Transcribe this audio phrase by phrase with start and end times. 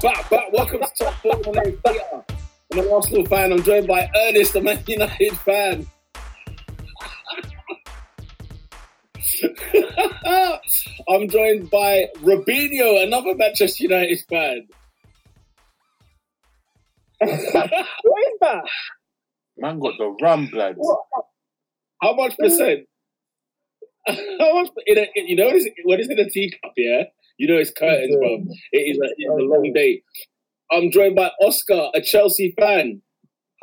[0.00, 0.52] back, back, back.
[0.52, 1.40] Welcome to Top Four.
[1.46, 2.24] My name Peter.
[2.72, 3.52] I'm an Arsenal fan.
[3.52, 5.86] I'm joined by Ernest, a Man United fan.
[11.08, 14.68] I'm joined by Robinho, another Manchester United fan.
[17.20, 18.62] what is that?
[19.56, 20.74] Man got the rum blood.
[20.76, 21.00] What?
[22.00, 22.86] How much percent?
[24.06, 24.68] How much?
[24.86, 26.72] In a, you know what is, what is in a teacup?
[26.76, 27.04] Yeah,
[27.38, 28.34] you know it's curtains, bro.
[28.34, 30.02] Um, it is a, it's a oh, long day.
[30.70, 33.00] I'm joined by Oscar, a Chelsea fan.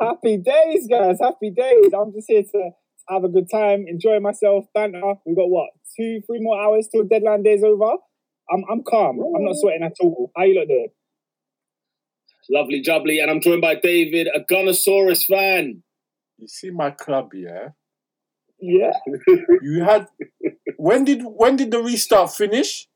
[0.00, 1.18] Happy days, guys.
[1.20, 1.92] Happy days.
[1.96, 2.70] I'm just here to
[3.08, 5.14] have a good time, enjoy myself, banter.
[5.24, 5.70] We got what?
[5.96, 7.92] Two, three more hours till deadline day's over.
[8.50, 9.18] I'm I'm calm.
[9.36, 10.30] I'm not sweating at all.
[10.36, 10.88] How you look doing?
[12.50, 13.20] Lovely jubbly.
[13.20, 15.82] And I'm joined by David, a Gunnersaurus fan.
[16.38, 17.68] You see my club, yeah?
[18.60, 18.92] Yeah.
[19.62, 20.06] You had
[20.76, 22.86] when did when did the restart finish?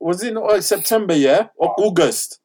[0.00, 1.48] Was it uh, September, yeah?
[1.56, 2.40] Or August?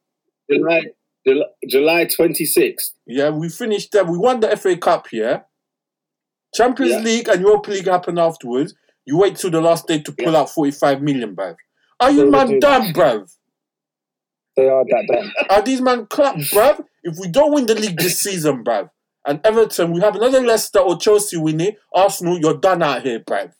[0.52, 0.82] July,
[1.26, 2.92] July, July 26th.
[3.08, 4.04] Yeah, we finished there.
[4.04, 5.42] We won the FA Cup, yeah?
[6.54, 7.00] Champions Yeah.
[7.00, 8.74] League and Europa League happened afterwards.
[9.06, 10.40] You wait till the last day to pull Yeah.
[10.42, 11.56] out 45 million, bruv.
[12.00, 13.32] Are you They man dumb, bruv?
[14.58, 15.32] They are that damn.
[15.50, 16.84] Are these man clap, bruv?
[17.04, 18.90] If we don't win the league this season, bruv,
[19.28, 23.20] and Everton, we have another Leicester or Chelsea win it, Arsenal, you're done out here,
[23.20, 23.52] bruv.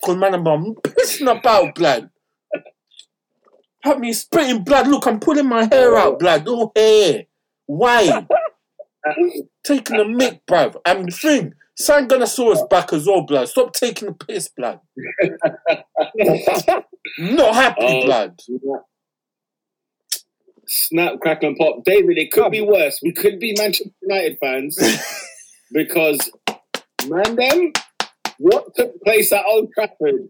[0.00, 2.10] Because, man, I'm, I'm pissing about, blood.
[3.82, 4.88] Have me spitting blood.
[4.88, 6.46] Look, I'm pulling my hair out, blood.
[6.48, 7.24] All hair.
[7.66, 8.26] Why?
[9.64, 10.76] taking a mick, bruv.
[10.84, 13.48] And the thing, San Gunnersaurus back as well, blood.
[13.48, 14.80] Stop taking the piss, blood.
[17.18, 18.04] Not happy, Oh.
[18.04, 18.38] blood.
[20.66, 21.82] Snap, crackle, and pop.
[21.84, 23.00] David, it could be worse.
[23.02, 24.78] We could be Manchester United fans
[25.72, 26.30] because,
[27.08, 27.72] man, them,
[28.38, 30.28] what took place at Old Trafford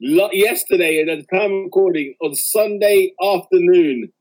[0.00, 4.12] yesterday and at the time of recording on Sunday afternoon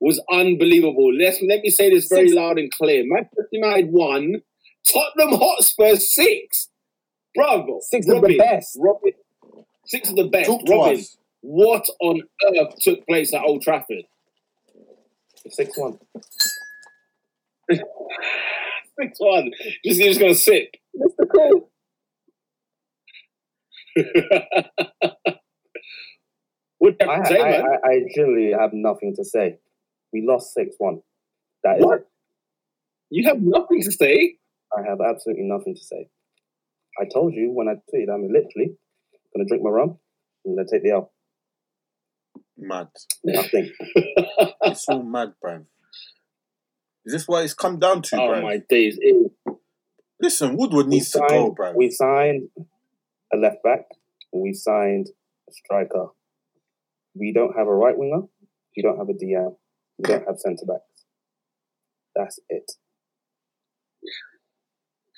[0.00, 1.12] was unbelievable.
[1.14, 3.02] Let's, let me say this very Six- loud and clear.
[3.06, 4.42] Manchester United won,
[4.86, 6.68] Tottenham Hotspur six.
[7.34, 7.80] Bravo.
[7.82, 8.78] Six of the best.
[8.80, 9.12] Robin,
[9.86, 10.46] six of the best.
[10.48, 11.04] Talk Robin,
[11.42, 12.22] what on
[12.56, 14.04] earth took place at Old Trafford?
[15.48, 15.98] Six one.
[18.98, 19.50] Six one.
[19.84, 20.74] Just you're just gonna sip.
[20.96, 21.26] Mr.
[21.30, 21.65] Cool.
[26.78, 27.64] what do I, have say, I, man?
[27.84, 29.58] I, I generally have nothing to say.
[30.12, 31.00] We lost 6 1.
[31.64, 32.00] That is What?
[32.00, 32.06] it.
[33.10, 34.36] You have nothing to say.
[34.76, 36.08] I have absolutely nothing to say.
[37.00, 38.76] I told you when I tweeted, I'm literally
[39.34, 39.98] going to drink my rum.
[40.46, 41.12] I'm going to take the L.
[42.58, 42.88] Mad.
[43.24, 43.70] Nothing.
[44.62, 45.64] It's all mad, bruv.
[47.04, 48.42] Is this what it's come down to, Oh bruv?
[48.42, 48.98] my days!
[49.00, 49.32] It-
[50.20, 51.74] Listen, Woodward needs to go, signed, bruv.
[51.76, 52.48] we signed
[53.36, 53.82] a left back
[54.32, 55.06] and we signed
[55.48, 56.06] a striker.
[57.14, 58.22] We don't have a right winger.
[58.76, 59.56] We don't have a DM.
[59.98, 61.04] We don't have centre backs.
[62.14, 62.70] That's it.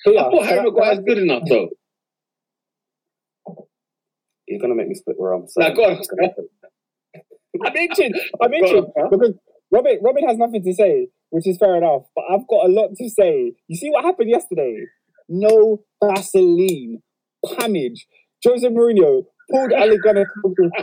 [0.07, 1.69] Peter, I thought Harry I- Maguire's good enough, though.
[4.47, 5.45] You're going to make me split rum.
[5.49, 6.01] So Nah, go on.
[7.67, 8.13] I'm injured.
[8.41, 9.35] I'm Go injured because
[9.71, 12.03] Robin Robin has nothing to say, which is fair enough.
[12.15, 13.53] But I've got a lot to say.
[13.67, 14.87] You see what happened yesterday?
[15.29, 17.03] No Vaseline,
[17.45, 18.01] Pamage.
[18.45, 19.73] Jose Mourinho pulled
[20.03, 20.27] Gunnar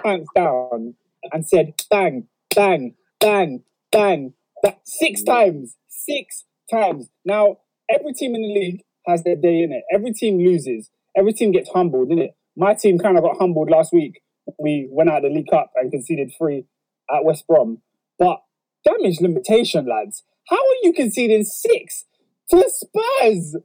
[0.03, 0.95] pants down
[1.31, 7.09] and said, "Bang, bang, bang, bang, bang," six times, six times.
[7.23, 7.57] Now
[7.89, 9.83] every team in the league has their day in it.
[9.93, 10.89] Every team loses.
[11.15, 12.35] Every team gets humbled, isn't it?
[12.57, 14.21] My team kind of got humbled last week
[14.59, 16.65] we went out the League Cup and conceded three
[17.13, 17.81] at West Brom.
[18.17, 18.41] But
[18.83, 20.23] damage limitation, lads.
[20.47, 22.05] How are you conceding six
[22.51, 23.57] to Spurs?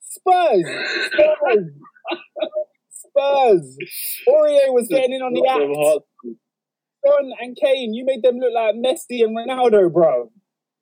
[0.00, 0.64] Spurs.
[1.06, 1.70] Spurs.
[2.90, 3.76] Spurs.
[4.28, 6.04] Aurier was getting in on the act.
[7.06, 10.30] Son and Kane, you made them look like Messi and Ronaldo, bro.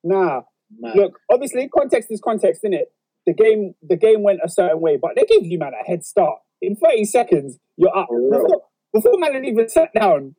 [0.03, 0.41] Nah.
[0.79, 0.95] Man.
[0.95, 2.85] Look, obviously, context is context, innit?
[3.25, 6.03] The game, the game went a certain way, but they gave you man a head
[6.05, 6.39] start.
[6.61, 8.07] In 30 seconds, you're up.
[8.09, 8.63] Before,
[8.93, 10.35] before man had even sat down,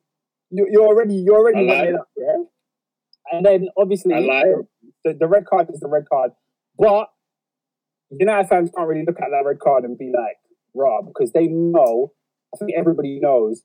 [0.50, 2.00] you, you're already, you're already I like running it.
[2.00, 2.34] up, yeah.
[3.30, 4.66] And then obviously, it.
[5.04, 6.32] the, the red card is the red card,
[6.78, 7.08] but
[8.10, 10.36] United fans can't really look at that red card and be like,
[10.78, 12.12] "Raw," because they know.
[12.54, 13.62] I think everybody knows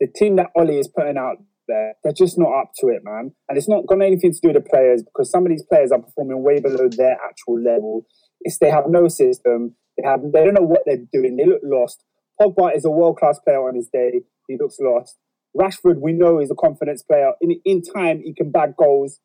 [0.00, 1.94] the team that Ollie is putting out there.
[2.02, 3.32] They're just not up to it, man.
[3.48, 5.90] And it's not got anything to do with the players because some of these players
[5.92, 8.06] are performing way below their actual level.
[8.40, 9.74] It's they have no system.
[9.96, 11.36] They have they don't know what they're doing.
[11.36, 12.04] They look lost.
[12.40, 14.22] Pogba is a world class player on his day.
[14.48, 15.16] He looks lost.
[15.56, 17.32] Rashford, we know, is a confidence player.
[17.40, 19.20] In in time, he can bag goals.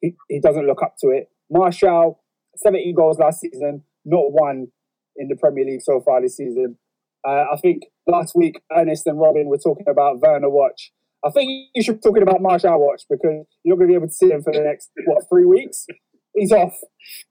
[0.00, 1.28] He, he doesn't look up to it.
[1.50, 2.22] Martial,
[2.56, 4.68] 17 goals last season, not one
[5.16, 6.76] in the Premier League so far this season.
[7.26, 10.92] Uh, I think last week, Ernest and Robin were talking about Werner Watch.
[11.24, 13.94] I think you should be talking about Martial Watch because you're not going to be
[13.94, 15.86] able to see him for the next what three weeks.
[16.34, 16.74] He's off,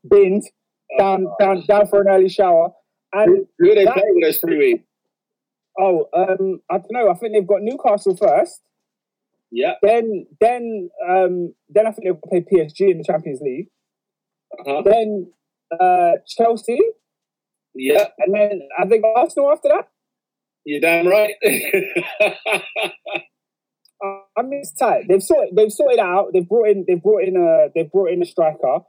[0.10, 0.44] binned,
[0.98, 2.70] down, down, down for an early shower,
[3.12, 4.84] and Who are they That- with those three weeks?
[5.80, 7.10] oh, um, I don't know.
[7.10, 8.62] I think they've got Newcastle first,
[9.52, 9.74] Yeah.
[9.84, 13.68] then, then, um, then I think they'll play PSG in the Champions League,
[14.60, 14.82] Uh-huh.
[14.84, 15.34] then
[15.80, 16.80] uh, Chelsea,
[17.76, 18.08] Yeah.
[18.20, 19.88] and then I think Arsenal after that.
[20.66, 21.34] You're damn right.
[21.44, 22.30] Uh,
[24.38, 25.06] I mean, it's tight.
[25.10, 25.56] They've sorted.
[25.56, 26.32] They've sorted out.
[26.34, 26.86] They've brought in.
[26.88, 27.68] They've brought in a.
[27.74, 28.80] They've brought in a striker.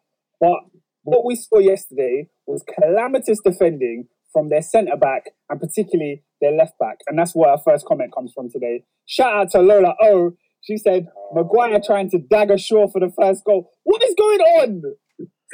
[0.41, 0.59] But
[1.03, 6.79] what we saw yesterday was calamitous defending from their centre back and particularly their left
[6.79, 8.85] back, and that's where our first comment comes from today.
[9.07, 10.33] Shout out to Lola O.
[10.63, 13.71] She said Maguire trying to dagger Shaw for the first goal.
[13.85, 14.83] What is going on?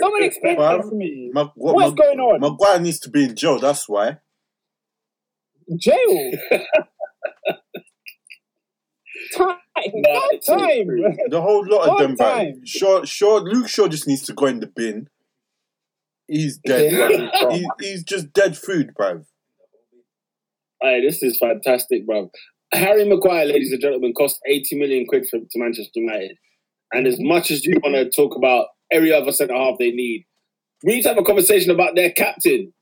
[0.00, 1.30] Someone explain that to me.
[1.32, 2.40] Mag- what- What's Mag- going on?
[2.40, 3.58] Maguire needs to be in jail.
[3.58, 4.18] That's why.
[5.78, 6.32] Jail.
[9.36, 9.56] time.
[9.94, 10.86] No, time.
[11.28, 12.36] The whole lot of them, man.
[12.54, 12.60] time.
[12.66, 15.08] Shaw, Shaw, Luke Shaw just needs to go in the bin.
[16.26, 17.30] He's dead, Yeah.
[17.40, 17.50] bro.
[17.54, 19.24] He, he's just dead food, bro.
[20.82, 22.30] Hey, this is fantastic, bro.
[22.72, 26.36] Harry Maguire, ladies and gentlemen, cost 80 million quid for, to Manchester United.
[26.92, 30.26] And as much as you want to talk about every other centre half they need,
[30.84, 32.72] we need to have a conversation about their captain,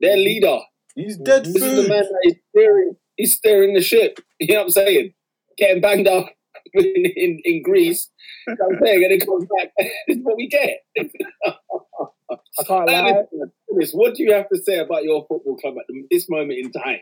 [0.00, 0.58] their leader.
[0.94, 4.20] He's dead This is the man that is steering, he's steering the ship.
[4.40, 5.14] You know what I'm saying?
[5.56, 6.26] Getting banged up
[6.74, 6.84] in,
[7.16, 8.10] in, in Greece.
[8.46, 9.04] You know what I'm saying?
[9.04, 9.72] And it comes back.
[10.08, 10.78] this is what we get.
[12.60, 13.12] I can't lie.
[13.72, 16.70] Dennis, what do you have to say about your football club at this moment in
[16.72, 17.00] time?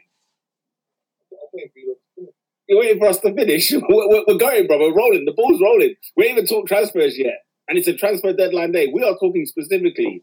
[2.69, 3.73] You're waiting for us to finish.
[3.89, 4.79] We're, we're- we're going, bro.
[4.79, 5.25] We're rolling.
[5.25, 5.95] The ball's rolling.
[6.17, 8.91] We ain't even talked transfers yet, and it's a transfer deadline day.
[8.93, 10.23] We are talking specifically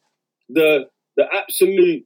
[0.50, 0.86] the
[1.18, 2.04] the absolute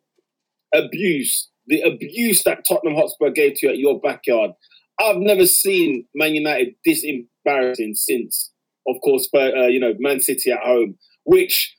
[0.74, 4.52] abuse, the abuse that Tottenham Hotspur gave to you at your backyard.
[5.00, 8.52] I've never seen Man United this embarrassing since,
[8.88, 11.76] of course, for, uh, you know, Man City at home, which,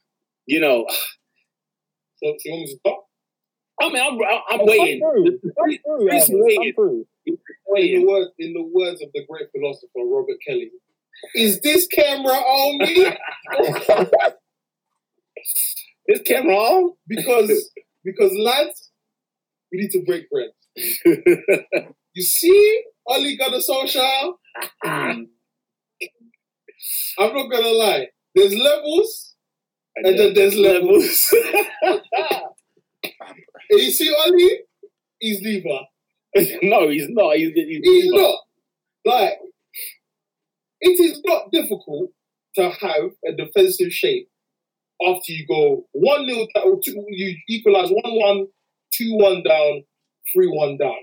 [0.46, 0.86] you know,
[2.22, 3.04] So, so you want me to stop?
[3.80, 4.18] I mean, I'm,
[4.50, 5.00] I'm Come waiting.
[5.00, 5.24] through.
[5.24, 6.08] Come through.
[6.10, 6.30] It's Ernest.
[6.30, 6.72] Come waiting.
[6.74, 7.06] through.
[7.26, 10.70] In the, words, in the words of the great philosopher Robert Kelly,
[11.34, 13.12] is this camera on me?
[16.10, 16.94] Is camera on?
[17.06, 17.70] Because
[18.02, 18.90] because lads,
[19.70, 20.50] we need to break bread.
[22.18, 24.32] You see, Oli Gunnar Solskjaer.
[24.84, 25.28] I'm
[27.18, 28.08] not gonna lie.
[28.34, 29.36] There's levels,
[29.94, 31.32] and then there's levels.
[31.82, 32.00] and
[33.70, 34.60] you see, Oli,
[35.20, 35.78] he's diva.
[36.62, 37.36] no, he's not.
[37.36, 38.38] He's, he's, He's not.
[39.04, 39.38] Like,
[40.80, 42.10] it is not difficult
[42.54, 44.28] to have a defensive shape
[45.06, 48.46] after you go 1 0 down, two, you equalize 1 1,
[48.92, 49.84] 2 1 down,
[50.34, 50.96] 3 1 down.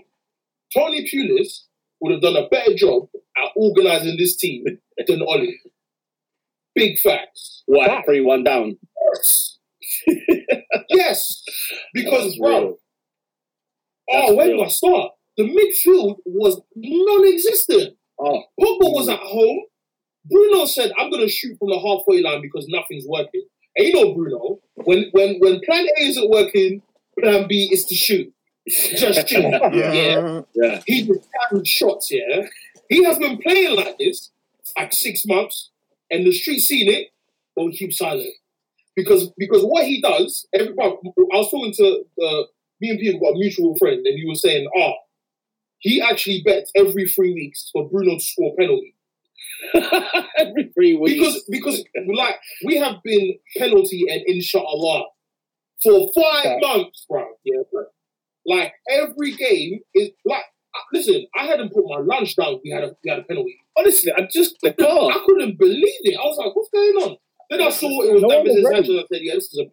[0.75, 1.63] Tony Pulis
[2.01, 3.07] would have done a better job
[3.37, 4.63] at organizing this team
[5.07, 5.59] than Oli.
[6.75, 7.63] Big facts.
[7.67, 8.03] What?
[8.05, 8.77] Three, one down.
[9.13, 9.57] Yes.
[10.89, 11.41] yes.
[11.93, 12.77] Because, bro.
[14.09, 15.11] Oh, where do I start?
[15.37, 17.95] The midfield was non existent.
[18.19, 19.63] Oh, Pogba was at home.
[20.25, 23.43] Bruno said, "I'm going to shoot from the halfway line because nothing's working."
[23.77, 26.81] And you know, Bruno, when when when Plan A isn't working,
[27.19, 28.33] Plan B is to shoot.
[28.67, 29.43] Just shoot.
[29.73, 30.41] yeah, yeah.
[30.55, 30.81] yeah.
[30.87, 32.09] he just carried shots.
[32.11, 32.47] Yeah,
[32.89, 34.31] he has been playing like this
[34.63, 35.69] for like six months,
[36.09, 37.09] and the street seen it,
[37.55, 38.33] but we keep silent
[38.95, 40.47] because because what he does.
[40.53, 42.43] Everybody, I was talking to uh,
[42.81, 44.93] me and Peter got a mutual friend, and he was saying, "Ah."
[45.87, 48.91] He actually bets every three weeks for Bruno to score a penalty
[50.43, 51.13] Every three weeks.
[51.23, 51.77] because because
[52.23, 53.27] like we have been
[53.57, 55.05] penalty and inshallah
[55.83, 56.59] for five Okay.
[56.61, 57.23] months, bro.
[57.43, 57.83] Yeah, bro.
[58.45, 60.45] Like every game is like.
[60.75, 62.59] uh, Listen, I hadn't put my lunch down.
[62.63, 63.55] We had a we had a penalty.
[63.77, 65.11] honestly, I just car.
[65.17, 66.17] I couldn't believe it.
[66.21, 67.17] I was like, "What's going on?"
[67.49, 68.71] Then I saw it was No David was.
[68.73, 68.89] Sanchez.
[69.03, 69.65] I said, "Yeah, this is a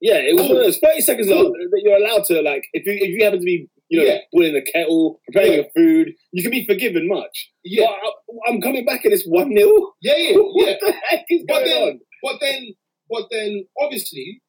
[0.00, 0.86] Yeah, it was Oh.
[0.86, 1.36] thirty seconds that
[1.72, 2.64] that you're allowed to like.
[2.72, 4.18] If you if you happen to be you know Yeah.
[4.32, 5.56] boiling the kettle, preparing Yeah.
[5.58, 7.50] your food, you can be forgiven much.
[7.64, 8.10] yeah, I,
[8.48, 9.70] I'm coming back and it's one 0
[10.02, 12.00] yeah, yeah, yeah." What the heck is But going then, on?
[12.22, 12.74] but then,
[13.10, 14.42] but then, obviously,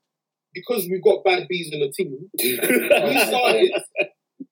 [0.53, 2.56] because we've got bad bees in the team, we
[3.20, 3.72] started,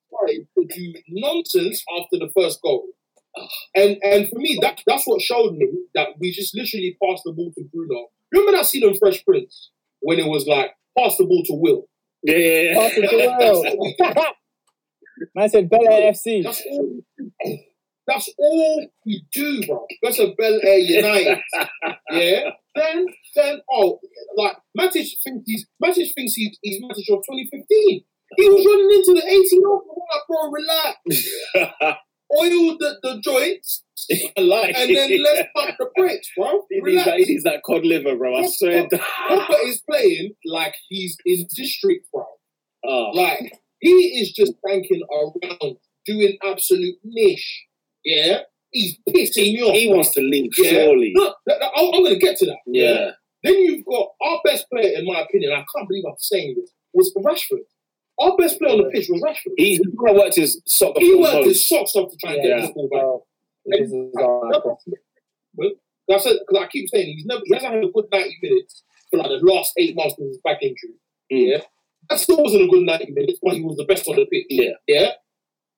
[0.08, 2.86] started to do nonsense after the first goal.
[3.76, 7.34] And and for me, that that's what showed me that we just literally passed the
[7.34, 8.08] ball to Bruno.
[8.32, 11.84] Remember that scene in Fresh Prince when it was like pass the ball to Will.
[12.24, 12.74] yeah, yeah, yeah.
[12.80, 14.26] Pass it to Will.
[15.36, 16.44] Man said Bel Air FC.
[16.44, 17.02] That's all.
[18.08, 19.86] That's all we do, bro.
[20.04, 21.40] That's a Bel Air United.
[22.12, 22.50] yeah.
[22.76, 23.06] Then,
[23.36, 24.00] then, oh,
[24.38, 28.04] like Matic thinks he's Matic thinks he's, he's Matic of 2015.
[28.38, 29.84] He was running into the 18 off.
[29.90, 32.00] I'm like, bro, relax.
[32.34, 33.84] oil the, the joints,
[34.38, 36.62] like, and then let's pump the brakes, bro.
[36.70, 38.38] he, needs that, he needs that cod liver, bro.
[38.38, 38.88] I swear.
[38.88, 42.26] Pogba is playing like he's in district, bro.
[42.86, 43.52] Oh, Like
[43.90, 47.66] he is just banking around, doing absolute niche.
[48.04, 48.40] Yeah,
[48.72, 49.76] he's pissing me off.
[49.76, 50.70] he wants to leave, Yeah.
[50.72, 51.12] surely.
[51.16, 52.58] Look, th- th- I'm, I'm going to get to that.
[52.68, 53.12] Yeah.
[53.44, 55.52] Then you've got our best player, in my opinion.
[55.54, 56.72] I can't believe I'm saying this.
[56.94, 57.66] Was Rashford.
[58.20, 59.54] Our best player on the pitch was Rashford.
[59.58, 61.44] He, he kind worked his sock off He worked home.
[61.46, 62.58] his socks off to try and Yeah.
[62.58, 63.02] get this ball back.
[63.04, 63.28] Well,
[63.66, 64.78] this is our-
[66.12, 68.84] I said, because I keep saying he's never he hasn't had a good 90 minutes
[69.10, 70.94] for like the last eight months of his back injury.
[71.32, 71.50] Mm.
[71.50, 71.62] Yeah.
[72.10, 74.46] That still wasn't a good 90 minutes, but he was the best on the pitch.
[74.50, 74.72] Yeah.
[74.88, 75.12] Yeah.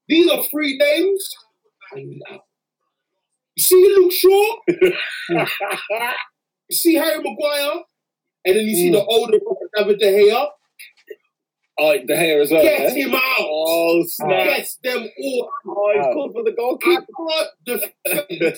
[0.07, 1.29] These are three names.
[2.31, 2.41] out.
[3.55, 4.55] You see Luke Shaw,
[6.69, 7.81] you see Harry Maguire,
[8.46, 8.93] and then you see Mm.
[8.93, 10.48] the older brother, David De Gea.
[11.79, 12.62] Oh, the hair as well.
[12.63, 13.05] Get yeah?
[13.05, 13.22] him out.
[13.39, 14.29] Oh, snap.
[14.46, 15.50] Get them all.
[15.67, 16.13] Oh, he's Out.
[16.13, 17.86] called for the I can't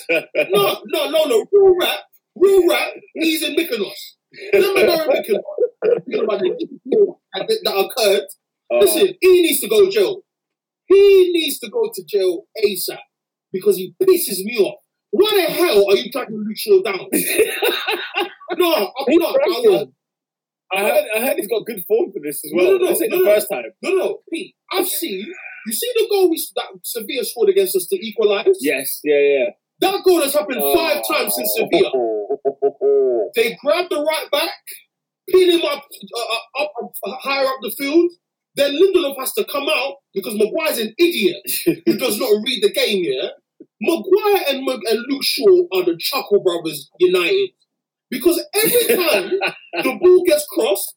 [0.08, 0.48] defend.
[0.52, 1.46] No, no, no, no.
[1.52, 2.00] Real rap.
[2.36, 2.94] Real rap.
[3.16, 4.16] He's in Mykonos.
[4.54, 5.42] Remember Mykonos?
[5.84, 8.24] Thinking about the incident that occurred.
[8.72, 8.80] Oh.
[8.80, 10.22] Listen, he needs to go to jail.
[10.88, 12.98] He needs to go to jail ASAP
[13.52, 14.80] because he pisses me off.
[15.12, 17.00] Why the hell are you tracking Luke Shaw down?
[18.58, 19.36] no, I'm not.
[19.42, 19.86] I
[20.72, 22.66] I heard, I heard he's got good form for this as well.
[22.66, 23.64] No, no, no, this ain't no, the first time.
[23.82, 24.56] no, no, Pete.
[24.72, 25.26] I've seen.
[25.66, 28.58] You see the goal we, that Sevilla scored against us to equalise?
[28.62, 29.46] Yes, yeah, yeah.
[29.82, 31.92] That goal has happened five times since Sevilla.
[31.94, 33.30] Oh.
[33.36, 34.50] They grabbed the right back,
[35.32, 35.84] pin him up,
[36.18, 38.12] uh, up, up higher up the field.
[38.56, 41.38] Then Lindelof has to come out because Maguire's an idiot
[41.86, 43.04] who does not read the game.
[43.06, 43.30] Yeah,
[43.82, 47.50] Maguire and, Mag- and Luke Shaw are the Chuckle Brothers united
[48.10, 49.32] because every time
[49.84, 50.94] the ball gets crossed,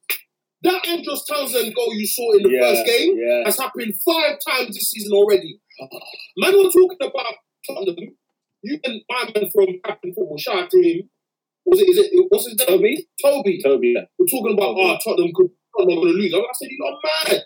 [0.62, 3.43] that Andros Townsend goal you saw in the yeah, first game Yeah.
[3.45, 5.61] has happened five times this season already.
[6.37, 7.35] Man, we're talking about
[7.69, 8.17] Tottenham.
[8.62, 11.11] You and my man from Captain Football, shout out to him.
[11.66, 12.69] Was it, is it, what's his name?
[12.69, 13.09] Toby?
[13.23, 13.62] Toby.
[13.62, 14.02] Toby, yeah.
[14.19, 16.35] We're talking about, oh, Tottenham could, Tottenham going to lose.
[16.35, 16.99] I said, you're
[17.37, 17.42] mad.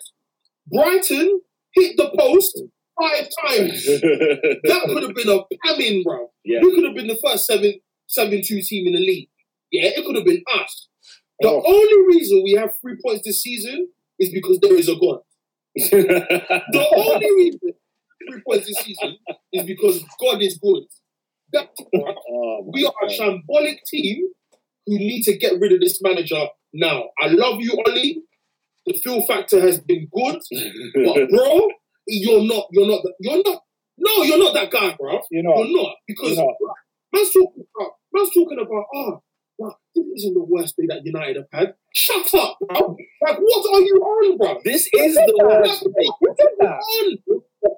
[0.71, 1.41] Brighton
[1.73, 2.61] hit the post
[2.99, 3.85] five times.
[3.85, 6.29] that could have been a pamming, bro.
[6.43, 6.59] yeah.
[6.61, 7.73] We could have been the first 7
[8.07, 9.29] 7 2 team in the league.
[9.71, 10.87] Yeah, it could have been us.
[11.39, 11.61] The Oh.
[11.65, 15.19] only reason we have three points this season is because there is a God.
[15.77, 17.59] The only reason
[18.29, 19.17] three points this season
[19.53, 20.83] is because God is good.
[21.55, 24.27] Oh, We are a shambolic team
[24.85, 27.05] who need to get rid of this manager now.
[27.21, 28.23] I love you, Ollie.
[28.85, 30.39] The feel factor has been good,
[30.95, 31.67] but bro,
[32.07, 32.67] you're not.
[32.71, 33.01] You're not.
[33.19, 33.61] You're not.
[33.97, 35.19] No, you're not that guy, bro.
[35.31, 36.55] You know, You're not because You're not.
[37.13, 37.91] man's talking about.
[38.13, 38.85] Man's talking about.
[38.95, 39.23] Oh,
[39.57, 41.73] wow, this isn't the worst day that United have had.
[41.93, 42.95] Shut up, bro.
[43.25, 44.59] Like, what are you on, bro?
[44.63, 45.83] This is the worst.
[45.83, 46.13] that?
[46.19, 46.81] What are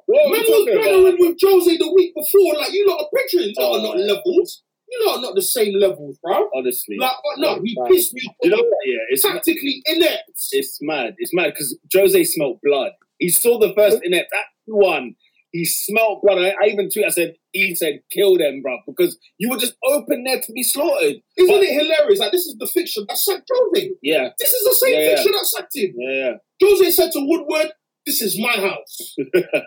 [0.08, 2.56] we Man was battling with Jose the week before.
[2.60, 3.54] Like, you lot are picturing.
[3.56, 4.00] You lot are not Oh.
[4.00, 4.64] levels.
[4.92, 6.50] You lot are not the same levels, bro.
[6.56, 6.98] Honestly.
[6.98, 7.92] Like, oh, no, he Right.
[7.92, 8.36] pissed me off.
[8.44, 8.88] you know what?
[8.88, 10.32] Yeah, it's tactically inept.
[10.52, 11.16] it's mad.
[11.20, 12.92] It's mad because Jose smelt blood.
[13.20, 15.16] He saw the first inept that one.
[15.52, 16.38] He smelt blood.
[16.38, 17.06] I, I even tweeted.
[17.06, 20.64] I said, "He said, kill them, bro, because you were just open there to be
[20.64, 22.20] slaughtered." Isn't But- it hilarious?
[22.20, 23.90] Like, this is the fiction that sacked Jose.
[24.04, 25.16] Yeah, This is the same Yeah, yeah.
[25.16, 25.94] fiction that sacked him.
[25.98, 27.72] yeah, Jose said to Woodward,
[28.06, 29.16] This is my house.
[29.18, 29.26] yeah.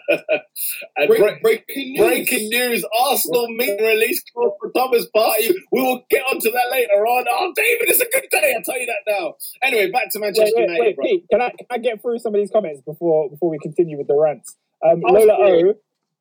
[0.96, 1.98] and Break, break, breaking news.
[2.06, 5.52] breaking news: Arsenal meet release clause for Thomas Partey.
[5.70, 7.24] We will get onto that later on.
[7.28, 8.54] Oh, David, it's a good day.
[8.56, 9.34] I'll tell you that now.
[9.62, 11.04] Anyway, back to Wait, Manchester wait, United, wait, bro.
[11.04, 13.98] Pete, can I, can I get through some of these comments before before we continue
[13.98, 14.56] with the rants?
[14.84, 15.34] Um, Lola.
[15.34, 15.74] O,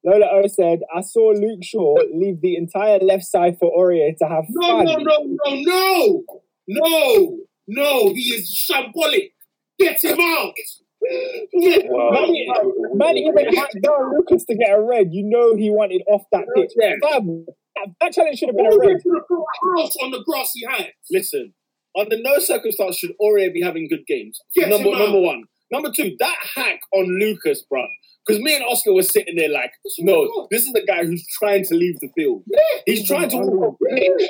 [0.03, 4.25] Lola O said, "I saw Luke Shaw leave the entire left side for Aurier to
[4.27, 6.23] have No, fun." no, no, no, no.
[6.67, 7.37] No, no.
[7.67, 9.31] No, he is shambolic.
[9.79, 10.53] Get him out.
[11.59, 12.09] Get Wow.
[12.11, 15.09] Man, man even hacked down Lucas to get a red.
[15.11, 16.71] You know he wanted off that pitch.
[16.79, 16.93] Yeah.
[17.01, 19.01] Fam, that, that challenge should have been a red.
[19.01, 20.91] should have built a house on the grassy heights.
[21.09, 21.53] Listen,
[21.97, 24.39] under no circumstance should Aurier be having good games.
[24.55, 25.43] Get number number one.
[25.71, 27.83] Number two, that hack on Lucas, bro.
[28.25, 31.65] Because me and Oscar were sitting there like, no, this is the guy who's trying
[31.65, 32.43] to leave the field.
[32.85, 34.29] He's trying to walk off the pitch.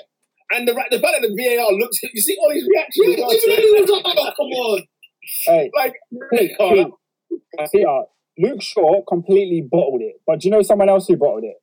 [0.53, 3.07] And the, the fact that the VAR looks, you see all his reactions.
[3.07, 4.81] Yeah, as well, even so- though he was like, oh, come on.
[5.45, 5.95] Hey, like,
[6.59, 6.97] oh,
[7.59, 8.01] uh, Peter,
[8.37, 10.15] Luke Shaw completely bottled it.
[10.25, 11.55] But do you know someone else who bottled it?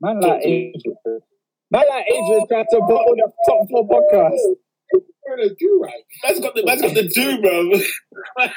[0.00, 0.40] Man like Talk.
[0.44, 1.20] Adrian.
[1.70, 4.38] Man like Adrian tried to bottle the top four podcast.
[5.30, 5.92] A do-rag.
[6.26, 7.70] that's got the that's got the do, bro.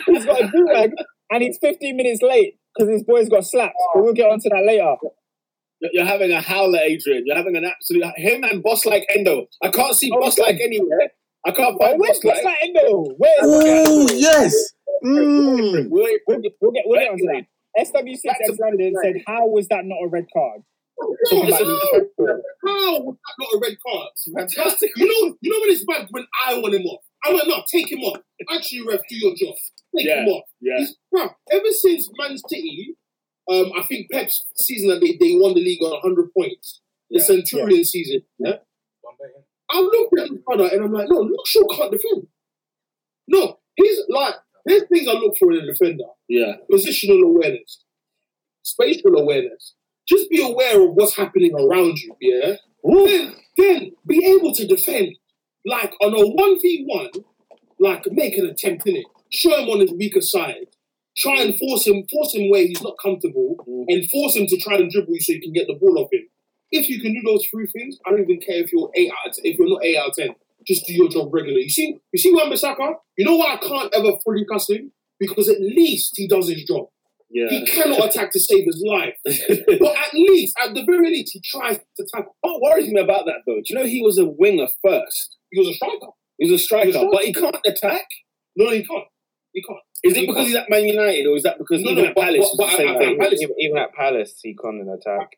[0.08, 0.92] He's got a do-rag
[1.30, 3.76] and he's 15 minutes late because his boys got slapped.
[3.94, 4.96] But we'll get onto that later.
[5.94, 7.24] You're having a howler, Adrian.
[7.26, 9.48] You're having an absolute him and boss like Endo.
[9.64, 10.48] I can't see Oh, boss God.
[10.48, 11.12] like anywhere.
[11.46, 12.34] I can't find where's boss like.
[12.36, 13.06] what's that Endo?
[13.18, 14.56] Where's Oh yes.
[15.04, 15.90] Mm.
[15.90, 17.46] We'll, We'll get, we'll get, we'll get onto that.
[17.80, 20.62] SW6 Back to X London said, "How was that not a red card?"
[21.00, 24.10] No, Talking it's about how, how was that not a red card?
[24.38, 24.92] Fantastic.
[24.98, 27.02] You know, you know when it's bad when I want him off.
[27.24, 28.20] I'm like, no, take him off.
[28.54, 29.56] Actually, ref, do your job.
[29.94, 30.24] Yeah.
[30.24, 30.46] him off.
[30.62, 30.86] Yeah.
[31.12, 32.96] Bro, ever since Man City,
[33.50, 37.20] um, I think Pep's season that they, they won the league on 100 points, the
[37.20, 37.26] Yeah.
[37.26, 38.22] Centurion season.
[38.40, 38.58] Yeah?
[39.74, 42.28] I looked at his brother and I'm like, no, Luke Shaw can't defend.
[43.28, 46.54] No, he's like, there's things I look for in a defender Yeah.
[46.72, 47.84] positional awareness,
[48.64, 49.74] spatial awareness.
[50.08, 52.56] Just be aware of what's happening around you, yeah?
[52.84, 55.16] Then, then be able to defend.
[55.66, 57.24] Like on a 1v1,
[57.80, 59.06] like make an attempt in it.
[59.34, 60.68] Show him on his weaker side.
[61.18, 63.86] Try and force him, force him where he's not comfortable, Mm.
[63.90, 66.10] and force him to try and dribble you so you can get the ball off
[66.12, 66.28] him.
[66.72, 69.30] If you can do those three things, I don't even care if you're eight out
[69.30, 70.36] of 10, if you're not eight out of ten.
[70.66, 71.64] Just do your job regularly.
[71.64, 72.94] You see, you see Wan-Bissaka?
[73.18, 74.92] You know why I can't ever fully cuss him?
[75.20, 76.88] Because at least he does his job.
[77.30, 77.50] Yeah.
[77.50, 79.16] He cannot attack to save his life.
[79.26, 82.36] But at least, at the very least, he tries to tackle.
[82.42, 85.38] What worries me about that though, do you know he was a winger first?
[85.50, 86.08] He was a striker.
[86.38, 87.12] He was a striker, He's a striker.
[87.12, 88.06] but he can't attack.
[88.56, 89.06] No, he can't.
[89.54, 89.80] He can't.
[90.04, 92.16] Is it because he's at Man United, or is that because No, even no, at
[92.16, 92.56] but- Palace?
[92.58, 95.30] but- but at- at Palace- Even, even at Palace, he can't attack.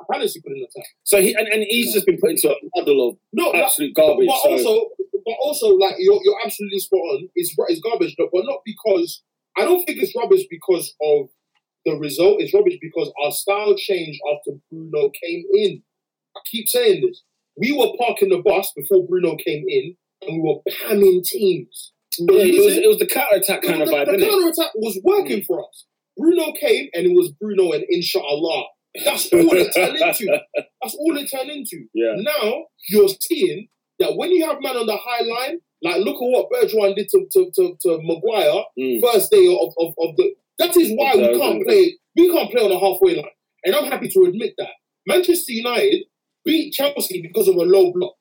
[0.00, 0.86] At Palace, he couldn't attack.
[1.04, 4.06] So he and, and he's just been put into a muddle of No, absolute but,
[4.06, 4.28] garbage.
[4.28, 4.88] but so also,
[5.24, 7.28] but also, like you're, you're absolutely spot on.
[7.34, 9.22] It's it's garbage, but but not because
[9.56, 11.28] I don't think it's rubbish because of
[11.84, 12.40] the result.
[12.40, 15.82] It's rubbish because our style changed after Bruno came in.
[16.36, 17.22] I keep saying this.
[17.56, 21.92] We were parking the bus before Bruno came in, and we were pamming teams.
[22.20, 24.30] It was it was the counter attack kind of the, vibe, the isn't it?
[24.30, 25.84] counter attack was working for us.
[26.16, 28.64] Bruno came and it was Bruno and inshallah.
[29.04, 30.26] That's all it turned into.
[30.82, 31.84] That's all it turned into.
[31.94, 32.14] Yeah.
[32.16, 33.68] Now you're seeing
[34.00, 37.08] that when you have man on the high line, like look at what Bergeron did
[37.10, 39.00] to to, to, to Maguire Mm.
[39.00, 40.34] first day of, of, of the.
[40.58, 41.96] That is why we can't play.
[42.16, 43.30] We can't play on the halfway line,
[43.64, 44.70] and I'm happy to admit that
[45.06, 46.04] Manchester United
[46.44, 48.14] beat Chelsea because of a low block.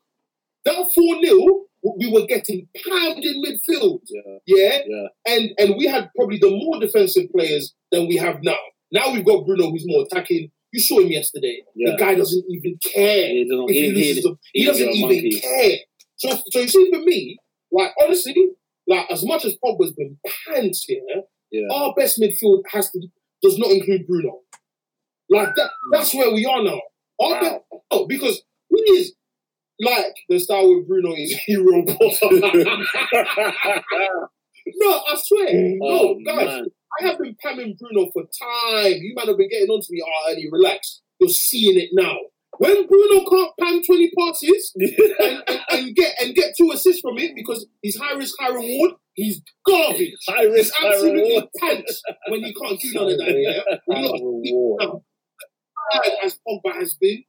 [0.65, 1.65] That four 0
[1.97, 4.01] we were getting pounded in midfield.
[4.09, 5.07] Yeah, Yeah, yeah.
[5.27, 8.57] and and we had probably the more defensive players than we have now.
[8.91, 10.51] Now we've got Bruno, who's more attacking.
[10.71, 11.63] You saw him yesterday.
[11.75, 11.91] Yeah.
[11.91, 15.39] The guy doesn't even care He doesn't- he, he- he- the- he doesn't even monkey.
[15.39, 15.77] care.
[16.17, 17.37] So, so you see, for me,
[17.71, 18.35] like honestly,
[18.87, 20.99] like as much as Pogba's been pants here,
[21.51, 21.67] Yeah.
[21.71, 22.99] our best midfield has to
[23.41, 24.41] does not include Bruno.
[25.29, 25.69] Like that.
[25.85, 25.91] Hmm.
[25.93, 26.81] That's where we are now.
[27.19, 27.41] Our Wow.
[27.41, 27.59] best,
[27.91, 29.13] oh, because he is
[29.79, 31.83] like the style with Bruno is hero.
[34.75, 35.77] No, I swear.
[35.81, 36.65] Oh, no, guys, man.
[36.99, 38.93] I have been pamming Bruno for time.
[39.01, 41.01] You might have been getting onto me, ah, oh, Eddie, relax.
[41.19, 42.15] You're seeing it now.
[42.59, 47.17] When Bruno can't pam 20 passes and, and, and get and get two assists from
[47.19, 50.15] it because he's high risk, high reward, he's garbage.
[50.27, 51.45] High risk, He's high absolutely reward.
[51.59, 53.35] pants when he can't do none of that.
[53.37, 53.95] Yeah?
[53.95, 55.01] High reward.
[56.23, 57.23] as Pogba has been,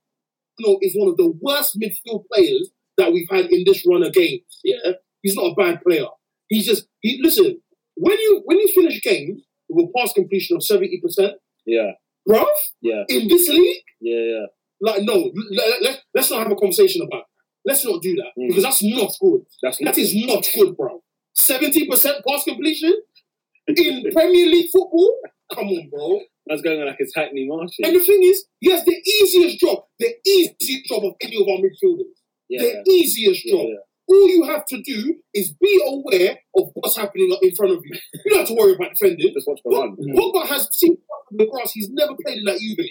[0.82, 4.42] Is one of the worst midfield players that we've had in this run of games.
[4.64, 4.92] Yeah,
[5.22, 6.06] he's not a bad player.
[6.48, 7.20] He's just he.
[7.22, 7.60] Listen,
[7.96, 11.34] when you when you finish games with a pass completion of seventy percent,
[11.66, 11.92] yeah,
[12.28, 12.46] bruv,
[12.80, 14.46] yeah, in this league, yeah, yeah.
[14.80, 17.18] like no, let, let, let's not have a conversation about.
[17.20, 17.24] That.
[17.72, 18.48] Let's not do that Mm.
[18.48, 19.42] because that's not good.
[19.62, 19.94] That's not.
[19.94, 21.02] That is not good, bro.
[21.34, 22.94] Seventy percent pass completion
[23.68, 25.14] in Premier League football.
[25.52, 26.20] Come on, bro.
[26.48, 27.84] That's going on like it's Hackney Marshy.
[27.84, 31.48] And the thing is, he has the easiest job, the easiest job of any of
[31.48, 32.16] our midfielders.
[32.48, 33.66] Yeah, The easiest job.
[33.68, 33.84] yeah.
[34.08, 37.98] All you have to do is be aware of what's happening in front of you.
[38.24, 39.34] You don't have to worry about defending.
[39.34, 40.16] Just watch the Pog- run.
[40.16, 40.96] Pogba has seen
[41.30, 41.72] the grass.
[41.72, 42.86] He's never played in that Juve.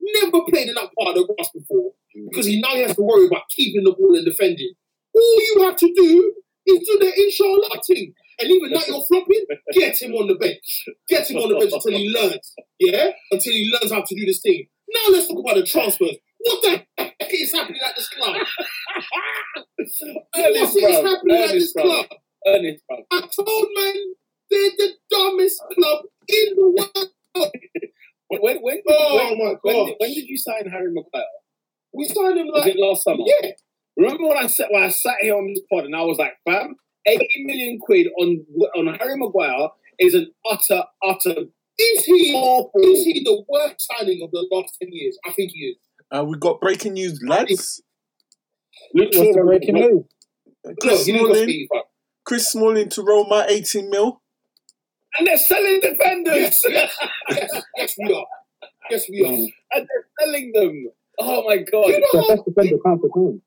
[0.00, 2.30] Never played in that part of the grass before mm.
[2.30, 4.72] because he now has to worry about keeping the ball and defending.
[5.12, 6.34] All you have to do
[6.66, 8.14] is do the inshallah thing.
[8.40, 10.84] And even now you're flopping, get him on the bench.
[11.08, 12.54] Get him on the bench until he learns.
[12.78, 13.10] Yeah?
[13.30, 14.66] Until he learns how to do this thing.
[14.92, 16.16] Now let's talk about the transfers.
[16.38, 18.36] What the heck is happening at this club?
[20.34, 21.02] what Ernest, is bruv.
[21.04, 21.82] happening at Ernest, this bruv.
[21.82, 22.06] club?
[22.46, 23.02] Ernest, bruv.
[23.12, 23.94] I told man
[24.50, 26.86] they're the dumbest club in the
[27.36, 27.50] world.
[28.28, 29.86] When, when, when, Oh when, my when, god.
[29.86, 31.24] did, when did you sign Harry Maguire?
[31.92, 33.24] We signed him Was it last summer?
[33.26, 33.50] yeah.
[33.96, 36.34] Remember when I sat when I sat here on this pod and I was like,
[36.48, 36.76] fam,
[37.06, 38.44] 80 million quid on
[38.76, 41.34] on Harry Maguire is an utter, utter
[41.78, 42.80] Is he awful.
[42.82, 45.18] is he the worst signing of the last ten years?
[45.26, 45.76] I think he is.
[46.10, 47.82] Uh, we got breaking news, lads.
[48.94, 50.04] Luke What's the Shaw- breaking news?
[50.80, 51.68] Chris he Smalling,
[52.24, 54.20] Chris Smalling to Roma, 18 mil.
[55.18, 56.62] And they're selling defenders.
[56.68, 56.96] Yes,
[57.30, 58.26] yes, yes, we are.
[58.90, 59.32] Yes, we are.
[59.78, 60.90] and they're selling them.
[61.18, 61.86] Oh my god.
[61.86, 63.42] You know The how best defender can't perform.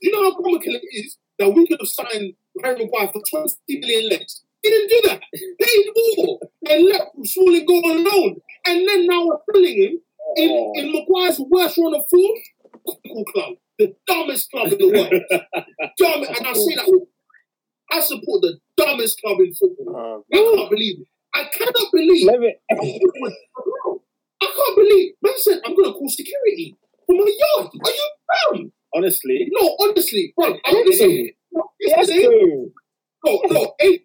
[0.00, 3.54] you know how comical it is that we could have signed Harry Maguire for 20
[3.68, 4.42] million less.
[4.62, 5.20] He didn't do that.
[5.60, 6.38] Paid more.
[6.70, 8.36] and let Smalling go on loan.
[8.66, 10.00] And then now we're filling him
[10.36, 10.72] in, Oh.
[10.76, 12.38] in Maguire's worst run of form.
[12.84, 15.12] Football club, the dumbest club in the world.
[15.98, 17.06] Dumb, and I say that
[17.90, 19.96] I support the dumbest club in football.
[19.96, 21.06] Uh, I can't believe it.
[21.34, 22.28] I cannot believe
[24.40, 27.24] I can't believe man said I'm gonna call security for my
[27.56, 27.70] yard.
[27.84, 28.10] Are you
[28.52, 28.72] dumb?
[28.94, 30.46] Honestly, No, honestly, bro.
[30.64, 31.00] I'm Yes,
[31.80, 32.70] yes, dude.
[33.24, 34.00] no, no, Ad-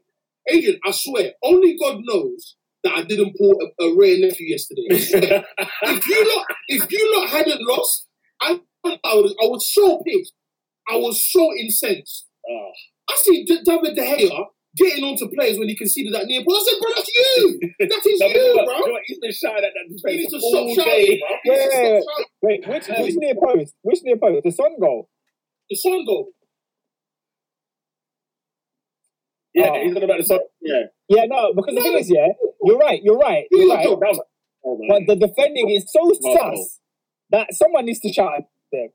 [0.50, 4.88] Adrian, I swear, only God knows that I didn't pull a, a rare nephew yesterday.
[5.84, 8.08] If you lot, if you lot hadn't lost,
[8.42, 10.34] I, I was, I was so pissed.
[10.90, 12.28] I was so incensed.
[12.50, 12.72] Oh.
[13.10, 16.58] I see David De Gea getting onto players when he conceded that near ball.
[16.58, 17.60] I said, bro, that's you.
[17.80, 18.76] That is No, you what- bro.
[18.76, 19.02] you know what?
[19.06, 21.56] He's been shouting at that He needs to defense stop shouting, bro.
[21.56, 22.28] Needs to stop.
[22.42, 23.74] Wait, which which near post?
[23.84, 24.44] Which near post?
[24.44, 25.10] The Son goal.
[25.70, 26.28] The son goal.
[29.54, 29.84] Yeah, Oh.
[29.84, 30.39] he's on about the song.
[30.62, 32.28] Yeah, Yeah, no, because the thing is, yeah,
[32.63, 33.86] you're right, you're right, you're right.
[33.88, 34.24] that.
[34.66, 34.80] Oh.
[34.89, 36.54] But the defending is so Wow.
[36.56, 36.80] sus
[37.32, 38.89] that someone needs to shout at them.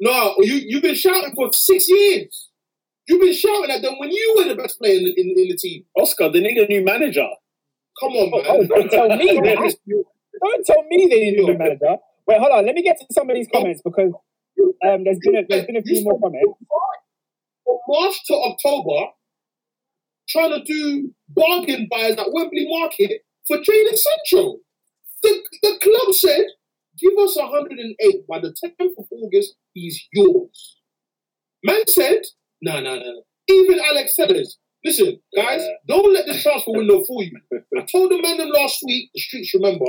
[0.00, 2.48] No, you you've been shouting for six years.
[3.08, 5.48] You've been shouting at them when you were the best player in the, in, in
[5.48, 5.84] the team.
[5.98, 7.28] Oscar, they need a new manager.
[8.00, 8.42] Come on, man.
[8.48, 9.76] Oh, don't tell me that.
[10.42, 11.96] Don't tell me they need a new manager.
[12.26, 12.66] Wait, hold on.
[12.66, 14.12] Let me get to some of these comments because
[14.86, 16.52] um, there's been a, there's been a few more comments.
[17.64, 19.10] From March to October,
[20.28, 24.58] trying to do bargain buys at Wembley Market for Jadon Sancho.
[25.22, 26.46] The, the club said,
[26.98, 30.78] give us 108 by the 10th of August, he's yours.
[31.64, 32.22] Man said,
[32.60, 33.22] no, no, no.
[33.48, 35.68] Even Alex Telles, listen, guys, Yeah.
[35.86, 37.32] don't let the transfer window fool you.
[37.78, 39.84] I told the man them last week, the streets remember,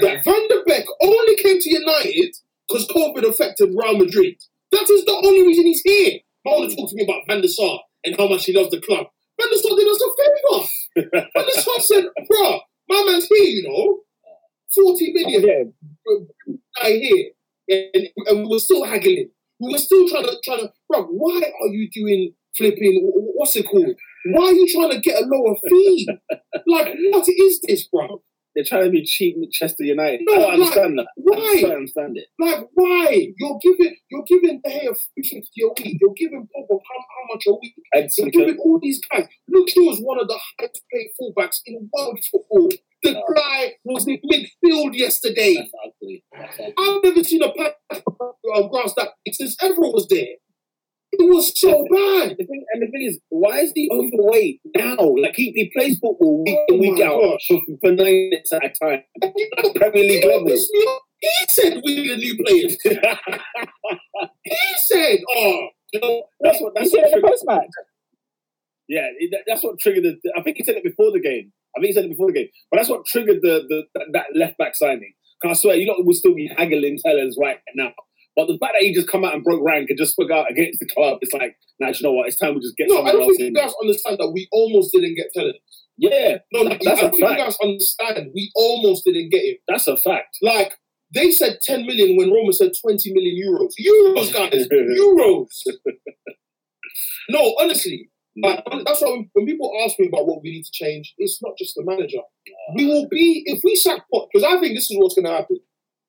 [0.00, 2.36] that Van der Beek only came to United
[2.68, 4.34] because COVID affected Real Madrid.
[4.72, 6.18] That is the only reason he's here.
[6.48, 8.70] I want to talk to me about Van der Sar and how much he loves
[8.70, 9.06] the club.
[9.40, 11.20] Van der Sar did us a favour.
[11.34, 14.00] Van der Sar said, bruh, my man's here, you know.
[14.74, 15.64] 40 million Yeah,
[16.80, 17.30] guy here.
[17.68, 19.30] And, and we were still haggling.
[19.60, 23.36] We were still trying to, trying to, bro, why are you doing flipping, wh- wh-
[23.36, 23.94] what's it called?
[24.26, 26.08] Why are you trying to get a lower fee?
[26.66, 28.22] like, what is this, bro?
[28.58, 30.22] They're trying to be cheap with Chester United.
[30.26, 31.06] No, I don't like, understand that.
[31.06, 31.36] I why?
[31.38, 32.26] just don't understand it.
[32.40, 33.28] Like, why?
[33.38, 35.98] You're giving, you're giving the hair 50 a week.
[36.00, 37.74] You're giving Pop how, how much a week?
[37.94, 39.28] Edson You're giving all these guys.
[39.48, 42.68] Luke Shaw is one of the highest paid fullbacks in world football.
[43.04, 43.22] The No.
[43.36, 45.54] guy was in midfield yesterday.
[45.54, 46.24] That's ugly.
[46.36, 46.74] That's ugly.
[46.80, 47.74] I've never seen a patch
[48.08, 50.34] of um, grass that big since everyone was there.
[51.18, 52.36] It was so bad.
[52.38, 54.96] The thing, and the thing is, why is he overweight now?
[55.20, 57.46] Like he, he plays football week in Oh week out gosh.
[57.82, 59.02] for, nine minutes at a time.
[59.74, 60.46] Premier League level.
[60.48, 62.76] He said we need a new players.
[64.44, 67.66] He said, oh, You know, that's what that's it what in the post match.
[68.88, 69.06] yeah,
[69.46, 70.32] that's what triggered the.
[70.36, 71.52] I think he said it before the game.
[71.76, 74.06] I think he said it before the game, but that's what triggered the, the that,
[74.12, 75.12] that left back signing.
[75.42, 77.92] Cause I swear, you lot will still be haggling Telles right now.
[78.38, 80.48] But the fact that he just come out and broke rank and just spoke out
[80.48, 82.28] against the club, it's like, now you know what?
[82.28, 83.46] It's time we just get no, I don't think in.
[83.46, 85.56] you guys understand that we almost didn't get talent.
[85.96, 88.30] Yeah, No, like, That's I don't think you guys understand.
[88.32, 89.56] We almost didn't get him.
[89.66, 90.38] that's a fact.
[90.40, 90.74] Like,
[91.12, 93.72] they said 10 million when Roma said 20 million euros.
[93.74, 94.68] Euros, guys.
[94.72, 95.48] euros.
[97.30, 98.08] No, honestly.
[98.40, 101.42] Like, that's why when, when people ask me about what we need to change, it's
[101.42, 102.22] not just the manager.
[102.76, 105.32] We will be, if we sack Pot, because I think this is what's going to
[105.32, 105.58] happen.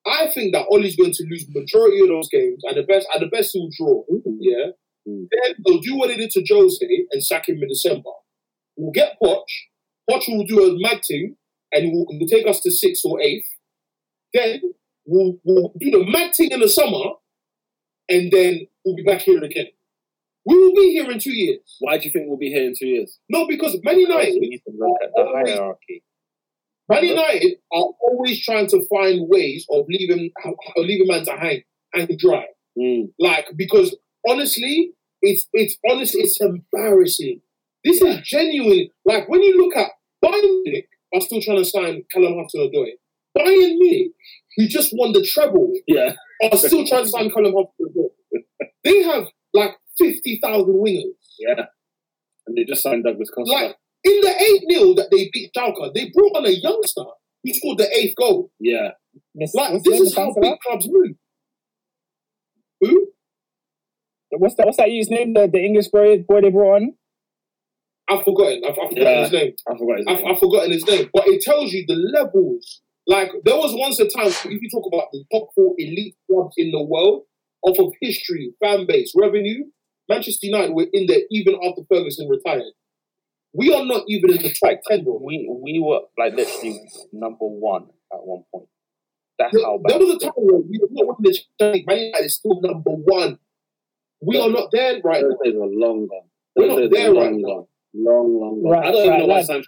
[0.06, 3.20] I think that Ollie's going to lose majority of those games, and the best, at
[3.20, 4.04] the best he'll draw.
[4.40, 4.72] Yeah.
[5.08, 5.28] Mm.
[5.32, 8.10] Then they'll do what they did to Jose and sack him in December.
[8.78, 9.44] We'll get Poch.
[10.10, 11.36] Poch will do a mag thing,
[11.72, 13.48] and will will take us to sixth or eighth.
[14.34, 14.62] Then
[15.06, 17.14] we'll, we'll do the mag thing in the summer,
[18.08, 19.68] and then we'll be back here again.
[20.46, 21.78] We will be here in two years.
[21.80, 23.20] Why do you think we'll be here in two years?
[23.30, 26.04] No, because Man United, We need to look at the hierarchy.
[26.90, 31.62] Man United are always trying to find ways of leaving, of leaving man to hang
[31.94, 32.46] and dry.
[32.78, 33.12] Mm.
[33.20, 33.96] Like because
[34.28, 37.42] honestly, it's it's honestly it's embarrassing.
[37.84, 38.90] This is genuine.
[39.06, 39.92] Like when you look at
[40.24, 42.92] Bayern Munich are still trying to sign Callum Hudson-Odoi.
[43.38, 44.12] Bayern Munich,
[44.58, 48.42] who just won the treble, Yeah, are still trying to sign Callum Hudson-Odoi.
[48.84, 51.14] They have like fifty thousand wingers.
[51.40, 51.66] yeah.
[52.48, 53.54] And they just signed Douglas Costa.
[53.54, 57.04] Like in the eight 0 that they beat Schalke, they brought on a youngster
[57.44, 58.52] who scored the eighth goal.
[58.60, 58.92] yeah,
[59.36, 61.16] Miss, Like what's, this is how big clubs move.
[62.82, 63.08] Who?
[64.32, 64.40] that?
[64.40, 64.66] what's that?
[64.66, 65.34] What's that you's name?
[65.34, 66.94] The, the English boy, boy they brought on.
[68.10, 68.62] I've forgotten.
[68.66, 69.22] I've, I've forgotten Yeah.
[69.24, 69.54] his name.
[69.68, 70.26] I forgot his I've.
[70.26, 72.82] I've forgotten his name, but it tells you the levels.
[73.08, 76.54] Like there was once a time if you talk about the top four elite clubs
[76.58, 77.24] in the world,
[77.64, 79.66] off of history, fan base, revenue,
[80.08, 82.72] Manchester United were in there even after Ferguson retired.
[83.54, 85.06] We are not even in the top ten.
[85.06, 86.80] We we were like literally
[87.12, 87.84] number one
[88.14, 88.68] at one point.
[89.40, 90.06] That's There, how there bad.
[90.06, 91.88] was a time where we were not winning the League.
[91.88, 93.40] Man United is still number one.
[94.22, 95.30] We are not there right now.
[95.44, 96.28] Thursdays are long gone.
[96.56, 97.48] We're not Thursdays there right long now.
[97.48, 97.66] gone.
[97.94, 98.72] Long, long gone.
[98.72, 99.48] Right, I don't even right, know why lads.
[99.48, 99.68] Sancho.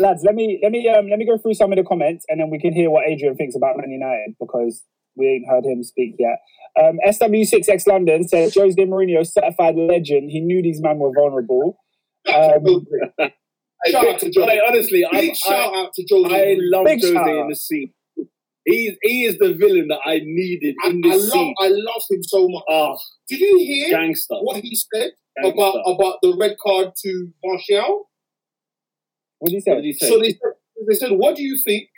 [0.00, 2.40] lads, let me let me um let me go through some of the comments and
[2.40, 4.84] then we can hear what Adrian thinks about Man United because
[5.16, 6.38] we ain't heard him speak yet.
[6.80, 10.30] Um, SW6X London said Jose De Mourinho certified legend.
[10.30, 11.78] He knew these men were vulnerable.
[12.28, 12.86] Um,
[13.88, 14.50] Shout out to Jose.
[14.50, 16.34] hey, honestly, Big I, shout out to Jose.
[16.52, 17.92] I love Big Jose in the scene.
[18.66, 21.54] He's he is the villain that I needed I, in I this love, scene.
[21.62, 22.62] I love him so much.
[22.68, 24.34] Oh, Did you hear gangster.
[24.42, 25.54] what he said gangster.
[25.54, 28.10] about about the red card to Martial?
[29.38, 29.74] what did he what say?
[29.76, 30.08] did he say?
[30.10, 30.52] So they said,
[30.88, 31.88] they said, what do you think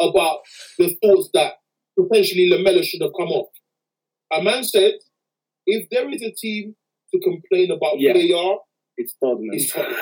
[0.00, 0.38] about
[0.78, 1.52] the thoughts that
[1.96, 3.48] potentially Lamela should have come off?
[4.32, 4.94] A man said,
[5.66, 6.74] if there is a team
[7.14, 8.12] to complain about Yeah.
[8.14, 8.58] VAR,
[8.98, 9.48] it's Tottenham.
[9.52, 9.96] it's Tottenham.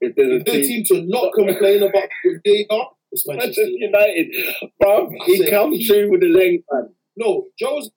[0.00, 2.08] if there's a a team, team to not complain about
[2.44, 4.28] VAR, it's Manchester United.
[4.78, 6.90] Bro, he comes through with the length, man.
[7.16, 7.90] No, Jose,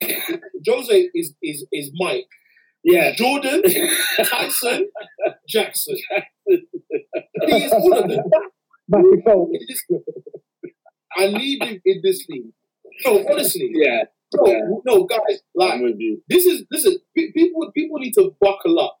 [0.68, 2.26] Jose is is is Mike.
[2.82, 3.14] Yeah.
[3.14, 3.62] Jordan,
[4.24, 4.88] Tyson,
[5.48, 5.96] Jackson.
[6.46, 6.58] He
[7.64, 8.24] is all of them.
[9.68, 9.84] This-
[11.16, 12.52] I need him in this league.
[13.06, 14.60] No, honestly, Yeah, no, Yeah.
[14.84, 16.22] no, guys, like I'm with you.
[16.28, 16.98] this is listen.
[17.16, 18.98] pe- People people need to buckle up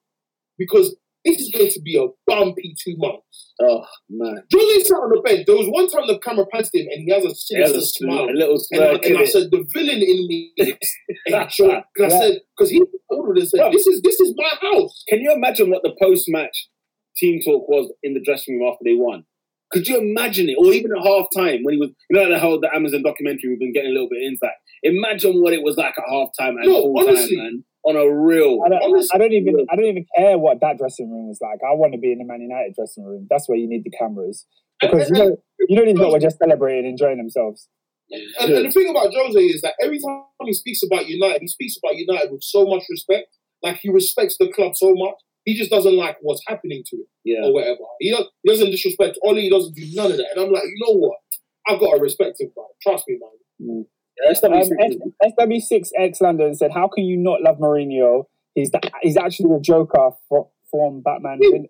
[0.56, 3.52] because this is going to be a bumpy two months.
[3.62, 5.44] Oh man, Jose sat on the bench.
[5.46, 8.24] There was one time the camera passed him and he has a sinister a, smile.
[8.26, 10.76] sm- a little And I, and I said, the villain in me is.
[11.26, 15.02] Because I said, because he ordered and said, this is this is my house.
[15.08, 16.68] Can you imagine what the post-match
[17.16, 19.24] team talk was in the dressing room after they won?
[19.72, 20.56] Could you imagine it?
[20.58, 23.48] Or even at half time when he was, you know, the whole the Amazon documentary,
[23.50, 24.52] we've been getting a little bit insight.
[24.82, 27.36] Imagine what it was like at half time and No, full honestly.
[27.36, 28.60] time, man on a real.
[28.64, 29.54] I don't, honestly, I don't even.
[29.54, 29.66] Real.
[29.70, 31.60] I don't even care what that dressing room was like.
[31.62, 33.26] I want to be in the Man United dressing room.
[33.30, 34.46] That's where you need the cameras
[34.80, 35.36] because and, and,
[35.68, 37.68] you know you know we're just celebrating, enjoying themselves.
[38.10, 41.48] And, and, the thing about Jose is that every time he speaks about United, he
[41.48, 43.28] speaks about United with so much respect.
[43.62, 45.14] Like he respects the club so much.
[45.44, 47.44] He just doesn't like what's happening to it yeah.
[47.44, 47.80] or whatever.
[48.00, 49.42] He, does, he doesn't disrespect Oli.
[49.42, 50.26] He doesn't do none of that.
[50.34, 51.18] And I'm like, you know what?
[51.66, 52.64] I've got to respect him, bro.
[52.82, 53.68] Trust me, man.
[53.70, 53.86] Mm.
[54.28, 58.24] SW6 X um, London said, "How can you not love Mourinho?
[58.54, 61.40] He's the, he's actually the Joker for, from Batman."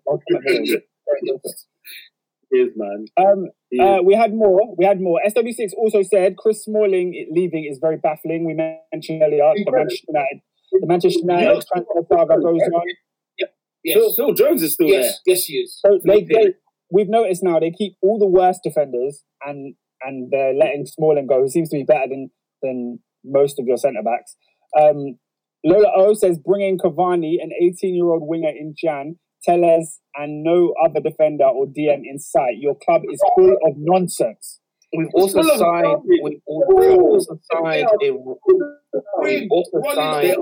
[2.51, 3.05] is man.
[3.17, 4.75] Um, uh, we had more.
[4.77, 5.19] We had more.
[5.27, 8.45] SW6 also said Chris Smalling leaving is very baffling.
[8.45, 12.83] We mentioned earlier the Manchester United, the Manchester United transfer saga goes on.
[13.83, 13.93] Yes.
[13.93, 15.19] Phil, Phil, Jones is still yes.
[15.25, 15.35] there.
[15.35, 15.79] Yes, he is.
[15.79, 16.55] So they, they,
[16.89, 19.75] we've noticed now they keep all the worst defenders and
[20.05, 22.29] and they're letting Smalling go, who seems to be better than
[22.61, 24.35] than most of your centre backs.
[24.79, 25.17] Um,
[25.63, 30.43] Lola O says bring in Cavani, an 18 year old winger in Jan, Telles, and
[30.43, 32.57] no other defender or DM in sight.
[32.59, 34.59] Your club is full of nonsense.
[34.95, 36.01] We've also signed.
[36.05, 38.11] We've also signed a.
[39.21, 40.37] We've also signed.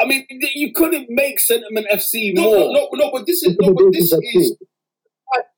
[0.00, 3.56] I mean, you couldn't make Sentiment FC No, more no, no, no, but this is
[3.60, 4.56] no, but this is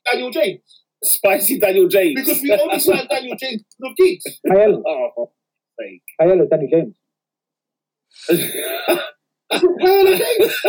[0.07, 0.61] Daniel James
[1.03, 2.21] spicy Daniel James.
[2.21, 4.25] because we only signed Daniel James because of Giggs.
[4.51, 5.31] Ayala, oh, for
[5.81, 6.03] sake.
[6.21, 6.97] Ayala, Danny James.
[8.29, 10.55] Daniel James.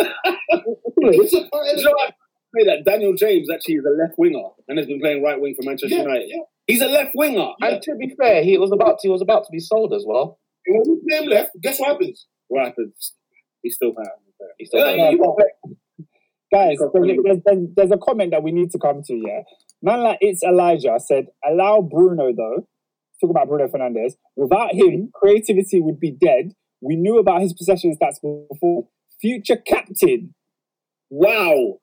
[1.12, 1.78] He's a part of
[2.54, 2.78] Do you know what?
[2.80, 5.54] Say that Daniel James actually is a left winger and has been playing right wing
[5.54, 6.28] for Manchester Yeah, United.
[6.28, 6.42] yeah.
[6.66, 7.48] He's a left winger.
[7.60, 10.04] And to be fair, he was about to, he was about to be sold as
[10.06, 10.38] well.
[10.66, 12.26] And when we play him left, guess what happens?
[12.48, 13.14] What happens?
[13.62, 14.08] He's still playing.
[14.58, 15.12] He still Yeah.
[16.52, 19.42] Guys, there's, there's, there's, there's a comment that we need to come to, yeah.
[19.82, 22.66] Man like it's Elijah said, allow Bruno though.
[23.20, 24.14] Talk about Bruno Fernandes.
[24.36, 26.52] Without him, creativity would be dead.
[26.80, 28.16] We knew about his possession stats
[28.50, 28.88] before.
[29.20, 30.34] Future captain.
[31.10, 31.78] Wow.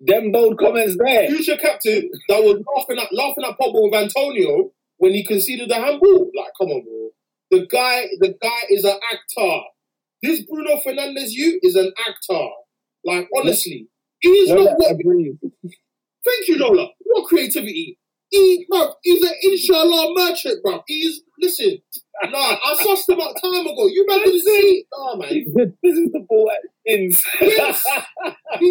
[0.00, 1.28] Them bold comments there.
[1.28, 5.74] Future captain that was laughing at laughing at Pogba with Antonio when he conceded the
[5.74, 6.30] handball.
[6.36, 7.10] Like, come on, bro.
[7.50, 9.60] The guy, the guy is an actor.
[10.22, 12.48] This Bruno Fernandes, you is an actor.
[13.04, 13.88] Like, honestly,
[14.20, 14.96] he is Lola not what.
[16.24, 16.88] Thank you, Lola.
[17.00, 17.98] What creativity?
[18.34, 20.82] He, bro, he's an inshallah merchant, bro.
[20.88, 21.78] He's listen.
[22.24, 23.86] Nah, I sussed him out time ago.
[23.86, 24.84] You better see.
[24.92, 25.44] Nah, man.
[25.54, 27.22] This is the ball at ins.
[27.40, 27.84] Yes.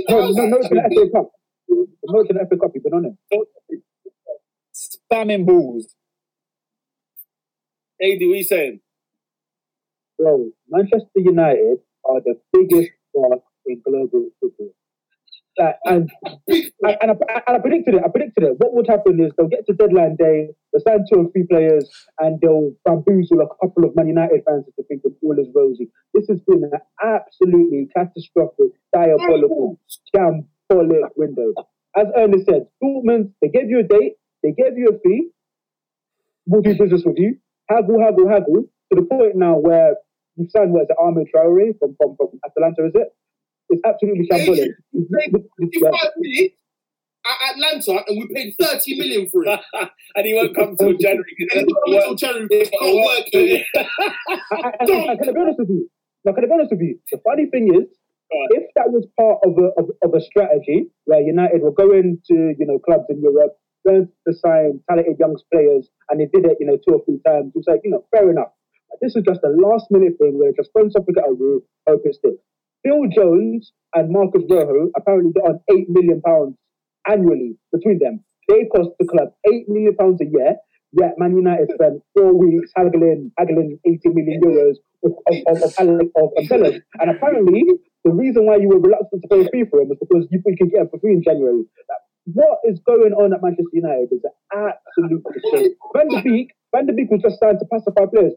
[0.09, 0.35] No, does.
[0.35, 1.31] no, no, to the FA Cup.
[1.69, 2.71] No, to the FA Cup.
[2.73, 3.79] You've been on it.
[4.73, 5.95] Spamming balls.
[8.01, 8.81] AD, what are you saying?
[10.17, 14.73] Bro, Manchester United are the biggest star in global football.
[15.57, 16.11] And and,
[16.85, 18.01] I, and I predicted it.
[18.03, 18.53] I predicted it.
[18.57, 21.87] What would happen is they'll get to deadline day, they'll sign two or three players,
[22.19, 25.89] and they'll bamboozle a couple of Man United fans into thinking all is rosy.
[26.13, 29.79] This has been an absolutely catastrophic, diabolical,
[30.15, 31.53] shambolic window.
[31.95, 35.29] As Ernest said, Dortmund, they gave you a date, they gave you a fee,
[36.47, 37.37] we'll do business with you,
[37.69, 39.95] haggle, haggle, haggle, to the point now where
[40.35, 43.09] you've signed, what is it, Ahmed Traore from, from, from Atalanta, is it?
[43.73, 44.69] It's absolutely shambolic.
[44.93, 45.41] Yeah.
[45.59, 46.55] 55 minutes
[47.25, 49.59] at Atalanta, and we paid 30 million for it.
[50.15, 51.33] and he won't come till January.
[51.39, 52.47] And it's not until January.
[52.51, 53.63] It can't work here.
[53.75, 55.89] And- and- and can I be honest with you?
[56.25, 56.99] Now, can I be honest with you?
[57.11, 57.87] The funny thing is,
[58.51, 62.35] if that was part of a of, of a strategy where United were going to
[62.57, 63.53] you know clubs in Europe,
[63.87, 67.19] going to sign talented young players, and they did it you know two or three
[67.27, 68.51] times, it's like you know fair enough.
[68.89, 71.61] But this is just a last minute thing where just thrown something at a wall,
[71.87, 72.41] hope it sticks.
[72.83, 76.55] Phil Jones and Marcus Rojo apparently get on eight million pounds
[77.07, 78.23] annually between them.
[78.47, 80.55] They cost the club eight million pounds a year.
[80.93, 86.29] Yet Man United spent four weeks haggling, haggling 80 million euros of, of, of, of.
[87.01, 87.63] And apparently,
[88.03, 90.69] the reason why you were reluctant to pay fee for him is because you can
[90.69, 91.63] get him for free in January.
[92.25, 95.73] What is going on at Manchester United is an absolute disgrace.
[95.97, 98.33] Van de Beek, Van de Beek was just signed to pacify players.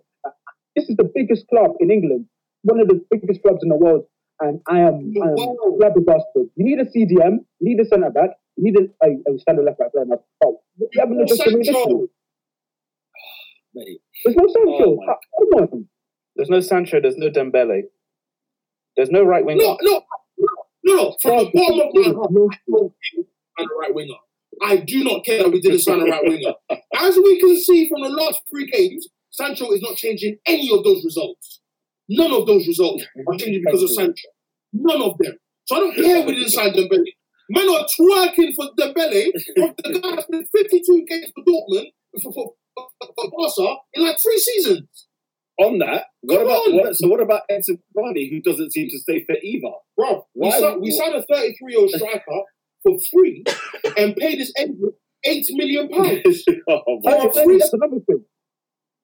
[0.74, 2.24] This is the biggest club in England,
[2.62, 4.06] one of the biggest clubs in the world.
[4.40, 5.56] And I am, I am Wow.
[5.78, 6.50] flabbergasted.
[6.56, 9.64] You need a CDM, you need a centre back, you need a, a, a standard
[9.64, 10.04] left back player.
[10.06, 10.20] now.
[10.44, 12.08] Oh, you haven't just Sancho.
[13.74, 14.98] Mate, There's no Sancho.
[14.98, 15.88] Oh Ah, Come on.
[16.36, 17.00] There's no Sancho.
[17.00, 17.82] There's no Dembele.
[18.96, 19.62] There's no right winger.
[19.62, 20.02] No, no,
[20.38, 20.48] no,
[20.84, 21.16] no.
[21.22, 23.24] From the bottom of my heart, I don't care
[23.58, 24.14] and a right winger.
[24.62, 26.54] I do not care that we didn't sign a right winger.
[26.98, 30.82] As we can see from the last three games, Sancho is not changing any of
[30.84, 31.60] those results.
[32.08, 34.28] None of those results are changing because of Sancho.
[34.72, 35.34] None of them.
[35.66, 37.04] So I don't care we didn't sign Dembele.
[37.50, 39.30] Men are twerking for Dembele.
[39.56, 41.86] The guy has played 52 games for Dortmund,
[42.22, 45.06] for, for, for, Barca, in like three seasons.
[45.58, 46.76] on that, what Come about on.
[46.76, 47.08] what, so?
[47.08, 49.72] What about Edinson Cavani, who doesn't seem to stay fit either?
[49.96, 52.40] Bro, we, signed, we signed a 33 year old striker
[52.82, 53.44] for free
[53.96, 54.78] and paid his agent
[55.24, 56.44] 8 million pounds.
[56.68, 58.24] oh, my Hey, hey, that's another thing.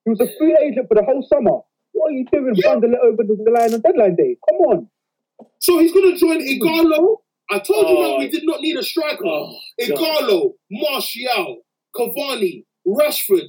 [0.05, 1.61] He was a free agent for the whole summer.
[1.93, 2.71] What are you doing Yeah.
[2.71, 4.37] bundling it over the, line on deadline day?
[4.49, 4.91] Come on.
[5.61, 7.17] So he's going to join Ighalo.
[7.51, 8.19] I told you that Oh.
[8.19, 9.27] we did not need a striker.
[9.27, 11.63] Oh, Ighalo, Martial,
[11.95, 13.49] Cavani, Rashford,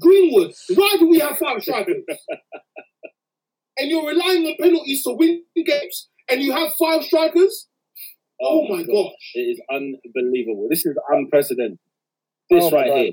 [0.00, 0.52] Greenwood.
[0.74, 2.02] Why do we have five strikers?
[3.78, 7.68] and you're relying on penalties to win games, and you have five strikers?
[8.40, 9.32] Oh, my gosh.
[9.34, 10.66] It is unbelievable.
[10.70, 11.78] This is unprecedented.
[12.50, 12.98] This Oh, right God.
[12.98, 13.12] here.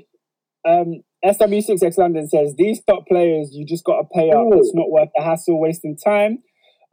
[0.66, 4.38] Um, SW6X London says these top players you just got to pay up.
[4.46, 4.58] Ooh.
[4.58, 6.38] It's not worth the hassle, wasting time.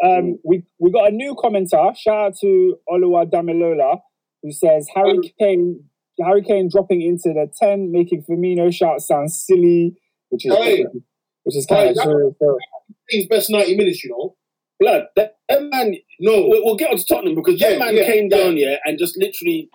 [0.03, 1.95] Um, we we got a new commenter.
[1.97, 3.99] Shout out to Oluwa Damilola
[4.41, 5.83] who says Harry Um, Kane
[6.23, 9.95] Harry Kane dropping into the ten, making Firmino shout sound silly,
[10.29, 10.85] which is Hey.
[11.43, 12.35] which is Hey, kind of that- true.
[12.39, 12.57] So,
[13.09, 14.35] His best 90 minutes, you know.
[14.79, 16.47] Blood, that, that man, No.
[16.47, 18.37] we'll, we'll get on to Tottenham because Yeah, that man yeah, came yeah.
[18.37, 19.69] down here and just literally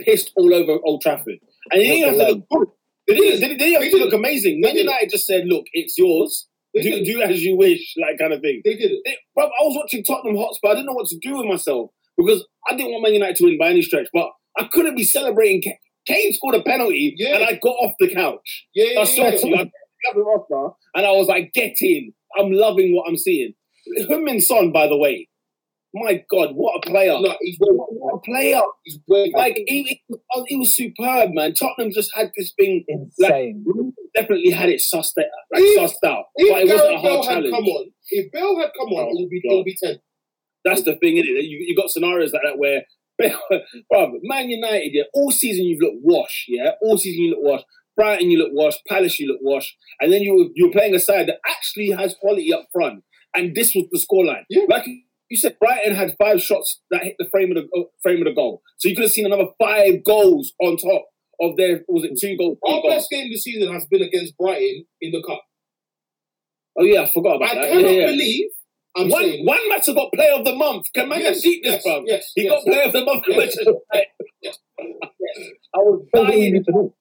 [0.00, 1.38] pissed all over Old Trafford.
[1.72, 2.68] And he didn't have to look good.
[3.14, 4.60] They didn't, they didn't, they didn't have to look amazing.
[4.60, 6.46] Man United just said, look, it's yours.
[6.74, 7.04] They Do, did.
[7.04, 8.62] do as you wish, like kind of thing.
[8.64, 9.18] They did it.
[9.34, 10.68] Bro, I was watching Tottenham Hotspur.
[10.68, 13.44] I didn't know what to do with myself because I didn't want Man United to
[13.44, 15.62] win by any stretch, but I couldn't be celebrating.
[15.62, 17.36] Kane, Kane scored a penalty Yeah.
[17.36, 18.66] and I got off the couch.
[18.74, 19.38] Yeah, yeah, I swear yeah.
[19.40, 22.12] to you, I got the roster and I was like, get in.
[22.38, 23.54] I'm loving what I'm seeing.
[24.08, 25.28] Heung-Min Son, by the way,
[25.94, 27.18] my God, what a player.
[27.20, 28.60] No, he's What a player.
[28.84, 28.98] He's
[29.34, 31.54] Like, he, he, was- he was superb, man.
[31.54, 33.64] Tottenham just had this thing, insane.
[34.14, 35.24] definitely had it sussed out.
[35.52, 37.50] Like, If- sussed out If but it wasn't a Gareth Bale hard had challenge.
[37.54, 39.96] come on, if Bale had come on, Oh, it would be it would be ten.
[40.64, 41.44] That's the thing, isn't it?
[41.44, 42.84] You, you got scenarios like that where,
[43.90, 47.62] bro, Man United, yeah, all season you've looked wash, yeah, all season you look wash.
[47.96, 48.74] Brighton, you look wash.
[48.88, 49.76] Palace, you look wash.
[50.00, 53.02] And then you were, you were playing a side that actually has quality up front.
[53.34, 54.44] And this was the scoreline.
[54.48, 54.62] Yeah.
[54.68, 54.86] Like
[55.30, 58.24] you said, Brighton had five shots that hit the frame of the uh, frame of
[58.26, 58.62] the goal.
[58.78, 61.04] So you could have seen another five goals on top
[61.40, 62.58] of their was it two goals?
[62.66, 62.94] Our goals?
[62.94, 65.42] best game this season has been against Brighton in the cup.
[66.78, 67.64] Oh yeah, I forgot I about that.
[67.64, 68.06] I cannot Yeah, yeah.
[68.06, 68.50] believe
[68.96, 70.86] I'm One, saying one Matter got Player of the Month.
[70.94, 72.02] Can man Yes, beat this, yes, bro?
[72.06, 72.50] yes, he yes.
[72.52, 73.24] got Player of the Month.
[73.28, 73.56] Yes.
[73.56, 73.76] United.
[75.74, 76.92] I was That's all you dying.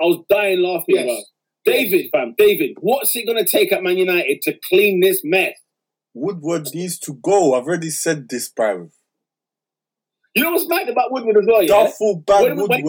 [0.00, 1.06] I was dying laughing, Yes.
[1.06, 1.18] bro.
[1.66, 5.54] David, fam, David, what's it gonna take at Man United to clean this mess?
[6.14, 7.54] Woodward needs to go.
[7.54, 8.90] I've already said this, bruv.
[10.34, 11.68] You know what's mad about Woodward as well, yeah?
[11.68, 12.84] Duffel bag When- when-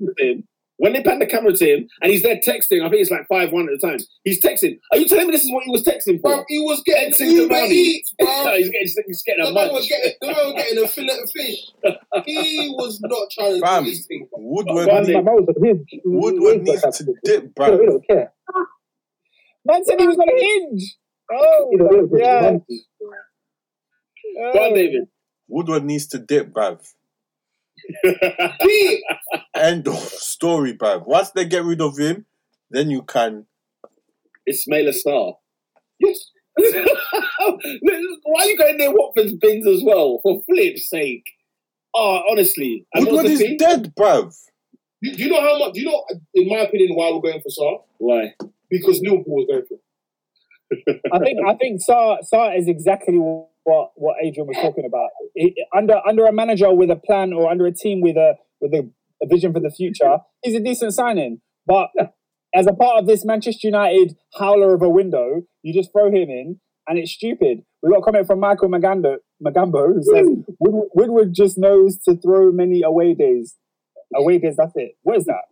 [0.00, 0.44] Woodward.
[0.80, 3.26] When they pan the camera to him and he's there texting, I think it's like
[3.28, 3.98] five one at the time.
[4.22, 4.78] He's texting.
[4.92, 6.30] Are you telling me this is what he was texting for?
[6.36, 7.70] Bro, he was getting Edinson Uber Cavani.
[7.72, 8.26] Eats, bro.
[8.56, 11.18] he's getting, he's getting The a man was getting, the man was getting a fillet
[11.20, 11.72] of fish.
[12.26, 13.82] He was not trying to Fam.
[13.84, 14.28] do this thing.
[14.30, 15.88] Woodward, One My mouth was a hinge.
[16.04, 17.76] Woodward needs to dip, He bro.
[17.76, 18.32] don't care.
[19.64, 20.96] Man said he was on a hinge.
[21.32, 22.58] Oh, He don't yeah.
[24.52, 25.04] Go on, David.
[25.48, 26.80] Woodward needs to dip, bruv.
[28.60, 29.04] He,
[29.54, 31.06] End of story, bruv.
[31.06, 32.26] Once they get rid of him,
[32.70, 33.46] then you can.
[34.46, 35.34] It's Ismaila Sarr.
[35.98, 36.30] yes.
[36.58, 40.18] Why are you going near Watford's bins as well?
[40.22, 41.24] For flip's sake.
[41.94, 42.86] Oh, honestly.
[42.94, 43.56] Woodward is thing?
[43.56, 44.34] dead, bruv.
[45.02, 45.74] Do, do you know how much?
[45.74, 46.04] Do you know,
[46.34, 47.82] in my opinion, why we're going for Sarr?
[47.98, 48.34] Why?
[48.68, 49.74] Because Liverpool was going for.
[49.74, 49.80] him.
[51.12, 55.10] I think I think Sa Sa is exactly what what Adrian was talking about.
[55.34, 58.72] He- under under a manager with a plan or under a team with a with
[58.74, 58.90] a,
[59.22, 61.40] a vision for the future, he's a decent signing.
[61.66, 61.90] But
[62.54, 66.30] as a part of this Manchester United howler of a window, you just throw him
[66.30, 67.62] in, and it's stupid.
[67.82, 70.26] We got a comment from Michael Magando, Magambo who says
[70.58, 73.54] Woodward, Woodward just knows to throw many away days.
[74.14, 74.92] Away days, that's it.
[75.02, 75.42] What is that?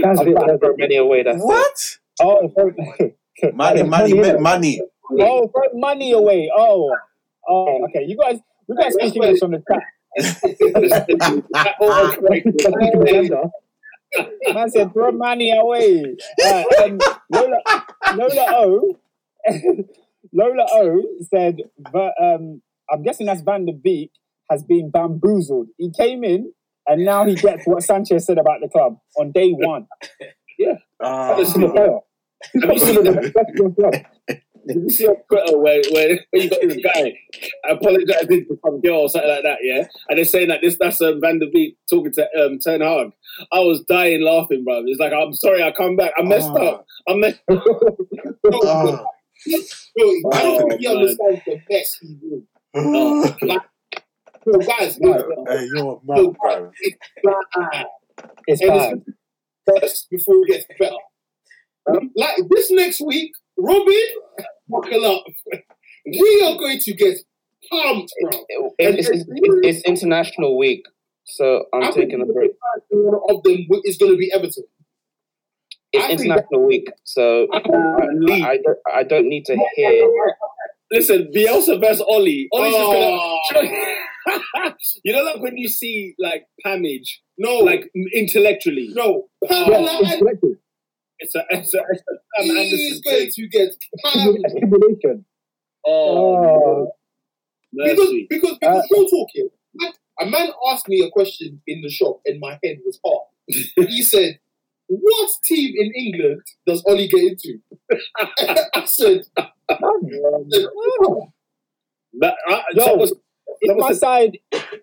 [0.00, 0.34] That's it.
[0.34, 1.24] That's Throw many away.
[1.24, 1.44] That's it.
[1.44, 1.98] What?
[2.20, 2.70] Oh, throw,
[3.54, 4.80] Money, money, Money,
[5.20, 6.50] oh, throw money away.
[6.56, 6.94] Oh,
[7.48, 8.04] oh, okay.
[8.06, 8.38] You guys,
[8.68, 9.82] we guys speak English on the chat.
[14.54, 16.16] Man said, throw money away.
[16.46, 16.62] Uh,
[17.30, 17.58] Lola,
[18.14, 18.96] Lola O,
[20.32, 21.56] Lola O said,
[21.90, 24.12] but, um, I'm guessing that's Van de Beek
[24.50, 25.68] has been bamboozled.
[25.78, 26.52] He came in
[26.86, 29.88] and now he gets what Sanchez said about the club on day one.
[31.02, 31.98] Ah, a player.
[32.60, 34.04] Have you seen the
[34.66, 37.18] Did you see on Twitter where, where you got this guy
[37.68, 39.86] apologizing to some girl or something like that, yeah?
[40.08, 43.10] And they're saying that this that's um, Van de Beek talking to um, Ten Hag.
[43.52, 44.82] I was dying laughing, bro.
[44.86, 46.12] It's like, I'm sorry, I come back.
[46.16, 46.64] I messed Ah.
[46.64, 46.86] up.
[47.08, 47.60] I messed No,
[48.64, 49.04] ah.
[49.46, 52.46] no, I don't think he Oh, understands the best he would.
[52.74, 53.36] Oh.
[54.44, 55.12] No, guys, no,
[55.48, 56.72] Hey, you're mad, bro.
[56.80, 57.86] it's bad.
[58.46, 59.02] It's bad.
[59.66, 60.94] first before it gets better.
[61.90, 63.94] Uh, like this next week, Robin,
[64.68, 65.24] buckle up.
[66.04, 67.16] We are going to get
[67.70, 68.30] pumped, bro.
[68.78, 70.84] It- It's, it's, it's international week,
[71.24, 72.50] so I'm I taking a break.
[72.90, 74.64] one of them is going to be Everton.
[75.92, 80.08] It's I international week, so I, I, don't, I don't need to hear.
[80.90, 82.48] Listen, Bielsa versus Ole.
[82.52, 83.38] Ole's Oh.
[83.52, 83.74] just gonna.
[84.56, 84.72] Oh.
[85.04, 87.08] you know, like when you see like Pamage,
[87.38, 89.28] No, like intellectually, no.
[89.48, 90.00] Pamela.
[91.22, 93.70] It's a, it's a, it's a Sam he's Anderson going to get
[94.02, 94.50] pumped.
[94.50, 95.24] Stimulation.
[95.86, 96.92] Oh, Oh.
[97.72, 98.26] Because, mercy.
[98.28, 102.38] because, because real talking, man, a man asked me a question in the shop and
[102.40, 103.28] my head was hot.
[103.88, 104.38] he said,
[104.88, 107.58] What team in England does Ole get into?
[108.74, 109.52] I said, That,
[112.48, 113.14] uh, Yo, that was,
[113.62, 114.38] If my side,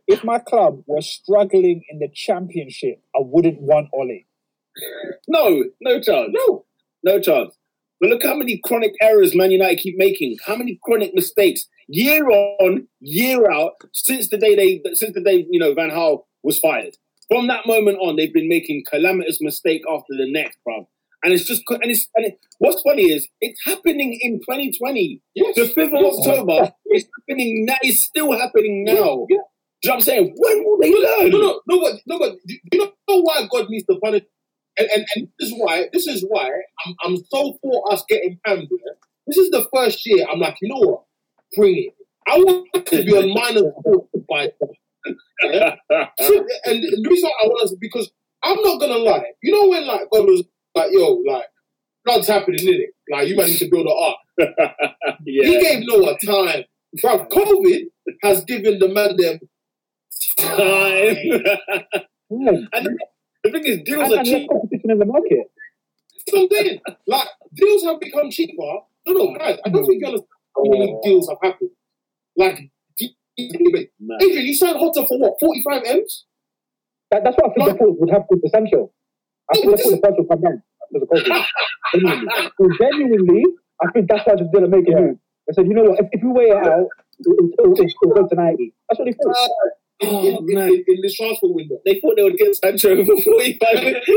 [0.08, 4.26] if my club was struggling in the championship, I wouldn't want Ole.
[5.28, 6.30] No, no chance.
[6.32, 6.66] No.
[7.04, 7.56] No chance.
[8.00, 10.38] But look how many chronic errors Man United keep making.
[10.46, 15.46] How many chronic mistakes year on, year out since the day they since the day
[15.50, 16.96] you know Van Gaal was fired.
[17.28, 20.88] From that moment on, they've been making calamitous mistake after the next, bruv.
[21.24, 25.22] And it's just and it's and it, what's funny is it's happening in 2020.
[25.36, 25.56] Yes.
[25.56, 26.72] The fifth of October.
[26.86, 27.76] It's happening now.
[27.82, 29.28] It's still happening now.
[29.30, 29.38] Yeah.
[29.82, 30.34] Do you know what I'm saying?
[30.36, 31.30] When will they learn?
[31.32, 34.24] No, no, no, but, no, but do you know why God needs to punish?
[34.80, 36.50] And, and, and this is why, this is why
[36.86, 38.68] I'm, I'm so for us getting panned.
[38.70, 38.96] here.
[39.28, 41.04] This is the first year I'm like, you know what?
[41.56, 41.96] Bring it.
[42.28, 44.52] I want to be a minor sport by
[46.20, 48.12] So, and the reason I want us because
[48.44, 49.24] I'm not gonna lie.
[49.42, 50.44] You know when like God was
[50.76, 51.46] like, yo, like
[52.06, 52.90] nothing's happening in it.
[53.10, 54.76] Like you might need to build an ark.
[55.26, 56.64] He gave Noah time.
[57.02, 57.82] Bro, COVID
[58.24, 59.40] has given the man them
[60.38, 61.16] Time.
[62.32, 62.98] And the,
[63.44, 64.48] the thing is, deals And, are cheap.
[64.92, 65.52] In the market.
[66.28, 68.72] So then, like deals have become cheaper.
[69.08, 71.72] No, no, guys, I don't think you understand how many deals have happened.
[72.36, 72.60] Like,
[72.98, 74.18] d- d- Man.
[74.22, 75.34] Adrian, you signed Hotter for what?
[75.40, 76.26] Forty-five m's?
[77.12, 78.92] That, that's what I think the Port would have the Sancho.
[79.52, 80.64] I think the Port the price will come down
[80.94, 81.46] because of COVID.
[81.96, 82.52] genuinely.
[82.58, 83.44] So genuinely,
[83.82, 85.18] I think that's why they didn't make a move.
[85.48, 86.86] They said, you know what, if, if we weigh it out,
[87.20, 88.74] it'll, it'll, it'll go to 90.
[88.90, 89.50] That's what they thought.
[90.02, 90.68] In, Oh, in, in, man.
[90.70, 91.78] in, in this transfer window.
[91.86, 94.10] They thought they would get Sancho for 45 minutes.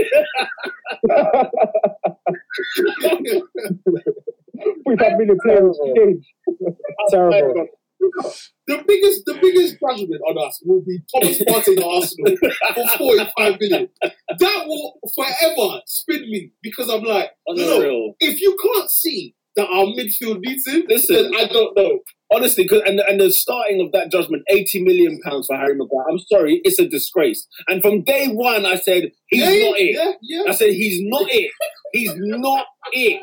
[4.86, 6.24] We have million players change.
[7.10, 7.66] Terrible.
[8.66, 12.36] The biggest the biggest judgment on us will be Thomas Partey at Arsenal
[12.74, 13.88] for 45 million.
[14.38, 19.68] That will forever spin me because I'm like, no, no, if you can't see that
[19.68, 21.32] our midfield needs him, Listen.
[21.36, 22.00] I don't know.
[22.32, 26.06] Honestly, 'cause- and, and the starting of that judgment, 80 million pounds for Harry Maguire.
[26.10, 27.46] I'm sorry, it's a disgrace.
[27.68, 29.94] And from day one, I said, he's yeah, not it.
[29.94, 30.50] yeah, yeah.
[30.50, 31.50] I said, he's not it.
[31.92, 33.20] He's not it.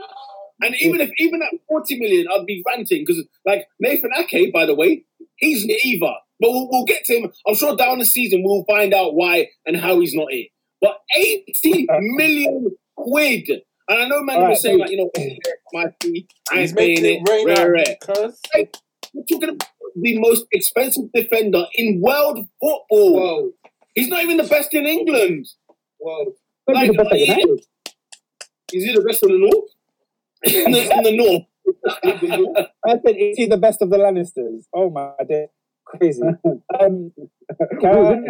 [0.61, 4.65] And even if, even at 40 million, I'd be ranting because, like, Nathan Ake, by
[4.65, 5.05] the way,
[5.37, 6.13] he's not either.
[6.41, 7.31] But we'll, we'll get to him.
[7.47, 10.49] I'm sure down the season, we'll find out why and how he's not it.
[10.81, 13.49] But 80 million quid.
[13.89, 15.11] And I know man Alright, was saying, like, you know,
[15.73, 17.21] my fee, I He's ain't paying making it.
[17.27, 17.97] it rain Rare, rare.
[17.99, 18.39] because
[19.13, 22.83] We're talking about the most expensive defender in world football.
[22.89, 23.51] Whoa,
[23.95, 25.47] He's not even the best in England.
[25.97, 26.33] whoa.
[26.67, 27.59] Maybe the best Like, United.
[28.71, 29.69] Is he the best in the north?
[30.43, 32.67] in, the, in the north.
[32.85, 34.65] I said, is he the best of the Lannisters?
[34.73, 35.47] Oh my day,
[35.85, 36.21] crazy.
[36.79, 37.11] Um,
[37.81, 38.21] can I-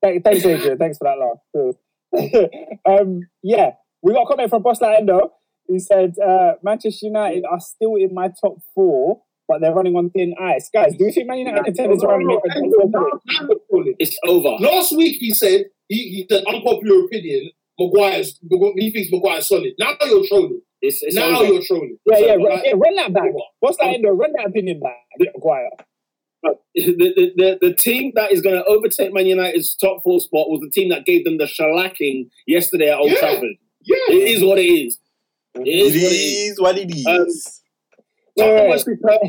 [0.00, 0.78] Thank- Thanks, Adrian.
[0.78, 1.74] Thanks for that laugh.
[2.16, 2.48] Cheers.
[2.88, 3.70] um, yeah,
[4.02, 5.32] we got a comment from Boss Endo.
[5.66, 10.10] He said, uh, Manchester United are still in my top four, but they're running on
[10.10, 10.68] thin ice.
[10.72, 13.84] Guys, do you think Man United contenders are running make a top four?
[13.98, 14.62] It's over.
[14.62, 17.50] Last week he said he, he said unpopular opinion.
[17.78, 18.38] Maguire's
[18.76, 19.72] he thinks Maguire's solid.
[19.78, 20.60] Now you're trolling.
[20.80, 21.44] It's, it's now over.
[21.52, 21.96] you're trolling.
[22.04, 23.30] Yeah, yeah, So, run, like, yeah, run that back.
[23.60, 24.10] What's that Endo?
[24.10, 25.70] Run that opinion back, Maguire.
[26.74, 30.48] the, the, the, the team that is going to overtake Man United's top four spot
[30.50, 33.18] was the team that gave them the shellacking yesterday at Old Yeah.
[33.20, 33.56] Trafford.
[33.82, 33.96] Yeah.
[34.08, 34.98] It is what it is.
[35.56, 36.50] It it is what it is.
[36.50, 37.06] is what it is.
[37.06, 37.26] Um,
[38.38, 39.20] Tottenham was superb.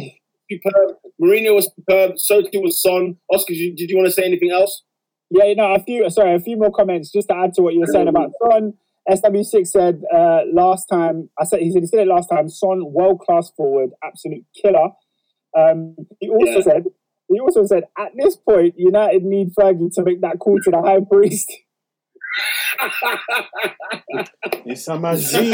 [0.51, 0.95] superb.
[1.22, 2.18] Mourinho was superb.
[2.20, 3.18] So too was Son.
[3.32, 4.84] Oscar, did you, did you want to say anything else?
[5.30, 6.09] Yeah, you know, a few.
[6.09, 8.74] Sorry, a few more comments just to add to what you were saying about Son.
[9.09, 11.30] SW6 said uh, last time.
[11.39, 12.49] I said he said he said it last time.
[12.49, 14.89] Son, world class forward, absolute killer.
[15.57, 16.61] Um, he also Yeah.
[16.61, 16.84] said
[17.28, 20.82] he also said at this point, United need Fergie to make that call to the
[20.82, 21.51] high priest.
[24.65, 25.53] it's a machine.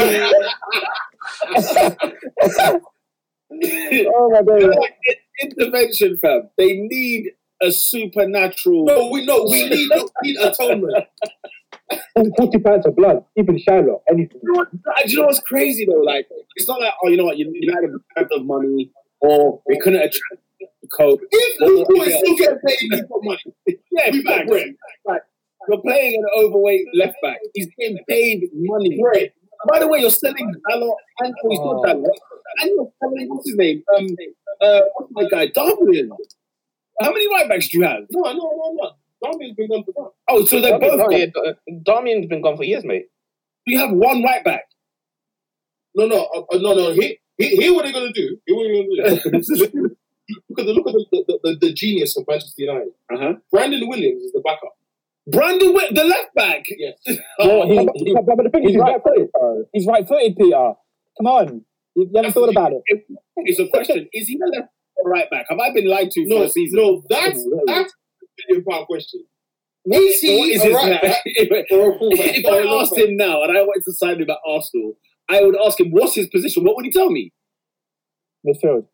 [4.08, 4.76] oh my god!
[5.40, 6.50] Intervention, fam.
[6.58, 7.30] They need
[7.62, 8.84] a supernatural.
[8.84, 11.06] No, we no, we need, we need atonement.
[12.36, 14.40] Forty pounds of blood, even Shiloh, anything.
[14.42, 16.00] You know, what, do you know what's crazy though?
[16.00, 20.00] Like, it's not like, oh, you know what, United have the money or they couldn't
[20.00, 20.38] attract the
[20.96, 21.20] coach.
[21.30, 23.38] If is still getting paid, we got money.
[23.92, 24.48] Yeah, We facts.
[24.48, 24.74] bread.
[25.06, 25.26] Facts.
[25.68, 27.38] You're playing an overweight left back.
[27.54, 28.98] He's getting paid money.
[29.00, 29.32] Bread.
[29.70, 32.16] By the way, you're selling Dalot and oh, he's not Dalot.
[32.62, 33.82] And you're selling what's his name?
[33.96, 34.06] Um,
[34.60, 35.46] uh, what's my guy?
[35.48, 36.10] Darwin.
[37.00, 38.04] How many right backs do you have?
[38.10, 38.90] No, no, no, no.
[39.24, 40.10] Darmian's been gone for that.
[40.28, 41.12] Oh, so they're both.
[41.12, 41.54] Yeah, gone.
[41.84, 43.06] Darmian's been gone for years, mate.
[43.66, 44.64] You have one right back.
[45.94, 46.92] No, no, uh, uh, no, no.
[46.92, 48.36] Here, here, here what they're gonna do.
[48.46, 49.90] Here what they're gonna do.
[50.50, 52.88] look at the look at the, the, the, the genius of Manchester United.
[53.12, 53.34] Uh-huh.
[53.50, 54.72] Brandon Williams is the backup.
[55.28, 56.64] Brandon, Wi- the left back.
[56.76, 56.94] Yes.
[57.06, 59.66] He- But, he- but, but the thing is, he's he's right right footed.
[59.72, 60.72] He's right footed, Peter.
[61.18, 61.64] Come on,
[61.94, 62.82] you, you haven't thought about it.
[63.36, 64.08] It's a question.
[64.12, 65.46] Is he the left or right back?
[65.50, 66.78] Have I been lied to for No, a season?
[66.80, 69.24] no, that's that's a million pound question.
[69.84, 72.18] Is he What is a his right back if or a fullback?
[72.20, 74.94] if I asked him now and I wanted to sign him at Arsenal,
[75.28, 76.64] I would ask him, what's his position?
[76.64, 77.32] What would he tell me?
[78.46, 78.86] Midfield.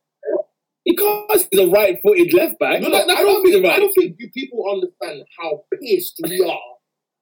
[0.88, 2.80] He can't be the right footed left back.
[2.80, 5.64] No, no, that I don't be think the I don't think you people understand how
[5.82, 6.58] pissed we are.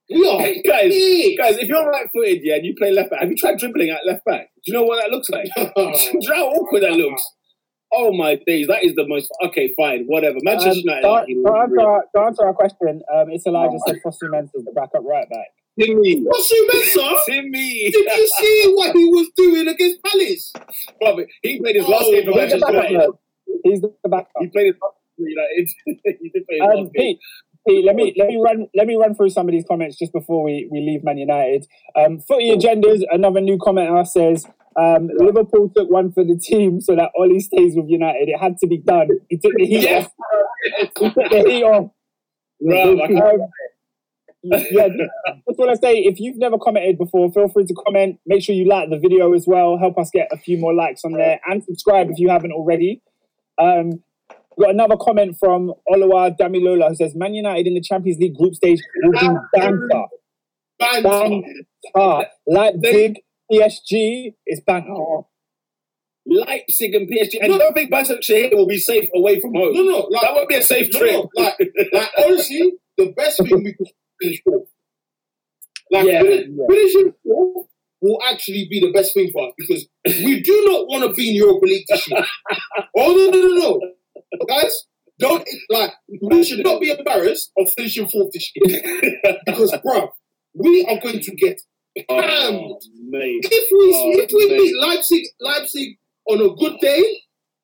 [0.09, 1.39] We are guys, pissed.
[1.39, 3.91] guys, if you're right footed, yeah, and you play left back, have you tried dribbling
[3.91, 4.51] at left back?
[4.65, 5.49] Do you know what that looks like?
[5.57, 7.29] Do you know how awkward that looks?
[7.93, 9.31] Oh my days, that is the most.
[9.47, 10.37] Okay, fine, whatever.
[10.43, 11.03] Manchester Um, United.
[11.03, 14.65] to, to answer our, to answer our question, um, it's Elijah said Fosu Mensah is
[14.65, 15.47] the backup right back.
[15.81, 16.21] Timmy.
[16.23, 17.21] What's you meant.
[17.27, 17.91] Timmy.
[17.91, 20.53] Did you see what he was doing against Palace?
[21.01, 23.11] Brother, he played his last Oh, game for he's Manchester United.
[23.65, 24.31] He's the backup.
[24.41, 25.69] He played for United.
[25.87, 26.91] he did play Um.
[26.95, 27.19] Pete,
[27.67, 30.13] Pete, let me let me run let me run through some of these comments just
[30.13, 31.67] before we, we leave Man United.
[31.97, 33.03] Um, Footy agendas.
[33.11, 34.47] Another new commenter says
[34.77, 38.29] um, Liverpool took one for the team so that Ole stays with United.
[38.29, 39.09] It had to be done.
[39.29, 40.07] He took the heat Yes.
[40.07, 40.13] off.
[40.99, 41.91] He took the heat off.
[42.61, 43.49] Bro, Um,
[44.71, 44.89] yeah,
[45.49, 48.21] just want to say if you've never commented before, feel free to comment.
[48.27, 49.77] Make sure you like the video as well.
[49.77, 53.03] Help us get a few more likes on there and subscribe if you haven't already.
[53.59, 54.03] Um,
[54.57, 58.37] we got another comment from Oluwa Damilola who says Man United in the Champions League
[58.37, 60.05] group stage will be banter.
[60.79, 61.43] Banter.
[61.95, 62.29] Banter.
[62.47, 63.21] Leipzig,
[63.53, 64.95] PSG is banter.
[66.27, 67.39] Leipzig and PSG.
[67.41, 69.75] And you don't think Basaksehir will be safe away from home?
[69.75, 71.13] No, no, like, that won't be a safe no, trip.
[71.13, 71.55] no, like,
[71.93, 73.89] like honestly, the best thing we could
[74.21, 74.69] finish fourth.
[75.91, 76.65] Like Yeah, finish, yeah.
[76.69, 77.67] finishing fourth
[78.07, 81.31] will actually be the best thing for us because we do not want to be
[81.31, 82.25] in Europa League this year.
[82.97, 83.81] oh no, no, no, no.
[84.49, 84.85] guys,
[85.19, 85.93] don't like
[86.23, 88.83] we should not be embarrassed of finishing fourth this year
[89.47, 90.09] because, bro,
[90.55, 91.61] we are going to get.
[92.11, 92.79] Oh.
[93.13, 94.59] If we Oh, if we mate.
[94.59, 95.97] beat Leipzig Leipzig
[96.29, 97.03] on a good day,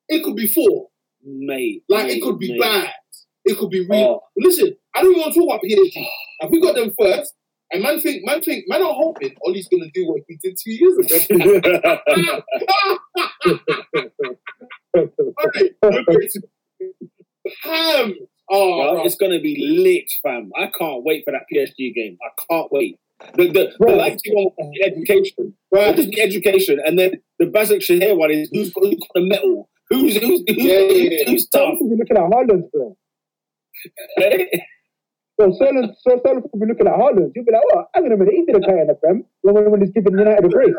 [0.09, 0.87] it could be four.
[1.23, 1.83] Mate.
[1.87, 2.59] Like mate, it could be mate.
[2.61, 2.89] bad.
[3.45, 3.99] It could be real.
[3.99, 4.21] Oh.
[4.37, 6.05] Listen, I don't even want to talk about PSG.
[6.39, 7.33] If we got them first,
[7.73, 10.71] and man think man think man are hoping Ole's gonna do what he did two
[10.71, 11.17] years ago.
[14.95, 16.41] Alright, we're going to
[17.63, 18.13] ham.
[18.49, 19.05] Oh, bro.
[19.05, 20.51] it's gonna be lit, fam.
[20.57, 22.17] I can't wait for that PSG game.
[22.21, 22.99] I can't wait.
[23.35, 23.95] The the, the Bro.
[23.95, 25.53] Leipzig one was the education.
[25.71, 25.95] Right?
[25.95, 29.69] Just the education, and then the Basaksehir one is who's got, who's got the metal,
[29.89, 31.23] who's who's who's, Yeah, yeah, yeah.
[31.29, 31.75] who's tough.
[31.79, 32.69] we'll looking at Haaland,
[35.43, 37.31] So Sterling, so Sterling will be looking at Haaland.
[37.35, 39.69] You'll be like, oh, I'm gonna minute, he did a cut in the prem when,
[39.71, 40.73] when he's giving United a break.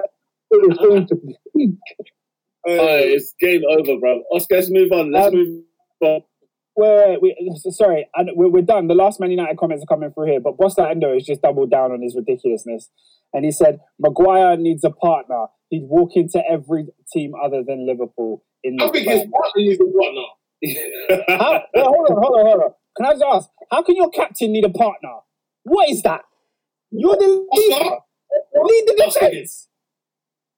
[0.51, 1.77] It is going to be.
[2.67, 4.23] Alright, it's game over, bro.
[4.33, 5.13] Oscar, let's move on.
[5.13, 5.65] Let's Um, move
[6.01, 6.23] on.
[6.77, 8.89] Wait, wait, wait, sorry, and we're, we're done.
[8.89, 11.71] The last Man United comments are coming through here, but Bosta Endo has just doubled
[11.71, 12.89] down on his ridiculousness.
[13.33, 15.47] And he said, Maguire needs a partner.
[15.69, 19.79] He'd walk into every team other than Liverpool in the I think his partner is
[19.79, 21.27] the partner.
[21.29, 22.71] How, hold on, hold on, hold on.
[22.97, 25.17] Can I just ask, how can your captain need a partner?
[25.65, 26.23] What is that?
[26.91, 27.91] You're the leader.
[28.63, 29.69] Lead the defense.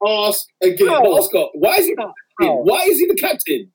[0.07, 0.89] ask again.
[0.89, 1.03] How?
[1.05, 1.97] Oscar, why is he
[2.39, 3.72] why is he the captain?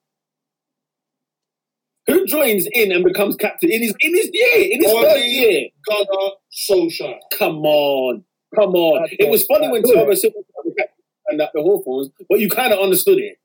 [2.08, 5.26] Who joins in and becomes captain in his in his year, in his Ole first
[5.26, 5.70] year?
[5.88, 6.32] Gunnar
[6.70, 7.18] Solskjaer.
[7.38, 8.24] Come on,
[8.56, 9.02] come on.
[9.04, 10.96] That's it was funny when Thiago Silva was captain
[11.28, 13.38] and at the Hawthorns, but you kind of understood it.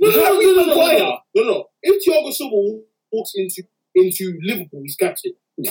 [0.00, 0.98] No, Harry no, no, no, Maguire.
[0.98, 1.64] no, no, no.
[1.82, 3.62] If Thiago Silva walks into
[4.04, 5.32] into Liverpool, he's captain.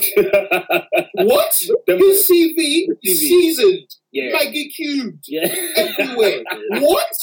[1.13, 1.63] What?
[1.87, 3.27] Them- His CV is CV.
[3.27, 5.47] seasoned, yeah, Maggie cubed yeah.
[5.75, 6.43] everywhere.
[6.79, 7.15] what?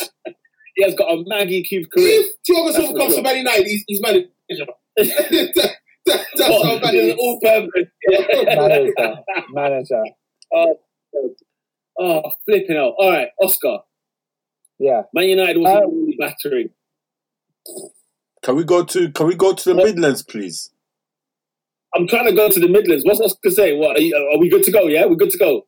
[0.77, 2.21] he has got a Maggie Cube career.
[2.21, 4.27] If Thiago That's Silva for comes to Man United, he's, he's manager.
[4.97, 5.73] that,
[6.07, 7.15] that, that's how bad it is.
[7.19, 7.91] all purpose.
[8.55, 10.03] Manager, manager.
[11.99, 12.95] Oh, flipping out.
[12.99, 13.79] All right, Oscar.
[14.79, 15.03] Yeah.
[15.15, 16.69] Man United was Um, really battering.
[18.43, 20.71] Can we go to Can we go to the Midlands, please?
[21.97, 23.05] I'm trying to go to the Midlands.
[23.05, 23.76] What's Oscar to say?
[23.76, 24.86] What are, you, are we good to go?
[24.86, 25.66] Yeah, we're good to go.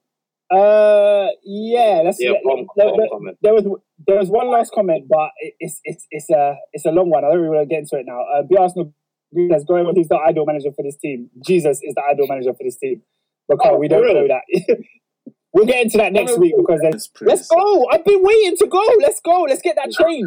[0.51, 2.03] Uh, yeah.
[2.05, 2.19] Let's.
[2.21, 3.65] Yeah, let- there, one there- there was
[4.07, 7.25] there was one last comment, but it- it's it's it's a it's a long one.
[7.25, 8.21] I don't really want to get into it now.
[8.23, 8.93] Uh, be Arsenal
[9.35, 9.95] is going on.
[9.97, 11.29] He's the ideal manager for this team.
[11.47, 13.03] Jesus is the ideal manager for this team.
[13.49, 14.27] Because Oh, we don't for real?
[14.27, 14.79] know that.
[15.53, 16.93] we'll get into that next week because then.
[16.93, 17.11] Yes.
[17.21, 17.87] Let's go!
[17.91, 18.83] I've been waiting to go.
[19.01, 19.43] Let's go.
[19.43, 20.27] Let's get that train.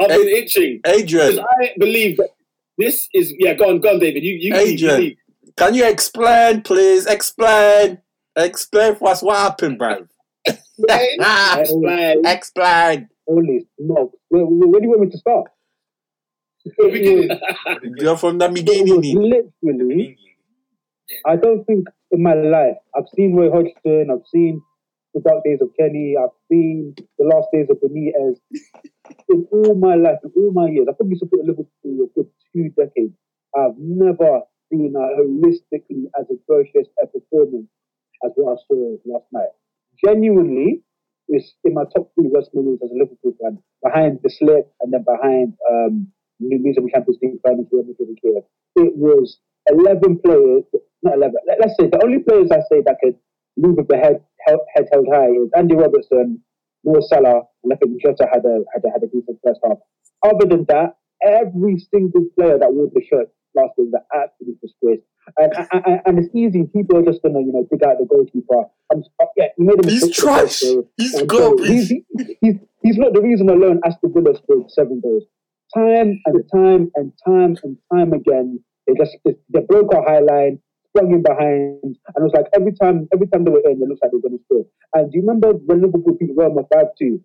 [0.00, 0.80] I've been itching.
[0.86, 2.30] Adrian, Because I believe that
[2.78, 3.54] this is yeah.
[3.54, 4.22] Go on, go on, David.
[4.22, 5.02] You you, you, Adrian.
[5.02, 5.16] you
[5.56, 7.06] can you explain, please?
[7.06, 7.98] Explain.
[8.36, 10.06] Explain for us what happened, bro.
[11.20, 12.26] Ah, explain.
[12.26, 13.08] explain.
[13.26, 14.12] Holy smoke.
[14.28, 15.46] Where, where, where do you want me to start?
[16.76, 17.96] From The beginning.
[17.96, 19.02] You're from the It beginning.
[19.62, 20.18] literally,
[21.26, 24.60] I don't think in my life I've seen Roy Hodgson, I've seen
[25.16, 28.36] the dark days of Kenny, I've seen the last days of Benitez.
[29.32, 32.30] In all my life, in all my years, I've probably supported Liverpool for a good
[32.52, 33.14] two decades.
[33.56, 37.70] I've never seen a holistically as atrocious a performance
[38.24, 39.54] as what I saw last night.
[40.04, 40.82] Genuinely,
[41.28, 44.92] it's in my top three worst moments as a Liverpool fan, behind the slip and
[44.92, 46.08] then behind um,
[46.40, 48.42] losing the Champions League final to here.
[48.74, 49.38] It was
[49.70, 50.64] 11 players,
[51.02, 53.16] not 11, let, us say the only players I say that could
[53.56, 56.40] move with the head, held, head held high is Andy Robertson,
[56.84, 59.78] Mo Salah, and I think Jota had a, had a, had a decent first half.
[60.24, 64.60] Other than that, every single player that wore the shirt last year was an absolute
[64.60, 65.00] disgrace.
[65.38, 68.06] And, and, and- it's easy, people are just going to, you know, dig out the
[68.06, 68.64] goalkeeper.
[68.92, 70.62] And, uh, yeah, he made a He's trash.
[70.96, 71.66] He's garbage.
[71.68, 71.92] He's,
[72.40, 75.24] he's, he's not the reason alone Aston Villa scored seven goals.
[75.74, 80.20] Time and time and time and time again, they just they, they broke our high
[80.20, 80.60] line,
[80.96, 83.88] sprung in behind, and it was like every time every time they were in, it
[83.88, 84.64] looks like they were going to score.
[84.94, 87.20] And do you remember when Liverpool beat Roma five two?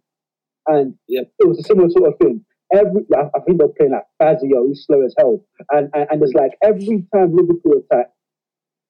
[0.68, 1.22] And Yeah.
[1.40, 2.46] it was a similar sort of thing.
[2.74, 6.24] Every I, I think they're playing like Fazio, he's slow as hell, and and, and
[6.24, 8.12] it's like every time Liverpool attack,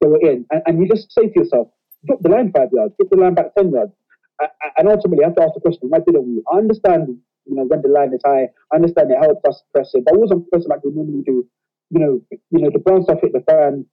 [0.02, 1.68] they were in, and, and you just say to yourself,
[2.06, 3.92] drop the line five yards, drop the line back ten yards,
[4.40, 6.44] I- I- and ultimately, I have to ask the question: Why didn't we?
[6.54, 7.08] I understand,
[7.46, 8.50] you know, when the line is high.
[8.72, 11.48] I understand it helps us press it, but it wasn't pressing like we normally do.
[11.90, 13.86] You know, you know, the brown stuff hit the fan,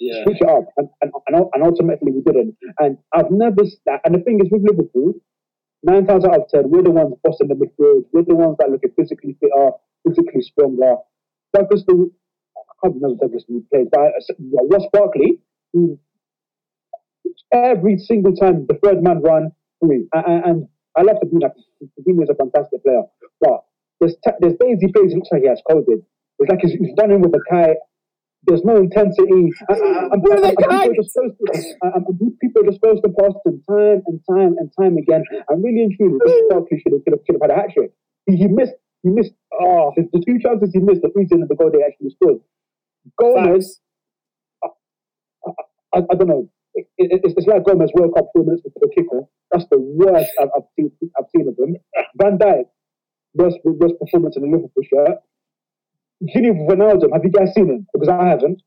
[0.00, 0.24] Yeah.
[0.24, 1.12] switch it up, and, and,
[1.54, 2.56] and ultimately we didn't.
[2.78, 3.62] And I've never.
[4.04, 5.14] And the thing is, with Liverpool,
[5.82, 8.04] nine times out of ten, we're the ones bossing the midfield.
[8.12, 9.70] We're the ones that look physically fitter,
[10.06, 10.96] physically stronger.
[11.54, 12.12] Douglas, Lu-
[12.56, 15.38] I can't remember Douglas Luiz plays, but uh, Ross Barkley,
[15.72, 15.98] who
[17.52, 21.50] every single time the third man run through, and, and- I love Fabinho.
[21.98, 23.02] Fabinho is a fantastic player,
[23.40, 23.64] but
[24.00, 25.12] there's t- there's days he plays.
[25.12, 25.98] Looks like he has COVID.
[26.38, 27.78] It's like he's, he's running with a kite.
[28.46, 29.50] There's no intensity.
[29.68, 29.74] A
[30.12, 30.90] and people, kite?
[30.90, 33.34] are just supposed to, and, and uh, um, these people are just supposed to pass
[33.46, 35.24] him time and time and time again.
[35.50, 36.20] I'm really intrigued.
[36.50, 37.92] Barkley should have, should have, had a hat trick.
[38.26, 38.74] He, he missed.
[39.02, 39.32] He missed.
[39.52, 42.40] Oh, the, the two chances he missed, the reason of the goal they actually scored.
[43.18, 43.80] Gomez,
[45.94, 46.50] I, I don't know.
[46.74, 49.28] It, it, it's, it's like Gomez World Cup four minutes before the kickoff.
[49.52, 50.90] That's the worst I've, I've seen.
[51.18, 51.76] I've seen of him.
[52.16, 52.64] Van Dijk,
[53.34, 55.18] worst worst performance in the Liverpool shirt.
[56.24, 57.86] Gini Wijnaldum, have you guys seen him?
[57.92, 58.62] Because I haven't.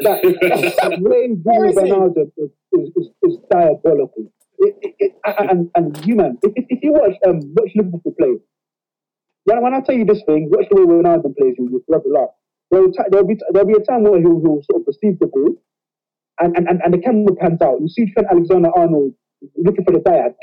[0.00, 0.22] That,
[0.82, 1.76] that way Where Gini is?
[1.76, 4.32] Wijnaldum is, is, is, is diabolical.
[4.60, 8.14] It, it, it, and, and you man, if, if if you watch um watch Liverpool
[8.18, 8.34] play,
[9.44, 12.08] when, when I tell you this thing, watch the way Wijnaldum plays, you will forever
[12.08, 12.30] laugh.
[12.70, 15.26] There'll, ti- there'll be there'll be a time where he'll, he'll sort of receive the
[15.26, 15.54] ball,
[16.40, 17.80] and, and, and, and the camera pans out.
[17.80, 19.14] You see Trent Alexander Arnold
[19.56, 20.34] looking for the diag.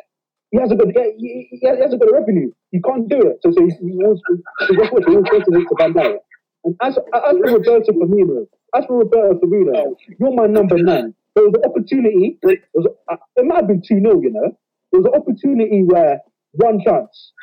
[0.51, 2.51] He hasn't got he, he, he got a revenue.
[2.71, 3.39] He can't do it.
[3.41, 4.21] So, so he, he always
[4.69, 6.19] he just watch, he goes to to.
[6.65, 11.13] And as as for Roberto Firmino, as for Roberto Firmino, you're my number nine.
[11.35, 12.39] There was an opportunity.
[12.41, 14.57] There was a, uh, it might have been two 0 you know.
[14.91, 16.21] There was an opportunity where
[16.53, 17.33] one chance,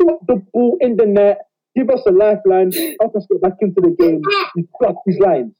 [0.00, 1.38] put the ball in the net,
[1.74, 2.70] give us a lifeline,
[3.00, 4.20] help us get back into the game.
[4.56, 5.54] You cut these lines.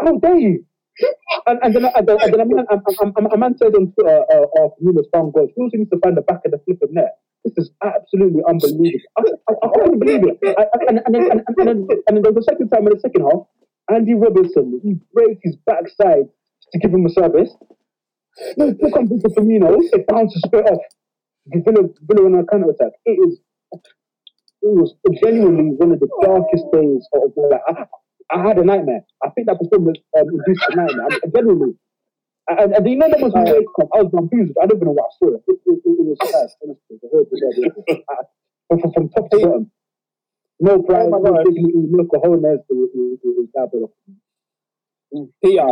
[0.00, 0.64] How dare you?
[1.46, 3.92] And, and then, and then, and then a, man, a, a, a man said on
[3.92, 5.50] Twitter, uh, uh, Nunes found goals.
[5.54, 7.18] He also needs to find the back of the flipping net.
[7.44, 9.00] This is absolutely unbelievable.
[9.16, 10.38] I, I, I can't believe it.
[10.42, 13.46] I, and, and, then, and, then, and then a second time in the second half,
[13.90, 16.28] Andy Robertson, he breaks his backside
[16.72, 17.54] to give him a service.
[18.56, 20.82] Look on Victor Firmino, it bounces straight off.
[21.46, 22.92] Villa, Villa on a counter attack.
[23.06, 23.40] It is,
[23.72, 23.80] it
[24.62, 27.88] was genuinely one of the darkest days of my life.
[28.30, 29.02] I, had a nightmare.
[29.22, 31.06] I think that performance um, induced a nightmare.
[31.10, 31.74] I, genuinely.
[32.48, 33.88] And, and know that was wake up.
[33.94, 34.56] I was confused.
[34.60, 35.28] I don't even know what I saw.
[35.36, 36.96] It, it, it, it was sad, honestly.
[37.00, 37.26] The whole
[38.08, 39.70] uh, from, top to bottom.
[40.60, 42.42] No pride, Oh no dignity, no cojones.
[42.44, 43.94] It, it, it, diabolical.
[45.44, 45.66] Peter,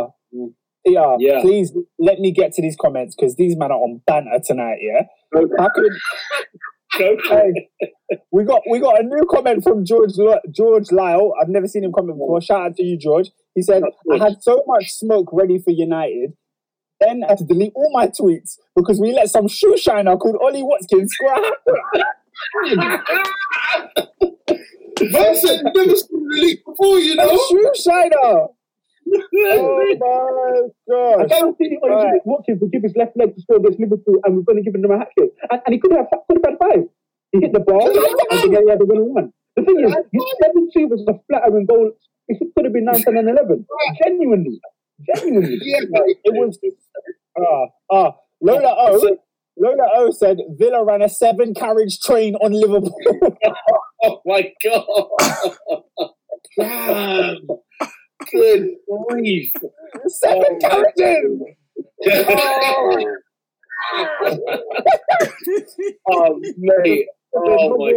[0.86, 1.40] Peter, Yeah.
[1.40, 4.78] please let me get to these comments because these men are on banter tonight.
[4.80, 5.02] Yeah,
[5.59, 5.92] how could
[6.98, 7.68] Go for it.
[7.80, 7.92] Hey,
[8.30, 11.32] we got we got a new comment from George Lo- George Lyle.
[11.40, 12.40] I've never seen him comment before.
[12.40, 13.30] Shout out to you, George.
[13.54, 13.82] He said,
[14.12, 16.34] "I had so much smoke ready for United,
[17.00, 20.36] then I had to delete all my tweets because we let some shoe shiner called
[20.42, 23.07] Ollie Watkins score a hat
[25.00, 27.38] Man said never seen the league before, you A know.
[27.48, 28.46] shoe shiner.
[29.09, 31.28] Oh my I god!
[31.28, 32.20] guarantee you, Right.
[32.24, 34.74] Watkins would give his left leg to score against Liverpool, and we're going to give
[34.74, 35.30] him a hat trick.
[35.48, 36.84] And, and he could have could have had five.
[37.32, 39.32] He hit the ball, and then he had the winning one.
[39.56, 39.92] The thing is,
[40.42, 41.92] seven two was a flattering goal.
[42.28, 43.66] It could have been nine, ten, and eleven.
[44.02, 44.60] Genuinely,
[45.14, 45.58] genuinely.
[45.62, 45.80] Yeah,
[46.24, 46.58] It was
[47.38, 49.16] ah ah Lola O.
[49.58, 52.94] Lola O said Villa ran a seven carriage train on Liverpool.
[54.04, 55.78] Oh my god.
[56.58, 57.38] Damn.
[58.30, 58.68] Good
[59.08, 59.50] grief.
[60.08, 61.40] seven carriages.
[62.08, 63.16] Oh,
[66.58, 67.06] mate.
[67.38, 67.92] Oh my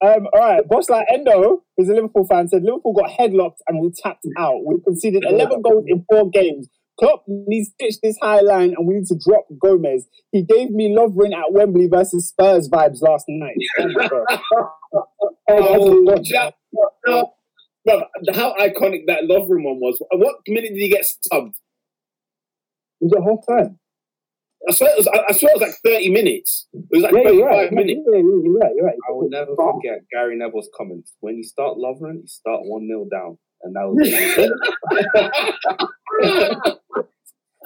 [0.00, 3.80] Um, all right, boss like Endo, who's a Liverpool fan, said Liverpool got headlocked and
[3.80, 4.64] we tapped out.
[4.66, 6.68] We conceded 11 goals in four games.
[6.98, 10.06] Klopp needs to ditch this high line and we need to drop Gomez.
[10.32, 13.54] He gave me Lovren at Wembley versus Spurs vibes last night.
[15.50, 16.16] Oh my God.
[16.16, 16.54] Oh, Jack.
[17.06, 17.32] No,
[17.86, 18.02] Bruv,
[18.34, 20.00] how iconic that Lovren one was.
[20.10, 21.54] What minute did he get subbed?
[23.00, 23.78] Was it half time?
[24.68, 25.06] I swear it was.
[25.08, 26.66] I I swear it was like thirty minutes.
[26.74, 27.72] It was like Yeah, thirty-five you're right.
[27.72, 28.00] minutes.
[28.06, 28.72] Yeah, yeah, you're right.
[28.76, 28.96] You're right.
[29.08, 31.14] I will never forget Gary Neville's comments.
[31.20, 33.38] When you start Lovren, you start 1 0 down.
[33.62, 34.50] And that was it.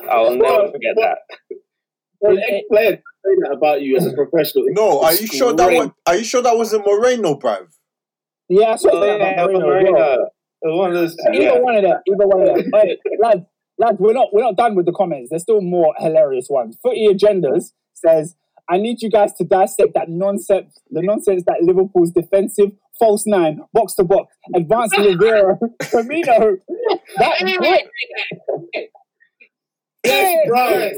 [0.09, 1.19] I will never forget that.
[2.21, 4.65] Well, ex-player say that about you as a professional.
[4.69, 5.91] No, are you sure that was?
[6.07, 7.67] Are you sure that wasn't Moreno, bruv?
[8.49, 9.95] Yeah, I saw Oh, that yeah, about it was Mourinho as well.
[9.95, 10.19] Marina.
[10.63, 11.17] It was one of those.
[11.35, 11.59] Either Yeah.
[11.59, 11.99] one of them.
[12.09, 12.71] Either one of them.
[12.75, 13.41] Hey, lads,
[13.85, 15.31] lads, we're not we're not done with the comments.
[15.31, 16.77] There's still more hilarious ones.
[16.83, 18.35] Footy agendas says,
[18.71, 23.61] I need you guys to dissect that nonsense, the nonsense that Liverpool's defensive false nine,
[23.73, 26.57] box to box, advanced libero, Firmino,
[27.19, 27.83] that.
[30.05, 30.91] Yes, bro.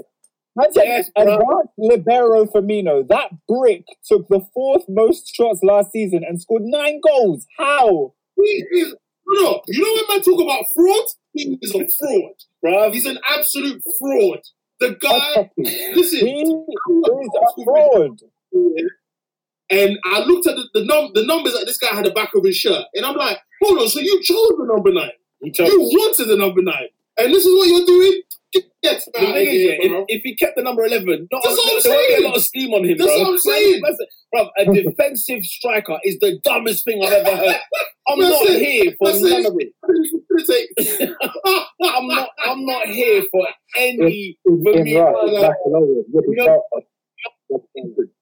[0.73, 1.23] Said, Yes, bro.
[1.25, 3.07] advanced libero Firmino.
[3.09, 7.47] That brick took the fourth most shots last season and scored nine goals.
[7.59, 8.15] How?
[8.37, 8.95] He is,
[9.27, 11.05] no, you know when man talk about fraud?
[11.33, 12.35] He is a fraud.
[12.65, 12.93] Bruv.
[12.93, 14.41] He's an absolute fraud.
[14.81, 18.19] The guy, He listen, is a fraud.
[19.71, 22.31] and I looked at the, the, num- the numbers that this guy had the back
[22.35, 25.11] of his shirt, and I'm like, hold on, so you chose the number nine.
[25.43, 25.69] He chose.
[25.69, 26.89] You wanted the number nine.
[27.19, 28.23] and this is what you're doing.
[28.53, 31.43] Get, get The out of here, yeah, if, if he kept the number 11, not,
[31.43, 32.23] That's what I'm there won't be saying.
[32.23, 33.19] a lot of steam on him, That's bro.
[33.23, 33.83] what I'm saying.
[34.33, 37.57] Bro, a defensive striker is the dumbest thing I've ever heard.
[38.09, 38.61] I'm That's not it.
[38.63, 39.47] here for That's none it.
[39.47, 41.17] of it.
[41.85, 42.29] I'm not.
[42.45, 43.47] I'm not here for
[43.77, 44.37] any.
[44.47, 45.87] Right, that's the lower.
[46.13, 46.63] You're the You know-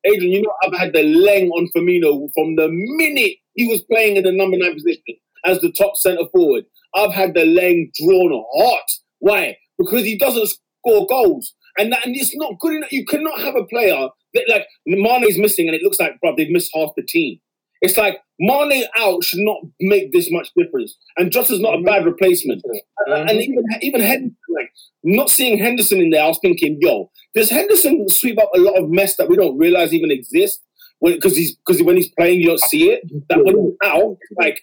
[0.05, 4.17] Adrian, you know I've had the leng on Firmino from the minute he was playing
[4.17, 5.03] in the number nine position
[5.45, 6.65] as the top centre forward.
[6.95, 8.85] I've had the leng drawn hot.
[9.21, 9.57] Why?
[9.79, 10.49] Because he doesn't
[10.81, 12.93] score goals, and that, and it's not good enough.
[12.93, 16.51] You cannot have a player that like Mane's missing, and it looks like, bro, they've
[16.51, 17.39] missed half the team.
[17.83, 22.05] It's like Mane out should not make this much difference, and Jota's not a bad
[22.05, 22.63] replacement.
[22.65, 24.71] Uh, and, and even even Henderson, like
[25.03, 28.77] not seeing Henderson in there, I was thinking, yo, does Henderson sweep up a lot
[28.77, 30.63] of mess that we don't realize even exists?
[31.03, 33.03] Because he's because when he's playing, you don't see it.
[33.29, 34.63] That when he's out, like,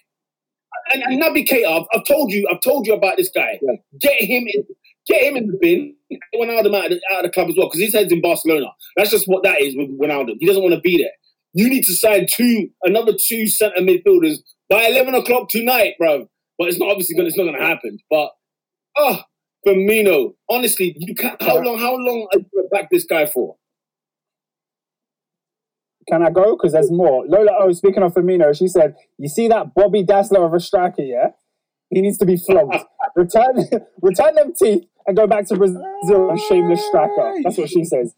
[0.94, 3.60] and, and Naby Keita, I've, I've told you, I've told you about this guy.
[3.60, 3.74] Yeah.
[4.00, 4.64] Get him in,
[5.06, 5.94] get him in the bin.
[6.10, 8.22] Get Wijnaldum out of the, out of the club as well because his head's in
[8.22, 8.68] Barcelona.
[8.96, 10.36] That's just what that is with Wijnaldum.
[10.40, 11.12] He doesn't want to be there.
[11.52, 14.38] You need to sign two, another two centre midfielders
[14.68, 16.28] by eleven o'clock tonight, bro.
[16.58, 17.28] But it's not obviously going.
[17.28, 17.98] It's not going to happen.
[18.10, 18.30] But
[18.98, 19.22] oh,
[19.66, 21.78] Firmino, honestly, you can How long?
[21.78, 23.56] How long are you going to back this guy for?
[26.08, 26.56] Can I go?
[26.56, 27.24] Because there's more.
[27.26, 31.02] Lola Oh, speaking of Firmino, she said, You see that Bobby Dazzler of a striker,
[31.02, 31.28] yeah?
[31.90, 32.84] He needs to be flogged.
[33.16, 33.56] return
[34.02, 35.80] return them teeth and go back to Brazil
[36.30, 37.34] and shameless striker.
[37.42, 38.14] That's what she says.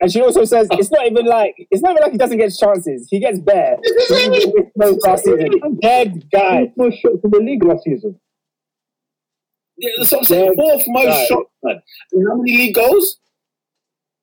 [0.00, 2.52] And she also says it's not even like it's not even like he doesn't get
[2.56, 3.08] chances.
[3.10, 3.76] He gets bare.
[4.08, 5.78] He gets no last season.
[5.80, 6.72] Dead guy.
[6.76, 8.18] No shots in the league last season.
[9.78, 10.54] Yeah, that's what I'm saying.
[10.54, 11.28] Fourth most Right.
[11.28, 11.82] shots, man.
[12.12, 13.18] And how many league goals?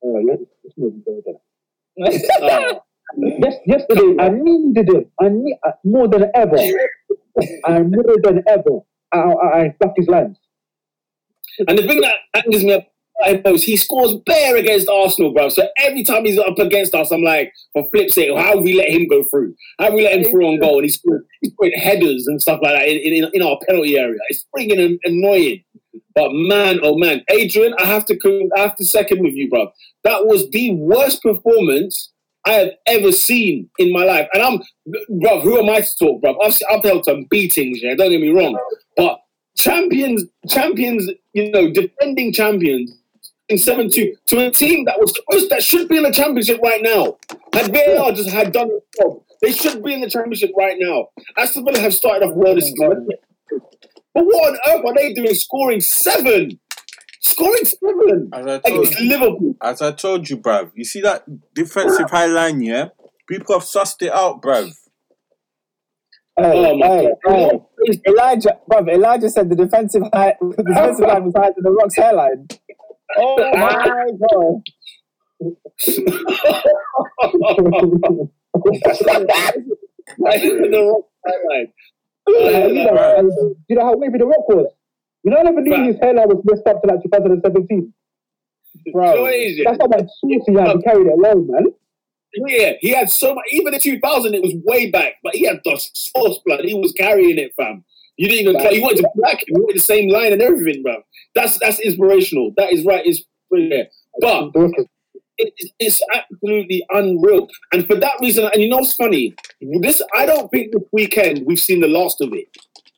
[0.04, 0.20] Yeah.
[0.26, 0.44] Let's
[0.78, 2.22] not go there.
[2.42, 2.84] Oh.
[3.18, 5.10] Yes, yesterday I needed it.
[5.20, 6.56] I need uh, more than ever.
[7.66, 8.80] I more than ever.
[9.12, 10.38] I, I, I stuck his lines.
[11.68, 12.88] And the thing that angers me
[13.24, 15.50] he scores bare against Arsenal, bro.
[15.50, 18.74] So every time he's up against us, I'm like, for flip's sake, how have we
[18.74, 19.56] let him go through?
[19.80, 20.76] How have we let him through on goal?
[20.80, 21.24] And he's scoring,
[21.76, 24.20] headers and stuff like that in, in, in our penalty area.
[24.30, 25.64] It's freaking an- annoying.
[26.16, 29.72] But man, oh man, Adrian, I have to I have to second with you, bro.
[30.04, 32.12] That was the worst performance
[32.46, 34.28] I have ever seen in my life.
[34.34, 34.62] And I'm,
[35.22, 36.38] bro, who am I to talk, bro?
[36.42, 37.96] I've, I've held some beatings, yeah.
[37.96, 38.58] Don't get me wrong,
[38.98, 39.20] but
[39.58, 42.98] champions, champions, you know, defending champions
[43.52, 46.60] in seven two to a team that was close, that should be in the championship
[46.64, 47.18] right now.
[47.54, 51.10] Had VAR just had done the job, they should be in the championship right now.
[51.38, 53.08] Aston Villa have started off well this season.
[54.14, 56.60] But what on earth are they doing scoring seven?
[57.22, 59.56] Scoring seven As I told against you, Liverpool.
[59.62, 60.72] as I told you, bruv.
[60.74, 61.24] You see that
[61.54, 62.90] defensive high line, yeah?
[63.28, 64.74] People have sussed it out, bruv.
[66.38, 67.62] Hey, Oh my hey, God.
[67.86, 68.02] hey.
[68.08, 71.96] Elijah, bruv, Elijah said the defensive high, the defensive line was higher than the Rock's
[71.96, 72.48] hairline.
[73.18, 74.62] Oh my god!
[80.72, 81.70] the wrong highlight.
[82.28, 83.24] Uh, you, know, uh,
[83.68, 84.72] you know how wavy the rock was?
[85.24, 85.88] You know, I never knew Right.
[85.88, 87.94] his hairline was messed up to like 2017.
[88.86, 89.64] So Bro, it?
[89.66, 91.66] That's how much sauce he had to carry it alone, man.
[92.48, 93.46] Yeah, he had so much.
[93.52, 96.62] Even in 2000, it was way back, but he had the sauce blood.
[96.64, 97.84] He was carrying it, fam.
[98.18, 98.56] You didn't even.
[98.56, 98.74] Right.
[98.74, 99.46] You wanted to black him.
[99.56, 100.98] You wanted the same line and everything, bro.
[101.36, 102.52] That's that's inspirational.
[102.58, 103.06] That is right.
[103.06, 103.84] Is yeah.
[104.20, 104.86] But The Rock is-
[105.38, 107.48] it, it- it's absolutely unreal.
[107.74, 109.34] And for that reason, and you know what's funny?
[109.82, 112.48] This I don't think this weekend we've seen the last of it.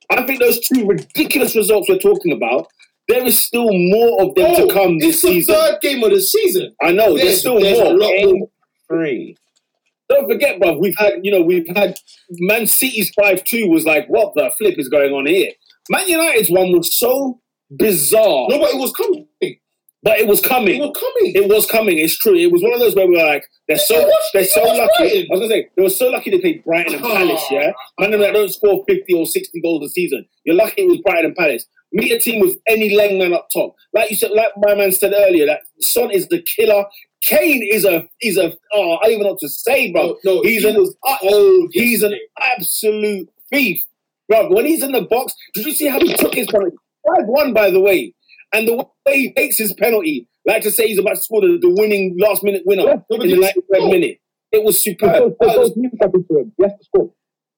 [0.10, 2.68] I think those two ridiculous results we're talking about.
[3.10, 5.56] There is still more of them Oh, to come this it's the season.
[5.56, 6.74] third game of the season.
[6.82, 7.98] I know there's, There's, still there's more.
[7.98, 8.50] more.
[8.90, 9.36] Three.
[10.10, 10.78] Don't forget, bro.
[10.78, 11.98] We've had, you know, we've had
[12.32, 15.52] Man City's five two was like, what the flip is going on here?
[15.90, 17.42] Man United's one was so
[17.78, 19.28] bizarre, No, but it was coming.
[20.04, 20.76] But it was coming.
[20.76, 21.36] It was coming.
[21.36, 21.98] It was coming.
[21.98, 22.36] It's true.
[22.36, 24.90] It was one of those where we were like, they're so they're so lucky.
[24.98, 25.28] Brighton.
[25.32, 27.46] I was gonna say they were so lucky they played Brighton and Palace.
[27.50, 30.26] Yeah, man, them that don't score fifty or sixty goals a season.
[30.44, 31.66] You're lucky it was Brighton and Palace.
[31.94, 33.76] Meet a team with any leg man up top.
[33.94, 36.84] Like you said, like my man said earlier, that Son is the killer.
[37.24, 40.18] Kane is a is a oh I don't even know what to say, bro.
[40.24, 40.76] No, no, he's he an
[41.22, 41.70] old.
[41.72, 43.82] he's an absolute thief,
[44.28, 44.50] bro.
[44.50, 46.76] When he's in the box, did you see how he took his penalty?
[47.08, 48.14] Five one, by the way,
[48.54, 51.58] and the way he takes his penalty, like to say he's about to score the,
[51.62, 54.20] the winning last minute winner in the 93rd minute.
[54.52, 55.34] It was superb.
[55.40, 56.52] Because the goals mean to.
[56.58, 57.12] He has to score.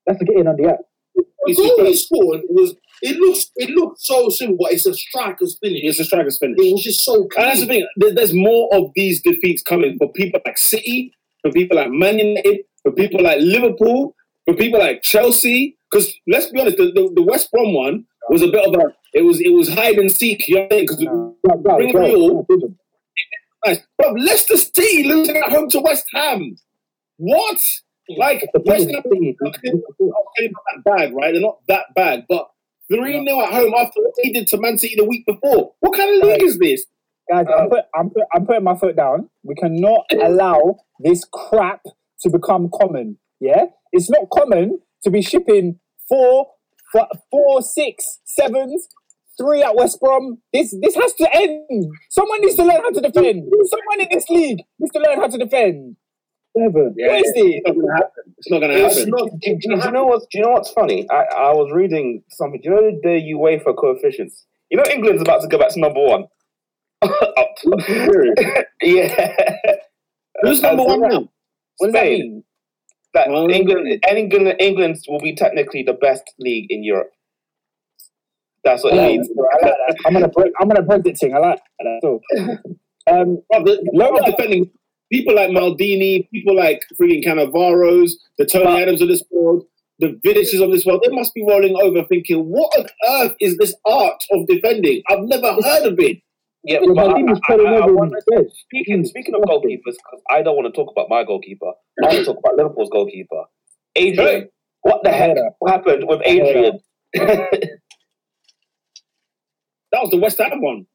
[0.05, 0.83] He has to get in on the act.
[1.15, 2.75] The goal he scored was.
[3.01, 3.51] It looks.
[3.55, 5.81] It looked so simple, but it's a striker's finish.
[5.83, 6.57] It's a striker's finish.
[6.59, 7.87] It was just so And that's the thing.
[7.97, 12.61] There's more of these defeats coming for people like City, for people like Man United,
[12.83, 14.15] for people like Liverpool,
[14.45, 15.77] for people like Chelsea.
[15.91, 18.93] Because let's be honest, the, the, the West Brom one was a bit of a
[19.13, 20.47] It was it was hide and seek.
[20.47, 20.87] You know what I'm saying?
[20.87, 21.37] 'Cause No.
[21.43, 22.47] Right, right, Bring it all.
[23.65, 23.79] Nice.
[23.97, 26.55] Bro, Leicester City losing at home to West Ham.
[27.17, 27.57] What?
[28.09, 31.31] Like The West Ham is, okay, they're not that bad, right?
[31.33, 32.49] They're not that bad, but
[32.89, 35.73] three 0 at home after what they did to Man City the week before.
[35.79, 36.85] What kind of league is this?
[37.31, 39.29] Guys, I'm, um, put, I'm, put, I'm putting my foot down.
[39.43, 41.81] We cannot allow this crap
[42.21, 43.17] to become common.
[43.39, 46.47] Yeah, it's not common to be shipping four,
[47.61, 48.87] six, sevens,
[49.37, 50.39] three at West Brom.
[50.53, 51.91] This this has to end.
[52.09, 53.51] Someone needs to learn how to defend.
[53.65, 55.97] Someone in this league needs to learn how to defend.
[56.57, 56.95] Seven.
[56.97, 57.33] What is this?
[57.35, 58.23] It's not gonna happen.
[58.37, 59.09] It's not gonna It's happen.
[59.11, 61.07] not, do, do- do you know what's do you know what's funny?
[61.09, 62.61] I, I was reading something.
[62.63, 64.45] Do you know the UEFA coefficients?
[64.69, 66.25] You know England's about to go back to number one.
[67.01, 67.55] Up
[68.81, 69.35] yeah.
[70.41, 71.29] Who's number one now?
[71.77, 72.43] What does that mean?
[73.13, 77.11] That Um, England, England, England will be technically the best league in Europe.
[78.63, 79.29] That's what it means.
[79.29, 79.95] I like that.
[80.05, 80.51] I'm gonna break.
[80.59, 81.17] I'm gonna break it.
[81.17, 81.35] Thing.
[81.35, 81.99] I like that.
[82.01, 82.21] So,
[83.07, 84.71] um, Bro, the, No, defending
[85.15, 89.63] people like Maldini, people like freaking Cannavaros, the Tony Adams of this world,
[89.99, 93.57] the Vidiches of this world, they must be rolling over thinking, what on earth is
[93.57, 95.01] this art of defending?
[95.09, 96.17] I've never heard of it.
[96.65, 98.11] Yeah, Yeah, but I, I, I, I wanna-
[98.65, 101.67] speaking speaking of goalkeepers, because I don't want to talk about my goalkeeper.
[102.03, 103.43] I want to talk about Liverpool's goalkeeper,
[103.95, 104.49] Adrian.
[104.81, 105.37] What the heck?
[105.59, 106.79] What happened with Adrian?
[109.91, 110.85] That was the West Ham one.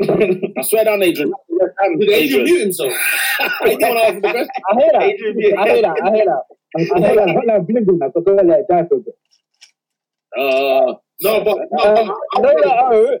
[0.56, 1.32] I swear down, Adrian.
[1.60, 2.44] That was the West Ham Did Adrian Adrian.
[2.44, 2.92] mute himself?
[3.40, 4.48] I didn't want to answer the question.
[4.70, 5.02] I hear that.
[5.02, 5.96] I hear that.
[6.02, 6.42] I hear that.
[6.76, 7.28] I heard that.
[7.28, 8.00] I heard that blinking.
[8.02, 10.40] I thought that die for a.
[10.40, 13.18] Uh, No, but no, Um, Lola O,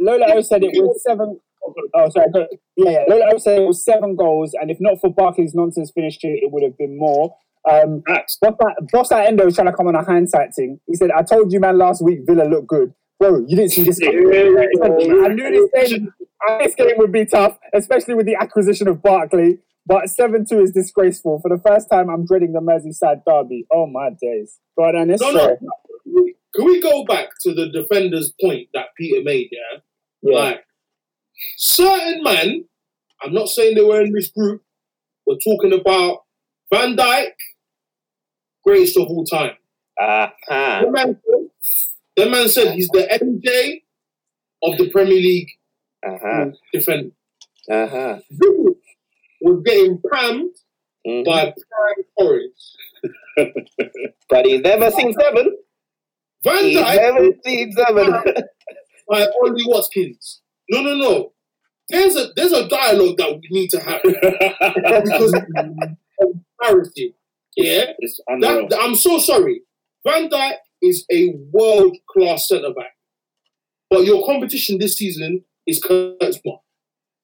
[0.00, 1.40] Lola O said it was seven.
[1.94, 2.28] Oh, sorry.
[2.76, 3.04] Yeah, yeah.
[3.08, 6.52] Lola O said it was seven goals, and if not for Barkley's nonsense finishing, it
[6.52, 7.36] would have been more.
[7.70, 8.54] Um, boss that,
[8.92, 10.78] boss that Endo is trying to come on a hindsight thing.
[10.86, 12.92] He said, "I told you, man, last week Villa looked good,
[13.30, 13.44] bro.
[13.46, 13.98] You didn't see this.
[13.98, 16.12] coming." I knew this game.
[16.60, 19.58] This game would be tough, especially with the acquisition of Barkley.
[19.86, 21.40] But seven two is disgraceful.
[21.40, 23.66] For the first time, I'm dreading the Merseyside derby.
[23.72, 24.58] Oh my days!
[24.76, 25.20] Go on, Dennis.
[25.20, 25.56] no, no.
[26.54, 29.48] Can we go back to the defender's point that Peter made?
[29.50, 29.80] Yeah,
[30.22, 30.38] Yeah.
[30.38, 30.64] like
[31.56, 32.64] certain man.
[33.22, 34.62] I'm not saying they were in this group.
[35.26, 36.24] We're talking about
[36.72, 37.32] Van Dijk,
[38.64, 39.52] greatest of all time.
[40.00, 40.84] uh-huh.
[42.16, 43.82] The man, said he's the MJ
[44.62, 45.50] of the Premier League
[46.06, 46.50] Uh-huh.
[46.72, 47.10] defender.
[47.70, 48.18] Uh-huh.
[49.40, 50.50] Was getting pammed
[51.06, 51.24] Mhm.
[51.24, 52.76] by prime Torres.
[54.28, 55.58] But he's never seen seven.
[56.44, 58.12] Van He's Dijk never seen seven.
[59.08, 60.40] by Ollie Watkins.
[60.70, 61.32] No, no, no.
[61.90, 65.34] There's a there's a dialogue that we need to have because
[66.60, 67.14] clarity.
[67.56, 67.92] Yeah,
[68.40, 69.62] that, I'm so sorry.
[70.06, 70.54] Van Dijk
[70.84, 72.92] is a world class centre back,
[73.90, 76.58] but your competition this season is Kurtzman.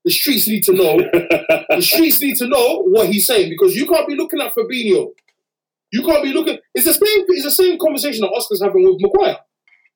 [0.04, 0.96] The streets need to know.
[0.96, 5.10] the streets need to know what he's saying because you can't be looking at Fabinho.
[5.92, 6.58] You can't be looking.
[6.74, 7.24] It's the same.
[7.28, 9.36] It's the same conversation that Oscar's having with Maguire.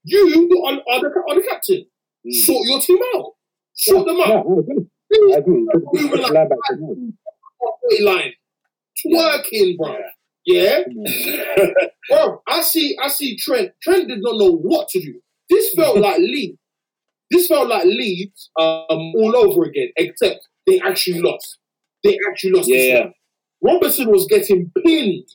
[0.03, 1.87] You are, are, the, are the captain.
[2.27, 2.35] Mm.
[2.35, 3.33] Sort your team out.
[3.75, 4.43] Sort them Yeah.
[5.35, 5.67] I agree.
[5.73, 6.03] I agree.
[6.03, 8.33] Moving like Line back to line.
[9.07, 9.93] Twerking, bro.
[9.93, 10.11] Yeah,
[12.11, 12.43] bro.
[12.47, 12.97] I see.
[13.03, 13.37] I see.
[13.37, 13.73] Trent.
[13.83, 15.21] Trent did not know what to do.
[15.51, 16.59] This felt like Leeds.
[17.31, 21.59] This felt like Leeds um, all over again, except they actually lost.
[22.03, 22.69] They actually lost.
[22.69, 23.07] Yeah,
[23.61, 23.75] one.
[23.75, 25.27] Robertson was getting pinned.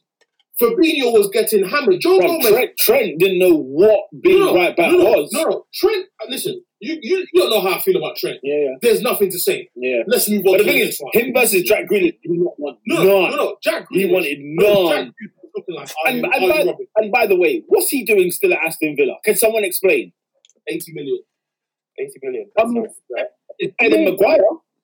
[0.61, 2.01] Fabinho was getting hammered.
[2.01, 2.49] Joe Bro, Gomez.
[2.49, 5.29] Trent, Trent didn't know what being no, right back no, was.
[5.31, 5.65] No, no.
[5.73, 6.05] Trent.
[6.27, 8.39] Listen, you, you you don't know how I feel about Trent.
[8.43, 9.69] Yeah, yeah, There's nothing to say.
[9.75, 10.03] yeah.
[10.07, 10.53] Let's move on.
[10.57, 13.05] But the thing is, him versus Jack Grealish, he did not want No, none.
[13.07, 13.57] no, no, no.
[13.61, 13.85] Jack.
[13.91, 15.13] He wanted none.
[15.55, 18.95] Looking like And, and, by, and by the way, what's he doing still at Aston
[18.95, 19.15] Villa?
[19.25, 20.13] Can someone explain?
[20.67, 21.19] 80 million.
[21.99, 22.45] 80 million.
[22.61, 22.85] Um,
[23.57, 24.37] it's better than Maguire.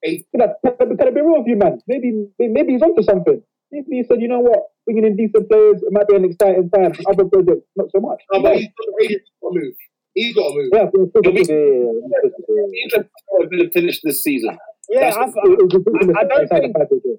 [0.03, 1.79] Can I, can I- be real with you, man?
[1.87, 3.41] Maybe maybe he's onto something.
[3.71, 6.69] Maybe he said, you know what, bringing in decent players, it might be an exciting
[6.69, 6.93] time.
[7.07, 8.21] Other projects, not so much.
[8.31, 9.73] No, but he's got, he's got to move.
[10.15, 10.69] He's got to move.
[10.73, 12.83] Yeah, yeah, It'll be- yeah.
[12.83, 13.69] Interesting how Villa
[14.03, 14.57] this season.
[14.89, 17.15] Yeah, I, ridiculous I don't think- the package, yeah.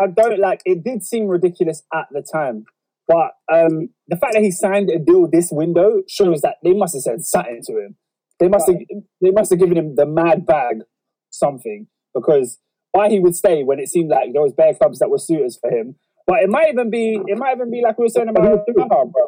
[0.00, 2.64] I don't like it did seem ridiculous at the time.
[3.08, 6.94] But um, the fact that he signed a deal this window shows that they must
[6.94, 7.96] have said something to him.
[8.38, 8.76] They must have
[9.20, 10.82] they must have given him the mad bag
[11.30, 12.58] something because
[12.92, 15.58] why he would stay when it seemed like there was bare clubs that were suitors
[15.60, 15.96] for him.
[16.26, 18.88] But it might even be it might even be like we were saying about Zaha,
[18.88, 19.26] bro.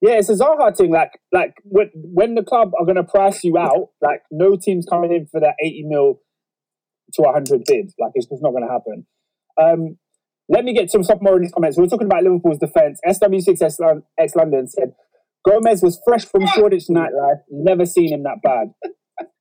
[0.00, 0.92] Yeah, it's a Zaha thing.
[0.92, 5.12] Like like when when the club are gonna price you out, like no team's coming
[5.12, 6.20] in for that eighty mil
[7.14, 7.92] to hundred bid.
[7.98, 9.06] Like it's just not gonna happen.
[9.60, 9.98] Um,
[10.48, 11.76] let me get some stuff more in these comments.
[11.76, 13.00] We were talking about Liverpool's defence.
[13.06, 14.92] SW6 X London said,
[15.46, 17.40] Gomez was fresh from Shoreditch nightlife.
[17.50, 18.72] Never seen him that bad.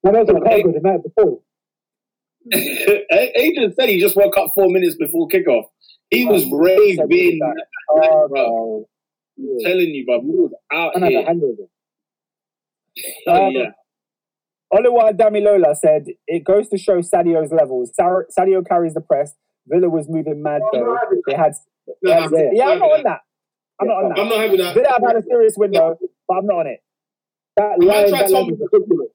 [0.03, 1.39] And there was a cargo the night before.
[2.53, 5.65] Adrian said he just woke up four minutes before kickoff.
[6.09, 7.39] He was raving.
[7.89, 8.41] Oh, bro.
[8.43, 8.85] no.
[9.39, 11.25] I'm telling you, he was out a here.
[11.25, 11.63] hangover.
[13.27, 13.69] Oh, Um, yeah.
[14.73, 17.91] Oliwa Damilola said it goes to show Sadio's levels.
[17.99, 19.33] Sadio carries the press.
[19.67, 20.97] Villa was moving mad though.
[21.27, 21.53] They had,
[22.03, 23.19] they had Nah, yeah, I'm not on that.
[23.79, 24.19] I'm not on that.
[24.19, 24.73] I'm not having that.
[24.73, 26.79] Villa have had a serious window, but I'm not on it.
[27.55, 29.09] That line, that line tell ridiculous.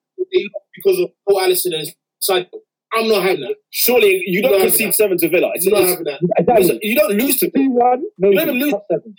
[0.75, 1.89] because of Paul Alisson and
[2.21, 2.59] Psycho.
[2.95, 3.57] I'm not having that.
[3.71, 4.91] Surely you don't concede no.
[4.93, 5.51] seven to Villa.
[5.55, 6.21] It's, I'm not having that.
[6.39, 6.79] Exactly.
[6.83, 8.73] you don't lose to Two one, maybe Let him lose.
[8.73, 9.15] top seven.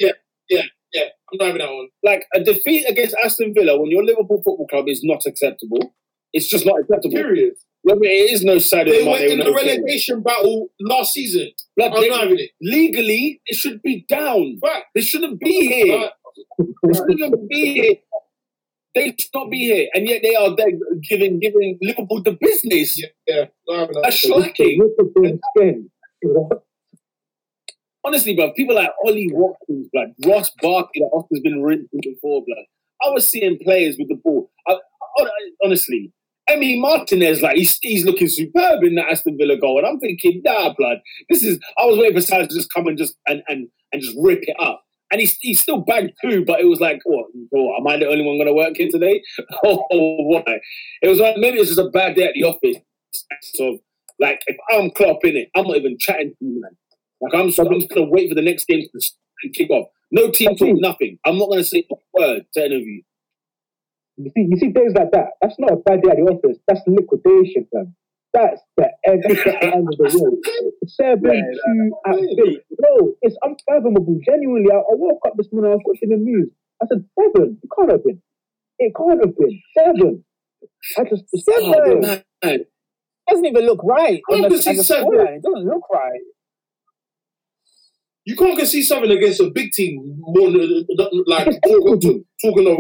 [0.94, 1.88] Yeah, I'm not having that one.
[2.04, 5.94] like a defeat against Aston Villa when your Liverpool Football Club is not acceptable.
[6.34, 7.16] It's just not acceptable.
[7.16, 7.54] Period.
[7.84, 9.56] Well, it is no Sadio They Mane, went in the Kane.
[9.56, 11.52] relegation battle last season.
[11.78, 12.52] Like, I'm they- not having it.
[12.62, 14.60] legally, it should be down.
[14.66, 14.86] Fact.
[14.96, 16.00] They shouldn't be here.
[16.00, 16.14] Fact.
[16.84, 17.94] They shouldn't be here.
[18.96, 20.70] They should not be here, and yet they are there
[21.10, 23.02] giving giving Liverpool the business.
[23.02, 24.02] Yeah, yeah, not having that.
[24.04, 24.80] That's shocking.
[24.80, 25.90] Look at them skin.
[28.06, 32.66] Honestly, bro, people like Ollie Watkins, like Ross Barkley, that Oscar's been written before, blood.
[33.02, 34.52] I was seeing players with the ball.
[34.68, 35.30] I, I,
[35.64, 36.12] honestly,
[36.50, 40.42] Emi Martinez, like he's, he's looking superb in that Aston Villa goal, and I'm thinking,
[40.44, 40.98] nah, blood.
[41.30, 41.60] This is.
[41.78, 44.40] I was waiting for Salah to just come and just and and and just rip
[44.42, 47.28] it up, and he's he's still bagged two, but it was like, what?
[47.56, 49.22] Oh, am I the only one going to work here today?
[49.66, 50.60] Oh, oh, why?
[51.02, 52.78] It was like maybe it's just a bad day at the office.
[53.56, 53.78] So,
[54.20, 56.72] like, if I'm Klopp in it, I'm not even chatting to you, man.
[57.24, 59.88] Like I'm, I'm just gonna wait for the next game to kick off.
[60.12, 61.18] No team talk, nothing.
[61.26, 63.04] I'm not gonna say a word to any of you.
[64.18, 65.30] You see, you see days like that.
[65.42, 66.58] That's not a bad day at the office.
[66.68, 67.96] That's liquidation, man.
[68.34, 70.38] That's the end, that's the end of the road.
[70.88, 71.22] Seven
[71.66, 72.58] two at Villa.
[72.78, 74.20] Bro, it's unfathomable.
[74.26, 75.72] Genuinely, I, I woke up this morning.
[75.72, 76.50] I was watching the news.
[76.82, 77.58] I said seven.
[77.62, 78.22] It can't have been.
[78.80, 80.26] It can't have been seven.
[80.98, 82.24] I just oh, Seven.
[82.44, 82.50] Oh.
[82.50, 82.70] It
[83.30, 84.22] doesn't even look right.
[84.32, 85.10] On the, as a seven.
[85.14, 86.22] It doesn't look right.
[88.26, 90.00] You can't concede seven against a big team.
[90.20, 90.86] More than,
[91.28, 92.78] like talking, talking of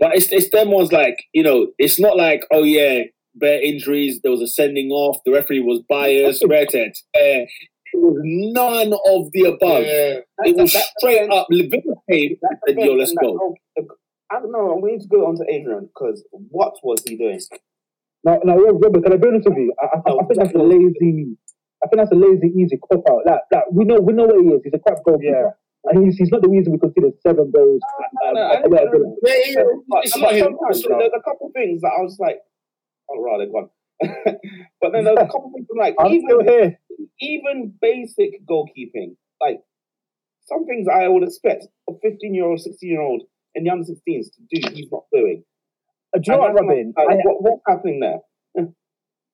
[0.00, 1.68] But it's it's them ones like you know.
[1.78, 3.02] It's not like oh yeah,
[3.34, 4.20] bare injuries.
[4.22, 5.18] There was a sending off.
[5.24, 6.44] The referee was biased.
[6.48, 6.96] Rated.
[7.16, 7.44] Uh,
[7.96, 9.84] it was none of the above.
[9.84, 10.18] yeah.
[10.48, 11.46] It was That- straight up.
[11.50, 13.54] Liverpool came and yo, let's go.
[14.32, 14.80] I don't know.
[14.82, 17.38] We need to go on to Adrian because what was he doing?
[18.24, 19.72] No, no, Robert, can I be honest with you?
[19.80, 21.36] I, I, I think that's a lazy.
[21.84, 23.22] I think that's a lazy, easy cop out.
[23.26, 24.62] Like, like we know, we know what he is.
[24.64, 25.52] He's a crap goalkeeper,
[25.84, 27.82] and he's, he's not the reason we consider seven goals.
[28.24, 28.62] No, no, I
[29.22, 29.62] Yeah, yeah,
[30.32, 30.48] yeah.
[30.98, 32.40] There's a couple things that I was like,
[33.10, 33.68] oh, right, they're gone.
[34.80, 36.76] but then there's a couple things I'm like, I'm even,
[37.20, 39.60] even basic goalkeeping, like
[40.46, 43.22] some things I would expect a 15 year old, 16 year old
[43.54, 45.44] in the under 16s to do, he's not doing.
[46.14, 46.94] Uh, Do you know what, And Robin?
[46.96, 48.18] like, I, what, what's happening there?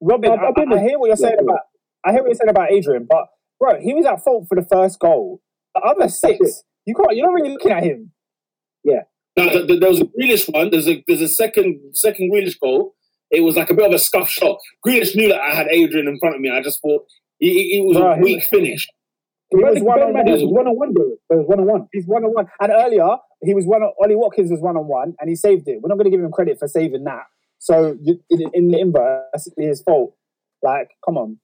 [0.01, 1.44] Robin, I've I, I hear what you're saying Yeah.
[1.44, 1.61] about.
[2.05, 3.26] I hear what you're saying about Adrian, but
[3.59, 5.40] bro, he was at fault for the first goal.
[5.74, 7.14] The other six, you can't.
[7.16, 8.12] You're not really looking at him.
[9.36, 10.70] Now, th- th- there was a Grealish one.
[10.70, 12.94] There's a there's a second second Grealish goal.
[13.30, 14.59] It was like a bit of a scuff shot.
[14.84, 16.51] Grealish knew that I had Adrian in front of me.
[16.51, 17.05] I just thought
[17.38, 18.88] it, was Right, a he- weak finish.
[19.51, 20.53] He was one on Madden was one.
[20.53, 21.16] one on one, though.
[21.30, 21.88] It was one on one.
[21.92, 22.46] He's one on one.
[22.61, 23.82] And earlier, he was one.
[23.82, 25.80] On, Ollie Watkins was one on one, and he saved it.
[25.82, 27.22] We're not going to give him credit for saving that.
[27.59, 30.14] So you, in, in the inverse, it's his fault.
[30.62, 31.38] Like, come on.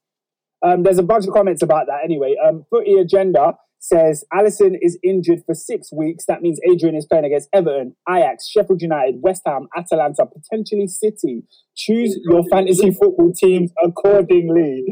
[0.65, 1.99] Um, there's a bunch of comments about that.
[2.03, 6.25] Anyway, um, Footy Agenda says Alisson is injured for six weeks.
[6.27, 11.43] That means Adrian is playing against Everton, Ajax, Sheffield United, West Ham, Atalanta, potentially City.
[11.75, 14.83] Choose your fantasy football teams accordingly.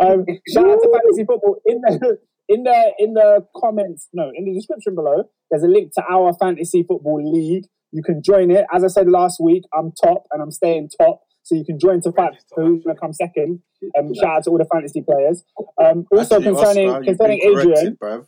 [0.00, 2.18] Um, shout out to fantasy football in the
[2.48, 4.08] in the in the comments.
[4.12, 5.24] No, in the description below.
[5.50, 7.64] There's a link to our fantasy football league.
[7.92, 8.66] You can join it.
[8.74, 11.20] As I said last week, I'm top and I'm staying top.
[11.44, 13.60] So you can join to fight who's going to come second.
[13.98, 15.44] Um, shout out to all the fantasy players.
[15.80, 18.26] Um, also Actually, concerning Oscar, concerning Adrian, bruv.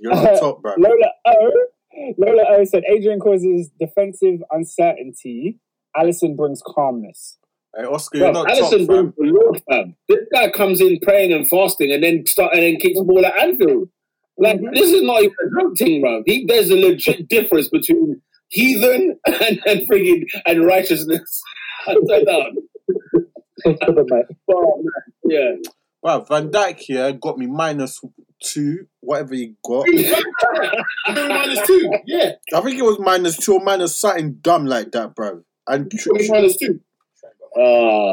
[0.00, 0.74] You're on top, bruv.
[0.78, 1.50] Lola O.
[2.16, 5.58] Lola O said Adrian causes defensive uncertainty.
[5.96, 7.38] Alisson brings calmness.
[7.76, 9.14] Hey, Oscar, you're not Alisson top, brings fam.
[9.16, 9.96] the Lord, fam.
[10.08, 13.26] This guy comes in praying and fasting and then start and then kicks the ball
[13.26, 13.88] at Anfield.
[14.38, 16.22] Like this is not even a joke thing, bro.
[16.24, 21.42] He, there's a legit difference between heathen and and friggin' and righteousness.
[21.86, 22.56] Upside down.
[23.60, 24.10] So, so good.
[24.50, 24.92] Oh, man.
[25.24, 25.50] Yeah.
[26.04, 28.00] Bruv, Van Dijk here got me minus
[28.42, 29.86] two, whatever he got.
[31.08, 31.92] minus two.
[32.06, 35.42] Yeah, I think it was minus two or minus something dumb like that, bro.
[35.68, 36.80] And Tr- minus two.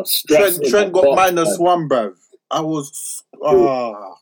[0.06, 0.58] Stress.
[0.60, 2.14] Trent, Trent got minus one, bruv.
[2.52, 3.24] I was.
[3.44, 4.14] ah.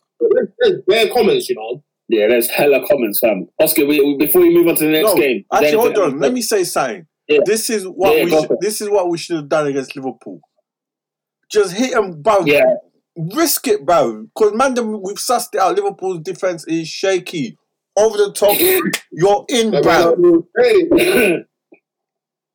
[0.60, 1.84] There's bare comments, you know.
[2.10, 3.50] Yeah, there's hella comments, fam.
[3.60, 6.20] Oscar, we, we- before we move on to the next No, game, actually, hold on.
[6.20, 7.06] Let me say something.
[7.28, 7.40] Yeah.
[7.46, 10.40] This is what Yeah, we this is what we should have done against Liverpool.
[11.52, 12.46] Just hit them, bro.
[12.46, 12.76] Yeah.
[13.36, 14.28] Risk it, bro.
[14.36, 15.76] Because man, them- we've sussed it out.
[15.76, 17.58] Liverpool's defense is shaky.
[17.98, 18.56] Over the top,
[19.12, 20.46] you're in, bro.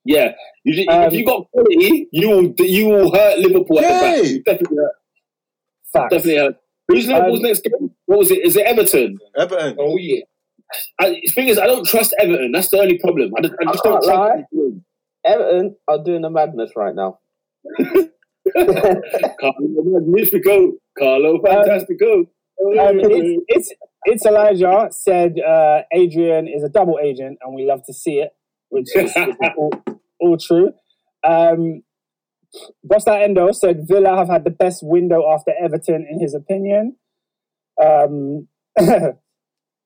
[0.05, 0.33] Yeah,
[0.65, 4.25] you, Um, if you got quality, you will you will hurt Liverpool at the back.
[4.25, 4.39] Yeah.
[4.45, 4.93] Definitely, hurt,
[5.93, 6.11] Facts.
[6.15, 6.57] definitely hurt.
[6.89, 7.91] Who's Liverpool's Um, next game?
[8.07, 8.45] What was it?
[8.45, 9.19] Is it Everton?
[9.39, 9.77] Everton.
[9.79, 10.23] oh yeah.
[11.01, 12.53] I, the thing is, I don't trust Everton.
[12.53, 13.33] That's the only problem.
[13.37, 14.45] I just, I just I don't trust lie.
[15.25, 17.19] Everton are doing the madness right now.
[18.55, 20.73] Carlo Magnifico.
[20.99, 22.27] Carlo Fantastico.
[22.61, 23.73] Um, it's, it's
[24.05, 28.31] it's Elijah said uh, Adrian is a double agent, and we love to see it,
[28.69, 29.71] which is, is all,
[30.21, 30.73] all true.
[31.25, 31.83] Um,
[32.87, 36.97] Bosta Endo said Villa have had the best window after Everton, in his opinion.
[37.83, 38.49] Um,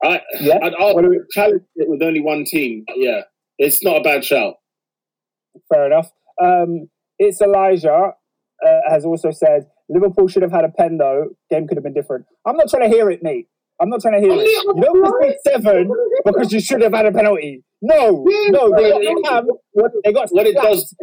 [0.03, 2.85] I, yeah, I'd to challenge it with only one team.
[2.97, 3.23] Yeah,
[3.59, 4.57] it's not a bad shout.
[5.73, 6.13] fair enough.
[6.43, 8.13] Um, it's Elijah
[8.67, 11.31] uh, has also said Liverpool should have had a pen though.
[11.51, 12.27] Game could have been different.
[12.45, 13.49] I'm not trying to hear it, mate.
[13.81, 14.47] I'm not trying to hear it.
[14.47, 15.91] You don't seven
[16.25, 17.63] because you should have had a penalty.
[17.83, 19.45] No, no, they, they, have,
[20.03, 20.95] they got What it does,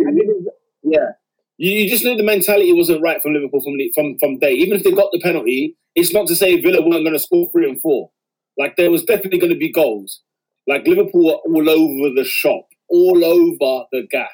[0.83, 1.11] yeah.
[1.57, 4.53] You, you just knew the mentality wasn't right from Liverpool from from from day.
[4.53, 7.49] Even if they got the penalty, it's not to say Villa weren't going to score
[7.51, 8.09] three and four.
[8.57, 10.21] Like there was definitely going to be goals.
[10.67, 14.29] Like Liverpool were all over the shop, all over the gaff.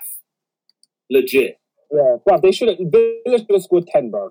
[1.10, 1.58] Legit.
[1.92, 2.78] Yeah, bro, they should have.
[2.80, 4.30] Villa should have scored ten, bro.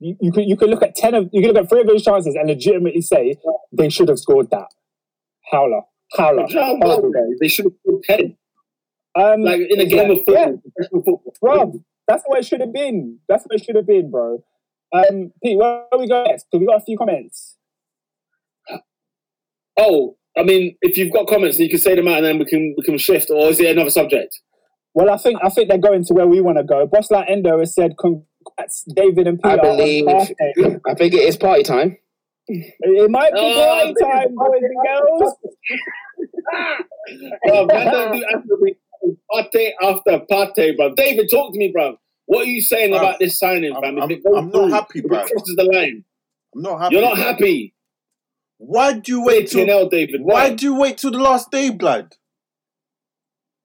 [0.00, 1.86] You, you could you could look at ten of you could look at three of
[1.86, 3.36] those chances and legitimately say
[3.72, 4.68] they should have scored that.
[5.50, 5.80] Howler,
[6.16, 6.46] howler.
[6.46, 7.36] Game.
[7.40, 8.36] They should have scored ten.
[9.14, 11.22] Um, Like in a game of football, yeah, football.
[11.40, 13.18] bro, that's what it should have been.
[13.28, 14.44] That's what it should have been, bro.
[14.92, 16.46] Um, Pete, where we going go next?
[16.50, 17.56] 'Cause we got a few comments.
[19.78, 22.44] Oh, I mean, if you've got comments, you can say them out, and then we
[22.44, 23.30] can we can shift.
[23.30, 24.38] Or is it another subject?
[24.94, 26.86] Well, I think I think they're going to where we want to go.
[26.86, 30.06] Boss like Endo has said, "Congrats, David and Peter." I believe.
[30.08, 31.96] I think it is party time.
[32.48, 35.34] It might be Oh, party time, boys and girls.
[37.46, 38.56] Bro, man, don't do after
[39.30, 40.94] party after party, bro.
[40.94, 41.96] David, talk to me, bro.
[42.26, 43.98] What are you saying Bro, about this signing, I'm- fam?
[44.02, 45.18] I'm- I'm not happy, if it bro.
[45.20, 46.04] crosses the line.
[46.54, 46.94] I'm not happy.
[46.94, 47.24] You're not bro.
[47.24, 47.74] happy.
[48.58, 50.20] Why do you wait till Wait, David.
[50.22, 52.14] Why do you wait till the last day, blood?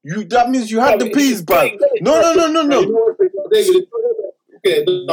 [0.03, 1.71] You that means you had the peas, blood.
[2.01, 3.15] No, no, no, no, no.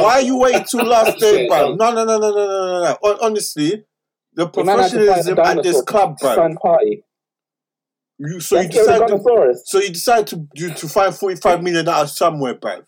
[0.01, 1.75] Why you wait till last day, Yeah.
[1.75, 3.17] No, no, no, no, no, no, no, no.
[3.21, 3.85] Honestly,
[4.33, 6.17] the The man had to fight professionalism at this club.
[6.19, 7.03] Party.
[8.19, 11.15] You so you Let's kill the decide to, so you decide to you, to find
[11.15, 12.81] forty five million out of somewhere, bro.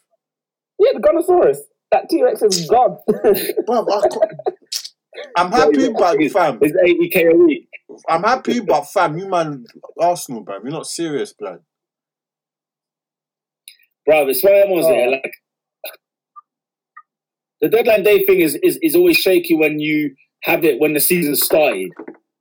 [0.80, 1.58] Yeah, the Gunnersaurus.
[1.92, 2.98] That T Rex is gone.
[3.24, 3.88] Can't-
[5.38, 7.68] I'm happy, but fam, It's 80k a week.
[8.10, 9.66] I'm happy, but fam, you man,
[10.00, 11.60] Arsenal, bro, you're not serious, blood.
[14.06, 14.82] Bro, it's one I'm Oh.
[14.82, 15.12] there.
[15.12, 15.32] Like
[17.62, 21.00] the deadline day thing is, is is always shaky when you have it when the
[21.00, 21.90] season started.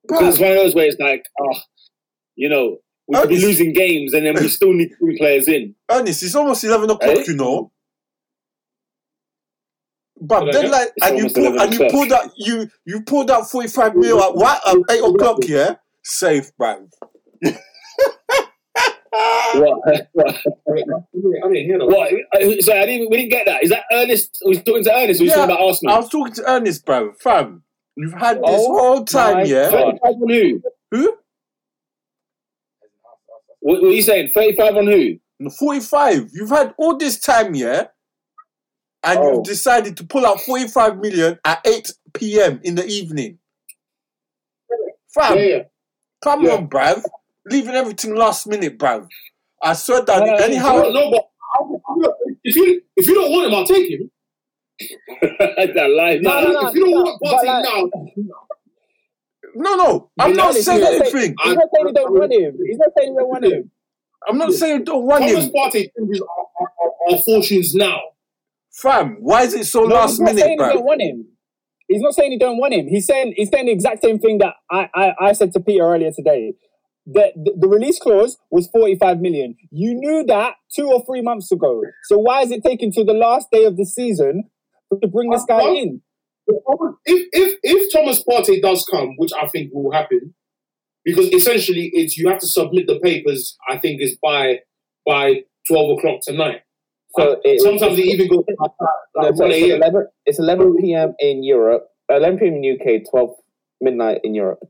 [0.07, 1.59] Because it's one of those where it's like, oh,
[2.35, 5.75] you know, we could be losing games and then we still need three players in.
[5.91, 7.25] Ernest, it's almost eleven o'clock, Eh?
[7.29, 7.71] you know.
[10.25, 10.53] But Okay.
[10.53, 11.91] deadline, It's and you pull, and you o'clock.
[11.93, 15.75] pulled out you you pulled out forty five mil at what at eight o'clock, yeah.
[16.05, 16.89] Safe, bro.
[19.55, 19.81] What?
[20.13, 20.35] what?
[20.69, 21.87] I didn't hear that.
[21.87, 22.13] what?
[22.35, 23.11] Uh, Sorry, I didn't.
[23.11, 23.63] We didn't get that.
[23.65, 24.39] Is that Ernest?
[24.45, 25.21] Was talking to Ernest?
[25.21, 25.95] Or was Yeah, talking about Arsenal?
[25.95, 27.13] I was talking to Ernest, bro.
[27.21, 27.63] Fam,
[27.97, 29.71] you've had this Oh whole time, yeah.
[29.71, 29.99] God.
[30.03, 30.63] Thirty-five on who?
[30.93, 31.17] Who?
[33.61, 34.31] What, what are you saying?
[34.35, 35.19] Thirty-five on who?
[35.59, 36.31] 45.
[36.33, 37.89] You've had all this time, yeah?
[39.05, 39.33] And Oh.
[39.35, 42.61] you've decided to pull out 45 million at 8 p.m.
[42.63, 43.39] in the evening.
[45.15, 45.63] Fam, Yeah, yeah.
[46.23, 46.53] come Yeah.
[46.55, 47.05] on, bruv.
[47.47, 49.09] Leaving everything last minute, bruv.
[49.63, 50.77] I swear that No, no, anyhow.
[50.83, 51.29] No, no, but
[52.45, 54.11] if you if you don't want him, I'll take him.
[55.21, 56.19] that lie.
[56.23, 56.69] No, no, no.
[56.69, 58.33] if you don't want but Partey like- now,
[59.55, 61.35] No, no, I'm He's not he's saying not saying- anything.
[61.45, 62.59] He's not saying he don't want him.
[62.67, 63.71] He's not saying he don't want him.
[64.29, 65.53] I'm not saying I don't want Thomas him.
[65.53, 68.01] Partey changes our, our, our fortunes now.
[68.73, 71.27] Fam, why is it so No, last he's not minute, saying he don't want him.
[71.89, 72.87] He's not saying he don't want him.
[72.89, 75.85] He's saying he's saying the exact same thing that I, I, I said to Peter
[75.85, 76.55] earlier today.
[77.05, 79.57] The, the the release clause was 45 million.
[79.71, 81.83] You knew that two or three months ago.
[82.05, 84.45] So why is it taking till the last day of the season
[85.03, 86.01] to bring this guy in?
[86.47, 90.35] If if if Thomas Partey does come, which I think will happen,
[91.05, 93.57] because essentially it's you have to submit the papers.
[93.69, 94.61] I think is by
[95.05, 96.63] by twelve o'clock tonight.
[97.15, 98.71] So uh, it, Sometimes they even go like,
[99.17, 101.15] no, so it's, 11, it's 11 p.m.
[101.19, 102.55] in Europe, 11 p.m.
[102.55, 103.31] in UK, 12
[103.81, 104.61] midnight in Europe.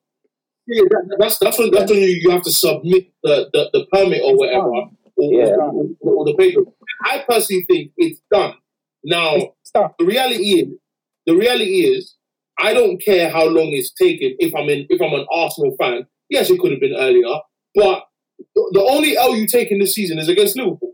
[0.67, 3.87] Yeah, that, that's that's when that's when you, you have to submit the, the, the
[3.93, 5.57] permit or whatever, or, Yeah.
[5.57, 6.61] or, or, the paper.
[7.05, 8.55] I personally think it's done.
[9.05, 9.97] Now, Stop.
[9.99, 10.69] the reality is,
[11.27, 12.15] the reality is,
[12.59, 14.37] I don't care how long it's taken.
[14.39, 17.41] If I'm in, if I'm an Arsenal fan, yes, it could have been earlier.
[17.75, 18.05] But
[18.55, 20.92] the only L you taken this season is against Liverpool,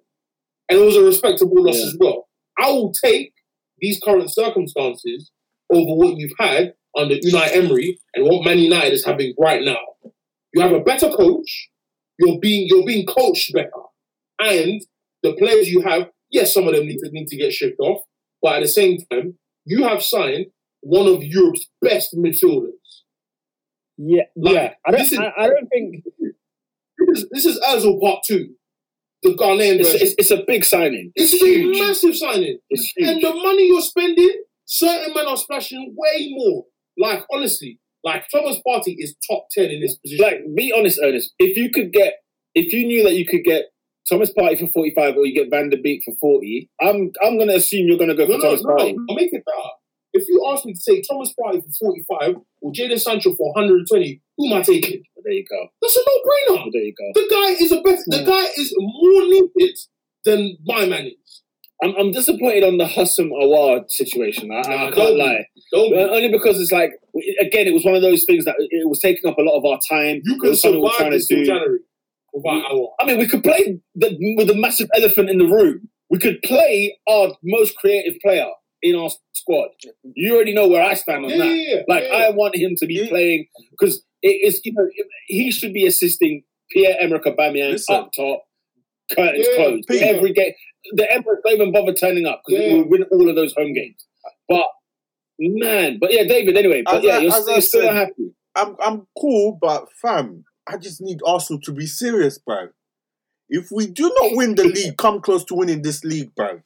[0.69, 1.87] and it was a respectable loss Yeah.
[1.87, 2.29] as well.
[2.59, 3.33] I will take
[3.79, 5.31] these current circumstances
[5.73, 9.79] over what you've had under Unai Emery and what Man United is having right now.
[10.55, 11.69] You have a better coach.
[12.19, 13.71] You're being you're being coached better,
[14.41, 14.81] and
[15.23, 18.03] the players you have, yes, some of them need to need to get shipped off,
[18.43, 20.47] but at the same time, you have signed
[20.81, 22.73] one of Europe's best midfielders.
[23.99, 24.75] Yeah, Like, yeah.
[24.87, 25.01] I don't.
[25.01, 26.05] is- I, I don't think.
[26.99, 28.55] This is, this is Özil Part Two,
[29.23, 31.13] the Ghanaian It's, it's, it's a big signing.
[31.15, 31.79] It's is a huge.
[31.79, 32.59] massive signing.
[32.71, 36.65] It's And the money you're spending, certain men are splashing way more.
[36.97, 40.25] Like, honestly, like Thomas Partey is top 10 in this position.
[40.25, 41.33] Like, be honest, Ernest.
[41.39, 42.15] If you could get,
[42.55, 43.67] if you knew that you could get
[44.09, 47.49] Thomas Partey for forty-five, or you get Van de Beek for forty, I'm I'm going
[47.49, 48.95] to assume you're going to go no, for no, Thomas no, Partey.
[48.97, 49.69] no, make it better.
[50.15, 54.23] If you ask me to take Thomas Partey for 45 or Jadon Sancho for 120,
[54.39, 55.03] who am I taking?
[55.25, 55.69] There you go.
[55.83, 56.65] That's a no-brainer.
[56.65, 57.21] But there you go.
[57.21, 58.27] The guy is a better, the hmm.
[58.31, 59.79] guy is more needed
[60.25, 61.43] than my man is.
[61.83, 64.51] I'm, I'm disappointed on the Houssem Aouar situation.
[64.51, 65.23] I, I, I can't don't be.
[65.23, 65.47] lie.
[65.73, 66.93] Don't only because it's like
[67.41, 69.65] again, it was one of those things that it was taking up a lot of
[69.65, 70.21] our time.
[70.25, 71.45] you It can was we're survive trying this do.
[71.45, 71.79] January
[72.33, 72.89] without.
[73.01, 75.89] I mean, we could play the, with the massive elephant in the room.
[76.11, 78.49] We could play our most creative player
[78.83, 79.69] in our squad.
[80.15, 81.55] You already know where I stand on Yeah, that.
[81.55, 81.81] yeah.
[81.89, 82.17] Like yeah.
[82.17, 84.89] I want him to be playing because it is you know
[85.27, 87.95] he should be assisting Pierre Emerick Aubameyang Listen.
[87.97, 88.43] up top,
[89.15, 90.05] curtains Yeah, closed Peter.
[90.07, 90.53] every game.
[90.93, 92.75] The Emirates don't even bother turning up because Yeah.
[92.75, 94.07] we win all of those home games.
[94.49, 94.67] But
[95.39, 96.57] man, but yeah, David.
[96.57, 98.33] Anyway, but As yeah, I, you're, you're still said, happy.
[98.55, 102.69] I'm I'm cool, but fam, I just need Arsenal to be serious, bro.
[103.51, 106.61] If we do not win the league, come close to winning this league, bro.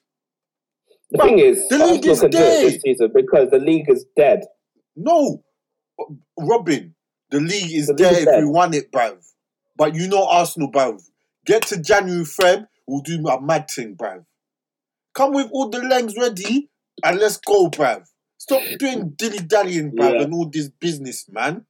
[1.10, 2.64] The thing is, The league Arsenal is can do it dead.
[2.72, 4.40] this season because the league is dead.
[4.96, 5.42] No,
[6.38, 6.94] Robin,
[7.32, 9.16] the league is The league if we won it, bruv.
[9.76, 11.02] But you know Arsenal, bruv.
[11.46, 14.24] Get to January, Feb, we'll do a mad thing, bruv.
[15.14, 16.70] Come with all the legs ready
[17.04, 18.04] and let's go, bruv.
[18.38, 20.22] Stop doing dilly dallying, bruv, Yeah.
[20.22, 21.66] and all this business, man.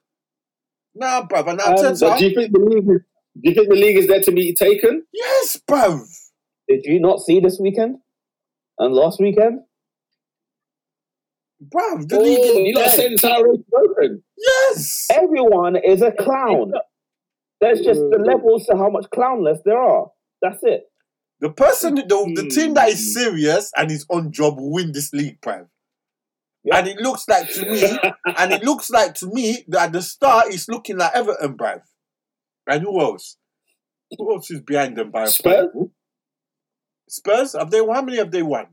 [0.94, 2.84] Nah, bruv, and Um, Arteta, But do you think the league?
[2.88, 3.00] Is,
[3.40, 5.04] do you think the league is there to be taken?
[5.12, 6.00] yes, bruv.
[6.68, 7.96] Did you not see this weekend
[8.78, 9.60] and last weekend?
[11.62, 12.96] Bruv, the Oh, league is you lot dead.
[12.96, 14.22] saying it's already broken.
[14.36, 15.06] Yes.
[15.10, 16.72] Everyone is a clown.
[17.60, 20.10] There's just the levels to how much clownless there are.
[20.40, 20.82] That's it.
[21.40, 22.48] The person, the, the Hmm.
[22.48, 25.68] team that is serious and is on job will win this league, bruv.
[26.64, 26.78] Yeah.
[26.78, 27.82] And it looks like to me,
[28.38, 31.82] and it looks like to me that the start it's looking like Everton, bruv.
[32.66, 33.36] And who else?
[34.18, 35.28] Who else is behind them, bruv?
[35.28, 35.68] Spurs?
[37.08, 37.52] Spurs?
[37.58, 37.94] Have they won?
[37.96, 38.66] How many have they won?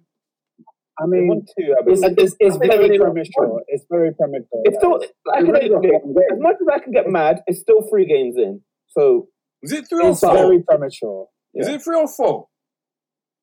[1.01, 3.61] I mean, won two, I it's, it's, it's I very premature.
[3.67, 4.61] It's very premature.
[4.65, 4.99] It's still,
[5.33, 8.61] I can, as much as I can get mad, it's still three games in.
[8.89, 9.27] So
[9.63, 10.33] Is it three or It's four?
[10.33, 11.27] very premature.
[11.55, 12.47] Is it three or four?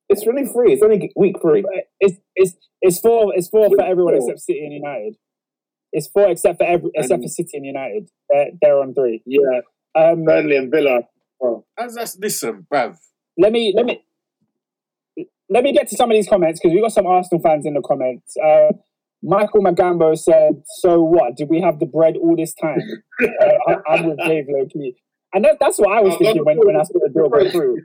[0.08, 0.72] it's only three.
[0.74, 1.64] It's only week three.
[1.98, 5.16] It's it's it's four it's four for everyone except City and United.
[5.92, 8.08] It's four except for every except for City and United.
[8.30, 9.22] They're, they're on three.
[9.26, 9.60] Yeah,
[10.00, 11.00] Um, Burnley and Villa.
[11.78, 12.96] As that's listen, bruv.
[13.36, 14.02] let me let me
[15.48, 17.74] let me get to some of these comments because we got some Arsenal fans in
[17.74, 18.36] the comments.
[18.36, 18.72] Uh,
[19.22, 21.36] Michael Magambo said, "So what?
[21.36, 22.78] Did we have the bread all this time?"
[23.22, 23.26] uh,
[23.68, 24.96] I, I'm with Dave Loki,
[25.32, 27.50] and that, that's what I was Uh, thinking when, when I saw the deal go
[27.50, 27.78] through.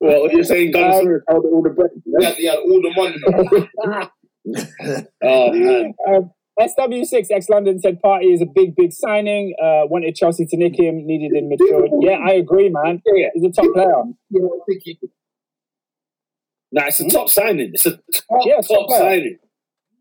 [0.00, 1.90] Well, you're saying Gunnar Um, Smith held all the bread.
[2.04, 4.10] He had, he had all the money.
[5.22, 6.30] Oh man, Um,
[6.60, 9.54] SW6 ex London said Partey is a big, big signing.
[9.58, 11.88] Uh, wanted Chelsea to nick him, needed in midfield.
[12.02, 13.00] Yeah, I agree, man.
[13.06, 13.28] Yeah.
[13.34, 13.88] He's a top player.
[14.28, 14.98] You know, I think he-
[16.74, 17.70] nah, it's a top signing.
[17.72, 19.38] It's a top, Yeah, top signing.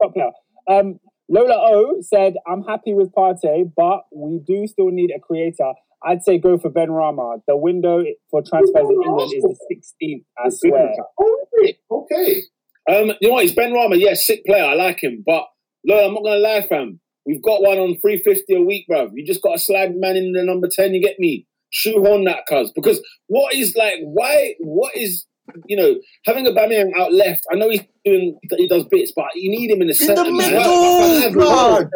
[0.01, 0.31] Top player.
[0.69, 5.73] Um, Lola O said, I'm happy with Partey, but we do still need a creator.
[6.05, 7.39] I'd say go for Benrahma.
[7.47, 10.91] The window for transfers in England is the 16th, I swear.
[11.19, 11.45] Oh.
[11.91, 12.41] Okay.
[12.89, 13.43] Um, you know what?
[13.43, 13.97] He's Benrahma.
[13.97, 14.65] Yeah, sick player.
[14.65, 15.45] I like him, but
[15.85, 16.99] look, I'm not gonna lie, fam.
[17.25, 19.09] We've got one on three fifty a week, bro.
[19.13, 20.93] You just got to slide man in the number ten.
[20.93, 21.47] You get me?
[21.69, 22.71] Shoehorn that, cuz.
[22.75, 23.99] Because what is like?
[24.01, 24.55] Why?
[24.59, 25.25] What is?
[25.67, 25.95] You know,
[26.25, 27.41] having Aubameyang out left.
[27.51, 28.39] I know he's doing.
[28.57, 30.23] He does bits, but you need him in the In centre.
[30.23, 31.89] the middle, blood.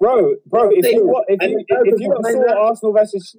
[0.00, 3.36] Bro, bro, if They- you, wa- if you, if you not saw Arsenal versus.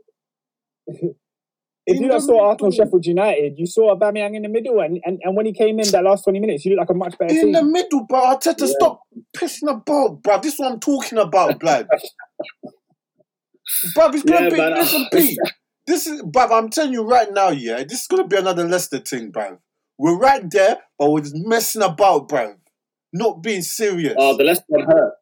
[1.85, 2.71] If you In saw Arsenal.
[2.71, 5.89] Sheffield United, you saw Aubameyang in the middle, and, and, and when he came in
[5.91, 7.51] that last twenty minutes, you looked like a much better In team.
[7.51, 8.21] the middle, bro.
[8.21, 9.01] Arteta, stop
[9.35, 10.41] pissing about, bruv.
[10.43, 11.87] This is what I'm talking about, blood.
[13.97, 14.73] Bruv, it's gonna Yeah, be man.
[14.75, 15.39] listen, uh, Pete.
[15.85, 18.99] This is bruv, I'm telling you right now, yeah, this is gonna be another Leicester
[18.99, 19.59] thing, bruv.
[19.97, 22.55] We're right there, but we're just messing about, bruv.
[23.11, 24.15] Not being serious.
[24.17, 25.13] Oh, the Leicester one hurt.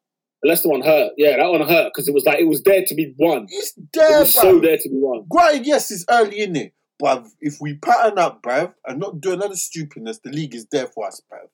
[0.42, 1.12] The Leicester one hurt.
[1.18, 3.46] Yeah, that one hurt because it was like it was there to be won.
[3.50, 5.24] it's It there, was so there to be won.
[5.28, 9.32] Granted, yes, it's early in it, but if we pattern up, bruv, and not do
[9.32, 11.48] another stupidness, the league is there for us, bruv.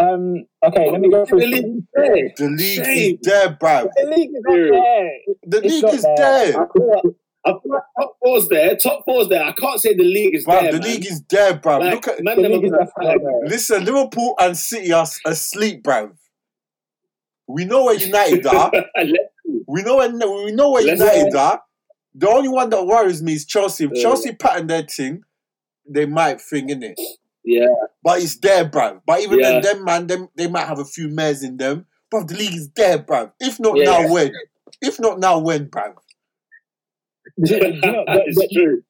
[0.00, 0.44] Um.
[0.64, 1.40] Okay, let me go through.
[1.40, 2.32] The league is there.
[2.36, 3.88] The league is there, bruv.
[3.96, 5.10] The league is there.
[5.42, 6.54] The league not is there.
[7.44, 7.54] There.
[7.54, 8.76] I feel like top four's there.
[8.76, 9.42] Top four's there.
[9.44, 10.72] I can't say the league is Bruv, there.
[10.72, 10.90] the man.
[10.90, 11.80] league is there, bruv.
[11.80, 13.48] Like, Look at man, The league is gonna definitely not there.
[13.48, 16.12] listen, Liverpool and City are asleep, bruv.
[17.46, 18.70] We know where United are.
[19.66, 21.62] We know where we know where Let's United are.
[22.14, 23.84] The only one that worries me is Chelsea.
[23.84, 24.02] If Yeah.
[24.02, 25.22] Chelsea pattern their thing,
[25.88, 26.98] they might thing in it.
[27.44, 27.66] yeah,
[28.02, 29.00] But it's there, bruv.
[29.06, 29.60] But even Yeah.
[29.60, 31.86] then, them man, them they might have a few mares in them.
[32.10, 33.32] But the league is there, bruv.
[33.40, 33.84] If not Yeah.
[33.84, 34.32] now, when?
[34.82, 35.94] If not now, when, bruv?
[35.94, 38.82] Do you- do you know, it's the- true.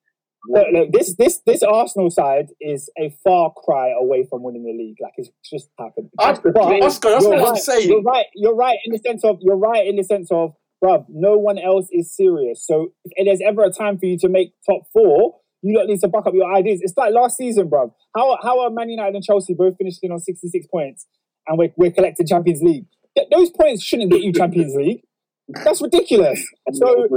[0.51, 4.73] Look, look, this this this Arsenal side is a far cry away from winning the
[4.73, 4.97] league.
[5.01, 6.11] Like it's just happened.
[6.19, 7.89] Oscar, But Oscar, that's you're what I'm saying.
[7.89, 8.27] You're right.
[8.35, 11.59] You're right in the sense of you're right in the sense of, bruv, no one
[11.59, 12.65] else is serious.
[12.65, 16.01] So if there's ever a time for you to make top four, you don't need
[16.01, 16.81] to buck up your ideas.
[16.83, 17.93] It's like last season, bruv.
[18.16, 21.07] How how are Man United and Chelsea both finishing on 66 points
[21.49, 22.87] and we're, we're collecting Champions League?
[23.33, 25.03] Those points shouldn't get you Champions League.
[25.49, 26.45] That's ridiculous.
[26.73, 27.09] So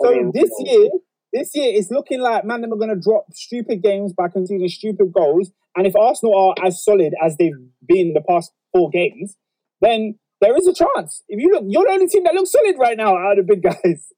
[0.00, 0.90] so this year,
[1.32, 4.68] this year it's looking like man, them are going to drop stupid games by conceding
[4.68, 5.50] stupid goals.
[5.76, 7.52] And if Arsenal are as solid as they've
[7.86, 9.36] been in the past four games,
[9.80, 11.22] then there is a chance.
[11.28, 13.54] If you look, you're the only team that looks solid right now out of the
[13.54, 14.12] big guys.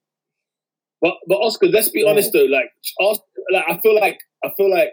[1.01, 2.11] But but Oscar, let's be Yeah.
[2.11, 2.45] honest though.
[2.45, 2.71] Like,
[3.53, 4.91] like I feel like I feel like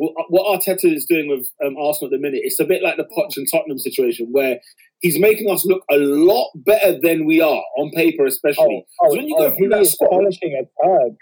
[0.00, 2.96] what, what Arteta is doing with um, Arsenal at the minute, it's a bit like
[2.96, 4.58] the Poch and Tottenham situation where
[5.00, 8.86] he's making us look a lot better than we are on paper, especially.
[9.02, 11.16] Oh, oh, when you oh, go through he that polishing a turd.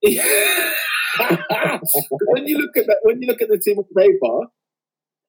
[2.26, 4.48] when you look at that, when you look at the team on paper,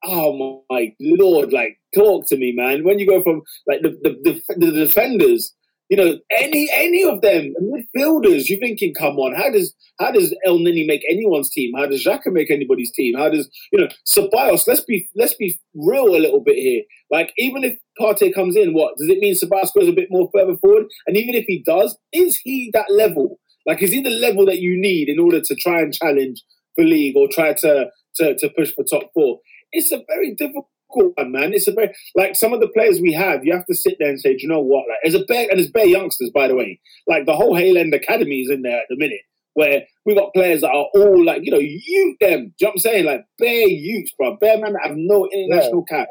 [0.05, 1.53] oh my lord!
[1.53, 2.83] Like, talk to me, man.
[2.83, 5.53] When you go from like the the, the, the defenders,
[5.89, 10.11] you know, any any of them, the midfielders, you're thinking, come on, how does how
[10.11, 11.73] does Elneny make anyone's team?
[11.75, 13.17] How does Xhaka make anybody's team?
[13.17, 14.67] How does you know Ceballos?
[14.67, 16.83] Let's be let's be real a little bit here.
[17.09, 19.33] Like, even if Partey comes in, what does it mean?
[19.33, 22.91] Ceballos goes a bit more further forward, and even if he does, is he that
[22.91, 23.39] level?
[23.65, 26.43] Like, is he the level that you need in order to try and challenge
[26.77, 27.87] the league or try to
[28.17, 29.39] to, to push for top four?
[29.71, 31.53] It's a very difficult one, man.
[31.53, 33.45] It's a very like some of the players we have.
[33.45, 34.87] You have to sit there and say, do you know what?
[34.89, 36.79] Like, there's a bare and there's bare youngsters, by the way.
[37.07, 39.21] Like the whole Hale End Academy is in there at the minute,
[39.53, 42.29] where we got players that are all like, you know, you them.
[42.29, 43.05] Do you know what I'm saying?
[43.05, 46.07] Like bare youths, bro, bare man that have no international cap.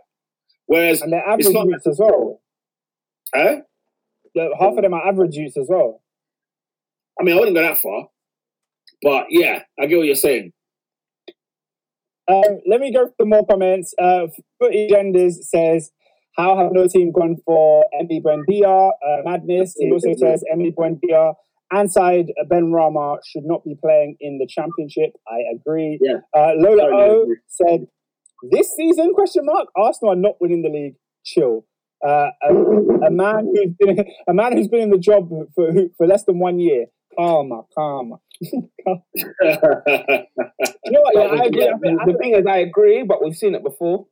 [0.66, 2.40] Whereas, And they're average not- youths as well.
[3.34, 3.56] huh?
[4.34, 6.02] The- half of them are average youths as well.
[7.20, 8.08] I mean, I wouldn't go that far,
[9.02, 10.52] but yeah, I get what you're saying.
[12.28, 13.94] Um, let me go for more comments.
[14.00, 14.26] Uh,
[14.60, 15.90] Footy Agenda says,
[16.36, 18.90] How have no team gone for Emi Buendia?
[18.90, 19.74] Uh, madness.
[19.78, 21.34] He also says, Emi Buendia
[21.70, 25.12] and side Ben Rama should not be playing in the championship.
[25.26, 25.98] I agree.
[26.02, 26.18] Yeah.
[26.36, 27.36] Uh, Lola Totally O agree.
[27.46, 27.86] said,
[28.50, 30.94] This season, question mark, Arsenal are not winning the league.
[31.24, 31.66] Chill.
[32.06, 32.54] Uh, a,
[33.06, 33.98] a man who's been
[34.28, 36.86] a man who's been in the job for for less than one year.
[37.16, 38.16] Calma, calma.
[38.40, 38.62] You
[40.92, 41.14] know what?
[41.14, 41.68] Yeah, I agree.
[41.68, 44.06] I think- I the thing is, I agree, but we've seen it before.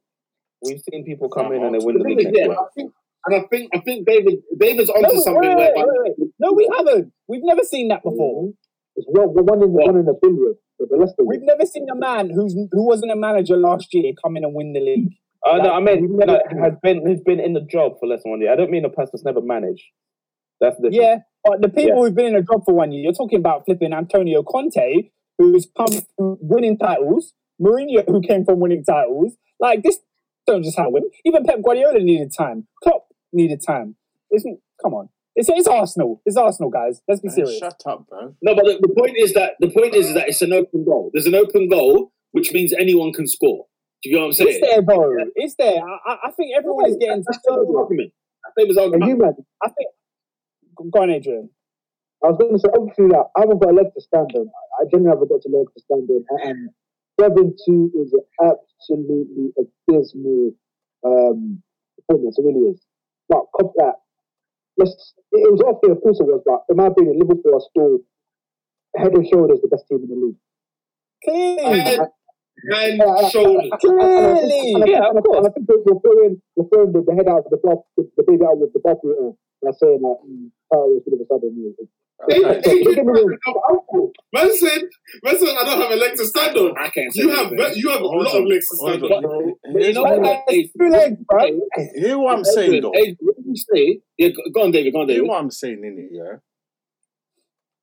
[0.64, 2.30] We've seen people come in and they win the The league.
[2.34, 2.48] yeah.
[2.48, 2.92] I think,
[3.26, 5.42] and I think I think David David's onto No, something.
[5.56, 7.12] wait, where, wait, wait, No, we haven't.
[7.28, 8.50] We've never seen that before.
[8.96, 10.54] It's one, one in one in a billion.
[10.78, 14.12] But the Leicester We've never seen a man who's who wasn't a manager last year
[14.22, 15.10] come in and win the league.
[15.46, 18.22] Uh, no, I Like, mean, no, has been who's been in the job for less
[18.22, 18.52] than one year.
[18.52, 19.84] I don't mean a person that's never managed.
[20.60, 23.12] That's the Yeah, but the people who've been in a job for one year, you're
[23.12, 28.84] talking about flipping Antonio Conte, who's come from winning titles, Mourinho, who came from winning
[28.84, 29.34] titles.
[29.60, 29.98] Like this,
[30.46, 31.10] don't just happen.
[31.24, 32.66] Even Pep Guardiola needed time.
[32.82, 33.96] Klopp needed time.
[34.32, 35.08] Isn't come on?
[35.34, 36.22] It's, it's Arsenal.
[36.24, 37.02] It's Arsenal, guys.
[37.06, 37.58] Let's be serious.
[37.58, 38.34] Shut up, bro.
[38.42, 41.10] No, but the, the point is that the point is that it's an open goal.
[41.12, 43.66] There's an open goal, which means anyone can score.
[44.02, 44.50] Do you know what I'm saying?
[44.52, 45.14] It's there, bro.
[45.36, 45.82] It's there.
[45.82, 47.78] I, I- I think everyone is getting That's David's so.
[47.78, 48.12] argument.
[48.44, 49.10] That's David's And argument.
[49.10, 49.88] you, man, I think.
[50.76, 51.50] Go on, Adrian.
[52.24, 54.48] I was going to say, obviously, like, I haven't got a leg to stand on.
[54.80, 56.22] I genuinely haven't got a leg to stand on.
[56.44, 56.70] And
[57.20, 60.52] 7 2 is an absolutely abysmal
[61.04, 61.62] um,
[61.96, 62.38] performance.
[62.38, 62.80] It really is.
[63.28, 63.96] But, cop that.
[64.76, 67.64] Let's, it was off there, of course it was, but in my opinion, Liverpool are
[67.64, 68.04] still
[68.92, 70.40] head and shoulders the best team in the league.
[71.24, 71.96] Clearly.
[71.96, 73.72] Head and shoulders.
[73.80, 74.76] Clearly.
[74.76, 75.38] And I Yeah, of course.
[75.40, 78.04] And I think we're throwing, we're throwing the, the head out of the bath, the,
[78.20, 79.32] the baby out with the bathwater
[79.66, 81.74] by saying that mm, Carlos should have started me.
[82.28, 82.60] Hey, Okay.
[82.64, 83.38] hey, Don't get me wrong.
[83.70, 84.12] uncle.
[84.32, 84.82] Man said,
[85.24, 86.74] man said, I don't have a leg to stand on.
[86.78, 87.82] I can't say You have, anything.
[87.82, 89.12] you have a lot on, of legs to stand on.
[89.12, 89.80] on, bro.
[89.80, 90.44] You know Like, what?
[90.48, 91.60] Hey, two legs, bro.
[91.96, 92.92] Hear what I'm saying though.
[92.94, 94.00] Hey, what did you say?
[94.18, 94.92] Yeah, go- go on, David.
[94.94, 95.22] Go on, David.
[95.22, 96.36] Hear what I'm saying in it, yeah.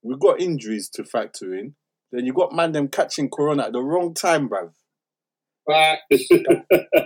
[0.01, 1.75] We got injuries to factor in.
[2.11, 4.71] Then you got man them catching corona at the wrong time, bruv.
[5.67, 5.99] Right.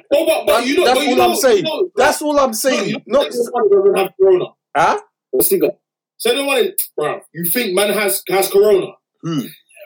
[0.09, 1.57] But, but, but you know, That's but you all know, I'm saying.
[1.57, 2.89] You know, That's all I'm saying.
[2.89, 4.45] you Not know, one doesn't have corona.
[4.77, 4.99] Huh?
[5.31, 5.71] What's he got?
[6.17, 8.87] So the one, bro, you think man has has corona?
[9.23, 9.39] Hmm.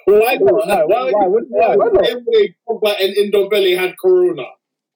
[0.05, 0.19] Who?
[0.19, 0.67] Why not?
[0.67, 1.11] No, why?
[1.11, 1.25] Why?
[1.27, 1.41] Why?
[1.49, 1.75] Why?
[1.75, 2.09] Why not?
[2.09, 4.43] Every Pogba and Ndombele had corona,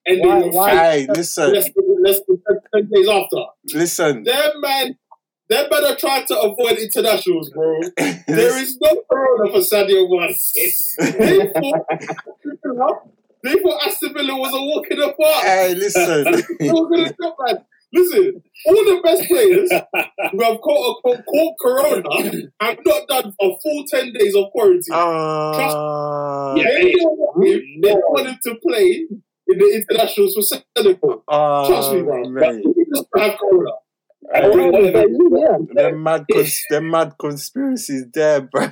[0.05, 1.69] and Why- they were why- Hey, less, listen, less,
[2.03, 3.43] less than ten days after.
[3.73, 4.23] listen.
[4.23, 4.97] Them man,
[5.49, 7.81] them man are trying to avoid internationals, bro.
[8.27, 10.35] There is no corona for Sadio Mane.
[11.19, 11.85] they thought,
[13.43, 15.43] they thought Aston Villa was a walk in the park.
[15.45, 16.43] Hey, listen.
[17.95, 18.31] They were gonna stop, man.
[18.34, 19.69] Listen, all the best players
[20.31, 24.93] who have caught, caught, caught corona have not done a full 10 days of quarantine.
[24.93, 26.63] Uh, Yeah.
[26.81, 27.38] they, don't want
[27.81, 29.07] they don't to play
[29.47, 31.23] in the internationals for Senegal.
[31.27, 32.30] uh, Trust me, bro.
[32.30, 32.63] mate.
[32.93, 33.72] Just have corona.
[34.34, 35.17] I agree with Yeah, David.
[35.38, 35.57] yeah.
[35.89, 38.69] Them mad, cons- them mad conspiracies there, bro.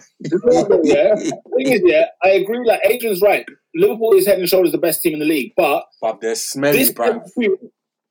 [0.84, 1.16] yeah.
[1.16, 2.60] Thing is, yeah, I agree.
[2.66, 3.46] Like Adrian's right.
[3.76, 6.78] Liverpool is head and shoulders the best team in the league, but But they're smelly,
[6.80, 7.20] this bro.
[7.38, 7.56] 7-2,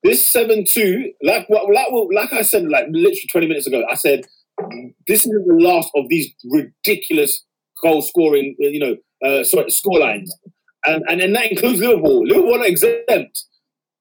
[0.02, 3.94] this seven two, like what, like like I said, like literally twenty minutes ago, I
[3.94, 4.24] said
[5.08, 7.44] this is the last of these ridiculous
[7.82, 8.96] goal scoring, you know,
[9.26, 10.34] uh, sorry, score lines,
[10.84, 12.26] and and then that includes Liverpool.
[12.26, 13.44] Liverpool are exempt.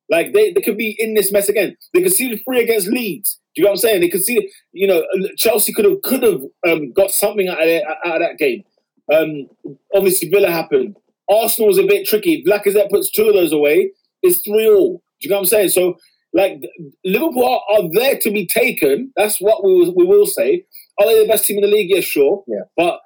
[0.10, 1.78] Like they, they could be in this mess again.
[1.94, 3.40] They could see the three against Leeds.
[3.56, 4.02] Do you know what I'm saying?
[4.02, 5.03] They could see, you know,
[5.38, 8.64] Chelsea could have could have um, got something out of, it- out of that game.
[9.11, 9.48] Um,
[9.95, 10.98] obviously, Villa happened.
[11.30, 12.44] Arsenal was a bit tricky.
[12.45, 13.91] Lacazette puts two of those away.
[14.22, 15.02] It's three all.
[15.22, 15.69] Do you know what I'm saying?
[15.69, 15.98] So,
[16.34, 16.61] like,
[17.06, 19.11] Liverpool are, are there to be taken.
[19.15, 20.65] That's what we will, we will say.
[20.99, 21.89] Are they the best team in the league?
[21.89, 22.43] Yes, sure.
[22.48, 22.61] Yeah.
[22.76, 22.99] But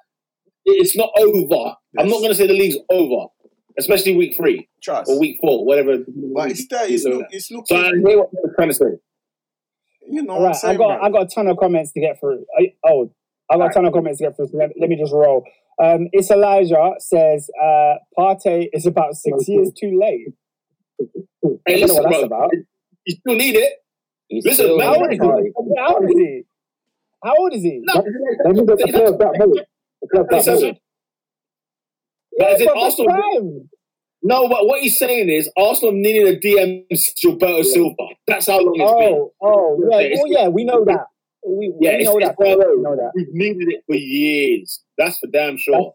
[0.64, 1.74] it's not over.
[1.98, 3.26] I'm not going to say the league's over,
[3.78, 5.10] especially week three Trust.
[5.10, 5.98] or week four, whatever.
[6.34, 6.90] But it's there.
[6.90, 7.64] It's, look, it's So.
[7.76, 8.84] I hear what you're trying to say.
[10.08, 11.02] You know All what I'm right, I saying, got.
[11.02, 12.44] I got a ton of comments to get through.
[12.58, 13.10] I, oh,
[13.50, 14.48] I got a ton of comments to get through.
[14.48, 15.44] So let, let me just roll.
[15.82, 20.28] Um, it's Elijah says uh, Partey is about six years too late.
[21.66, 22.22] Hey, I don't know listen, bro.
[22.24, 22.50] about.
[23.04, 23.72] You still need it.
[24.30, 25.72] Listen, man, How old is he?
[25.76, 26.42] How old is he?
[27.24, 27.80] How old is he?
[27.82, 28.86] No, That means player's that.
[28.86, 29.60] The player's that mold.
[30.30, 30.76] 27.
[32.38, 33.68] But as in Arsenal,
[34.22, 37.94] no, but what he's saying is Arsenal needed a DM Gilberto Silva.
[38.26, 39.14] That's how long it's been.
[39.14, 41.06] Oh, oh, yeah, It's- oh, yeah, we know that.
[41.46, 42.36] We, yeah, we know, that.
[42.38, 43.12] we know that.
[43.14, 44.82] We've needed it for years.
[44.98, 45.94] That's for damn sure.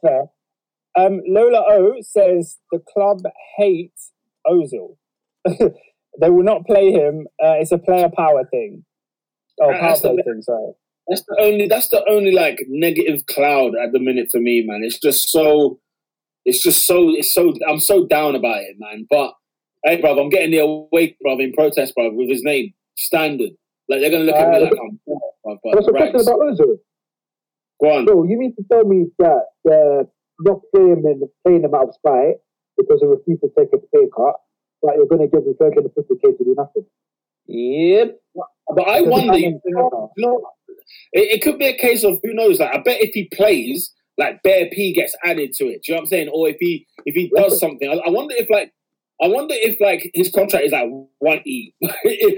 [0.96, 3.20] Um, Lola O says the club
[3.58, 4.12] hates
[4.48, 4.96] Ozil.
[6.20, 7.28] they will not play him.
[7.44, 8.84] Uh, it's a player power thing.
[9.62, 10.42] Oh, Uh, power that's play the- thing.
[10.42, 10.74] Sorry.
[11.08, 11.68] That's the only.
[11.68, 14.82] That's the only like negative cloud at the minute for me, man.
[14.84, 15.80] It's just so.
[16.46, 17.10] It's just so.
[17.10, 17.54] It's so.
[17.68, 19.08] I'm so down about it, man.
[19.10, 19.34] But
[19.84, 23.50] hey, bro, I'm getting the awake, bro, in protest, bro, with his name standard.
[23.90, 25.00] Like they're gonna look at me Uh, like I'm.
[25.64, 26.76] What's the question about Ozil?
[27.82, 28.06] Go on.
[28.06, 30.04] Bro, you mean to tell me that they're
[30.42, 32.36] not playing him and playing him out of spite
[32.82, 34.36] because they refuse to take a pay cut,
[34.82, 36.86] but you're going to give him 350k to do nothing?
[37.48, 38.20] Yep.
[38.76, 39.38] But I wonder.
[39.38, 39.60] You
[40.18, 40.42] know,
[41.14, 42.60] it, it could be a case of who knows.
[42.60, 45.84] Like I bet if he plays, like Bear P gets added to it.
[45.84, 46.30] Do you know what I'm saying?
[46.34, 48.72] Or if he if he does something, I, I wonder if like
[49.22, 50.88] I wonder if like his contract is like
[51.20, 51.74] one E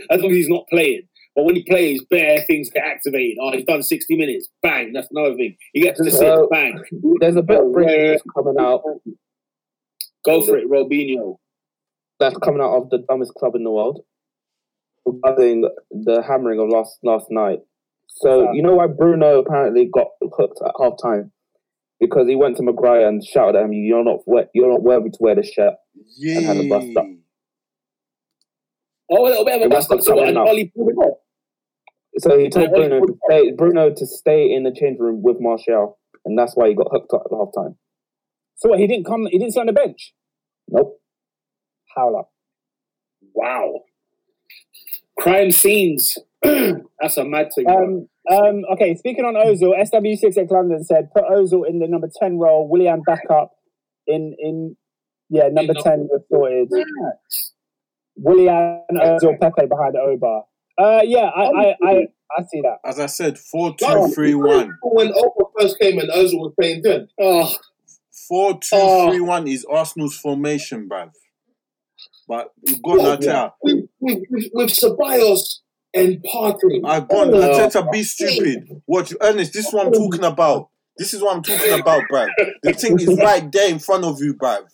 [0.10, 1.04] as long as he's not playing.
[1.36, 3.38] But when he plays, bare things get activated.
[3.42, 4.50] Oh, he's done 60 minutes.
[4.62, 5.58] Bang, that's another thing.
[5.74, 6.48] He gets to the So- six.
[6.52, 6.80] Bang,
[7.20, 8.84] There's a bit of breaking coming out.
[10.26, 11.38] Go for it, Robinho.
[12.20, 14.06] That's coming out of the dumbest club in the world
[15.06, 17.60] regarding the hammering of last last night.
[18.08, 21.32] So you know why Bruno apparently got hooked at half time?
[22.00, 24.20] Because he went to Maguire and shouted at him, "You're not
[24.54, 25.76] you're not worthy to wear this shirt."
[26.18, 26.42] Yeah.
[26.42, 27.06] had a bust up.
[29.10, 30.02] Oh, a little bit of a bust up.
[30.02, 30.38] So, coming.
[30.38, 31.18] Ole pulled it off.
[32.20, 35.98] So he told Bruno to stay Bruno to stay in the change room with Martial,
[36.26, 37.76] and that's why he got hooked up at half time.
[38.64, 38.80] So what?
[38.80, 39.26] He didn't come.
[39.30, 40.14] He didn't sit on the bench.
[40.70, 40.98] Nope.
[41.94, 42.24] Howler.
[43.34, 43.82] Wow.
[45.20, 46.18] Crime scenes.
[46.42, 47.68] that's a mad thing.
[47.70, 52.40] Um, um, okay, speaking on Ozil, SW6X London said put Ozil in the number 10
[52.40, 53.52] role, Willian back up
[54.08, 54.78] in, in
[55.30, 56.70] yeah, number 10 reported.
[56.70, 56.88] sorted.
[58.16, 60.42] Willian, Ozil, Pepe behind Oba.
[60.78, 61.94] Uh, yeah, I, I, I,
[62.38, 62.78] I see that.
[62.86, 64.78] As I said, four No, two three one.
[64.82, 67.08] When Oprah first came and Ozil was playing then.
[67.20, 67.54] oh,
[68.24, 68.28] Oh.
[68.28, 69.10] Four two Oh.
[69.12, 71.12] three one is Arsenal's formation, bruv.
[72.28, 73.16] But you've got Yeah.
[73.16, 73.56] Natal.
[73.62, 75.60] With, with, with, with Ceballos
[75.94, 76.82] and Partey.
[76.84, 77.34] Ah, I've gone.
[77.34, 77.42] Oh.
[77.42, 78.82] Arteta, be stupid.
[78.88, 79.54] Watch, Ernest.
[79.54, 80.00] This is what I'm oh.
[80.10, 80.70] talking about.
[80.98, 82.30] This is what I'm talking about, bruv.
[82.62, 84.66] The thing is right there in front of you, bruv.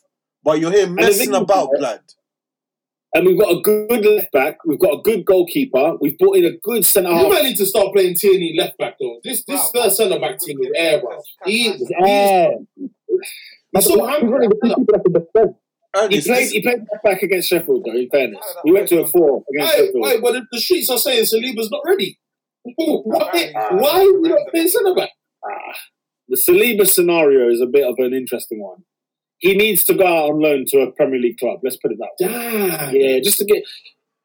[0.43, 2.01] But you're here messing about, blood.
[3.13, 4.57] And we've got a good left back.
[4.65, 5.95] We've got a good goalkeeper.
[5.99, 7.29] We've brought in a good centre You half.
[7.29, 9.19] might need to start playing Tierney left back though.
[9.23, 11.17] This this third centre back team is air, bro.
[11.43, 12.51] He, It's he's, air.
[13.73, 14.29] He's so He's hungry.
[14.29, 15.55] running with two people that can defend.
[16.11, 16.37] He played.
[16.43, 17.93] this- He played left back against Sheffield, though.
[17.97, 20.07] In fairness, he went to a four against Hey, Sheffield.
[20.07, 22.19] hey, but the, the streets are saying Saliba's not ready.
[22.75, 23.51] Why?
[23.71, 25.09] Why are you not playing centre back?
[25.43, 25.73] Ah,
[26.27, 28.83] the Saliba scenario is a bit of an interesting one.
[29.39, 31.59] He needs to go out on loan to a Premier League club.
[31.63, 32.27] Let's put it that way.
[32.29, 32.95] Damn.
[32.95, 33.63] Yeah, just to get.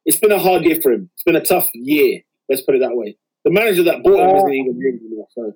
[0.04, 1.08] It's been a hard year for him.
[1.14, 2.20] It's been a tough year.
[2.48, 3.16] Let's put it that way.
[3.44, 5.28] The manager that bought him Uh, isn't even here anymore.
[5.34, 5.52] So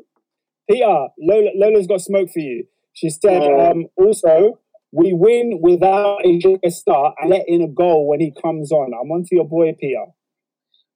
[0.71, 2.67] Peter, Lola, Lola's got smoke for you.
[2.99, 4.59] She said, um, also,
[4.91, 8.87] we win without a start and let in a goal when he comes on.
[8.93, 10.05] I'm on onto your boy, Peter.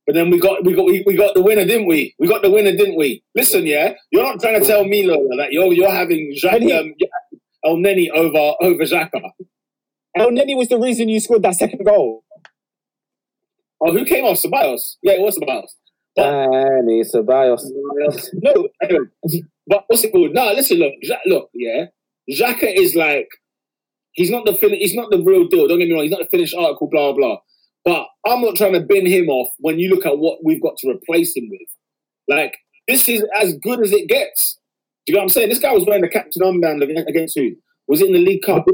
[0.05, 2.13] But then we got we got we, we got the winner, didn't we?
[2.19, 3.23] We got the winner, didn't we?
[3.37, 6.73] Listen, yeah, you're not trying to tell me, Lola, that you're you're having Jacques, he-
[6.73, 6.93] um,
[7.65, 9.21] Elneny over over Xhaka.
[10.19, 12.25] Elneny was the reason you scored that second goal.
[13.81, 14.43] Oh, who came off?
[14.43, 14.97] Ceballos.
[15.03, 15.71] Yeah, it was Ceballos.
[16.17, 17.63] Danny eh, Ceballos.
[18.35, 18.69] No,
[19.67, 20.33] but what's it called?
[20.33, 20.95] No, listen, look,
[21.27, 21.87] look, yeah,
[22.31, 23.29] Xhaka is like
[24.13, 25.69] he's not the fin- he's not the real deal.
[25.69, 27.39] Don't get me wrong, he's not the finished article, blah blah.
[27.85, 30.77] But I'm not trying to bin him off when you look at what we've got
[30.79, 31.69] to replace him with.
[32.29, 32.57] Like
[32.87, 34.59] this is as good as it gets.
[35.07, 35.49] Do you know what I'm saying?
[35.49, 37.51] This guy was wearing the captain armband against, against who?
[37.89, 38.65] Was it in the League Cup?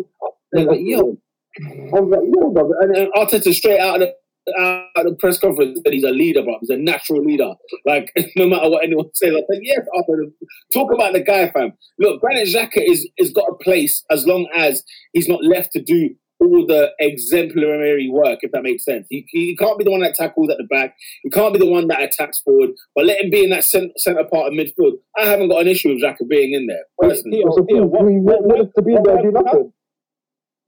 [0.53, 1.17] They're like, yo,
[1.61, 2.75] I was like, yo, brother.
[2.81, 4.15] And, and Arteta straight out of the
[4.59, 6.57] out of the press conference that he's a leader, bro.
[6.61, 7.55] He's a natural leader.
[7.85, 10.31] Like no matter what anyone says, I think yes, Arteta.
[10.73, 11.73] Talk about the guy, fam.
[11.99, 15.83] Look, Granit Xhaka is is got a place as long as he's not left to
[15.83, 16.11] do
[16.41, 19.07] all the exemplary work, if that makes sense.
[19.11, 20.95] He, he can't be the one that tackles at the back.
[21.23, 22.71] He can't be the one that attacks forward.
[22.95, 24.93] But let him be in that cent- centre part of midfield.
[25.19, 26.85] I haven't got an issue with Xhaka being in there.
[26.99, 27.39] Personally.
[27.39, 29.73] Peter, So Peter, what, what, what to be there do nothing.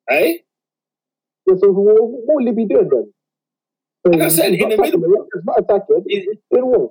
[0.09, 0.43] Hey?
[1.47, 3.12] Yeah, so what, what will he be doing then?
[4.05, 4.85] Like I said, in the middle.
[4.85, 5.02] attacking,
[5.35, 6.05] He's not attacking.
[6.09, 6.89] He- In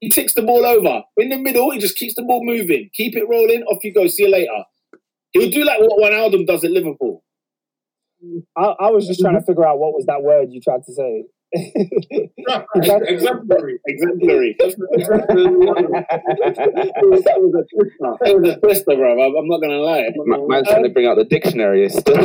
[0.00, 1.02] he ticks the ball over.
[1.16, 2.90] In the middle, he just keeps the ball moving.
[2.94, 3.62] Keep it rolling.
[3.64, 4.06] Off you go.
[4.06, 4.64] See you later.
[5.32, 7.24] He'll do like what Wijnaldum does at Liverpool.
[8.56, 10.92] I, I was just trying to figure out what was that word you tried to
[10.92, 11.24] say.
[12.74, 13.78] Exemplary.
[13.86, 14.56] Exemplary.
[14.58, 14.76] that
[17.38, 18.16] was a twister.
[18.20, 19.12] That was a twister, bro.
[19.12, 20.00] I'm, I'm not gonna lie.
[20.00, 22.16] I'm not gonna Man's trying to bring out the dictionary still.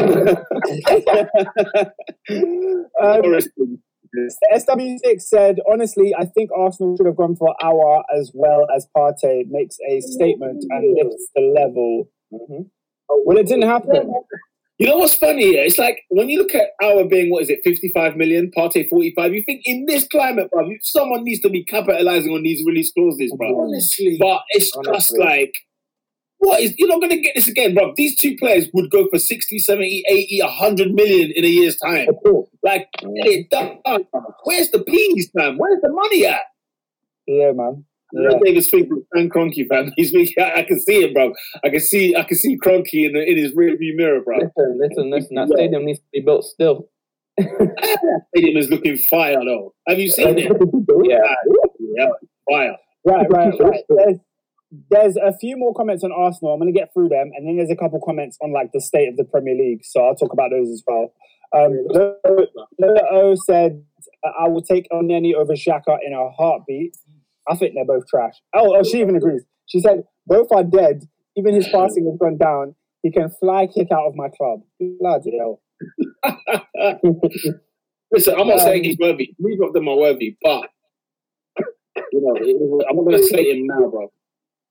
[3.02, 3.40] um, lie.
[4.53, 9.45] SW6 said, honestly, I think Arsenal should have gone for Aouar as well as Partey
[9.49, 12.10] makes a statement and lifts the level.
[12.31, 12.64] Mm-hmm.
[13.26, 14.14] Well, it didn't happen.
[14.80, 15.56] You know what's funny?
[15.56, 15.61] Yeah?
[15.61, 19.34] It's like when you look at Aouar being what is it, 55 million, Partey 45.
[19.34, 23.34] You think in this climate, bro, someone needs to be capitalizing on these release clauses,
[23.38, 23.61] bro.
[23.61, 24.18] Honestly.
[24.19, 25.53] But it's just like,
[26.44, 27.94] what is, you're not going to get this again, bro.
[27.95, 32.07] These two players would go for 60, 70, 80, 100 million in a year's time.
[32.61, 33.80] Like, it done.
[34.44, 35.57] Where's the peas, man?
[35.57, 36.41] Where's the money at?
[37.28, 37.86] Yeah, man.
[38.14, 38.30] Yeah.
[38.32, 38.40] Yeah.
[38.44, 39.91] Davis thinking Stan Kroenke, fam.
[39.98, 41.34] He's making, I, I can see it, bro.
[41.64, 44.38] I can see, I can see Kroenke in, the, in his rearview mirror, bro.
[44.38, 45.36] listen, listen, listen.
[45.36, 46.90] That stadium needs to be built still.
[47.40, 49.74] Stadium is looking fire, though.
[49.88, 50.52] Have you seen it?
[51.06, 51.18] Yeah.
[51.95, 52.07] Yeah,
[52.49, 52.76] fire.
[53.06, 54.20] Right, right, right.
[54.90, 56.54] There's, a few more comments on Arsenal.
[56.54, 58.82] I'm going to get through them, and then there's a couple comments on like the
[58.82, 59.82] state of the Premier League.
[59.84, 61.14] So I'll talk about those as well.
[61.56, 61.78] Um,
[62.80, 63.84] Lola said,
[64.24, 66.98] "I will take Elneny over Xhaka in a heartbeat."
[67.48, 68.34] I think they're both trash.
[68.56, 69.44] Oh, oh, she even agrees.
[69.68, 71.04] She said, "Both are dead.
[71.38, 72.76] Even his passing has gone down.
[73.04, 75.62] He can fly kick out of my club." Bloody hell.
[78.12, 79.36] Listen, I'm not Um, saying he's worthy.
[79.40, 80.70] Neither of them are worthy, but
[82.12, 84.12] you know, I'm not going to slate him now, bro.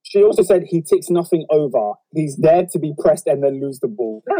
[0.04, 1.92] She also said he ticks nothing over.
[2.14, 4.22] He's there to be pressed and then lose the ball.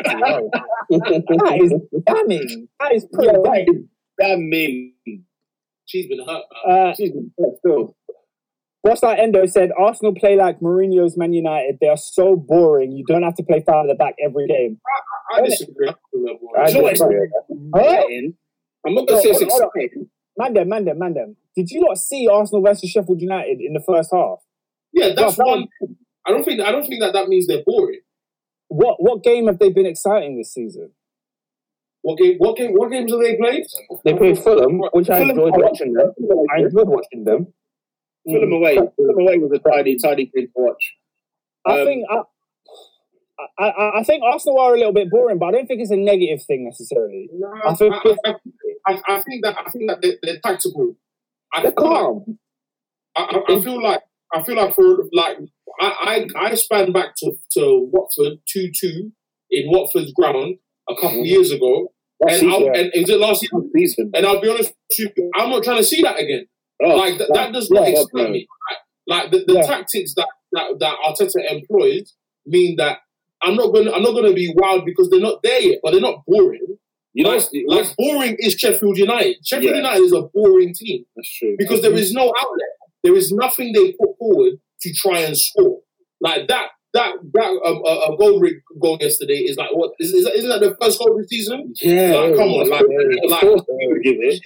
[0.91, 1.73] That is
[2.07, 2.69] damning.
[2.81, 3.45] That is pretty Yeah, damning.
[3.51, 3.69] right.
[4.21, 4.95] Damn me.
[5.87, 6.89] She's been hurt, man.
[6.89, 7.97] Uh, She's been hurt still.
[8.85, 11.79] Boss like Endo said Arsenal play like Mourinho's Man United.
[11.81, 12.93] They are so boring.
[12.93, 14.81] You don't have to play five at the back every game.
[15.33, 15.89] I disagree.
[15.89, 16.91] I You know what?
[16.93, 17.29] disagree.
[17.75, 18.35] Exciting.
[18.85, 19.71] I'm not going to say it's Hold on, hold on.
[19.77, 20.09] exciting.
[20.67, 21.37] Mandem, Mandem, Mandem.
[21.55, 24.39] Did you not see Arsenal versus Sheffield United in the first half?
[24.93, 25.69] Yeah, that's Well, one.
[26.27, 26.61] I don't think.
[26.61, 28.01] I don't think that that means they're boring.
[28.69, 30.93] What what game have they been exciting this season?
[32.03, 32.37] What game?
[32.39, 32.73] What game?
[32.73, 33.65] What games have they played?
[34.05, 36.13] They played Fulham, which I enjoyed watching them.
[36.55, 37.53] I enjoyed watching them.
[38.27, 38.77] Fulham away.
[38.97, 40.95] Fulham away was a tidy, tidy game to watch.
[41.67, 42.23] I Um, think I,
[43.59, 45.91] I, I, I think Arsenal are a little bit boring, but I don't think it's
[45.91, 47.29] a negative thing necessarily.
[47.33, 48.35] No, I think- I, I,
[48.87, 50.95] I, I think that I think that they're, they're tactical.
[51.53, 52.39] I They're feel like calm.
[53.17, 54.03] I, I- I feel like
[54.35, 55.39] I feel like for like
[55.81, 59.13] I I, I span back to, to Watford two two
[59.51, 60.57] in Watford's ground
[60.89, 61.27] a couple mm.
[61.27, 61.93] years ago,
[62.29, 63.47] and, I'll, and is it last?
[63.75, 64.11] Season.
[64.15, 66.47] And I'll be honest with you, I'm not trying to see that again.
[66.83, 68.47] Oh, like th- that does not yeah, excite me.
[69.07, 69.67] Like, the, the Yeah.
[69.67, 72.15] tactics that, that that Arteta employs
[72.47, 72.99] mean that
[73.43, 76.01] I'm not gonna I'm not gonna be wild because they're not there yet, but they're
[76.01, 76.79] not boring.
[77.15, 79.37] You know, like, what's- like boring is Sheffield United.
[79.45, 79.79] Sheffield Yeah.
[79.79, 81.57] United is a boring team that's true.
[81.59, 82.69] because there is no outlet.
[83.05, 85.81] There is nothing they put forward to try and score.
[86.21, 88.43] Like that, that, that um, uh, uh, goal
[88.81, 89.93] goal yesterday is like what?
[89.99, 91.73] Is, is that, isn't that the first goal of the season?
[91.81, 94.41] Yeah, Like, come on, like, of like- course they would give it.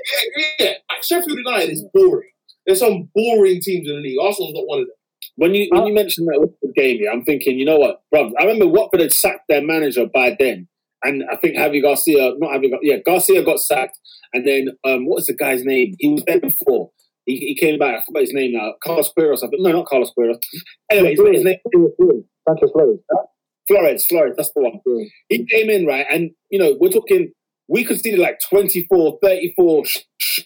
[0.58, 0.72] Yeah, yeah.
[0.90, 2.30] Like Sheffield United is boring.
[2.66, 4.18] There's some boring teams in the league.
[4.20, 4.94] Arsenal's not one of them.
[5.36, 8.32] When you when you mentioned that Watford game, I'm thinking, you know what, bro?
[8.40, 10.66] I remember Watford had sacked their manager by then,
[11.04, 13.98] and I think Javi Garcia, not Javi, yeah, Garcia got sacked,
[14.32, 15.94] and then um, what was the guy's name?
[15.98, 16.90] He was there before.
[17.26, 17.98] He, he came back.
[17.98, 18.74] I forgot his name now.
[18.82, 19.42] Carlos Queiroz.
[19.44, 19.60] I think.
[19.62, 20.38] No, not Carlos Queiroz.
[20.90, 21.58] Anyway, his, his name
[22.48, 23.00] Sanchez Flores.
[23.68, 24.06] Flores.
[24.06, 24.34] Flores.
[24.36, 24.80] That's the one.
[24.86, 25.04] Yeah.
[25.28, 27.32] He came in right, and you know we're talking.
[27.68, 30.40] We conceded like 24, 34 sh- sh-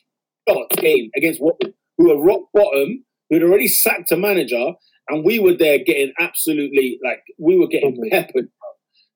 [0.49, 4.73] shots game against Watford, who were rock bottom, who had already sacked a manager,
[5.11, 8.11] and we were there getting absolutely like we were getting Mhm.
[8.11, 8.49] peppered.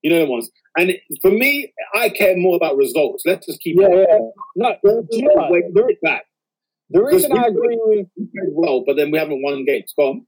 [0.03, 0.51] You know the ones.
[0.77, 3.23] And it- for me, I care more about results.
[3.25, 4.07] Let's just keep Yeah, it.
[4.11, 4.19] yeah.
[4.83, 5.51] No, do you know what?
[5.51, 5.65] Wait,
[6.95, 9.93] The, reason I agree with We well, but then we haven't won games.
[9.99, 10.27] Go on.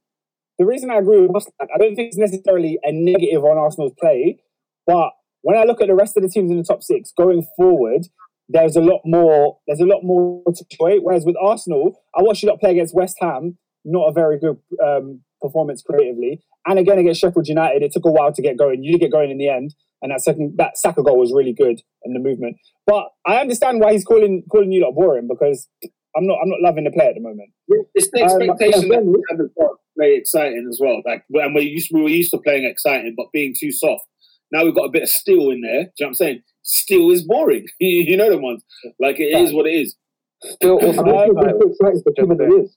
[0.58, 3.94] the reason I agree with Mustang, I don't think it's necessarily a negative on Arsenal's
[3.98, 4.40] play,
[4.86, 5.12] but
[5.42, 8.08] when I look at the rest of the teams in the top six going forward,
[8.48, 9.58] there's a lot more.
[9.66, 10.98] There's a lot more to play.
[10.98, 14.58] Whereas with Arsenal, I watched you lot play against West Ham, not a very good
[14.84, 18.82] um, performance creatively, and again against Sheffield United, it took a while to get going.
[18.82, 21.52] You did get going in the end, and that second that Saka goal was really
[21.52, 22.56] good in the movement.
[22.86, 25.68] But I understand why he's calling calling you lot boring because
[26.16, 27.50] I'm not I'm not loving the play at the moment.
[27.94, 31.02] It's the Um, expectation yeah, that we haven't got play exciting as well.
[31.04, 34.04] Like, and we used we were used to playing exciting, but being too soft.
[34.52, 35.84] Now we've got a bit of steel in there.
[35.84, 36.42] Do you know what I'm saying?
[36.62, 37.66] Steel is boring.
[37.80, 38.62] you know the ones.
[38.98, 39.96] Like it is what it is.
[40.42, 41.62] Still also I don't wins think titles.
[41.64, 42.56] it's exciting for Just too many there.
[42.58, 42.76] years.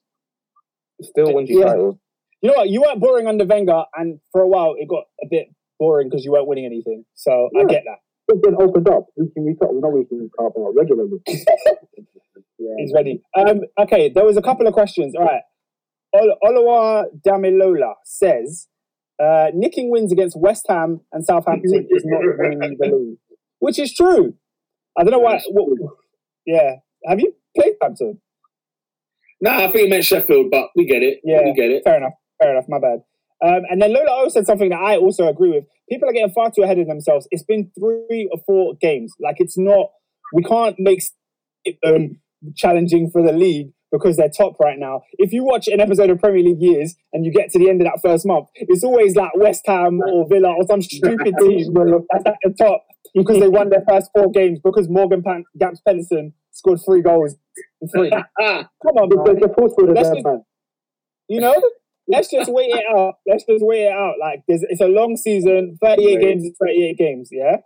[1.02, 1.66] Still wins you Yeah.
[1.66, 1.96] titles.
[2.42, 2.68] You know what?
[2.70, 5.48] You weren't boring under Wenger, and for a while it got a bit
[5.78, 7.04] boring because you weren't winning anything.
[7.14, 7.98] So I get that.
[8.30, 9.06] It's been opened up.
[9.16, 9.74] We can restart.
[9.74, 11.18] We know we can carve out regularly.
[11.26, 13.22] He's ready.
[13.36, 15.14] Um, okay, there was a couple of questions.
[15.16, 15.42] All right.
[16.14, 18.68] Ol- Oluwa Damilola says,
[19.22, 23.18] uh, nicking wins against West Ham and Southampton is not winning the league,
[23.58, 24.34] which is true.
[24.98, 25.40] I don't know why.
[25.48, 25.78] What,
[26.46, 26.76] yeah.
[27.06, 28.20] Have you played Hampton?
[29.40, 31.20] Nah, I think he meant Sheffield, but we get it.
[31.24, 31.42] Yeah.
[31.44, 31.82] we get it.
[31.84, 32.12] Fair enough.
[32.40, 32.66] Fair enough.
[32.68, 33.02] My bad.
[33.44, 35.64] Um, and then Lola O said something that I also agree with.
[35.88, 37.26] People are getting far too ahead of themselves.
[37.30, 39.12] It's been three or four games.
[39.20, 39.88] Like it's not.
[40.32, 41.02] We can't make
[41.64, 42.18] it, um,
[42.56, 45.02] challenging for the league because they're top right now.
[45.18, 47.80] If you watch an episode of Premier League years and you get to the end
[47.80, 51.74] of that first month, it's always like West Ham or Villa or some stupid team
[51.74, 52.84] that's at the top
[53.14, 57.34] because they won their first four games because Morgan Pan- Gamst Pedersen scored three goals.
[57.92, 58.10] Three.
[58.38, 59.36] Come on, Because man.
[59.40, 60.44] they're forced for the Let's damn just-
[61.28, 61.60] You know,
[62.08, 63.14] let's just wait it out.
[63.26, 64.14] Let's just wait it out.
[64.20, 65.78] Like there's, it's a long season.
[65.82, 67.28] Thirty-eight games is thirty-eight games.
[67.32, 67.56] Yeah.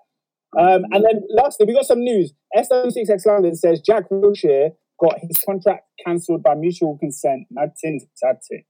[0.58, 2.32] Um, and then lastly, we got some news.
[2.56, 4.70] SW6X London says Jack Wilshere
[5.00, 7.46] got his contract cancelled by mutual consent.
[7.50, 8.64] Nothing, nothing.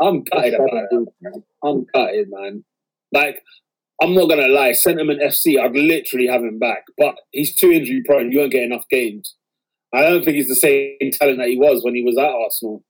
[0.00, 1.06] I'm gutted about that.
[1.20, 1.42] man.
[1.64, 2.64] I'm gutted, man.
[3.12, 3.42] Like,
[4.02, 4.72] I'm not gonna lie.
[4.72, 8.32] Sentiment FC, I'd literally have him back, but he's too injury prone.
[8.32, 9.36] You won't get enough games.
[9.92, 12.84] I don't think he's the same talent that he was when he was at Arsenal.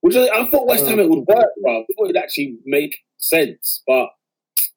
[0.00, 0.90] Which is, I thought West hmm.
[0.90, 1.80] Ham it would work, bro.
[1.80, 4.08] I thought it'd actually make sense, but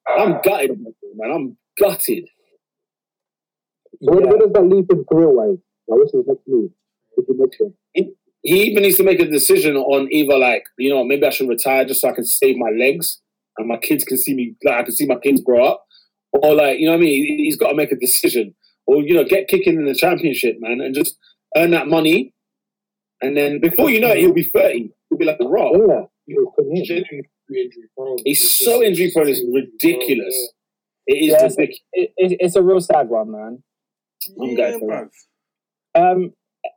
[0.07, 0.41] I'm ah.
[0.43, 0.79] gutted,
[1.15, 1.31] man.
[1.31, 2.27] I'm gutted.
[4.01, 4.11] Yeah.
[4.11, 5.59] Where does that leave him career-wise?
[5.87, 6.71] Now, what's his next move?
[7.15, 7.61] What's he next?
[7.93, 11.29] He, he even needs to make a decision on either, like, you know, maybe I
[11.29, 13.21] should retire just so I can save my legs
[13.57, 15.85] and my kids can see me, like, I can see my kids grow up.
[16.33, 17.37] Or, like, you know what I mean?
[17.37, 18.55] He's got to make a decision.
[18.87, 21.15] Or, you know, get kicking in the championship, man, and just
[21.55, 22.33] earn that money.
[23.21, 26.10] And then before you know it, he'll be 30 could be like a rock.
[28.26, 29.30] He's so injury prone.
[29.30, 30.53] It's ridiculous.
[31.06, 31.80] It is yeah, ridiculous.
[31.91, 33.64] It's, it, it's a real sad one, man.
[34.41, 35.11] I'm yeah, going for it.
[35.95, 36.34] Um,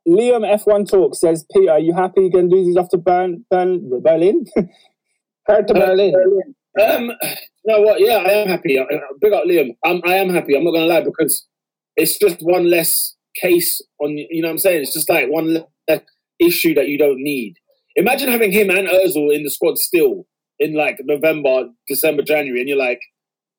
[0.07, 3.45] Liam F1 Talk says, Peter, are you happy you're going to do these after Bern,
[3.51, 4.47] Bern, Berlin?
[5.47, 6.13] Heard to Berlin.
[6.13, 6.55] Berlin.
[6.79, 8.01] Um, you know what?
[8.01, 8.79] Yeah, I am happy.
[8.79, 8.85] Uh,
[9.21, 9.77] big up Liam.
[9.85, 10.57] I'm, I am happy.
[10.57, 11.47] I'm not going to lie because
[11.97, 14.83] it's just one less case on, you know what I'm saying?
[14.83, 16.01] It's just like one less
[16.39, 17.55] issue that you don't need.
[17.97, 20.27] Imagine having him and Özil in the squad still
[20.59, 23.01] in like November, December, January, and you're like,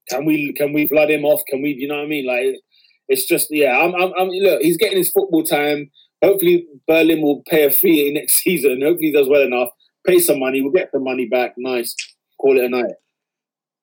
[0.10, 1.42] can we can we flood him off?
[1.48, 1.72] Can we?
[1.72, 2.26] You know what I mean?
[2.26, 2.62] Like,
[3.08, 3.78] it's just yeah.
[3.78, 4.62] I'm, I'm, I'm look.
[4.62, 5.90] He's getting his football time.
[6.24, 8.82] Hopefully, Berlin will pay a fee next season.
[8.82, 9.70] Hopefully, he does well enough.
[10.06, 10.62] Pay some money.
[10.62, 11.54] We'll get the money back.
[11.58, 11.94] Nice.
[12.40, 12.94] Call it a night.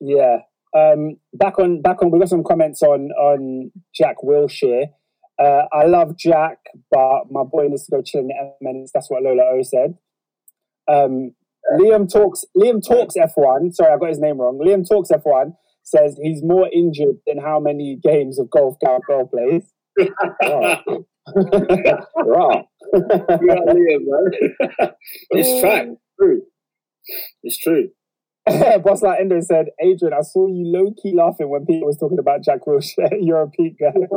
[0.01, 0.39] Yeah.
[0.77, 2.11] Um, back on back on.
[2.11, 4.87] We got some comments on on Jack Wilshere.
[5.39, 6.59] Uh, I love Jack,
[6.91, 8.91] but my boy needs to go chill in the Emirates.
[8.95, 9.97] That's what Lola O said.
[10.91, 11.33] Um,
[11.79, 12.45] Liam talks.
[12.57, 13.73] Liam talks F one.
[13.73, 14.59] Sorry, I got his name wrong.
[14.65, 15.55] Liam talks F one.
[15.83, 19.73] Says he's more injured than how many games of golf Gareth Bale plays.
[22.17, 22.67] Wow.
[22.93, 24.05] Yeah, Liam,
[25.31, 25.91] it's fact.
[26.21, 26.43] True.
[27.43, 27.89] It's true.
[28.47, 32.19] Boss like Endo said, Adrian, I saw you low key laughing when Peter was talking
[32.19, 33.09] about Jack Wilshere.
[33.21, 33.93] You're a peak guy.
[33.95, 34.09] The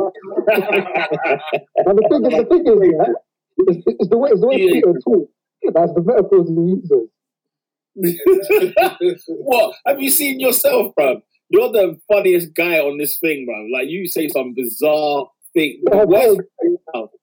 [2.10, 3.12] thing is, the thing is, yeah,
[3.56, 4.72] it's, it's the way, it's the way Yeah.
[4.72, 5.32] Peter talks.
[5.74, 7.08] That's the metaphors he uses.
[9.28, 9.74] what?
[9.86, 11.20] Have you seen yourself, bro?
[11.50, 13.66] You're the funniest guy on this thing, bro.
[13.72, 15.80] Like you say some bizarre thing.
[15.84, 17.18] It's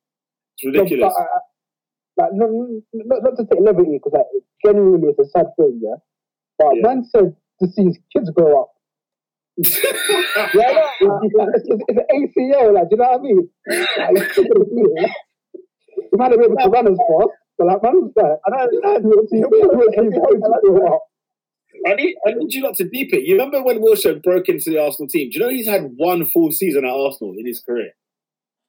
[0.65, 1.13] ridiculous.
[1.17, 1.39] No, uh,
[2.17, 4.25] like, no, no, not, not to take levity, because like,
[4.65, 5.95] genuinely it's a sad thing, yeah.
[6.57, 6.81] But Yeah.
[6.87, 8.71] man said to see his kids grow up.
[10.53, 10.71] Yeah,
[11.01, 13.49] no, it's, it's, it's an ACL, like, do you know what I mean?
[13.67, 14.71] Like, it's still gonna be.
[15.97, 17.29] You might not be able to run as fast,
[17.59, 19.03] like, man was like, I don't understand.
[19.03, 21.01] You want to see you want to see his kids grow up.
[21.87, 23.23] I need, I need you not to deep it.
[23.23, 25.29] You remember when Wilshere broke into the Arsenal team?
[25.29, 27.91] Do you know he's had one full season at Arsenal in his career?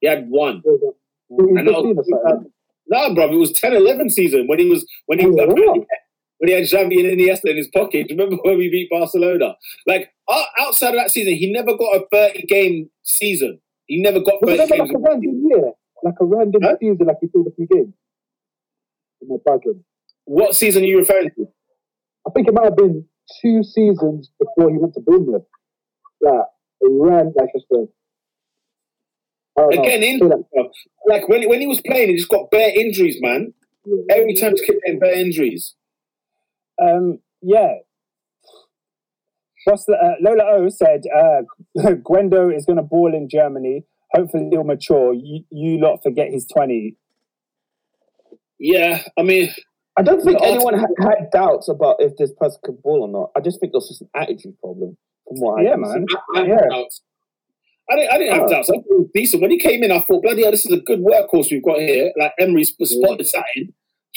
[0.00, 0.62] He had one.
[0.64, 2.46] He's And that 15 or was,
[2.88, 5.84] no, bro, it was 10 11 season when he was when he Oh, wow.
[6.38, 8.08] when he had Xavi and Iniesta in his pocket.
[8.08, 9.56] Do you remember when we beat Barcelona?
[9.86, 10.12] Like
[10.60, 13.60] outside of that season, he never got a 30 game season.
[13.86, 14.90] He never got Was 30 it games.
[14.90, 15.72] like a random year?
[16.02, 16.76] Like a random Huh?
[16.80, 17.94] season, like he played a few games?
[19.22, 19.82] Am I bugging?
[20.24, 21.46] What season are you referring to?
[22.26, 23.04] I think it might have been
[23.40, 25.44] two seasons before he went to Bournemouth.
[26.20, 26.42] Yeah,
[26.82, 27.86] a ran like just a.
[29.58, 29.80] I.
[29.80, 30.44] Again, Say injuries, that.
[30.52, 30.70] bro.
[31.08, 33.52] Like when when he was playing, he just got bare injuries, man.
[34.10, 35.74] Every time he kept getting bare injuries.
[36.82, 37.74] Um, yeah.
[39.64, 41.42] Boss, uh, Lola O said, uh,
[41.78, 43.84] Gwendo is going to ball in Germany.
[44.12, 45.12] Hopefully he'll mature.
[45.12, 46.96] You, you lot forget he's 20.
[48.58, 49.50] Yeah, I mean,
[49.98, 53.30] I don't think anyone had, had doubts about if this person could ball or not.
[53.36, 54.96] I just think it was just an attitude problem.
[55.28, 56.06] From what I Yeah, can man.
[56.34, 56.60] I, I, Yeah.
[56.70, 57.02] doubts.
[57.90, 58.70] I didn't, I didn't have doubts.
[58.70, 59.42] I thought decent.
[59.42, 61.78] When he came in, I thought, bloody hell, this is a good workhorse we've got
[61.78, 62.12] here.
[62.18, 63.46] Like Emery's spotted something.
[63.56, 63.70] Do you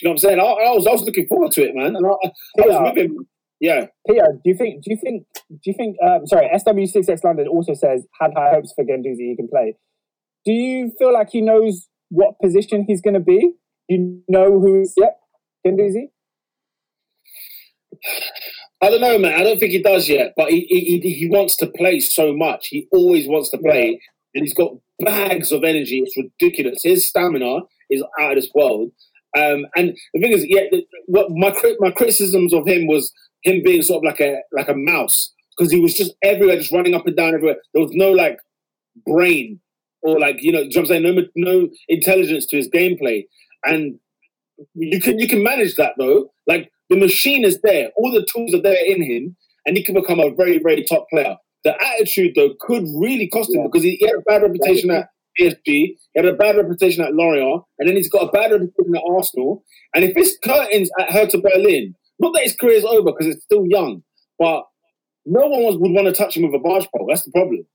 [0.04, 0.40] know what I'm saying?
[0.40, 1.96] I, I was I was looking forward to it, man.
[1.96, 2.14] And I, I
[2.66, 2.84] was Yeah.
[2.84, 3.28] with him.
[3.60, 3.86] Yeah.
[4.08, 7.74] Peter, do you think, do you think, do you think, um, sorry, SW6X London also
[7.74, 9.76] says, had high hopes for Guendouzi, he can play.
[10.46, 13.52] Do you feel like he knows what position he's going to be?
[13.90, 15.20] Do you know who is, yep,
[15.66, 16.10] Guendouzi?
[18.82, 19.34] I don't know, man.
[19.34, 22.34] I don't think he does yet, but he, he, he- he wants to play so
[22.36, 22.68] much.
[22.68, 24.00] He always wants to play,
[24.34, 26.00] and he's got bags of energy.
[26.06, 26.84] It's ridiculous.
[26.84, 27.60] His stamina
[27.90, 28.92] is out of this world.
[29.38, 30.64] Um, and the thing is, yeah,
[31.08, 33.12] what my my criticisms of him was
[33.44, 36.72] him being sort of like a like a mouse because he was just everywhere, just
[36.72, 37.58] running up and down everywhere.
[37.74, 38.40] There was no like
[39.06, 39.60] brain
[40.02, 41.04] or like you know, you know what I'm saying?
[41.04, 43.26] No, no intelligence to his gameplay,
[43.66, 44.00] and
[44.76, 46.32] you can you can manage that though.
[46.48, 49.96] Like the machine is there, all the tools are there in him, and he can
[49.96, 51.36] become a very very top player.
[51.64, 53.68] The attitude though could really cost him Yeah.
[53.68, 55.10] because he, he had a bad reputation at
[55.40, 58.96] PSG, he had a bad reputation at Lorient, and then he's got a bad reputation
[58.96, 59.64] at Arsenal.
[59.94, 63.28] And if this curtains uh, at Hertha Berlin, not that his career is over because
[63.28, 64.04] it's still young,
[64.38, 64.64] but
[65.26, 67.06] no one was, would want to touch him with a barge pole.
[67.08, 67.66] That's the problem.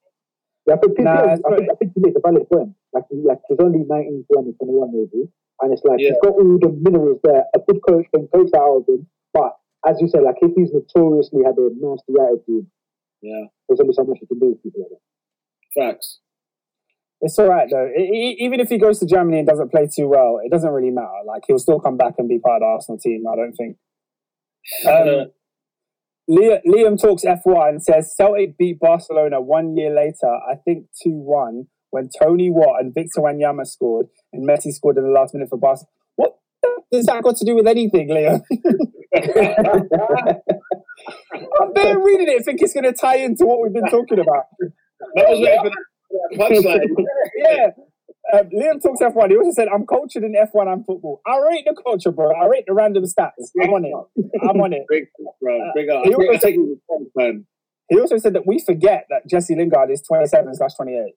[0.66, 2.74] Yeah, I think, Nah, I, think, I think he makes a valid point.
[2.93, 5.28] Like, like he's only 19, 20, 21 maybe.
[5.60, 6.10] And it's like, Yeah.
[6.10, 7.44] he's got all the minerals there.
[7.55, 9.06] A good coach can coach that out of him.
[9.32, 9.56] But
[9.86, 12.66] as you said, like, if he's notoriously had a nasty attitude,
[13.22, 15.93] Yeah, there's only so much you can do with people like that.
[15.94, 16.20] facts.
[17.20, 17.86] It's all right though.
[17.97, 20.70] E- e- even if he goes to Germany and doesn't play too well, it doesn't
[20.70, 21.22] really matter.
[21.24, 23.24] Like he'll still come back and be part of the Arsenal team.
[23.26, 23.76] I don't think.
[24.86, 25.31] Um,
[26.28, 30.26] Liam, Liam talks F1 and says Celtic beat Barcelona one year later.
[30.28, 35.05] I think two one when Tony Watt and Victor Wanyama scored and Messi scored in
[35.05, 35.91] the last minute for Barcelona.
[36.16, 36.35] What
[36.91, 38.43] does that got to do with anything, Liam?
[41.61, 44.47] I'm there reading it, think it's going to tie into what we've been talking about.
[45.15, 45.87] That was waiting for that
[46.37, 47.07] punchline.
[47.37, 47.66] yeah.
[48.33, 49.31] Um, Liam talks F1.
[49.31, 51.21] He also said, I'm cultured in F1 and football.
[51.25, 52.33] I rate the culture, bro.
[52.33, 53.53] I rate the random stats.
[53.62, 53.95] I'm on it.
[54.43, 54.83] I'm on it.
[54.89, 55.05] Big,
[55.41, 56.05] bro, big up.
[56.05, 57.47] he also- I take it with fun, man.
[57.91, 61.15] He also said that we forget that Jesse Lingard is 27 slash 28.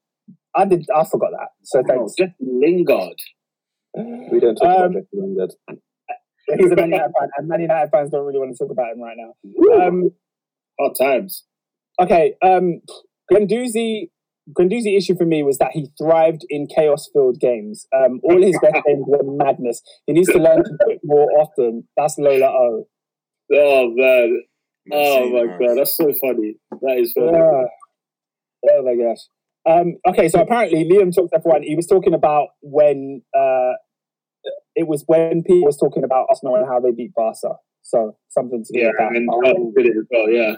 [0.56, 0.86] I did.
[0.95, 1.49] I forgot that.
[1.64, 2.14] So Oh, thanks.
[2.18, 3.15] Jesse Lingard.
[4.32, 5.53] We don't talk Um, about Jesse Lingard.
[6.57, 8.94] He's a Man United fan, and Man United fans don't really want to talk about
[8.94, 9.86] him right now.
[9.86, 10.11] Um,
[10.80, 11.44] Hard times.
[11.99, 12.36] okay.
[12.41, 12.82] Um,
[13.32, 14.10] Guendouzi
[14.57, 17.86] Guendouzi issue for me was that he thrived in chaos-filled games.
[17.94, 19.82] Um, all his best games were madness.
[20.06, 21.86] He needs to learn to do it more often.
[21.98, 22.88] That's Lola O.
[23.53, 24.41] Oh man.
[24.94, 26.56] Oh my god, that's so funny.
[26.82, 27.32] That is funny.
[27.34, 27.65] Yeah.
[28.69, 29.19] Oh my gosh.
[29.69, 31.64] Um, okay, so apparently Liam talked F1.
[31.64, 33.73] He was talking about when uh,
[34.76, 37.56] it was when Pete was talking about Arsenal and how they beat Barca.
[37.81, 39.15] So something to do Yeah, with that.
[39.15, 40.56] and Carlton did it as well, yeah.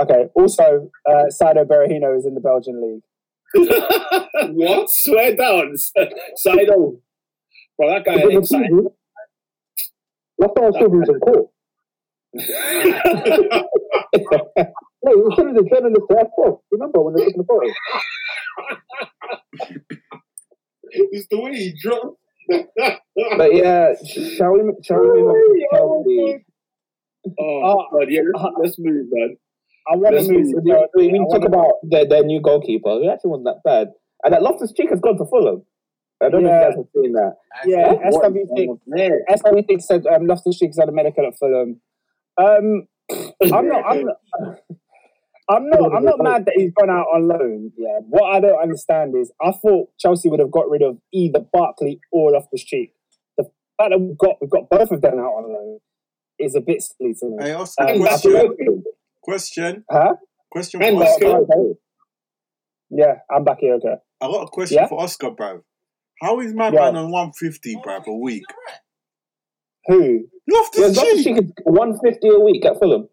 [0.00, 0.28] Okay.
[0.34, 3.02] Also, uh, Saido Berahino is in the Belgian league.
[4.54, 4.90] what?
[4.90, 5.74] Swear down.
[6.46, 7.00] Saido.
[7.78, 8.66] Well, that guy But the excited.
[8.66, 8.88] season,
[10.38, 11.48] Last time I saw him, he was in court.
[15.00, 16.58] No, he was telling the journalist to F off.
[16.72, 17.70] Remember when they took the photo?
[20.90, 22.16] it's the way he dropped.
[23.36, 23.94] But yeah,
[24.36, 24.72] shall we?
[24.82, 26.44] Shall we move on to Chelsea?
[27.40, 29.36] oh, Oh, God, yeah, let's, let's move, man.
[29.90, 30.46] I want to move.
[30.52, 30.64] move.
[30.64, 33.00] to We, we I talk about their, their new goalkeeper.
[33.00, 33.88] He actually wasn't that bad.
[34.24, 35.62] And that Loftus Cheek has gone to Fulham.
[36.22, 37.34] I don't know if you guys have seen that.
[37.64, 38.32] Yeah, What?
[38.32, 38.80] SW6.
[38.86, 39.20] Man.
[39.30, 41.80] SW6 said um, Loftus Cheek had a medical at Fulham.
[42.36, 42.88] Um,
[43.52, 43.84] I'm not.
[43.86, 44.16] I'm not.
[45.50, 45.94] I'm not.
[45.94, 47.72] I'm not mad that he's gone out on loan.
[47.78, 48.00] Yeah.
[48.08, 52.00] What I don't understand is I thought Chelsea would have got rid of either Barkley
[52.12, 52.92] or Loftus Cheek.
[53.38, 53.44] The
[53.78, 55.78] fact that we've got we've got both of them out on loan
[56.38, 57.36] is a bit silly to me.
[57.40, 58.82] Hey, Oscar, Um, question.
[59.22, 59.84] Question.
[59.90, 60.14] Huh?
[60.50, 61.26] Question for Oscar.
[61.26, 61.72] Oscar.
[62.90, 63.74] Yeah, I'm back here.
[63.74, 63.94] Okay.
[64.20, 64.86] I got a question Yeah?
[64.88, 65.60] for Oscar, bro.
[66.20, 66.80] How is my Yeah.
[66.90, 68.42] man on 150, bruv, a week?
[69.86, 70.02] Who?
[70.02, 70.20] Yeah,
[70.58, 71.36] Loftus Loftus Cheek.
[71.36, 73.08] Cheek is 150 a week at Fulham.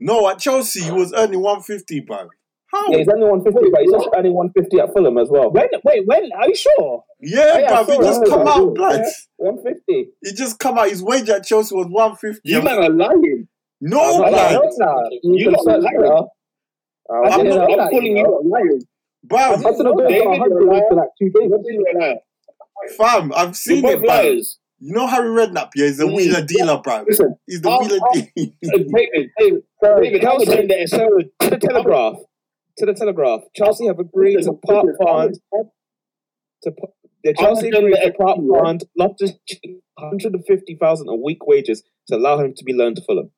[0.00, 2.28] No, at Chelsea, he was earning 150, bruv.
[2.72, 2.84] How?
[2.90, 5.50] Yeah, he's only 150, but he's also earning 150 at Fulham as well.
[5.50, 5.68] When?
[5.84, 6.02] Wait.
[6.06, 6.30] When?
[6.32, 7.04] Are you sure?
[7.20, 8.74] Yeah, yeah, bruv, he sorry, just I come heard out, that.
[8.74, 9.00] blood.
[9.36, 10.08] 150.
[10.22, 10.88] He just come out.
[10.90, 12.40] His wage at Chelsea was 150.
[12.44, 13.48] You man are lying.
[13.80, 15.08] no, I'm not blood.
[15.22, 16.08] You, You can lot search are Twitter.
[16.08, 16.28] lying.
[17.08, 17.68] I'll I I'm, not, up.
[17.68, 18.78] know I'm that, calling you you a liar.
[19.26, 20.82] Bruv, Arsenal going David, for you're 100 lying.
[20.88, 21.50] for like two days.
[21.50, 22.16] David, you're a liar.
[22.98, 24.06] fam, I've You're seen both it, bruv.
[24.08, 24.58] liars.
[24.78, 25.86] You know Harry Redknapp, yeah?
[25.86, 26.14] He's a Mm.
[26.16, 27.06] wheeler dealer, bruv.
[27.08, 28.26] Listen, He's the I'll- wheeler dealer.
[28.62, 30.86] David, David, David, how much in there?
[30.86, 31.08] So,
[31.40, 32.16] to the Telegraph.
[32.78, 33.40] To the Telegraph.
[33.54, 35.38] Chelsea have agreed to part fund.
[36.62, 36.72] To,
[37.24, 39.32] the Chelsea agreed to part fund Loftus
[39.96, 43.30] 150,000 a week wages to allow him to be loaned to Fulham.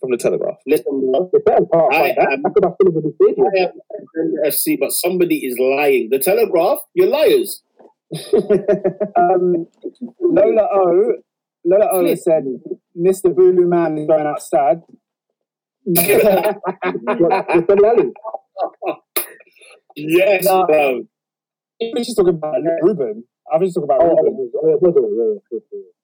[0.00, 0.56] From the Telegraph.
[0.66, 1.12] Listen.
[1.30, 3.42] The better part I am- I could have finished with the.
[3.54, 3.72] I am
[4.46, 6.08] FC, but somebody is lying.
[6.10, 7.62] The Telegraph, you're liars.
[9.16, 9.66] Um,
[10.20, 11.12] Lola O.
[11.64, 12.44] Lola O said,
[12.98, 13.32] "Mr.
[13.34, 14.80] Bulu man is going outside."
[15.84, 18.12] What, with
[19.96, 20.66] Yes, Nah.
[20.66, 21.02] bro.
[21.98, 23.24] She's talking about Ruben.
[23.52, 25.02] I was just talking about Oh, oh, Ruben.
[25.04, 25.40] oh,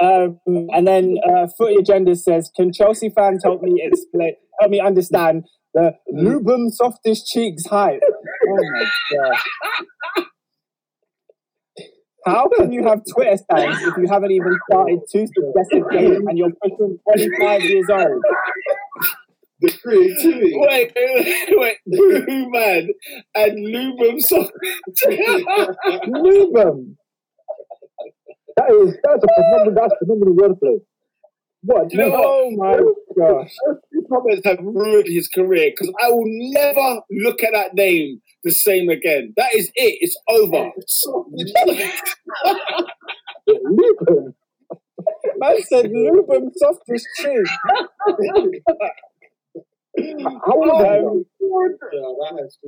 [0.01, 0.24] yeah.
[0.55, 4.81] Um, and then uh, Footy Agenda says, "Can Chelsea fans help me explain, help me
[4.81, 8.01] understand the Lubum softest cheeks hype?"
[8.49, 10.27] Oh my god!
[12.27, 16.36] How can you have Twitter stands if you haven't even started two successive games and
[16.36, 18.23] you're pushing 25 years old?
[19.61, 20.53] The creativity.
[20.57, 21.77] Wait, wait, wait.
[21.86, 22.89] Blue man
[23.35, 24.51] and Lubum so
[26.05, 26.97] Lubum.
[28.57, 30.81] That is that's a phenomenal that's a phenomenal wordplay.
[31.62, 31.93] What?
[31.93, 32.24] You know what?
[32.24, 32.77] Oh my
[33.19, 33.55] gosh!
[33.93, 38.52] These comments have ruined his career because I will never look at that name the
[38.52, 39.35] same again.
[39.36, 39.98] That is it.
[40.01, 40.70] It's over.
[45.39, 45.90] Man said
[46.56, 47.51] softest cheeks.
[50.47, 51.24] How old are Um,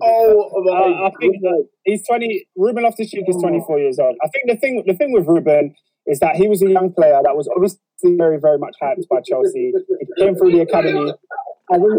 [0.03, 1.37] oh Uh, I think
[1.85, 2.47] he's twenty.
[2.57, 4.17] Ruben Loftus Cheek is twenty four years old.
[4.23, 5.75] I think the thing the thing with Ruben
[6.07, 7.81] is that he was a young player that was obviously
[8.17, 9.73] very very much hyped by Chelsea.
[9.73, 11.13] He came through the academy.
[11.71, 11.99] And then,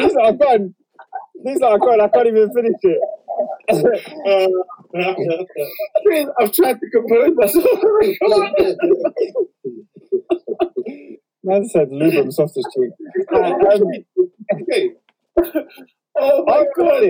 [0.00, 0.74] these are gone.
[1.44, 2.00] These are gone.
[2.00, 3.00] I can't even finish it.
[6.40, 7.66] I've tried to compose myself.
[11.44, 12.90] Man said Lubum softest cheek.
[13.32, 13.82] Uh, um,
[14.62, 14.90] okay.
[16.16, 17.04] Oh my god.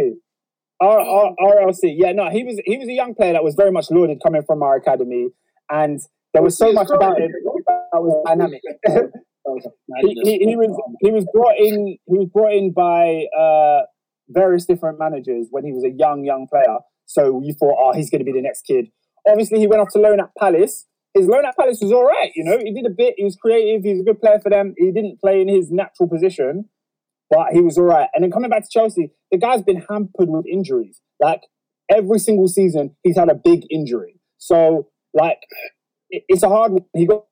[0.80, 1.94] R- R- RLC.
[1.96, 4.42] Yeah, no, he was he was a young player that was very much lauded coming
[4.42, 5.28] from our academy,
[5.70, 5.98] and
[6.34, 7.32] there was so much about him
[7.66, 8.60] that was dynamic.
[8.86, 13.82] he, he, he was he was brought in he was brought in by uh,
[14.28, 16.78] various different managers when he was a young young player.
[17.06, 18.88] So you thought, oh, he's going to be the next kid.
[19.26, 20.86] Obviously, he went off to loan at Palace.
[21.14, 22.30] His loan at Palace was all right.
[22.34, 23.14] You know, he did a bit.
[23.16, 23.82] He was creative.
[23.82, 24.74] He was a good player for them.
[24.76, 26.68] He didn't play in his natural position,
[27.30, 28.09] but he was all right.
[28.14, 31.00] And then coming back to Chelsea, the guy's been hampered with injuries.
[31.18, 31.42] Like
[31.90, 34.20] every single season, he's had a big injury.
[34.36, 35.38] So like,
[36.10, 36.72] it's a hard.
[36.72, 36.84] one.
[36.94, 37.24] He got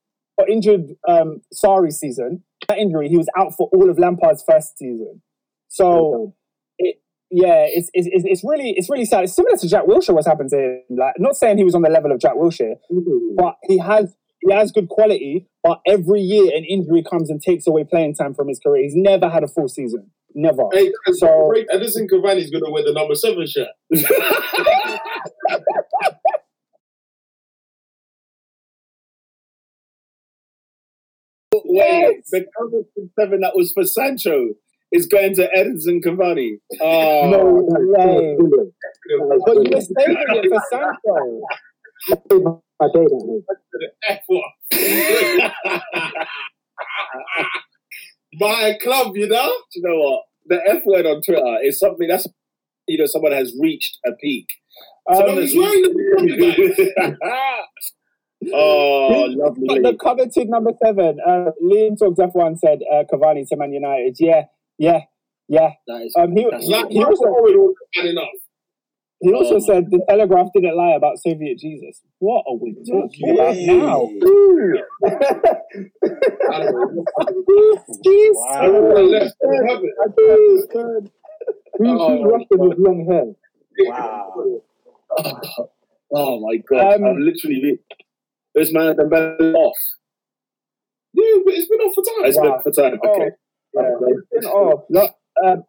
[0.49, 2.43] injured um Sari's season.
[2.67, 5.21] That injury, he was out for all of Lampard's first season.
[5.69, 6.35] So
[7.29, 9.25] yeah, it's, it's it's really it's really sad.
[9.25, 10.13] It's similar to Jack Wilshere.
[10.13, 10.81] What's happened to him?
[10.89, 13.35] Like, not saying he was on the level of Jack Wilshere, mm-hmm.
[13.35, 15.47] but he has he has good quality.
[15.61, 18.83] But every year, an injury comes and takes away playing time from his career.
[18.83, 20.09] He's never had a full season.
[20.35, 20.63] Never.
[20.71, 23.69] Hey, So- so Edinson Cavani's gonna wear the number seven shirt.
[31.65, 34.53] Wait, the Covington seven that was for Sancho
[34.91, 36.59] is going to Edinson Cavani.
[36.81, 38.37] Oh, No way.
[39.45, 41.41] But you were saving it for Sancho.
[42.79, 43.43] I say that.
[43.73, 44.43] the F one.
[48.33, 49.47] My club, you know.
[49.73, 50.23] Do you know what?
[50.47, 52.27] The F word on Twitter is something that's
[52.87, 54.47] you know someone has reached a peak.
[55.09, 57.17] Um, Someone has wearing the
[58.53, 59.27] oh,
[59.81, 61.17] the coveted number seven.
[61.25, 64.15] Uh, Liam talked F1 said uh, Cavani to Man United.
[64.19, 64.43] Yeah,
[64.77, 65.01] yeah,
[65.47, 65.71] yeah.
[65.87, 68.25] That is, Um, he, That's he, Like he also was enough.
[69.21, 69.59] he also Oh.
[69.59, 72.01] said the Telegraph didn't lie about Soviet Jesus.
[72.19, 74.09] What are we talking about now?
[76.51, 77.05] I don't know.
[78.05, 78.35] Jeez.
[78.61, 79.35] Everyone left.
[79.41, 79.93] They have it.
[80.17, 80.67] Who's,
[81.79, 83.35] Oh, Russian with long hair?
[83.87, 84.61] Wow.
[86.11, 86.95] oh my god!
[86.95, 87.79] Um, I'm literally
[88.55, 89.77] this man has been off.
[91.13, 92.25] Yeah, but it's been off for time.
[92.25, 92.43] It's Wow.
[92.43, 92.93] been for time.
[93.03, 93.29] Okay.
[93.29, 93.46] Oh,
[94.89, 95.07] Lo-
[95.45, 95.63] um,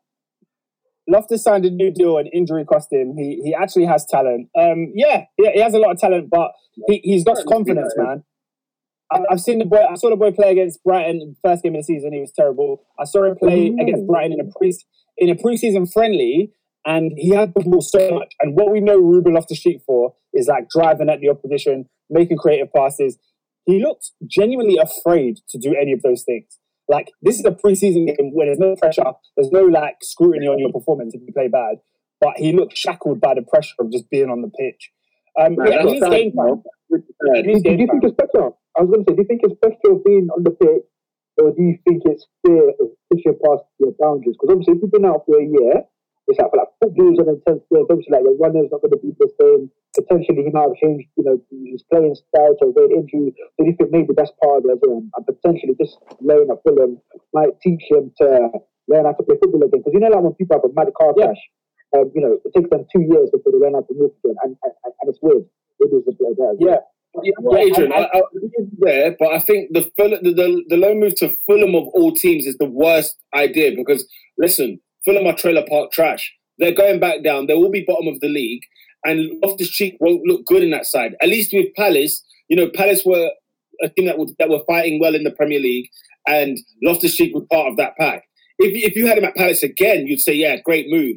[1.08, 3.14] Loftus signed a new deal and injury cost him.
[3.16, 4.48] He he actually has talent.
[4.58, 6.52] Um, yeah, yeah, he has a lot of talent, but
[6.86, 8.24] he, he's lost confidence, man.
[9.10, 9.82] I- I've seen the boy.
[9.90, 12.12] I saw the boy play against Brighton first game of the season.
[12.12, 12.82] He was terrible.
[13.00, 13.80] I saw him play Mm.
[13.82, 14.72] against Brighton in a pre
[15.16, 16.52] in a preseason friendly,
[16.84, 18.34] and he had the ball so much.
[18.40, 22.36] And what we know Ruben Loftus Cheek for is like driving at the opposition, making
[22.36, 23.18] creative passes.
[23.64, 26.58] He looked genuinely afraid to do any of those things.
[26.88, 30.58] Like this is a preseason game where there's no pressure, there's no like scrutiny on
[30.58, 31.76] your performance if you play bad.
[32.20, 34.90] But he looked shackled by the pressure of just being on the pitch.
[35.38, 36.62] Um, Man, yeah, that's he game time.
[36.90, 37.04] man.
[37.36, 38.50] He needs Do you think it's better?
[38.76, 40.86] I was going to say, do you think it's better of being on the pitch,
[41.38, 44.34] or do you think it's fear of pushing past your boundaries?
[44.34, 45.84] Because obviously, if you've been out for a year,
[46.28, 47.88] it's like, like football's an intense game.
[47.88, 49.72] Obviously, like your runner's not going to be the same.
[49.96, 51.36] Potentially, he might have changed, you know,
[51.72, 53.32] his playing style to avoid injury.
[53.56, 54.78] So, you think maybe that's part of it?
[54.84, 57.00] And potentially, just learning at Fulham
[57.32, 58.52] might teach him to
[58.86, 59.80] learn how to play football again?
[59.80, 61.40] Because you know, like when people have a mad car crash,
[61.96, 64.36] um, you know, it takes them two years before they learn how to move again,
[64.44, 65.44] and, and, and it's weird.
[65.80, 66.56] It is just like that.
[66.60, 66.84] Yeah.
[67.24, 68.22] Yeah, Yeah, Adrian, and- I, I,
[68.78, 72.46] there, but I think the, the the the low move to Fulham of all teams
[72.46, 74.06] is the worst idea because
[74.36, 74.78] listen,
[75.08, 76.34] Fulham are trailer park trash.
[76.58, 77.46] They're going back down.
[77.46, 78.60] They will be bottom of the league,
[79.06, 81.16] and Loftus Cheek won't look good in that side.
[81.22, 83.30] At least with Palace, you know, Palace were
[83.82, 85.88] a team that that were fighting well in the Premier League,
[86.26, 88.24] and Loftus Cheek was part of that pack.
[88.58, 91.16] If if you had him at Palace again, you'd say, yeah, great move.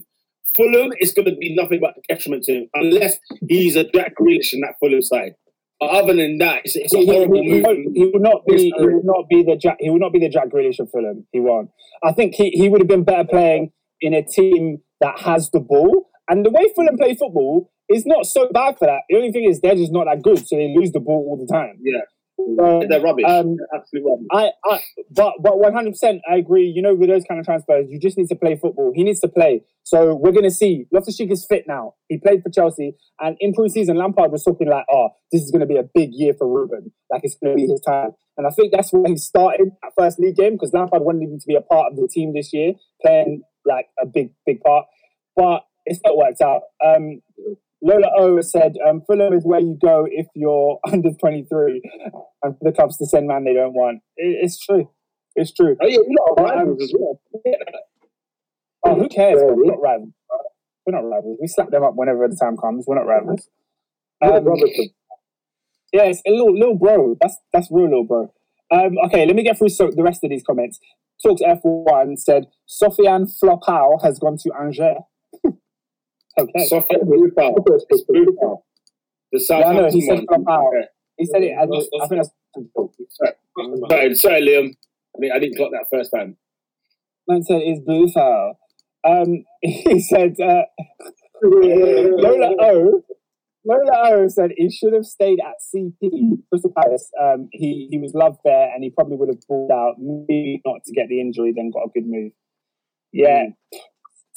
[0.55, 3.18] Fulham is going to be nothing but a detriment to him unless
[3.49, 5.35] he's a Jack Grealish in that Fulham side.
[5.81, 7.93] But other than that, it's, it's a He, he, horrible he, move.
[7.93, 8.72] he will not be.
[8.77, 9.77] He will not be the Jack.
[9.81, 11.26] He will not be the Jack Grealish of Fulham.
[11.34, 11.72] He won't.
[12.03, 13.72] I think he, he would have been better playing
[14.02, 16.10] in a team that has the ball.
[16.30, 19.02] And the way Fulham play football is not so bad for that.
[19.10, 21.38] The only thing is they're just not that good, so they lose the ball all
[21.38, 21.78] the time.
[21.84, 22.02] Yeah.
[22.57, 23.26] So, They're rubbish.
[23.28, 23.57] um,
[23.94, 24.28] They're rubbish.
[24.32, 24.80] I, I,
[25.11, 26.65] but but one hundred percent, I agree.
[26.65, 28.91] You know, with those kind of transfers, you just need to play football.
[28.95, 29.61] He needs to play.
[29.84, 30.86] So we're gonna see.
[30.91, 31.94] Loftus Cheek is fit now.
[32.07, 35.68] He played for Chelsea, and in pre-season, Lampard was talking like, "Oh, this is gonna
[35.68, 36.91] be a big year for Ruben.
[37.11, 40.18] Like it's gonna be his time." And I think that's why he started that first
[40.19, 42.73] league game because Lampard wanted him to be a part of the team this year,
[43.03, 44.85] playing like a big big part.
[45.35, 46.61] But it's not worked out.
[46.85, 47.21] Um,
[47.81, 51.81] Lola O said, um, Fulham is where you go if you're under 23
[52.43, 54.01] and for the clubs to send man they don't want.
[54.17, 54.89] It, it's true.
[55.35, 55.75] It's true.
[55.81, 57.19] Oh yeah, you lot are Um, rivals as well.
[58.83, 59.39] Oh, who cares?
[59.39, 60.13] Yeah, We're not rivals.
[60.85, 61.38] We're not rivals.
[61.39, 62.85] We slap them up whenever the time comes.
[62.88, 63.47] We're not rivals.
[64.21, 64.45] Um,
[65.93, 67.17] yeah, it's a little, little bro.
[67.19, 68.33] That's that's real little bro.
[68.71, 70.79] Um, okay, let me get through so, the rest of these comments.
[71.23, 74.98] Talks F1 said, Sofiane Flopau has gone to Angers.
[75.45, 76.68] okay.
[76.69, 77.56] Sofiane Blufau.
[79.31, 80.43] The Yeah, I know, he said one.
[80.45, 80.68] Flopau.
[80.68, 80.88] Okay.
[81.18, 81.69] He said it as,
[82.02, 82.31] I think that's
[83.89, 84.73] Sorry, sorry, Liam.
[85.15, 86.38] I didn't, I didn't clock that first time.
[87.27, 88.53] Man said it's Blufau.
[89.03, 90.64] Um, he said uh,
[91.43, 93.03] Lola O.
[93.65, 97.11] Lola O said he should have stayed at CP Crystal Palace.
[97.21, 99.95] Um, he he was loved there, and he probably would have pulled out.
[99.99, 102.31] Maybe not to get the injury, then got a good move.
[103.11, 103.47] Yeah,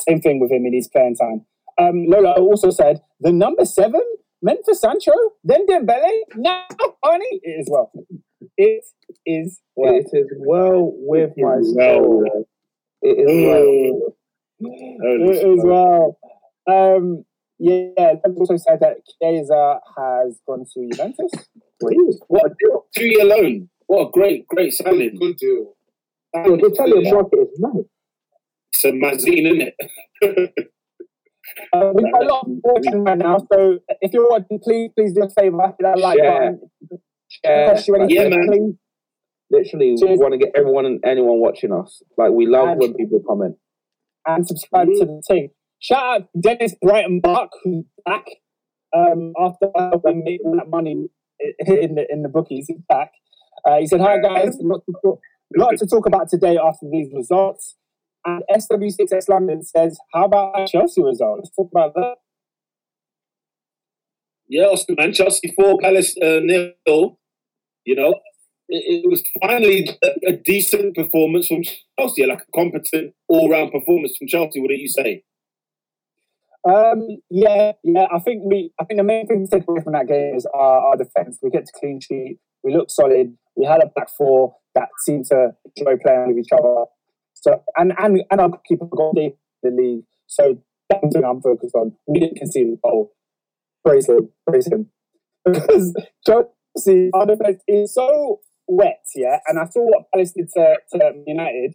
[0.00, 1.46] same thing with him in his playing time.
[1.78, 4.02] Um, Lola also said the number seven
[4.42, 6.64] meant for Sancho, then Dembele, now
[7.04, 7.40] Arnie.
[7.42, 7.90] It is well.
[8.58, 8.84] It
[9.26, 9.94] is well.
[9.94, 12.46] It is well with my Well, soul.
[13.02, 14.14] It is
[14.60, 15.54] well.
[15.54, 16.18] as well.
[16.66, 17.24] Um,
[17.58, 21.30] yeah, let's also say that Chiesa has gone to Juventus.
[22.28, 22.86] What a deal.
[22.96, 23.68] Two year loan.
[23.86, 25.16] What a great, great signing.
[25.18, 25.74] Good deal.
[26.34, 27.84] Yo, the Italian market is mad.
[28.72, 29.72] It's a Mazine, isn't
[30.22, 30.68] it?
[31.72, 35.12] Uh, we've got a lot of watching right now, so if you're watching, please, please
[35.12, 36.52] do us a favour, hit that like Share.
[36.52, 36.70] button.
[37.44, 38.46] Yeah, Cost you anything, Yeah, man.
[38.48, 38.74] please.
[39.50, 42.02] literally, we want to get everyone and anyone watching us.
[42.16, 43.56] Like we love And- when people comment.
[44.26, 45.50] and subscribe to the team.
[45.84, 48.24] Shout out Dennis Brighton Buck, who's back
[48.96, 51.08] um, after that money
[51.58, 52.64] in the in the bookies.
[52.68, 53.10] He's back.
[53.68, 55.20] Uh, he said, "Hi guys, lot to talk,
[55.76, 57.76] to talk about today after these results."
[58.24, 61.40] And SW6S London says, "How about Chelsea result?
[61.40, 62.14] Let's talk about that."
[64.48, 65.12] Yeah, Oscar, man.
[65.12, 67.18] Chelsea 4, Palace uh, nil.
[67.84, 68.14] You know,
[68.70, 71.62] it, it was finally a, a decent performance from
[71.98, 75.24] Chelsea, like a competent all round performance from Chelsea, wouldn't you say?
[76.66, 78.06] Um, yeah, yeah.
[78.14, 78.72] I think we.
[78.80, 81.38] I think the main thing to take away from that game is our, our defense.
[81.42, 82.38] We get to clean sheet.
[82.62, 83.36] We look solid.
[83.54, 86.86] We had a back four that seemed to enjoy playing with each other.
[87.34, 89.34] So and and and our keeper got the
[89.70, 90.04] league.
[90.26, 90.58] So
[90.88, 91.92] that's thing I'm focused on.
[92.06, 93.12] We didn't concede a goal.
[93.84, 94.30] Praise him.
[94.48, 94.90] Praise him.
[95.46, 95.94] Because
[96.26, 99.04] Chelsea, our defense is so wet.
[99.14, 101.74] Yeah, and I saw what Palace did to, to United,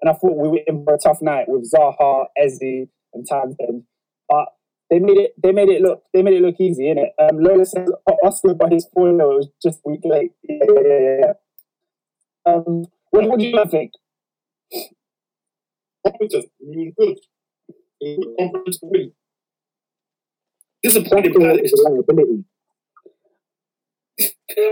[0.00, 3.82] and I thought we were in for a tough night with Zaha, Ezzy, and Townsend
[4.30, 4.46] but
[4.90, 7.10] they made it they made it look they made it look easy, innit?
[7.18, 10.32] Um Lola says "Oh, Oscar by his four no, it was just week late.
[10.48, 12.52] Yeah, yeah, yeah, yeah.
[12.52, 13.92] Um what, what do you think?
[16.06, 16.46] Competent.
[16.60, 17.18] Really good.
[18.00, 19.12] Really good Confidence to win.
[20.82, 21.72] Disappointed That's Palace.
[21.72, 22.44] the.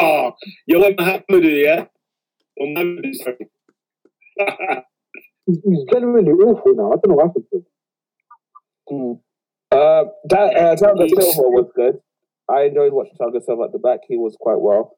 [0.00, 0.32] Oh,
[0.66, 1.84] you're with Mohamedou, yeah?
[2.56, 3.48] Or Mohamedou, sorry.
[5.46, 6.92] He's generally awful now.
[6.92, 7.66] I don't know what happened to him.
[8.88, 9.27] Hmm.
[9.70, 12.00] Uh, that uh, Thiago Silva was good.
[12.50, 14.00] I enjoyed watching Thiago Silva at the back.
[14.08, 14.96] He was quite well.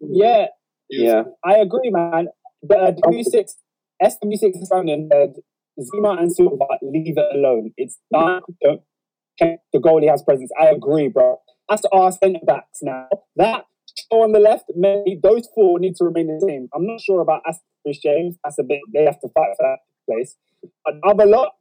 [0.00, 0.46] Yeah,
[0.90, 2.28] Yeah, I agree, man.
[2.62, 3.50] The uh, W6
[4.02, 5.34] SW6 London said
[5.78, 7.72] Zouma and Silva leave it alone.
[7.76, 8.42] It's done.
[8.62, 8.82] Don't
[9.38, 10.50] check the goalie has presence.
[10.60, 11.40] I agree, bro.
[11.68, 13.08] That's our centre backs now.
[13.36, 13.64] That
[13.96, 16.68] show on the left, maybe those four need to remain the same.
[16.74, 18.36] I'm not sure about Aston James.
[18.42, 20.36] That's a bit they have to fight for that place.
[20.84, 21.52] But other lot,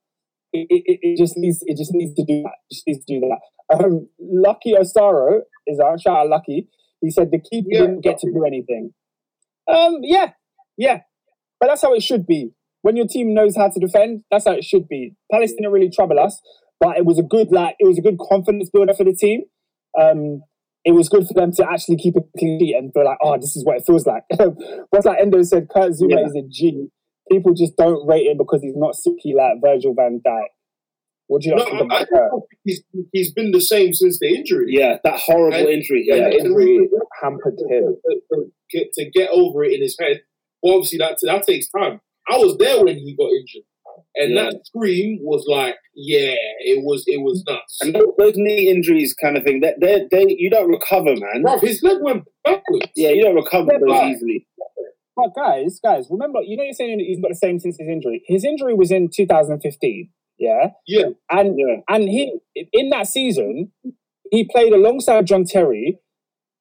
[0.53, 2.55] it, it, it just needs it just needs to do that.
[2.71, 3.39] Just needs to do that.
[3.83, 6.67] Um, Lucky Osaro is our shout out Lucky.
[7.01, 7.79] He said the keeper Yeah.
[7.81, 8.93] didn't get to do anything.
[9.67, 10.31] Um, yeah,
[10.77, 10.99] yeah,
[11.59, 12.51] but that's how it should be.
[12.81, 15.13] When your team knows how to defend, that's how it should be.
[15.31, 16.41] Palace didn't really trouble us,
[16.79, 19.43] but it was a good like it was a good confidence builder for the team.
[19.99, 20.41] Um,
[20.85, 23.37] it was good for them to actually keep it clean sheet and feel like, oh,
[23.37, 24.23] this is what it feels like.
[24.89, 26.25] What's like Endo said, Kurt Zouma Yeah.
[26.25, 26.87] is a G.
[27.31, 30.45] People just don't rate him because he's not silky like Virgil van Dijk.
[31.27, 32.29] What do you No, not think I, I about that?
[32.49, 32.83] think he's,
[33.13, 34.65] he's been the same since the injury.
[34.69, 36.03] Yeah, that horrible And- injury.
[36.05, 36.89] yeah, Yeah, the injury
[37.21, 37.95] hampered him.
[38.09, 40.21] To, to get, to get over it in his head,
[40.61, 42.01] well, obviously that that takes time.
[42.29, 43.63] I was there when he got injured,
[44.15, 44.43] and Yeah.
[44.51, 47.79] that scream was like, yeah, it was it was nuts.
[47.81, 51.41] And those, those knee injuries kind of thing, they, they, they, you don't recover, man.
[51.41, 52.87] Bro, his leg went backwards.
[52.95, 54.45] Yeah, you don't recover Yeah, easily.
[55.15, 58.23] But guys, guys, remember, you know, you're saying he's got the same since his injury.
[58.27, 60.09] His injury was in 2015,
[60.39, 61.09] yeah, Yeah.
[61.29, 61.77] and Yeah.
[61.87, 62.39] and he
[62.71, 63.71] in that season
[64.31, 65.99] he played alongside John Terry,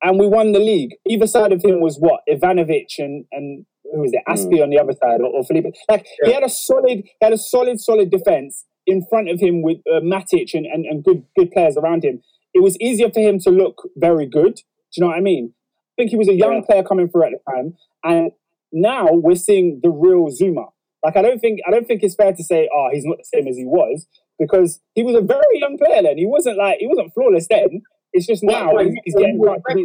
[0.02, 0.90] and we won the league.
[1.08, 4.78] Either side of him was what Ivanovic and and who was it, Azpi on the
[4.78, 5.66] other side, or, or Felipe.
[5.88, 9.62] Like he had a solid, he had a solid, solid defense in front of him
[9.62, 12.20] with uh, Matic and, and and good good players around him.
[12.52, 14.56] It was easier for him to look very good.
[14.56, 14.62] Do
[14.96, 15.54] you know what I mean?
[15.98, 16.60] I think he was a young Yeah.
[16.66, 17.74] player coming through at the time,
[18.04, 18.32] and
[18.72, 20.66] now we're seeing the real Zouma.
[21.04, 23.24] Like I don't think I don't think it's fair to say, oh, he's not the
[23.24, 24.06] same as he was
[24.38, 26.18] because he was a very young player then.
[26.18, 27.82] He wasn't like he wasn't flawless then.
[28.12, 29.84] It's just now But he's, he's he getting was better,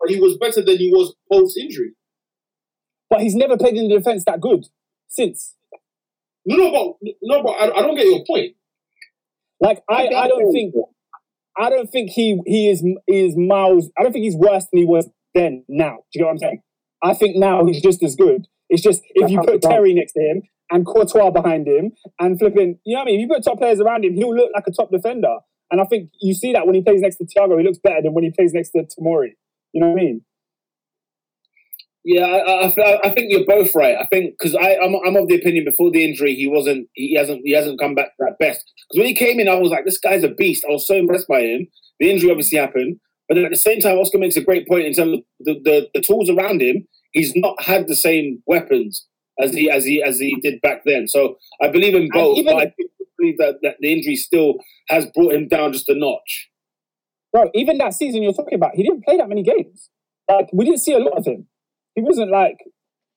[0.00, 1.92] but he was better than he was post injury.
[3.10, 4.64] but he's never played in the defense that good
[5.08, 5.54] since.
[6.46, 6.70] No, no,
[7.02, 8.54] but no, but I, I don't get your point.
[9.60, 10.74] Like I, I don't think
[11.56, 13.90] I don't think he he is he is miles.
[13.98, 15.64] I don't think he's worse than he was then.
[15.68, 16.62] Now, do you get what I'm saying?
[17.04, 18.46] I think now he's just as good.
[18.70, 22.78] It's just if you put Terry next to him and Courtois behind him and flipping,
[22.84, 23.20] you know what I mean?
[23.20, 25.36] If you put top players around him, he'll look like a top defender.
[25.70, 28.00] And I think you see that when he plays next to Thiago, he looks better
[28.02, 29.36] than when he plays next to Tomori.
[29.72, 30.22] You know what I mean?
[32.04, 33.96] Yeah, I, I, I- I think you're both right.
[33.98, 37.40] I think because I'm, I'm of the opinion before the injury he wasn't he hasn't
[37.44, 38.64] he hasn't come back to that best.
[38.90, 40.64] Because when he came in, I was like, this guy's a beast.
[40.68, 41.66] I was so impressed by him.
[42.00, 42.98] The injury obviously happened,
[43.28, 45.88] but at the same time, Oscar makes a great point in terms of the, the,
[45.94, 46.86] the tools around him.
[47.12, 49.06] He's not had the same weapons
[49.40, 51.08] as he as he as he did back then.
[51.08, 52.38] So I believe in both.
[52.38, 52.72] even- but I,
[53.18, 54.54] believe that, that the injury still
[54.88, 56.50] has brought him down just a notch.
[57.32, 59.88] bro, even that season you're talking about, he didn't play that many games.
[60.28, 61.46] Like we didn't see a lot of him.
[61.94, 62.56] He wasn't like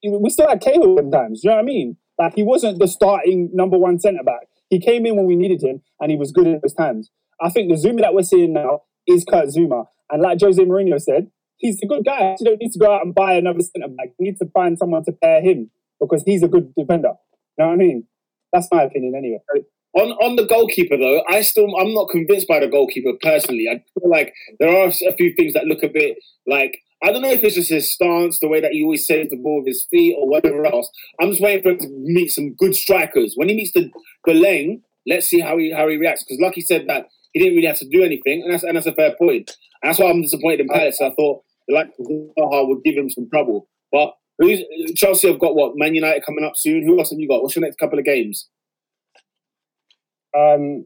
[0.03, 1.41] we still had Cahill sometimes.
[1.41, 1.97] Do you know what I mean?
[2.19, 4.47] Like he wasn't the starting number one centre back.
[4.69, 7.09] He came in when we needed him, and he was good at those times.
[7.41, 11.01] I think the Zouma that we're seeing now is Kurt Zouma, and like Jose Mourinho
[11.01, 12.35] said, he's a good guy.
[12.39, 14.09] You don't need to go out and buy another centre back.
[14.19, 15.69] You need to find someone to pair him
[15.99, 17.13] because he's a good defender.
[17.57, 18.05] You know what I mean?
[18.53, 19.39] That's my opinion, anyway.
[19.93, 23.67] On on the goalkeeper though, I still I'm not convinced by the goalkeeper personally.
[23.67, 27.21] I feel like there are a few things that look a bit like I don't
[27.21, 29.67] know if it's just his stance, the way that he always saves the ball with
[29.67, 30.89] his feet or whatever else.
[31.21, 33.33] I'm just waiting for him to meet some good strikers.
[33.35, 33.89] When he meets the
[34.25, 36.23] the let's see how he how he reacts.
[36.23, 37.07] Because Lucky said that
[37.37, 39.55] he didn't really have to do anything, and that's and that's a fair point.
[39.81, 40.99] And that's why I'm disappointed in Palace.
[41.01, 44.13] I thought like Zaha would give him some trouble, but.
[44.39, 44.59] Who's,
[44.95, 45.71] Chelsea have got what?
[45.77, 46.85] Man United coming up soon.
[46.85, 47.41] Who else have you got?
[47.41, 48.47] What's your next couple of games?
[50.37, 50.85] Um,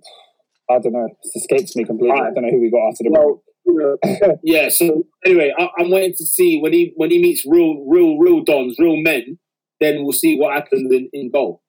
[0.70, 1.10] I don't know.
[1.22, 2.18] It escapes me completely.
[2.18, 4.70] I don't know who we got after the Well, yeah.
[4.70, 8.42] So anyway, I, I'm waiting to see when he when he meets real real real
[8.44, 9.38] dons, real men.
[9.82, 11.62] Then we'll see what happens in, in goal.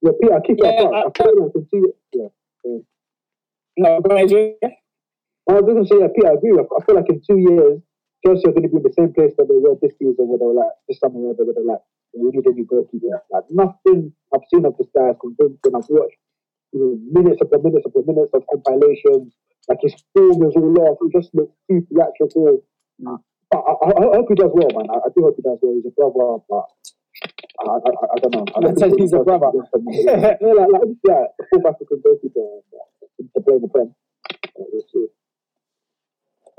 [0.00, 1.12] Yeah, Peter, keep Yeah, that I- up.
[1.18, 1.92] I feel like in two, yeah.
[3.76, 4.56] No, go ahead, Adrian.
[5.48, 6.52] I was going to say, yeah, Peter, I agree.
[6.52, 7.80] with- I feel like in two years,
[8.24, 10.38] Chelsea are going to be in the same place that they were this season, where
[10.38, 11.82] they were like, this summer, where they were like,
[12.14, 13.20] we need a new goalkeeper.
[13.32, 15.74] Like, nothing I've seen of this guy is convincing.
[15.74, 16.20] I've watched
[16.72, 16.92] you know,
[17.22, 19.34] minutes upon minutes upon minutes of compilations.
[19.68, 20.98] Like, his form is all off.
[21.02, 22.62] It just looks too theatrical.
[23.50, 24.88] But I, I, I hope he does well, man.
[24.90, 25.74] I, I do hope he does well.
[25.74, 26.66] He's a brother, but
[27.60, 28.44] I, I, I, don't know.
[28.54, 29.50] I don't Let's say think he's a brother.
[29.90, 31.60] yeah, like, like, yeah, full
[32.04, 33.94] goalkeeper uh, to
[34.56, 35.06] we'll see.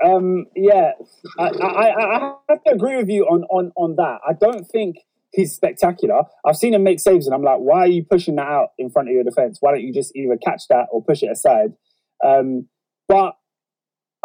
[0.04, 0.92] Um, yeah,
[1.38, 4.18] I, I, I have to agree with you on, on, on that.
[4.28, 4.96] I don't think
[5.32, 6.22] he's spectacular.
[6.44, 8.90] I've seen him make saves, and I'm like, why are you pushing that out in
[8.90, 9.58] front of your defense?
[9.60, 11.72] Why don't you just either catch that or push it aside?
[12.24, 12.68] Um,
[13.08, 13.36] but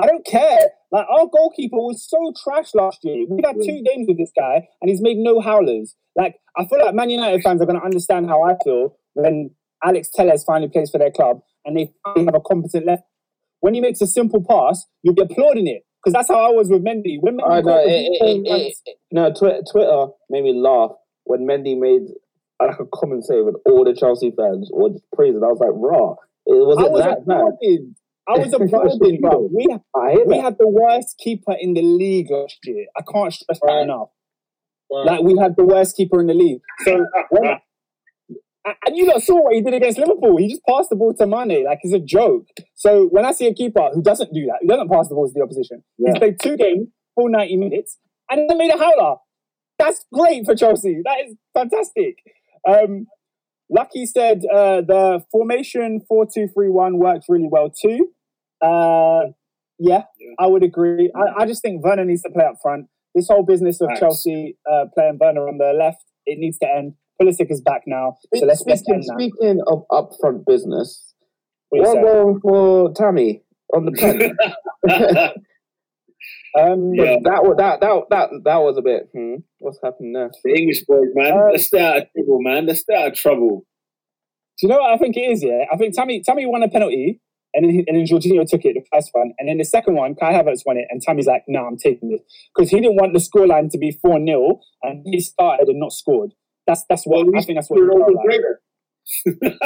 [0.01, 0.59] I don't care.
[0.91, 3.25] Like our goalkeeper was so trash last year.
[3.29, 5.95] We've had two games with this guy, and he's made no howlers.
[6.15, 9.51] Like I feel like Man United fans are going to understand how I feel when
[9.83, 11.41] Alex Telles finally plays for their club,
[11.77, 13.03] and they have a competent left.
[13.61, 16.69] When he makes a simple pass, you'll be applauding it because that's how I was
[16.69, 17.17] with Mendy.
[17.19, 17.79] When Mendy I know.
[17.79, 20.91] It, it, it, it, no, Twitter, Twitter made me laugh
[21.25, 22.07] when Mendy made
[22.61, 25.43] like a comment say with all the Chelsea fans or just praising.
[25.43, 26.15] I was like, raw.
[26.45, 27.95] It was I it was that bad.
[28.27, 29.49] I was applauding, bro.
[29.53, 29.67] We
[30.25, 32.85] we had the worst keeper in the league last year.
[32.97, 33.83] I can't stress that Right.
[33.83, 34.09] enough.
[34.89, 36.61] Like we had the worst keeper in the league.
[36.83, 37.43] So when,
[38.85, 40.37] and you lot saw what he did against Liverpool.
[40.37, 42.47] He just passed the ball to Mane like it's a joke.
[42.75, 45.27] So when I see a keeper who doesn't do that, who doesn't pass the ball
[45.27, 47.97] to the opposition, he's played two games, full ninety minutes,
[48.29, 49.17] and then made a howler.
[49.77, 51.01] That's great for Chelsea.
[51.03, 52.17] That is fantastic.
[52.67, 53.07] Um,
[53.69, 58.09] Lucky said uh, the formation four two three one works really well too.
[58.61, 59.31] Uh,
[59.77, 60.33] yeah, Yeah.
[60.39, 61.11] I would agree.
[61.15, 62.87] I, I just think Werner needs to play up front.
[63.15, 63.99] This whole business of Thanks.
[64.01, 66.93] Chelsea uh, playing Werner on the left, it needs to end.
[67.21, 71.13] Pulisic is back now, so let's speaking, speaking of upfront business,
[71.69, 73.43] what going for Tammy
[73.73, 75.33] on the pen?
[76.57, 77.17] Um, Yeah.
[77.23, 79.09] that, that that that that was a bit.
[79.13, 80.31] Hmm, what's happening there?
[80.43, 81.33] the English boys, man.
[81.33, 82.65] Uh, Let's stay out of trouble, man.
[82.65, 83.65] Let's stay out of trouble.
[84.59, 85.43] Do you know what I think it is?
[85.43, 87.21] Yeah, I think Tammy Tammy won a penalty,
[87.53, 90.15] and then and then Jorginho took it the first one, and then the second one,
[90.15, 92.21] Kai Havertz won it, and Tammy's like, "Nah, I'm taking this,"
[92.55, 95.93] because he didn't want the scoreline to be four 0 and he started and not
[95.93, 96.31] scored.
[96.69, 97.57] That's that's what I think.
[97.57, 98.25] That's what he open like.
[98.29, 98.39] play.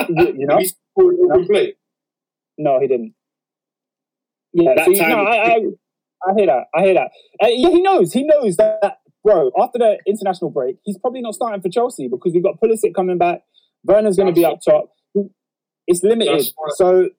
[0.40, 0.58] You, know?
[0.58, 1.76] He scored open play.
[2.58, 3.14] No, he didn't.
[4.54, 5.58] Yeah, That so time- no, I, I,
[6.30, 6.64] I hear that.
[6.74, 7.10] I hear that.
[7.44, 8.14] Uh, yeah, he knows.
[8.14, 9.52] He knows that, bro.
[9.60, 13.18] After the international break, he's probably not starting for Chelsea because we've got Pulisic coming
[13.18, 13.42] back.
[13.84, 14.94] Werner's going to be up top.
[15.88, 16.42] It's limited.
[16.76, 17.10] So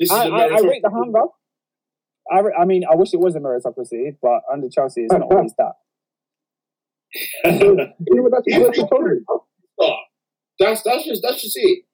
[0.00, 1.20] This is I, I, I rate the hunger.
[2.32, 5.52] I, I mean, I wish it was a meritocracy, but under Chelsea, it's not always
[5.58, 5.74] that.
[7.44, 9.20] You that's what you told me.
[9.80, 9.98] start.
[10.58, 11.84] That's just that's just it.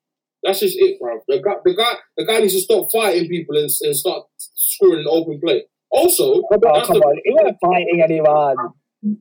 [0.42, 1.18] That's just it, bro.
[1.28, 5.00] The guy, the guy, the guy needs to stop fighting people and, and start scoring
[5.00, 5.64] an open play.
[5.90, 7.20] Also, Oh, that's come the- on.
[7.24, 8.56] He wasn't fighting anyone.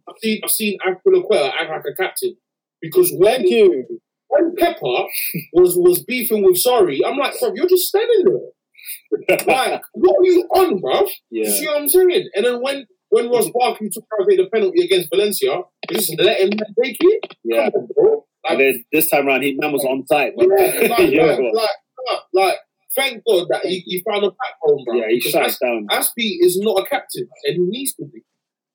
[0.08, 2.36] I've seen I've seen Aquila act like a captain
[2.82, 3.86] because when you.
[4.28, 4.80] when Pepper
[5.54, 9.38] was was beefing with Sorry, I'm like, bro, you're just standing there.
[9.48, 11.02] Like, what are you on, bro?
[11.32, 11.50] You yeah.
[11.52, 12.30] see what I'm saying?
[12.36, 15.52] And then when when Ross Barkley took out the penalty against Valencia,
[15.90, 17.36] you just let him take it.
[17.44, 17.70] Yeah.
[17.74, 18.26] On, bro.
[18.48, 20.34] And Like, then this time around, he man was on tight.
[20.38, 20.46] Yeah,
[20.90, 22.58] like, yeah, like, like, like, like,
[22.96, 24.96] thank God that he, he found a backbone, bro.
[24.96, 25.88] yeah, he Because shut As- down.
[25.92, 28.22] Azpi is not a captain, and he needs to be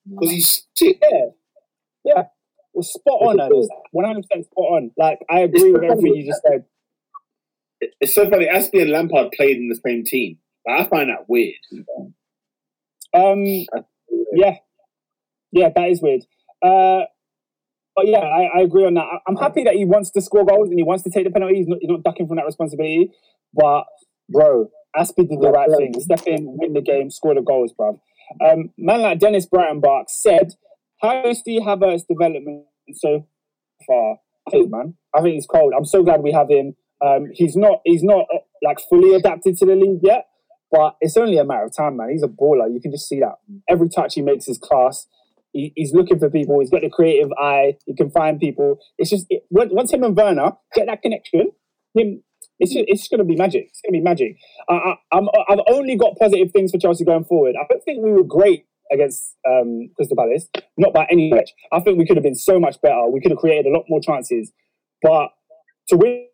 [0.09, 0.99] because he's sick.
[1.03, 1.27] Yeah.
[2.05, 2.23] Yeah.
[2.75, 3.71] Well, spot on, Ernest.
[3.95, 4.91] 100% spot on.
[4.99, 6.65] Like, I agree with everything you just said.
[8.01, 8.47] It's so funny.
[8.47, 10.39] Azpi and Lampard played in the same team.
[10.69, 11.55] I find that weird.
[13.15, 13.45] Um,
[14.35, 14.57] yeah,
[15.53, 16.23] yeah, that is weird.
[16.63, 17.05] Uh,
[17.97, 19.07] but yeah, I, I agree on that.
[19.29, 21.57] I'm happy that he wants to score goals and he wants to take the penalty.
[21.57, 23.13] He's not, he's not ducking from that responsibility.
[23.53, 23.85] But
[24.29, 25.95] bro, Azpi did the right thing.
[26.01, 28.01] Step in, win the game, score the goals, bro.
[28.45, 30.55] Um, man like Dennis Breitenbach said,
[31.01, 33.27] "How is Steve Havertz development so
[33.87, 34.17] far?"
[34.51, 35.73] Hey, man, I think he's cold.
[35.77, 36.75] I'm so glad we have him.
[37.05, 40.27] Um, he's not he's not uh, like fully adapted to the league yet,
[40.75, 42.11] but it's only a matter of time, man.
[42.11, 42.73] He's a baller.
[42.73, 43.37] You can just see that.
[43.69, 45.07] Every touch he makes is class.
[45.53, 46.59] He, he's looking for people.
[46.59, 47.77] He's got the creative eye.
[47.87, 48.81] He can find people.
[48.99, 51.53] It's just it, once him and Werner get that connection,
[51.95, 52.25] him.
[52.59, 53.67] It's just, it's going to be magic.
[53.69, 54.37] It's going to be magic.
[54.69, 57.55] I, I'm, I've only got positive things for Chelsea going forward.
[57.57, 61.51] I don't think we were great against um, Crystal Palace, not by any stretch.
[61.73, 63.09] I think we could have been so much better.
[63.09, 64.51] We could have created a lot more chances.
[65.03, 65.29] But
[65.89, 66.27] to win,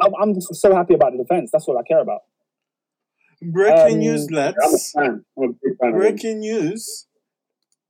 [0.00, 1.50] I'm, just so happy about the defense.
[1.52, 2.22] That's all I care about.
[3.40, 4.94] Breaking Um, news, I'm a lads.
[4.96, 5.48] I'm a
[5.80, 5.92] fan.
[5.92, 7.06] Breaking news.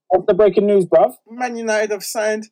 [0.08, 1.14] What's the breaking news, bruv?
[1.30, 2.48] Man United have signed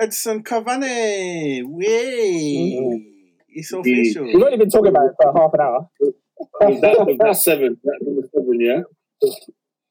[0.00, 1.62] Edinson Cavani.
[1.66, 3.06] Way.
[3.48, 4.24] It's official.
[4.24, 5.88] We've only been talking about it for half an hour.
[6.60, 7.76] Was that, was seven?
[7.84, 8.80] That number seven, yeah?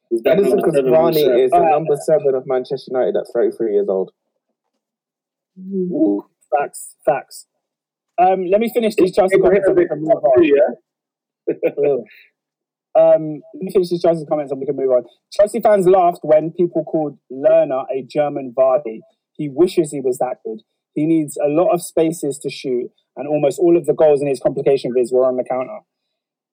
[0.10, 0.94] Was that Edinson number seven?
[0.94, 4.12] on the Cavani is the number seven of Manchester United at 33 years old.
[6.58, 7.46] Facts, facts.
[8.20, 10.44] Um, let me finish these Chelsea comments and we can move on.
[10.44, 11.54] Yeah?
[13.00, 15.06] Um, let me finish these Chelsea comments and we can move on.
[15.32, 19.00] Chelsea fans laughed when people called Werner a German Vardy.
[19.34, 20.60] He wishes he was that good.
[20.96, 24.28] He needs a lot of spaces to shoot, and almost all of the goals in
[24.28, 25.80] his complication vids were on the counter.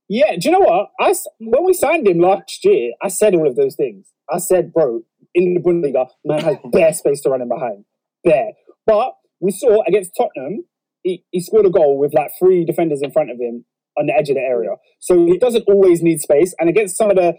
[0.09, 0.91] Yeah, do you know what?
[1.01, 4.07] I when we signed him last year, I said all of those things.
[4.31, 5.03] I said, bro,
[5.35, 7.85] in the Bundesliga, man has bare space to run in behind,
[8.23, 8.53] bare.
[8.87, 10.65] But we saw against Tottenham,
[11.03, 13.65] he, he scored a goal with like three defenders in front of him
[13.99, 14.71] on the edge of the area.
[15.01, 16.55] So he doesn't always need space.
[16.59, 17.37] And against some of the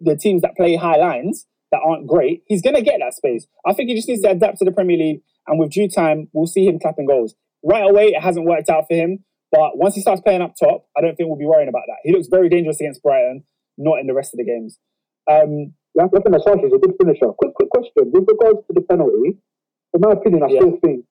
[0.00, 3.46] the teams that play high lines that aren't great, he's going to get that space.
[3.64, 5.20] I think he just needs to adapt to the Premier League.
[5.46, 7.34] And with due time, we'll see him clapping goals.
[7.64, 9.24] Right away, it hasn't worked out for him.
[9.52, 11.98] But once he starts playing up top, I don't think we'll be worrying about that.
[12.04, 13.42] He looks very dangerous against Brighton,
[13.78, 14.78] not in the rest of the games.
[15.30, 17.32] Um, Yeah, Rafinha Sanchez is a good finisher.
[17.36, 18.10] Quick, quick question.
[18.14, 19.38] With regards to the penalty,
[19.94, 20.60] in my opinion, I Yeah.
[20.60, 21.04] still think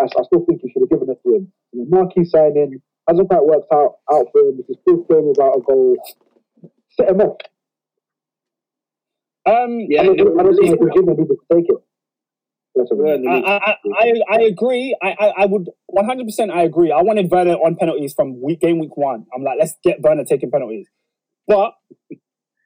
[0.00, 1.52] I, I still think you should have given it to him.
[1.74, 4.60] The marquee signing hasn't that works out out for him.
[4.66, 5.96] He's still playing without a goal.
[6.90, 7.36] Set him off.
[9.46, 11.76] um, Yeah, I don't, I don't think it- the Jimmy needed take it.
[12.76, 13.04] Personally.
[13.04, 13.56] We're in the I.
[13.56, 14.96] I, I, I agree.
[15.00, 16.90] I, I, I would 100% I agree.
[16.90, 19.26] I wanted Werner on penalties from week game week one.
[19.34, 20.88] I'm like, let's get Werner taking penalties.
[21.46, 21.74] But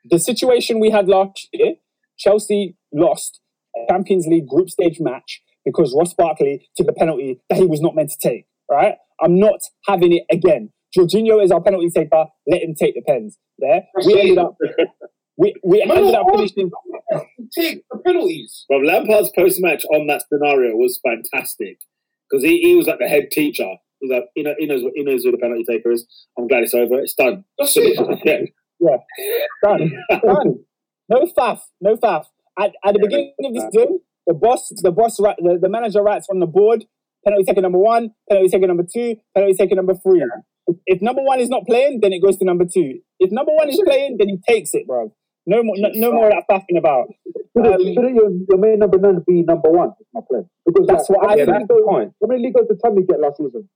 [0.09, 1.74] the situation we had last year,
[2.19, 3.40] Chelsea lost
[3.90, 7.94] Champions League group stage match because Ross Barkley took a penalty that he was not
[7.94, 8.47] meant to take.
[8.70, 8.95] Right?
[9.20, 10.70] I'm not having it again.
[10.97, 12.27] Jorginho is our penalty taker.
[12.47, 13.39] Let him take the pens.
[13.59, 14.57] There, we ended up.
[15.36, 16.36] We, we Man, ended up what?
[16.36, 16.70] finishing.
[17.57, 18.65] Take the penalties.
[18.69, 21.78] Well, Lampard's post match on that scenario was fantastic
[22.28, 23.69] because he, he was like the head teacher.
[24.01, 26.07] He's like, he, know, he knows what he knows who the penalty taker is.
[26.36, 26.99] I'm glad it's over.
[27.01, 27.45] It's done.
[27.59, 28.51] That's So, it.
[28.81, 28.97] yeah.
[29.65, 29.93] Done.
[30.11, 30.55] Done.
[31.09, 31.61] No faff.
[31.81, 32.24] No faff.
[32.59, 36.27] At, at the beginning of this game, the boss, the boss, the, the manager writes
[36.31, 36.85] on the board:
[37.24, 40.23] penalty taker number one, penalty taker number two, penalty taker number three.
[40.66, 43.01] If, if number one is not playing, then it goes to number two.
[43.19, 45.12] If number one is playing, then he takes it, bro.
[45.47, 47.07] No more, no, no more of that faffing about.
[47.57, 49.89] Shouldn't, Um, shouldn't your, your main number nine be number one?
[49.99, 50.45] Is my plan.
[50.66, 52.69] Because That's like, what I how many Yeah, that's league goals- How many league goals
[52.69, 53.69] did Tammy get last season?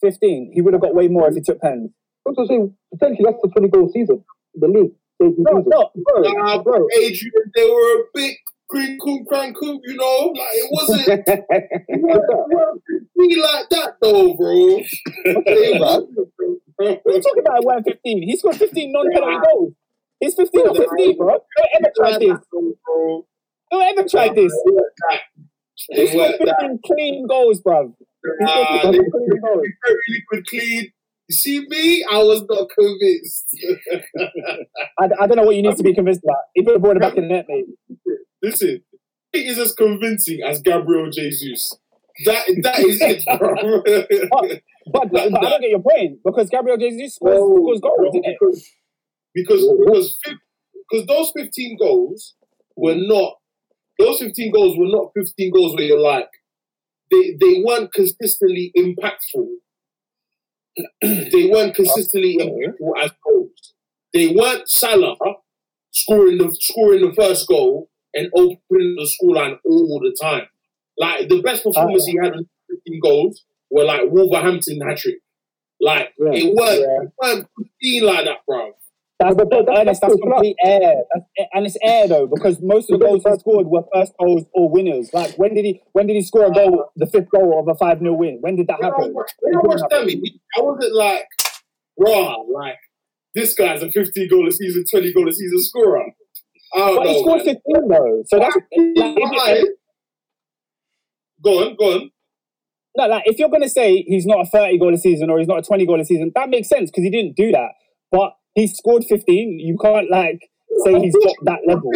[0.00, 0.52] Fifteen.
[0.54, 1.90] He would have got way more if he took pens.
[2.26, 4.22] I was saying potentially that's the 20 goal season
[4.54, 4.92] in the league.
[5.18, 6.86] debut No, no, bro, Nah, bro.
[6.96, 8.36] Adrian, they were a big
[8.68, 10.32] green coop, crank coop, you know?
[10.36, 12.82] Like, it wasn't, it wasn't
[13.16, 14.82] be like that, though, bro.
[16.78, 17.64] What are you talking about?
[17.64, 18.22] One fifteen.
[18.22, 19.72] He scored fifteen non-penalty goals.
[20.20, 21.28] He's fifteen or fifteen, bro.
[21.56, 22.38] Don't ever try this.
[23.70, 24.52] Don't ever try this.
[25.90, 27.94] He scored fifteen clean goals, bro.
[28.38, 29.66] He Nah, 15 clean goals.
[29.84, 30.92] very liquid clean.
[31.28, 32.04] You see me?
[32.10, 33.56] I was not convinced.
[34.98, 36.38] I, I don't know what you need to be convinced about.
[36.54, 37.66] He put the ball in the back of the net, mate.
[38.42, 38.82] Listen,
[39.32, 41.76] he is as convincing as Gabriel Jesus.
[42.24, 43.82] That that is it, bro.
[44.90, 48.14] But, but, but I don't get your point because Gabriel Jesus scores, No, scores goals,
[48.14, 48.70] no, because
[49.34, 50.18] because because
[50.90, 52.34] because those fifteen goals
[52.74, 53.06] were mm.
[53.06, 53.34] not
[53.98, 56.30] those fifteen goals were not fifteen goals where you're like
[57.10, 59.46] they they weren't consistently impactful.
[61.02, 63.74] they weren't consistently impactful as goals.
[64.14, 65.16] They weren't Salah
[65.90, 70.42] scoring the scoring the first goal and opening the scoreline all the time.
[70.96, 75.16] Like the best performance he had in 15 goals were like Wolverhampton hat trick.
[75.80, 76.32] Like Yeah.
[76.32, 77.02] it weren't, Yeah.
[77.06, 77.46] it weren't
[77.80, 78.72] 15 like that, bro.
[79.20, 80.94] That's, But that- that's Ernest, that's still complete air.
[81.12, 84.44] That's, and it's air though, because most of the goals he scored were first goals
[84.54, 85.12] or winners.
[85.12, 87.74] Like when did he when did he score a goal, the fifth goal of a
[87.76, 88.38] 5 0 win?
[88.40, 89.14] When did that When I happen?
[89.14, 90.22] watched, when I watched Tammy,
[90.56, 91.24] I wasn't like,
[91.98, 92.78] raw, like
[93.34, 96.06] this guy's a 15 goal a season, 20 goal a season scorer.
[96.74, 97.56] Don't But he scored man.
[97.56, 98.22] 15 though.
[98.26, 99.64] So that's like, if, Right.
[101.42, 102.10] Go on, go on.
[102.96, 105.48] no, like, if you're gonna say he's not a 30 goal a season or he's
[105.48, 107.70] not a 20 goal a season, that makes sense because he didn't do that.
[108.10, 109.60] But he scored 15.
[109.60, 110.40] You can't like
[110.84, 111.90] say he's got that level.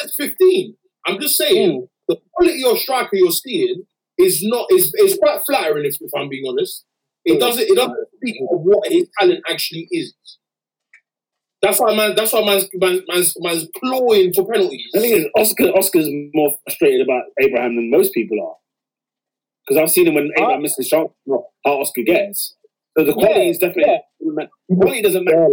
[0.00, 0.76] That's 15.
[1.06, 1.88] I'm just saying mm.
[2.08, 3.84] the quality of striker you're seeing
[4.18, 6.84] is not is is quite flattering if, if I'm being honest.
[7.24, 7.40] It mm.
[7.40, 10.14] doesn't it doesn't speak of what his talent actually is.
[11.62, 14.82] That's why man that's why man's man's, man's, man's clawing for penalties.
[14.92, 18.56] The thing is, Oscar Oscar's more frustrated about Abraham than most people are.
[19.64, 20.60] Because I've seen him when Abraham ah.
[20.60, 22.56] misses shots, not how Oscar gets.
[22.98, 24.02] So the quality Yeah, is definitely
[24.68, 25.46] quality doesn't matter.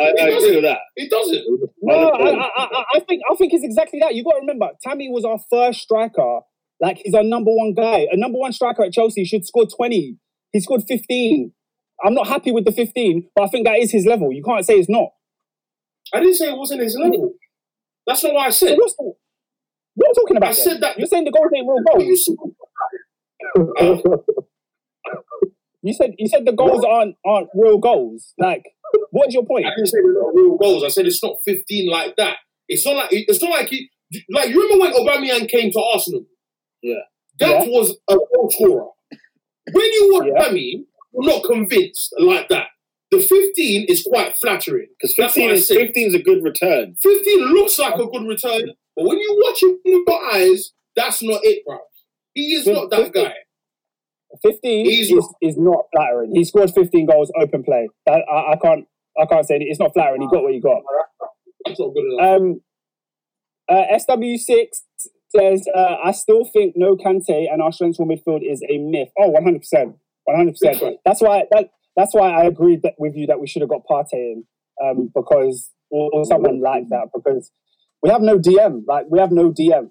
[0.00, 0.78] I, I agree with that.
[0.96, 1.42] It doesn't.
[1.82, 4.14] No, I, I, I, I think I think it's exactly that.
[4.14, 6.40] You got to remember, Tammy was our first striker.
[6.80, 8.06] Like he's our number one guy.
[8.10, 10.18] A number one striker at Chelsea should score twenty.
[10.52, 11.52] He scored fifteen.
[12.04, 14.32] I'm not happy with the fifteen, but I think that is his level.
[14.32, 15.10] You can't say it's not.
[16.12, 17.10] I didn't say it wasn't his mm-hmm.
[17.10, 17.34] level.
[18.06, 18.76] That's not what I said.
[18.76, 19.12] what's the,
[19.94, 20.50] what are you talking about?
[20.50, 20.62] I then?
[20.64, 22.30] said that- You're saying the goals ain't real What goals.
[25.84, 28.32] You said you said the goals aren't aren't real goals.
[28.38, 28.64] Like,
[29.10, 29.66] what's your point?
[29.66, 30.82] I didn't say they're not real goals.
[30.82, 32.38] I said it's not 15 like that.
[32.68, 33.90] It's not like it's not like he
[34.30, 36.24] like you remember when Aubameyang came to Arsenal?
[36.82, 37.00] Yeah.
[37.38, 38.86] That was a goal scorer.
[39.72, 40.48] When you watch Yeah.
[40.48, 42.68] Bammy, you're not convinced like that.
[43.14, 44.88] The 15 is quite flattering.
[44.98, 46.96] Because 15 is, 15 is a good return.
[47.00, 51.22] 15 looks like a good return, but when you watch him with your eyes, that's
[51.22, 51.78] not it, bro.
[52.34, 53.34] He is not that guy.
[54.42, 56.34] 15 He's is, is not flattering.
[56.34, 57.88] He scored 15 goals open play.
[58.06, 58.86] That, I, I can't
[59.16, 59.62] I can't say it.
[59.62, 60.22] it's not flattering.
[60.22, 60.82] He got what he got.
[61.64, 62.40] That's not good enough.
[62.40, 62.60] Um,
[63.68, 64.66] uh, SW6
[65.28, 69.10] says, uh, I still think no Kante and our central midfield is a myth.
[69.16, 69.94] Oh, 100%.
[70.28, 70.96] 100%.
[71.04, 73.82] That's why that, that's why I agreed that, with you that we should have got
[73.88, 74.44] Partey in
[74.82, 77.50] um, because, or, or someone like that, because
[78.02, 78.82] we have no DM.
[78.86, 79.90] Like, we have no DM.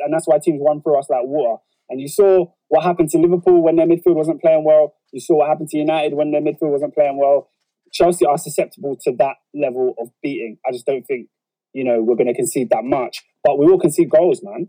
[0.00, 1.60] And that's why teams run through us like water.
[1.90, 4.94] And you saw what happened to Liverpool when their midfield wasn't playing well.
[5.12, 7.48] You saw what happened to United when their midfield wasn't playing well.
[7.92, 10.58] Chelsea are susceptible to that level of beating.
[10.66, 11.28] I just don't think,
[11.72, 13.24] you know, we're going to concede that much.
[13.42, 14.68] But we will concede goals, man.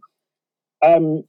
[0.81, 1.23] Um,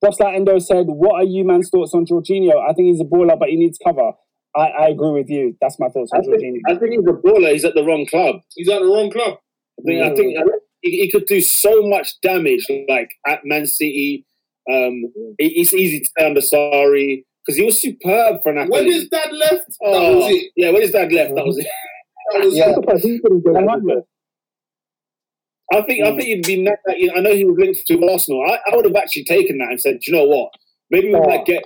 [0.00, 2.52] Boss Endo said, What are you man's thoughts on Jorginho?
[2.58, 4.12] I think he's a baller, but he needs cover.
[4.56, 5.56] I, I agree with you.
[5.60, 6.58] That's my thoughts I think, Jorginho.
[6.68, 7.52] I think he's a baller.
[7.52, 8.36] He's at the wrong club.
[8.56, 9.38] He's at the wrong club.
[9.78, 10.36] I think, I think
[10.82, 14.26] he, he could do so much damage, like at Man City.
[14.70, 15.04] Um,
[15.38, 18.70] it- it's easy to say under Sarri because he was superb for Napoli.
[18.70, 20.52] When his dad left, that oh, was it.
[20.56, 21.66] Yeah, when his dad left, that was it.
[22.32, 22.64] That was Yeah.
[22.64, 22.74] I'm it.
[22.74, 24.04] surprised he couldn't get it.
[25.72, 26.62] I think I think he'd be.
[26.62, 28.42] na- You know, I know he was linked to Arsenal.
[28.44, 30.50] I, I would have actually taken that and said, "Do you know what?
[30.90, 31.24] Maybe we Oh.
[31.24, 31.64] might get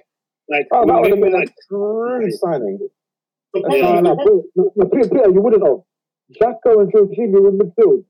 [0.49, 2.79] like Oh, that would have been like a true signing.
[3.55, 4.15] The No, no,
[4.57, 5.81] no, Peter, you wouldn't have.
[6.41, 8.05] Xhaka and Jorginho in midfield.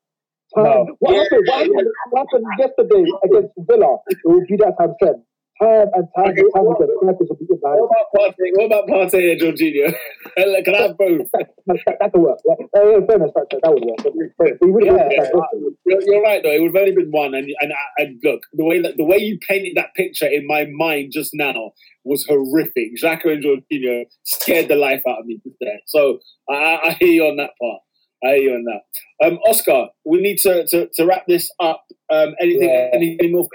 [0.55, 0.87] Time, No.
[1.01, 3.99] what, Yeah, happened, what, happened, what happened yesterday against Villa?
[4.09, 5.23] It would be that time said.
[5.63, 6.89] Time and time and time again.
[6.99, 8.51] Strikers will be good, what about Partey?
[8.55, 9.95] What about Partey and Jorginho?
[10.65, 11.29] Can I have both?
[11.67, 12.39] That, that, that could work.
[12.45, 14.35] Yeah, uh, yeah, fairness, that, that would work.
[14.37, 15.75] But, would have Yeah, that.
[15.87, 16.51] You're, you're right though.
[16.53, 19.17] It would have only been one, and and and look, the way that the way
[19.17, 21.73] you painted that picture in my mind just now
[22.05, 22.97] was horrific.
[23.03, 25.79] Xhaka and Jorginho scared the life out of me just there.
[25.87, 26.19] So
[26.51, 26.55] I,
[26.85, 27.81] I- hear you on that part.
[28.23, 29.27] I hear you on that.
[29.27, 31.83] Um, Oscar, we need to to, to wrap this up.
[32.13, 32.91] Um, anything, Yeah.
[32.93, 33.49] any, any more?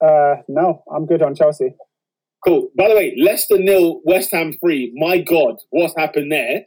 [0.00, 1.74] Uh, no, I'm good on Chelsea.
[2.46, 2.68] Cool.
[2.76, 4.92] By the way, Leicester nil, West Ham three.
[4.94, 6.62] My God, what's happened there?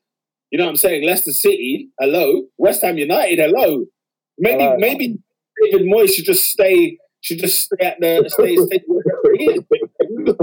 [0.51, 1.05] You know what I'm saying?
[1.05, 2.43] Leicester City, hello.
[2.57, 3.85] West Ham United, hello.
[4.39, 4.77] Maybe Hello.
[4.77, 5.17] maybe
[5.61, 8.81] David Moyes should just stay should just stay at the stay stay
[9.37, 9.63] he is.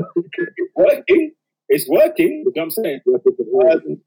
[0.66, 1.32] It's working.
[1.68, 2.44] It's working.
[2.44, 3.00] You know what I'm saying?
[3.08, 4.00] Um,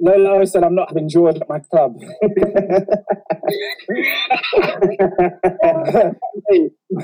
[0.00, 1.96] Lolo said, I'm not having George at my club.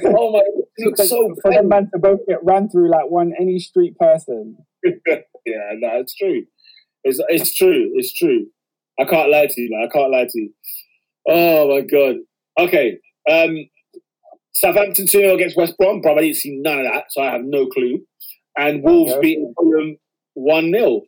[0.05, 0.43] oh my
[0.77, 3.97] he looks so For them man to both get ran through like one any street
[3.99, 4.57] person.
[4.85, 6.43] yeah, no, it's true.
[7.05, 7.91] It's it's true.
[7.95, 8.47] It's true.
[8.99, 9.89] I can't lie to you, man.
[9.89, 10.53] I can't lie to you.
[11.29, 12.17] Oh my god.
[12.59, 12.99] Okay.
[13.31, 13.57] Um
[14.53, 16.17] Southampton 2 0 against West Brom, bro.
[16.17, 18.01] I didn't see none of that, so I have no clue.
[18.59, 19.21] And Wolves Okay.
[19.21, 19.97] beating Fulham
[20.35, 21.03] 1 0.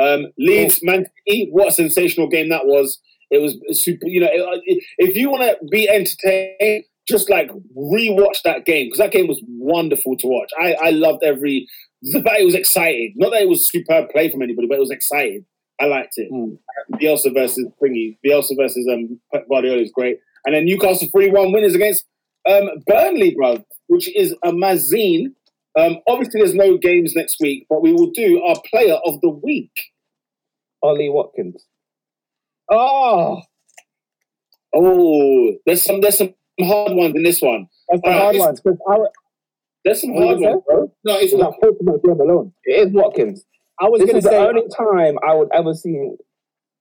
[0.00, 2.98] Um, Leeds, Man City, what a sensational game that was.
[3.30, 8.42] It was super, you know, it- if you want to be entertained, just like rewatch
[8.44, 10.50] that game because that game was wonderful to watch.
[10.60, 11.66] I, I loved every.
[12.14, 13.14] But it was exciting.
[13.16, 15.46] Not that it was superb play from anybody, but it was exciting.
[15.80, 16.30] I liked it.
[16.32, 16.58] Mm.
[16.94, 18.18] Bielsa versus Pringy.
[18.26, 20.18] Bielsa versus um, Pep Guardiola is great.
[20.44, 22.04] And then Newcastle 3 1 winners against
[22.48, 25.26] um, Burnley, bro, which is a mazine.
[25.78, 29.30] Um, obviously, there's no games next week, but we will do our player of the
[29.30, 29.72] week.
[30.82, 31.64] Ollie Watkins.
[32.70, 33.42] Oh,
[34.74, 37.66] Oh, there's some there's some hard ones in this one.
[37.88, 38.60] that's the Uh, hard it's- ones.
[38.60, 38.96] 'cause I,
[39.84, 40.92] There's some hard ones, bro.
[41.04, 41.54] No, it's It's not.
[41.60, 42.52] not supposed to alone.
[42.64, 43.44] It is Watkins.
[43.80, 45.92] I was This going is to the only time I would ever see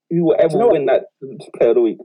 [0.09, 0.73] who will ever You know what?
[0.73, 1.05] win that
[1.55, 1.97] player of the week.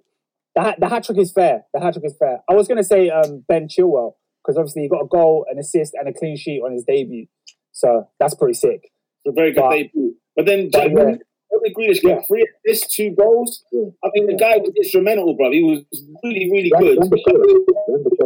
[0.55, 1.67] the, the hat trick is fair.
[1.75, 2.43] The hat trick is fair.
[2.49, 4.15] I was going to say um, Ben Chilwell
[4.47, 7.27] because obviously he got a goal, an assist, and a clean sheet on his debut.
[7.73, 8.85] So that's pretty sick.
[9.25, 10.15] It's a very good But- debut.
[10.37, 11.15] But then but Jack yeah.
[11.15, 13.65] Jack Grealish got three assists, two goals.
[14.05, 15.51] I mean, the guy was instrumental, bro.
[15.51, 15.81] He was
[16.23, 16.99] really, really Run- good.
[16.99, 17.33] run the show.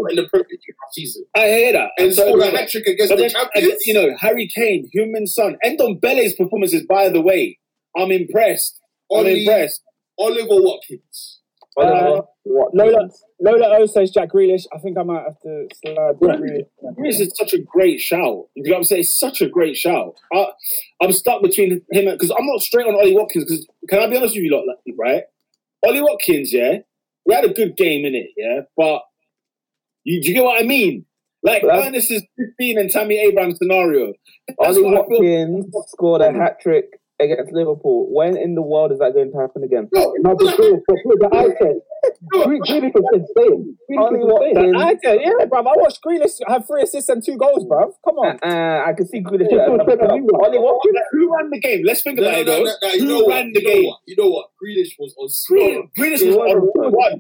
[0.03, 0.47] Run in the Premier
[0.93, 1.25] season.
[1.37, 1.91] I hear that.
[1.99, 3.87] And so, scored hat trick against the then, champions.
[3.87, 7.59] you know, Harry Kane, Heung-min Son, and Bale's performances, by the way,
[7.97, 8.81] I'm impressed.
[9.15, 9.83] I'm impressed.
[10.19, 11.41] Oliver Watkins.
[11.77, 13.23] Oliver Uh, Watkins.
[13.41, 14.67] Lola, Lola O oh, says Jack Grealish.
[14.75, 16.67] I think I might have to slide Jack Grealish.
[16.99, 18.47] Grealish is such a great shout.
[18.55, 19.01] You know what I'm saying?
[19.01, 20.15] It's such a great shout.
[20.33, 20.47] I,
[21.03, 23.45] I'm stuck between him and because I'm not straight on Ollie Watkins.
[23.45, 24.65] Because can I be honest with you, lot,
[24.99, 25.25] right?
[25.85, 26.79] Ollie Watkins, yeah,
[27.27, 29.03] we had a good game in it, yeah, but
[30.05, 31.07] you, do you get what I mean?
[31.43, 34.13] Like But- Ernest is 15 and Tammy Abraham scenario.
[34.47, 35.47] That's Ollie what feel.
[35.49, 38.09] Watkins scored a hat trick against Liverpool.
[38.11, 39.89] When in the world is that going to happen again?
[39.93, 41.81] No, Not the show, but look, the eye test.
[42.33, 43.77] Really, really insane.
[43.99, 44.73] Ollie Really for insane.
[44.75, 44.83] Watkins.
[44.83, 45.59] I tell you, yeah, bro.
[45.61, 47.93] I watched Grealish have three assists and two goals, bro.
[48.05, 48.39] Come on.
[48.43, 49.49] Uh, I can see Grealish.
[49.51, 50.31] Yeah, so it's better than you.
[50.33, 50.97] Ollie Watkins.
[51.13, 51.83] Who ran the game?
[51.85, 52.65] Let's think No, about no, it no, though.
[52.65, 53.29] no, no, you Who know what?
[53.35, 53.85] ran the You know game?
[53.87, 53.99] what?
[54.07, 54.47] You know what?
[54.57, 55.91] Grealish was on Grealish, score.
[55.99, 57.15] Grealish He was was on on one.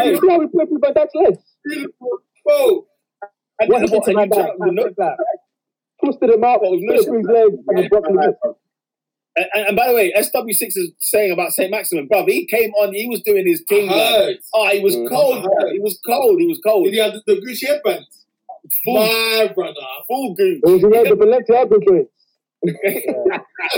[0.00, 1.38] Hey, you see how we play with Van Dijk's legs?
[1.66, 2.86] Grealish was- Bro,
[3.60, 4.46] And What he then did to what, my and you back?
[4.56, 5.16] tell- you know- that.
[6.02, 8.16] Twisted him out, What, with put no it through his legs, and he dropped him.
[9.40, 11.70] And, and, and by the way, SW6 is saying about St.
[11.70, 13.86] Maximin, bruv, he came on, he was doing his I king.
[13.88, 14.40] like.
[14.52, 15.70] Oh, he was cold, bro.
[15.70, 16.40] He was cold.
[16.40, 16.84] He was cold.
[16.84, 18.04] Did he have the, the Gucci headband?
[18.84, 19.74] Full, My brother.
[20.06, 20.60] full goose.
[20.62, 22.08] It was around the Balenciaga joint.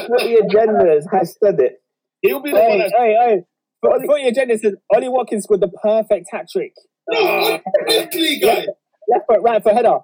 [0.08, 1.82] Footy Agenda's has said it.
[2.22, 3.42] He'll be the one Hey, that's hey, hey.
[3.80, 6.72] For, for your agenda says Ollie Watkins scored the perfect hat trick.
[7.08, 7.60] No, ah.
[7.86, 8.66] quickly, guys.
[9.08, 9.98] Left foot, right foot, header.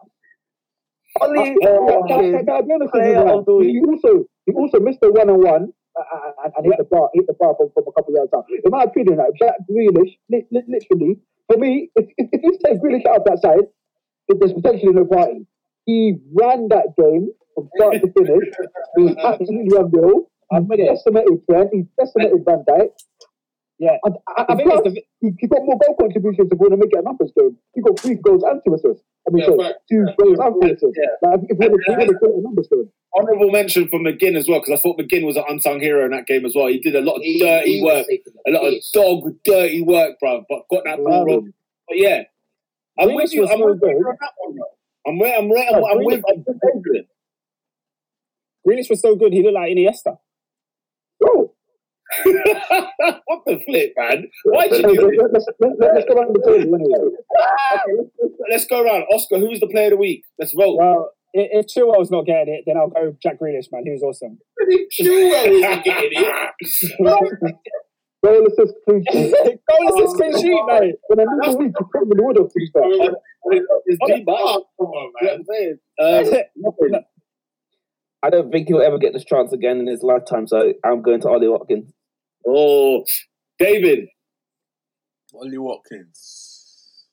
[1.21, 2.37] Ollie Can I- Watkins.
[2.37, 3.35] can I be honest with player you, man?
[3.35, 3.77] of the week.
[4.49, 7.11] He also missed the one on one uh, uh, uh, and and hit the bar
[7.13, 8.47] hit the bar from, from a couple of yards out.
[8.49, 12.53] In my opinion, like Jack Grealish, li- li- literally for me, if if, if you
[12.65, 13.69] take Grealish out of that side,
[14.29, 15.45] if there's potentially no party.
[15.85, 18.45] He ran that game from start to finish.
[18.97, 20.31] He was absolutely unreal.
[20.77, 21.71] He decimated Trent.
[21.73, 22.89] He decimated Van Dijk.
[23.79, 23.97] Yeah.
[24.05, 26.59] And, and, The and thing is, plus, the, he, he got more goal contributions than
[26.59, 27.57] Wanamaker at numbers game.
[27.75, 29.05] He got three goals and two assists.
[29.27, 29.75] I mean, Yeah, sorry, right.
[29.91, 30.99] two uh, goals and three assists.
[30.99, 31.29] Yeah.
[31.31, 32.91] Like, if you want to a numbers game.
[33.17, 36.11] honourable mention for McGinn as well, because I thought McGinn was an unsung hero in
[36.11, 36.67] that game as well.
[36.67, 38.07] He did a lot of He- dirty he work,
[38.47, 41.53] a lot of dog dirty work, bro, but got that ball wrong.
[41.87, 42.23] But yeah,
[42.99, 43.47] I'm with you.
[43.47, 44.57] I'm so with you on that one.
[44.57, 44.67] bro.
[45.07, 45.33] I'm with.
[45.39, 45.67] I'm with.
[45.73, 46.25] I'm, No, I'm with.
[46.29, 46.45] I'm
[46.85, 47.07] with.
[48.67, 50.19] Grealish was so good, he looked like Iniesta.
[52.25, 54.25] Bro, what the flip, man?
[54.45, 55.21] Why'd you let's, do this?
[55.33, 57.11] let's, let's, let's go around the table anyway.
[57.75, 59.03] Okay, let's, let's go around.
[59.13, 60.25] Oscar, who's the player of the week?
[60.39, 60.77] Let's vote.
[60.79, 63.83] Well, i- if Chilwell's not getting it, then I'll go Jack Grealish, man.
[63.85, 64.39] He was awesome.
[65.01, 67.45] Chilwell wasn't getting it.
[68.25, 69.35] Goal assist clean sheet.
[69.71, 70.95] Goal assist clean sheet, mate.
[71.09, 72.71] When I knew the week, you put him in the order, to be.
[73.87, 75.45] It's deep, but Oh, come on, man.
[75.47, 75.59] what
[76.01, 76.27] I'm?
[76.27, 77.05] Um, nothing.
[78.23, 81.21] I don't think he'll ever get this chance again in his lifetime, so I'm going
[81.21, 81.93] to Ollie Watkins.
[82.47, 83.05] Oh,
[83.59, 84.09] David.
[85.35, 87.05] Ollie Watkins.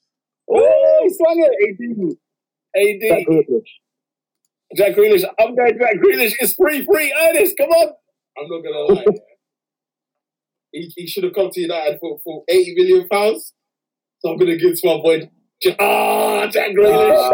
[0.49, 2.19] Oh, he swung it.
[2.77, 3.09] AD.
[3.09, 3.71] Jack Grealish.
[4.75, 5.23] Jack Grealish.
[5.39, 6.33] I'm going Jack Grealish.
[6.39, 7.13] It's free, free.
[7.29, 7.89] Ernest, come on.
[8.37, 9.05] I'm not gonna lie.
[10.71, 13.53] he, he should have come to United for, for 80 million pounds.
[14.19, 15.29] So I'm gonna give it to my boy.
[15.61, 17.17] Jack- Ah, Jack Grealish.
[17.17, 17.29] Ah,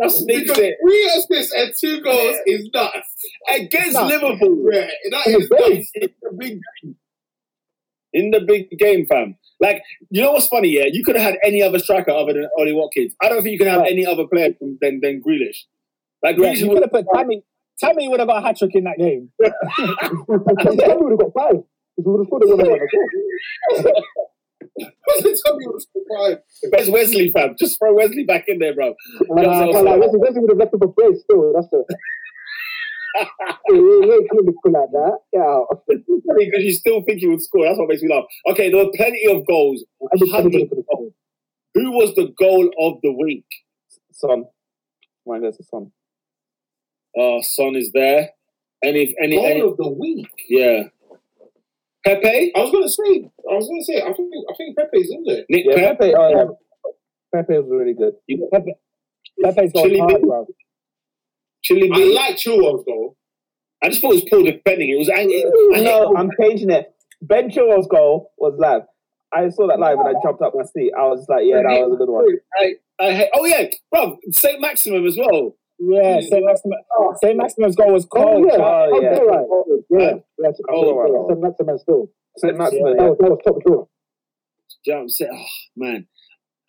[0.00, 0.24] Because
[0.56, 3.08] three assists and two goals is nuts.
[3.48, 4.06] against Nah.
[4.06, 4.68] Liverpool.
[4.72, 5.90] Yeah, that In is the nuts.
[5.94, 6.96] In the big game.
[8.12, 9.36] In the big game, fam.
[9.60, 10.68] Like, you know what's funny?
[10.68, 13.14] Yeah, you could have had any other striker other than Ollie Watkins.
[13.20, 15.64] I don't think you can have any other player than than, than Grealish.
[16.22, 17.42] Like Yeah, Grealish you could have put Tammy.
[17.80, 19.30] Tammy would have got a hat trick in that game.
[19.42, 21.62] Tammy would have got five.
[21.96, 22.46] Because we would have scored a
[23.76, 23.94] one
[24.80, 25.32] on one as well.
[25.32, 26.38] What's Tell me what's the prime.
[26.72, 27.56] Where's Wesley, fam?
[27.58, 28.94] Just throw Wesley back in there, bro.
[29.28, 31.52] And I can't lie, Wesley, Wesley would have left him for praise still.
[31.54, 31.86] That's it.
[33.68, 35.18] He he ain't clinical like that.
[35.32, 35.62] Yeah.
[35.88, 37.64] Because you still think he would score.
[37.64, 38.24] That's what makes me laugh.
[38.50, 39.84] Okay, there were plenty of goals.
[40.12, 41.12] I just- I just- Hundreds I just- of
[41.74, 43.44] Who was the goal of the week?
[44.12, 44.44] Son.
[45.26, 45.90] Mine goes to Son.
[47.16, 48.30] Oh, Son is there.
[48.84, 50.28] Any, any, Goal any of the week.
[50.48, 50.84] yeah.
[52.14, 53.30] Pepe, I was gonna say.
[53.50, 54.00] I was gonna say.
[54.02, 54.30] I think.
[54.50, 55.44] I think Pepe's in there.
[55.48, 56.44] Nick Yeah, Pepe, oh, yeah.
[57.34, 58.14] Pepe was really good.
[58.52, 58.72] Pepe,
[59.42, 60.22] Pepe's got Chile hard, beef.
[60.22, 60.46] bro.
[61.62, 63.16] Chili I like Chilwell's goal.
[63.82, 64.90] I just thought it was poor defending.
[64.90, 65.44] It was angry.
[65.82, 66.94] No, I'm changing it.
[67.20, 68.82] Ben Chilwell's goal was live.
[69.32, 70.92] I saw that live and I jumped up my seat.
[70.98, 72.24] I was like, yeah, that was a good one.
[72.58, 75.54] I, I, hate- oh yeah, bro, Saint Maximin as well.
[75.80, 76.78] Yeah, Saint Maximin.
[77.22, 78.46] Saint Maximin's goal was Oh, cold.
[78.50, 78.56] yeah.
[78.58, 79.12] Oh, Oh, yeah.
[79.12, 79.18] yeah.
[79.20, 79.46] Right.
[79.90, 80.14] Yeah.
[80.38, 80.50] Yeah.
[80.70, 81.06] Oh, wow.
[81.06, 81.34] yeah.
[81.34, 82.10] So that's the man still.
[82.38, 82.56] St.
[82.56, 83.08] Maximin, That yeah.
[83.10, 83.84] was, that was top draw.
[83.84, 83.88] Do
[84.84, 85.30] you know what I'm saying?
[85.34, 86.06] Oh man,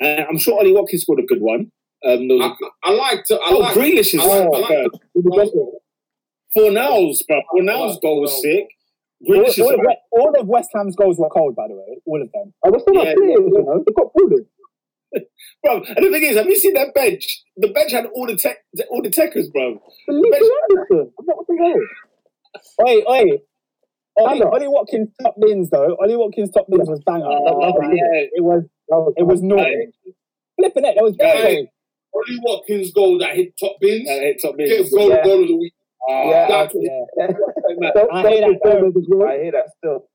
[0.01, 1.71] uh, I'm sure Ollie Watkins scored a good one.
[2.05, 3.35] Um, there was I, a- I like to.
[3.35, 3.75] I oh, like.
[3.75, 4.91] Grealish is I like- I like superb.
[5.15, 5.81] Did the best of it.
[6.57, 7.41] Fornals, bro.
[7.53, 8.67] Fornals goal was sick.
[9.27, 11.75] All, Grealish is all, of, West- all of West Ham's goals were cold, by the
[11.75, 11.99] way.
[12.05, 12.53] All of them.
[12.65, 13.13] I was still not Yeah.
[13.15, 13.83] players, you know.
[13.85, 14.45] They got bullied.
[15.63, 15.83] Bro.
[15.83, 17.43] And the thing is, have you seen that bench?
[17.57, 18.57] The bench had all the tech,
[18.89, 19.81] all the techers, bro.
[20.05, 21.11] Felipe Anderson.
[21.19, 22.87] I'm not what the hell.
[22.87, 23.37] Oi, oi.
[24.17, 25.95] Ollie, Ollie Watkins top bins though.
[26.01, 27.25] Ollie Watkins top bins was banger.
[27.25, 28.27] Oh, yeah.
[28.33, 29.87] It was That was, it was naughty.
[30.59, 31.33] Flipping it, that was Yeah.
[31.41, 31.67] banger.
[32.13, 34.09] Ollie Watkins goal that hit top bins.
[34.09, 34.89] Uh, hit top Get bins.
[34.93, 35.23] goal, Yeah.
[35.23, 35.73] goal of the week.
[36.09, 36.47] Oh, Yeah.
[36.49, 37.91] That was Yeah.
[37.93, 39.29] Don't I hate that, forget.
[39.29, 40.07] I hear that still.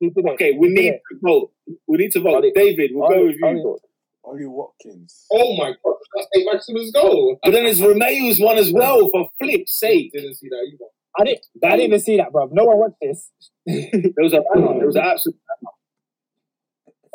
[0.00, 0.30] He did it.
[0.32, 1.52] Okay, we need to vote.
[1.86, 2.44] We need to vote.
[2.54, 3.78] David, we'll go with you.
[4.24, 5.26] Ollie- Ollie Watkins.
[5.32, 6.48] Oh my god, that's St.
[6.52, 7.38] Maximin's goal.
[7.42, 10.12] But then it's Romeu's one as well, for flip's sake.
[10.12, 10.84] Didn't see that either.
[11.18, 12.48] I didn't I didn't even see that, bro.
[12.52, 13.30] No one watched this.
[13.66, 14.78] There was a banger.
[14.78, 15.72] There was an absolute banger.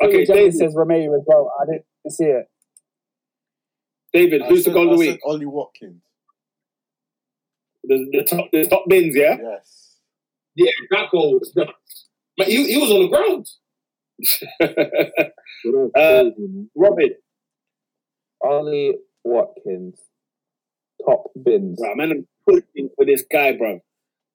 [0.02, 1.52] Okay, Okay, David David, says Romeu as well.
[1.60, 2.46] I didn't see it.
[4.12, 5.20] David, I who's the said- goal of the said week?
[5.24, 6.02] Ollie Watkins.
[7.84, 9.36] The, the top, the top bins, yeah.
[9.40, 9.98] Yes.
[10.56, 12.06] Yeah, that goal was nuts.
[12.38, 13.48] Man, he, he was on the ground.
[14.60, 16.24] Uh,
[16.74, 17.10] Robin,
[18.42, 20.00] Ollie Watkins.
[21.04, 21.78] Top bins.
[21.82, 23.80] right, man, I'm pushing for this guy, bro.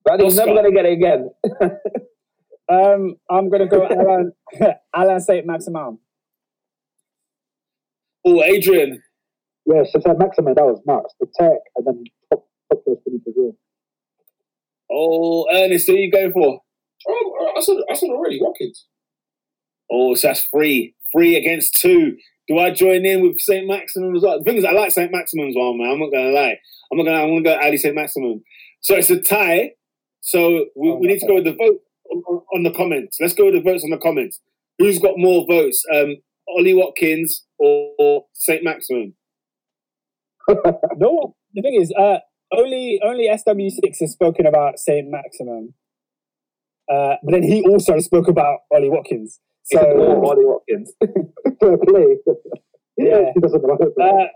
[0.06, 1.30] But he's never going to get it again.
[2.72, 4.32] Um, I'm gonna go Alan
[4.95, 5.98] Allan Saint Maximin.
[8.24, 9.01] Oh, Adrian,
[9.66, 11.14] Yeah, since I Maximin, that was nuts.
[11.19, 13.58] The tech and then top top first Felipe as well.
[14.90, 16.61] oh, Ernest, who are you going for?
[17.10, 18.85] Oh, I said, I said already, Watkins.
[19.92, 22.18] Oh, so that's three, three against two.
[22.48, 24.40] Do I join in with Saint Maximin as well?
[24.40, 25.92] The thing is, I like Saint Maximin's one, man.
[25.92, 26.58] I'm not gonna lie.
[26.92, 27.22] I'm not gonna.
[27.24, 28.44] I'm gonna go Ali Saint Maximin.
[28.82, 29.72] So it's a tie.
[30.22, 33.18] So we, Oh, we need to go with the vote on, on- the comments.
[33.20, 34.40] Let's go with the votes on the comments.
[34.80, 35.84] Who's got more votes?
[35.94, 39.14] Um, Ollie Watkins or, or Saint Maximin?
[40.98, 42.18] No, the thing is, uh,
[42.52, 45.74] only only SW6 has spoken about Saint Maximin.
[46.92, 49.40] Uh, but then he also spoke about Ollie Watkins.
[49.72, 50.93] So Or Ollie Watkins.
[51.59, 52.17] Fair play.
[52.98, 53.32] Yeah.
[53.35, 53.77] he doesn't know.
[54.01, 54.27] uh,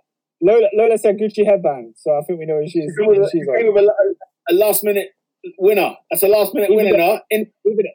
[0.41, 3.31] Lola, Lola said Gucci headband, so I think we know who she's, Going who with,
[3.31, 4.15] she's going with a,
[4.49, 5.09] a last minute
[5.57, 5.95] winner.
[6.11, 6.97] That's a last minute Even winner.
[6.97, 7.85] though- In, Even,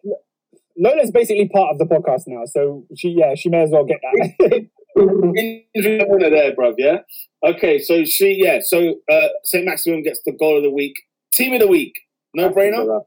[0.78, 3.98] Lola's basically part of the podcast now, so she yeah she may as well get
[4.02, 4.68] that.
[4.96, 6.74] injury winner there, bruv.
[6.78, 6.98] Yeah.
[7.44, 8.60] Okay, so she yeah.
[8.62, 10.94] So uh, Saint Maximin gets the goal of the week.
[11.32, 11.94] Team of the week.
[12.34, 13.02] No brainer.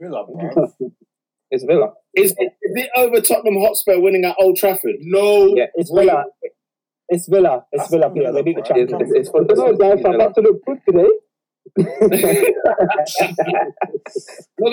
[0.00, 0.72] Villa, bro.
[1.50, 1.92] It's Villa.
[2.14, 4.96] Is it, is it over Tottenham Hotspur winning at Old Trafford?
[5.00, 5.54] No.
[5.56, 5.66] Yeah.
[5.74, 6.24] it's Villa.
[7.08, 7.64] It's Villa.
[7.72, 8.06] It's That's Villa.
[8.08, 8.32] not Peter.
[8.32, 8.76] They Villa, beat the bro.
[8.82, 9.12] It's, champions.
[9.12, 9.58] it's, it's for guys,
[10.04, 11.08] I'm about to look good today.
[11.78, 11.86] Look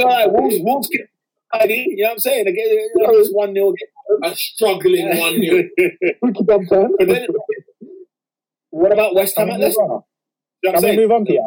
[0.02, 0.32] at that.
[0.32, 1.10] Wolves, Wolves get
[1.54, 1.86] tidy.
[1.90, 2.46] You know what I'm saying?
[2.46, 3.74] They get you know, it's one 0
[4.24, 5.64] A struggling 1 0.
[6.22, 6.92] Rookie dump time.
[6.98, 7.28] But
[8.70, 9.82] what about West Ham Can at we Leicester?
[9.82, 10.02] move on?
[10.64, 11.42] You know what I'm Can we move on, Peter?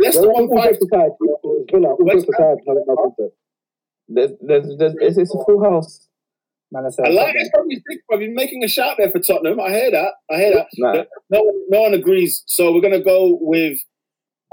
[0.00, 0.70] Leicester All won five.
[0.72, 1.94] jokes aside, it's Villa.
[1.98, 2.66] West jokes
[4.12, 6.08] There's, there's, there's, it's, it's a full house.
[6.72, 7.50] Man, I said I like it.
[7.52, 9.60] Probably think of you making a shout there for Tottenham.
[9.60, 10.12] I hear that.
[10.30, 10.66] I hear that.
[10.78, 11.02] Nah.
[11.30, 12.42] No, no one agrees.
[12.46, 13.78] So we're going to go with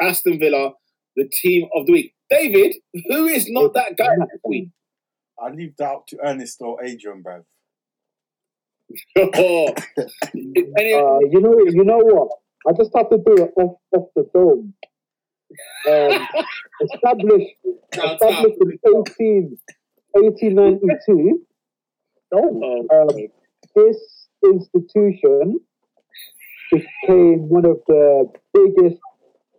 [0.02, 0.72] Aston Villa,
[1.16, 2.14] the team of the week.
[2.30, 2.76] David,
[3.08, 4.70] who is not that guy this week?
[5.42, 7.44] I leave that up to Ernest or Adrian, bruv.
[9.36, 9.74] Oh.
[10.78, 12.30] Any- Uh, you know, you know what?
[12.68, 14.74] I just have to do it off, off the dome.
[15.90, 16.28] Um,
[16.82, 17.56] established,
[17.94, 19.58] established in 18,
[20.12, 21.42] 1892.
[22.34, 23.08] oh, Um,
[23.76, 25.60] this institution
[26.72, 29.00] became one of the biggest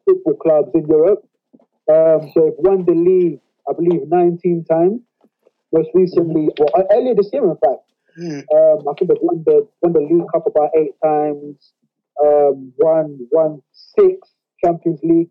[0.04, 1.22] football clubs in Europe.
[1.90, 5.00] Um, they've won the league, I believe, 19 times.
[5.72, 7.84] Most recently, well, uh, earlier this year, in fact,
[8.52, 11.72] um, I think they've won the won the League Cup about eight times.
[12.22, 14.28] Um, won won six
[14.64, 15.30] Champions League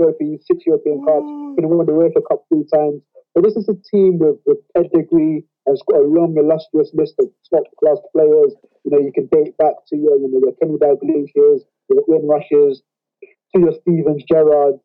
[0.00, 1.26] trophies, six European Cups.
[1.26, 1.56] Mm.
[1.56, 3.02] Been won the UEFA Cup three times.
[3.34, 7.14] But this is a team with, with pedigree, and it's got a long, illustrious list
[7.18, 8.52] of top class players.
[8.84, 12.28] You know, you can date back to your, you know, your Kenny Dalglish's, your Ian
[12.28, 12.82] Rushes,
[13.22, 14.84] to your Stevens Gerrards,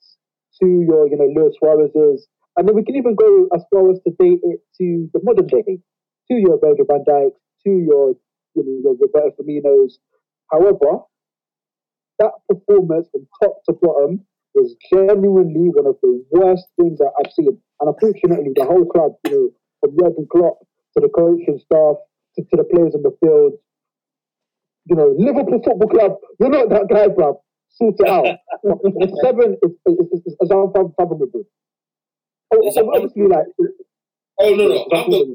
[0.61, 2.27] to your, you know, Luis Suarez's.
[2.55, 5.47] And then we can even go as far as to date it to the modern
[5.47, 5.79] day,
[6.31, 7.31] to your Virgil van Dijk,
[7.65, 8.15] to your,
[8.55, 9.99] you know, your Roberto Firmino's.
[10.51, 11.03] However,
[12.19, 14.25] that performance from top to bottom
[14.57, 17.53] was genuinely one of the worst things that I've seen.
[17.79, 19.45] And unfortunately, the whole club, you know,
[19.79, 20.57] from Jurgen Klopp
[20.93, 21.95] to the coaching staff
[22.35, 23.53] to, to the players on the field,
[24.89, 27.37] you know, Liverpool Football Club, you're not that guy, bruv.
[27.69, 28.25] Sort it out.
[29.23, 31.43] Seven is, is, is, is, is unfathomable.
[32.51, 33.45] Oh, It's obviously, like,
[34.39, 35.25] Oh no, no, I've got,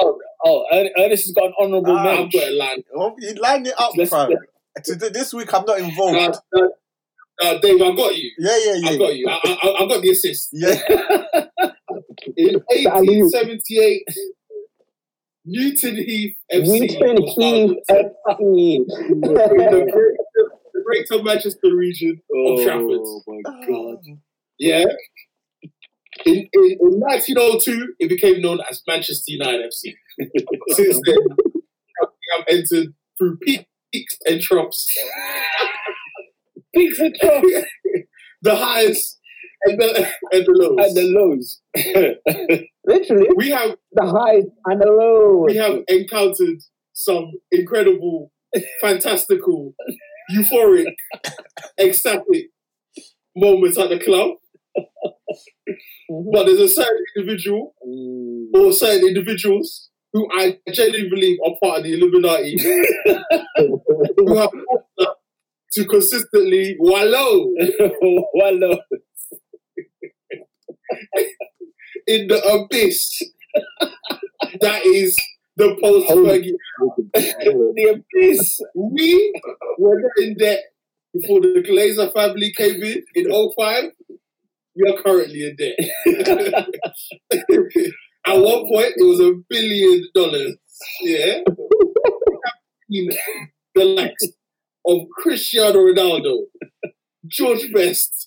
[0.00, 0.64] Oh, oh
[0.96, 2.40] Ernest has got an honourable Ah, I've mention.
[2.40, 2.82] got a line.
[2.94, 4.30] Oh, line it up, Let's- fam.
[4.84, 6.38] Today, this week I'm not involved.
[7.42, 8.30] Uh, Dave, I got you.
[8.38, 8.90] yeah, yeah, yeah.
[8.90, 9.28] I got you.
[9.28, 10.50] I, I, I got the assist.
[10.52, 10.80] Yeah.
[12.36, 14.02] In 1878,
[15.44, 18.84] Newton Heath FC Newton was Keith founded FC.
[19.20, 20.16] the greater,
[20.74, 23.00] the greater Manchester region of Trafford.
[23.00, 24.04] Oh my god.
[24.58, 24.84] Yeah.
[26.26, 29.94] In, in, in 1902, it became known as Manchester United FC.
[30.68, 31.62] Since then, we
[32.36, 34.86] have entered through peaks and troughs,
[36.74, 37.66] Troughs
[38.42, 39.18] the highs
[39.62, 40.86] and the, and the lows.
[40.86, 41.60] and the lows.
[42.86, 45.46] Literally, we have the highs and the lows.
[45.48, 48.32] we have encountered some incredible,
[48.80, 49.74] fantastical,
[50.32, 50.94] euphoric,
[51.78, 52.50] ecstatic
[53.36, 54.30] moments at the club.
[54.76, 56.30] Mm-hmm.
[56.32, 58.46] But there's a certain individual mm.
[58.54, 62.56] or certain individuals who I genuinely believe are part of the Illuminati
[64.16, 64.50] who have
[65.72, 67.48] to consistently wallow
[68.34, 68.78] Wallow.
[72.06, 73.20] in the abyss
[74.60, 75.16] that is
[75.56, 76.54] the post Fergie.
[77.12, 78.60] The abyss.
[78.74, 79.40] We
[79.78, 80.60] were in debt
[81.12, 83.84] before the Glazer family came in in 05.
[84.76, 85.76] We are currently in debt.
[88.26, 90.56] At one point, it was a billion dollars.
[91.02, 91.40] Yeah.
[93.74, 94.26] The likes
[94.86, 96.44] of Cristiano Ronaldo,
[97.26, 98.26] George Best,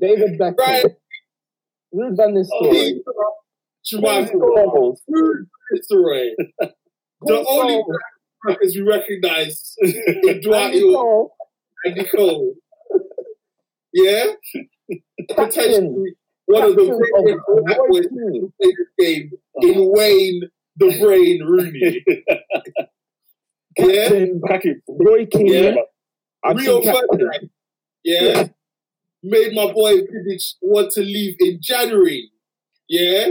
[0.00, 0.58] David Beckham.
[0.58, 0.84] Right.
[1.94, 2.94] Ruud Van Nistelrooy.
[2.94, 3.02] Peter
[3.86, 4.98] Schmeichel, Scholes.
[5.10, 6.30] Ruud Nistelrooy.
[7.24, 7.80] The only
[8.40, 11.32] crackers we recognize in Dwight Cole.
[11.84, 12.54] and Nicole.
[13.92, 14.26] Yeah?
[15.28, 18.40] Potentially one of the greatest black Roy boys Keane.
[18.40, 20.42] to play this game in Wayne
[20.78, 22.04] the Brain Rooney.
[23.78, 24.08] Yeah?
[24.08, 24.80] Captain Cracking.
[24.88, 25.46] Roy Keane.
[25.46, 25.74] Yeah.
[26.58, 27.06] Seen Captain.
[27.10, 27.50] Ferdinand.
[28.04, 28.48] Yeah?
[29.22, 32.30] Made my boy Vidic want to leave in January.
[32.88, 33.28] Yeah?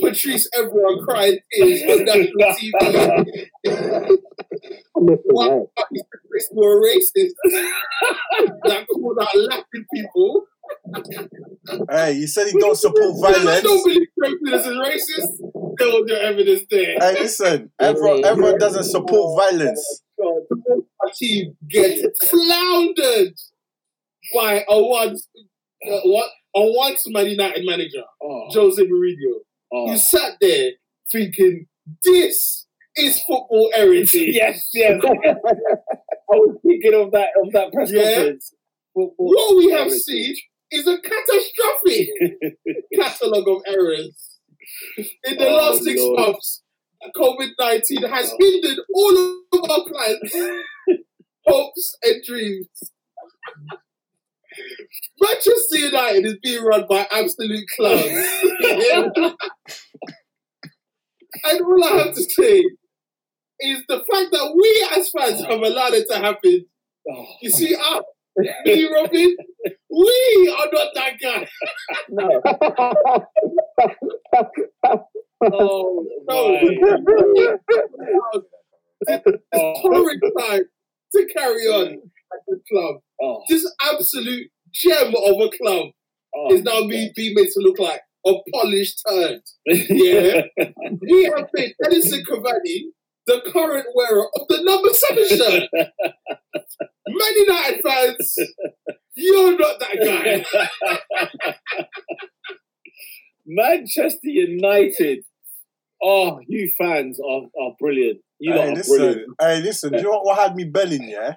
[0.00, 3.46] Patrice everyone cried tears on national TV.
[4.96, 5.66] Listen, What right.
[5.76, 7.32] fuck is Chris were racist
[8.64, 10.46] that called out Latin people.
[11.90, 13.62] Hey, you said he don't support I violence.
[13.62, 15.52] don't believe prejudice is racist.
[15.78, 16.96] There was no evidence there.
[17.00, 20.02] Hey, listen, everyone, everyone doesn't support violence.
[20.22, 23.34] Our team get floundered
[24.34, 25.26] by a once
[25.86, 29.38] uh, what a once Man United manager, Oh, Jose Mourinho.
[29.72, 29.90] oh.
[29.90, 30.72] You sat there
[31.10, 31.66] thinking,
[32.04, 32.66] this
[32.96, 34.12] is football heritage.
[34.34, 35.00] Yes, yes.
[35.04, 38.14] I was thinking of that of that press Yeah.
[38.14, 38.54] conference.
[38.94, 40.02] Football What we have heritage.
[40.02, 40.36] seen
[40.70, 42.08] is a catastrophic
[42.94, 44.38] catalogue of errors.
[45.24, 46.20] In the Oh, last six Lord.
[46.20, 46.62] months,
[47.16, 49.16] COVID 19 has hindered all
[49.52, 50.34] of our plans,
[51.46, 52.68] hopes, and dreams.
[55.20, 58.02] Manchester United is being run by absolute clowns.
[61.44, 62.64] and all I have to say
[63.60, 66.66] is the fact that we as fans have allowed it to happen.
[67.10, 68.02] Oh, You see, us,
[68.38, 69.36] me, Robin,
[69.90, 71.48] we are not that guy.
[72.08, 72.40] No.
[75.52, 76.58] oh, No.
[79.08, 80.62] It's horrid time
[81.12, 81.86] to carry on
[82.32, 82.96] at the club.
[83.20, 85.86] Oh, This absolute gem of a club
[86.34, 86.54] oh.
[86.54, 89.40] is now being, being made to look like a polished turd.
[89.66, 90.42] Yeah.
[91.00, 92.90] we have made Edinson Cavani
[93.30, 95.68] the current wearer of the number seven shirt.
[97.08, 98.36] Man United fans,
[99.14, 100.44] you're not that guy.
[103.46, 105.24] Manchester United.
[106.02, 108.20] Oh, you fans are, are brilliant.
[108.38, 109.26] You lot Hey, are listen, brilliant.
[109.40, 109.92] hey, listen.
[109.92, 111.08] Do you know what had me belling?
[111.08, 111.34] Yeah,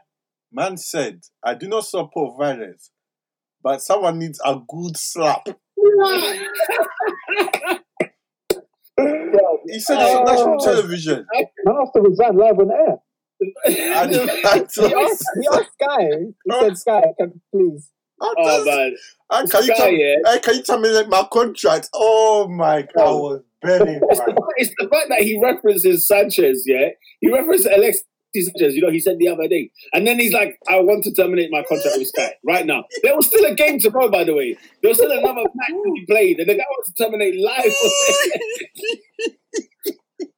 [0.52, 2.90] man said I do not support violence,
[3.62, 5.48] but someone needs a good slap.
[8.98, 11.26] He said it uh, on national uh, television.
[11.34, 12.98] Man asked to resign live on air.
[13.66, 16.10] And, and, He asked, he asked Sky.
[16.46, 17.90] He said, Sky, can, please.
[18.22, 18.96] Oh man,
[19.32, 20.16] And can, you tell, yeah.
[20.26, 21.90] hey, can you tell terminate my contract?
[21.94, 23.18] Oh my god, I oh.
[23.18, 26.90] was belly, It's the, fact- it's the fact that he references Sanchez, yeah.
[27.20, 28.04] He references Alexis
[28.42, 29.70] Sanchez, you know, he said the other day.
[29.94, 32.86] And then he's like, I want to terminate my contract with Sky right now.
[33.04, 34.58] There was still a game to go, by the way.
[34.82, 37.66] There was still another match to be played, and the guy wants to terminate live.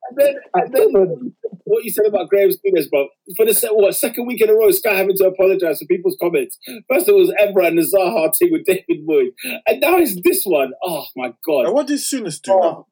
[0.03, 1.33] and then, and then
[1.65, 3.07] what you said about Graeme Souness, bro.
[3.35, 6.17] For the se- what, second week in a row, Sky having to apologize for people's
[6.21, 6.57] comments.
[6.89, 9.31] First it was Evra and the Zaha thing with David Moyes.
[9.67, 10.73] And now it's this one.
[10.83, 11.65] Oh my god.
[11.65, 12.59] And what did Souness do oh.
[12.59, 12.87] now?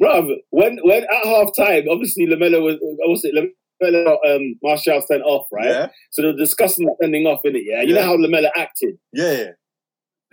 [0.00, 5.00] Bruv, when when at half time, obviously Lamela was uh, was it Lamela um Martial
[5.02, 5.66] sent off, right?
[5.66, 7.82] Yeah, So they're discussing the sending off in it, yeah.
[7.82, 8.00] You Yeah.
[8.00, 8.98] know how Lamela acted.
[9.12, 9.50] yeah, yeah.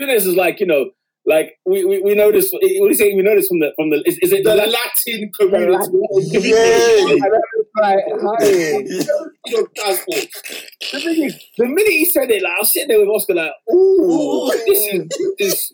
[0.02, 0.92] Souness is like, you know,
[1.28, 3.72] like we we, we know this what do you say we know this from the
[3.76, 5.92] from the is, is it The the, Latin community.
[6.50, 7.28] Yeah.
[7.78, 8.46] Right, hi.
[9.48, 13.10] Your the, thing is, the minute he said it, like I was sitting there with
[13.10, 15.08] Oscar like, ooh, this is
[15.38, 15.74] this is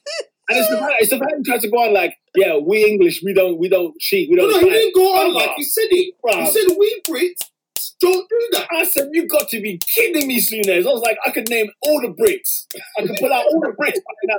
[0.50, 2.86] and it's the fact it's the fact he tried to go on like, yeah, we
[2.86, 5.52] English, we don't we don't cheat, we don't no, no, he didn't go on like
[5.56, 6.16] he said it.
[6.26, 6.44] Bruh.
[6.46, 7.50] He said we Brits
[8.00, 8.68] don't do that.
[8.72, 10.86] I said, you got to be kidding me, Souness.
[10.86, 12.66] I was like, I could name all the Brits.
[12.98, 14.38] I could pull out all the Brits right now.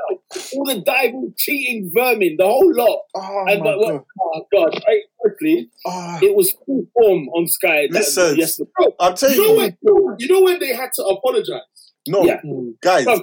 [0.54, 3.00] All the diving, cheating vermin, the whole lot.
[3.14, 4.04] Oh And my but god.
[4.20, 7.88] oh God, very quickly, Ah, it was full form on Sky.
[7.90, 8.36] Listen.
[8.36, 8.70] yesterday.
[9.00, 9.72] I'll tell You know you.
[9.86, 11.60] when you know when they had to apologize.
[12.08, 12.40] No, Yeah.
[12.82, 13.04] guys.
[13.04, 13.22] Bro,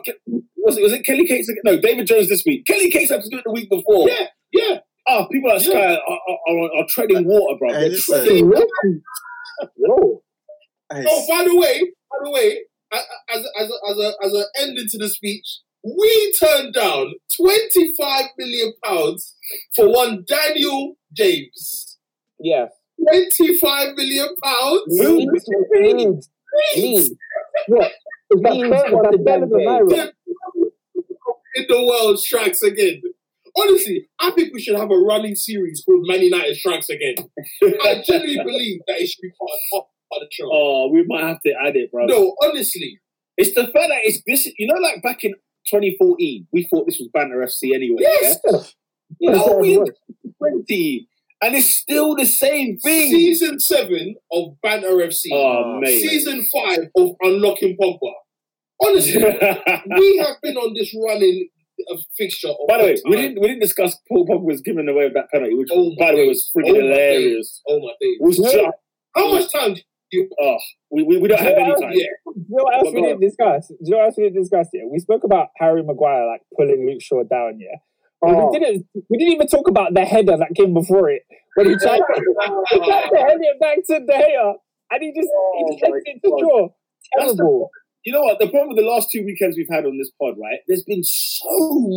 [0.58, 1.52] was it, was it Kelly Cates?
[1.64, 2.66] No, David Jones this week.
[2.66, 4.08] Kelly Cates had to do it the week before.
[4.10, 4.78] Yeah, yeah.
[5.08, 7.74] Oh, people at Sky are, are, are, are treading water, bro.
[7.74, 8.52] Hey, listen.
[9.62, 10.24] Treading- Whoa.
[10.92, 12.60] Oh, by the way, by the way,
[12.92, 15.46] a- a- as as as a, as an ending to the speech,
[15.84, 19.36] we turned down twenty five million pounds
[19.76, 21.98] for one Daniel James.
[22.40, 22.68] Yeah.
[23.08, 24.82] Twenty five million pounds.
[24.88, 26.30] Leeds, Leeds,
[26.76, 27.12] Leeds.
[27.68, 27.92] What?
[28.32, 28.92] Is that Means fair?
[28.92, 30.10] what That's the better than damn
[31.56, 33.02] in the world strikes again.
[33.58, 37.16] Honestly, I think we should have a running series called Man United Strikes Again.
[37.64, 40.50] I genuinely believe that it should be part of, part of the show.
[40.52, 42.06] Oh, we might have to add it, bro.
[42.06, 43.00] No, honestly,
[43.38, 44.52] It's the fact that it's this.
[44.58, 45.32] You know, like back in
[45.68, 47.98] 2014, we thought this was Banter FC anyway.
[48.02, 48.38] Yes.
[48.50, 48.60] Yeah,
[49.20, 49.32] Yeah.
[49.34, 49.98] No, we works.
[50.40, 51.08] 20,
[51.42, 53.12] and it's still the same thing.
[53.12, 56.00] season seven of Banter FC, oh, mate.
[56.02, 58.12] season five of Unlocking Pogba.
[58.82, 59.22] Honestly,
[59.98, 61.50] we have been on this running
[61.92, 62.50] uh, fixture.
[62.68, 63.04] By the way, time.
[63.10, 66.12] we didn't we didn't discuss Paul Pogba was given away that penalty, which Oh, by
[66.12, 67.62] the way was freaking Oh, my hilarious.
[67.68, 68.18] Oh my days!
[68.20, 68.58] Was just
[69.16, 69.74] How much time?
[69.76, 69.82] Do
[70.18, 70.58] you, oh,
[70.90, 71.92] we, we, we don't have any time.
[71.94, 72.06] Yeah.
[72.26, 73.04] Do you know what else we Go on.
[73.04, 73.68] didn't discuss?
[73.68, 74.88] Do you know what else we didn't discuss here?
[74.92, 77.78] We spoke about Harry Maguire like pulling Luke Shaw down, yeah.
[78.22, 78.52] Oh.
[78.52, 81.22] we didn't we didn't even talk about the header that came before it.
[81.56, 82.02] When he tried
[82.72, 84.54] he tried to head it back to De Gea
[84.92, 86.40] and he just Oh he just headed my it to God.
[86.40, 86.68] Shaw.
[87.18, 87.70] That's the- Terrible.
[88.06, 88.40] You know what?
[88.40, 90.60] The problem with the last two weekends we've had on this pod, right?
[90.68, 91.48] There's been so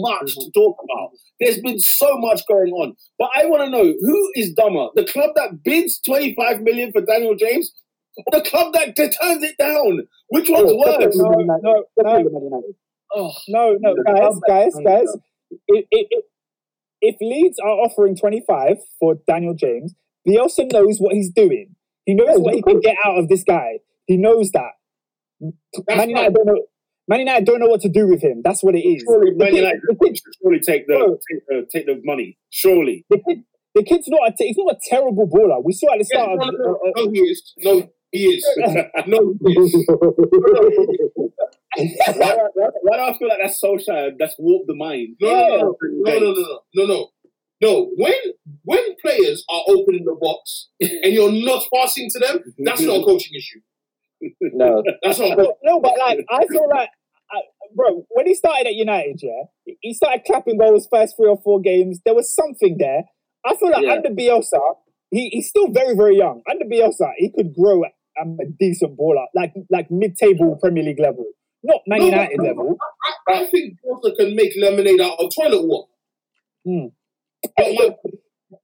[0.02, 0.60] much to mm-hmm.
[0.60, 1.10] talk about.
[1.38, 2.96] There's been so much going on.
[3.18, 4.88] But I want to know who is dumber?
[4.96, 7.72] The club that bids 25 million for Daniel James
[8.16, 10.02] or the club that t- turns it down?
[10.28, 10.98] Which one's Oh, worse?
[10.98, 11.62] definitely Man United.
[11.62, 12.74] No, no, Definitely Man United.
[13.14, 15.16] Oh, No, no, guys, guys, guys.
[15.68, 16.24] it If, if,
[17.00, 19.94] if Leeds are offering 25 for Daniel James,
[20.26, 21.74] Bielsa knows what he's doing.
[22.06, 23.78] He knows what he can get out of this guy.
[24.06, 24.72] He knows that.
[25.86, 26.62] That's Man United don't know.
[27.08, 28.42] Man United don't know what to do with him.
[28.44, 29.02] That's what it is.
[29.02, 31.18] Surely, Man United kid, surely take the, oh.
[31.30, 32.38] take the take the money.
[32.50, 35.62] Surely the, kid, the kid's not a he's not a terrible baller.
[35.64, 36.38] We saw at the yeah, start.
[36.38, 37.54] No, of, no, no, no, he is.
[37.58, 38.46] No, he is.
[39.06, 39.86] no, he is.
[42.16, 44.10] why, why, why do I feel like that's so shy?
[44.18, 45.16] That's warped the mind.
[45.20, 45.56] No, yeah.
[45.56, 47.08] no, no, no, no, no, no.
[47.62, 48.14] No, when
[48.64, 53.04] when players are opening the box and you're not passing to them, that's not a
[53.04, 53.60] coaching issue.
[54.40, 55.38] No, That's not.
[55.38, 56.88] A no, but like I feel like,
[57.30, 57.40] I,
[57.74, 61.60] bro, when he started at United, yeah, he started clapping goals first three or four
[61.60, 62.00] games.
[62.04, 63.02] There was something there.
[63.44, 63.92] I feel like Yeah.
[63.94, 64.60] under Bielsa,
[65.10, 66.42] he, he's still very very young.
[66.50, 67.82] Under Bielsa, he could grow
[68.20, 71.24] um, a decent baller, like like mid table Premier League level,
[71.64, 72.76] not Man No, but- United level.
[73.28, 75.88] I, I think Walter can make lemonade out of toilet water.
[76.64, 76.86] Hmm.
[77.56, 77.88] But, my,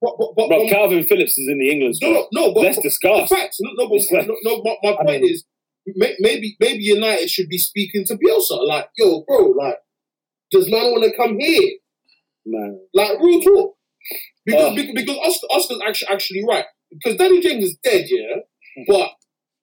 [0.01, 2.27] but, but, but, But Kalvin Phillips is in the England no, squad.
[2.31, 3.29] no, no, but, Let's discuss.
[3.29, 3.57] facts.
[3.59, 5.45] No, no, but, like- no, no, my, my I point mean- is
[5.95, 8.65] may, maybe maybe United should be speaking to Bielsa.
[8.67, 9.77] Like, yo, bro, like,
[10.51, 11.77] does man want to come here?
[12.45, 12.79] Man.
[12.93, 13.75] Like, real talk.
[14.45, 14.75] Because Oh.
[14.75, 16.65] because, because Oscar, Oscar's actually actually right.
[16.91, 18.37] Because Danny James is dead, yeah,
[18.77, 18.83] hmm.
[18.87, 19.11] but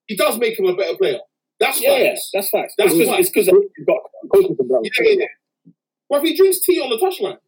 [0.06, 1.18] he does make him a better player.
[1.58, 2.30] That's Yeah, yeah, facts.
[2.32, 2.74] that's facts.
[2.78, 3.20] That's That's facts.
[3.20, 3.98] it's because he's got
[4.32, 4.70] Coaches and.
[4.70, 5.72] Yeah, yeah, yeah.
[6.08, 7.38] But if he drinks tea on the touchline,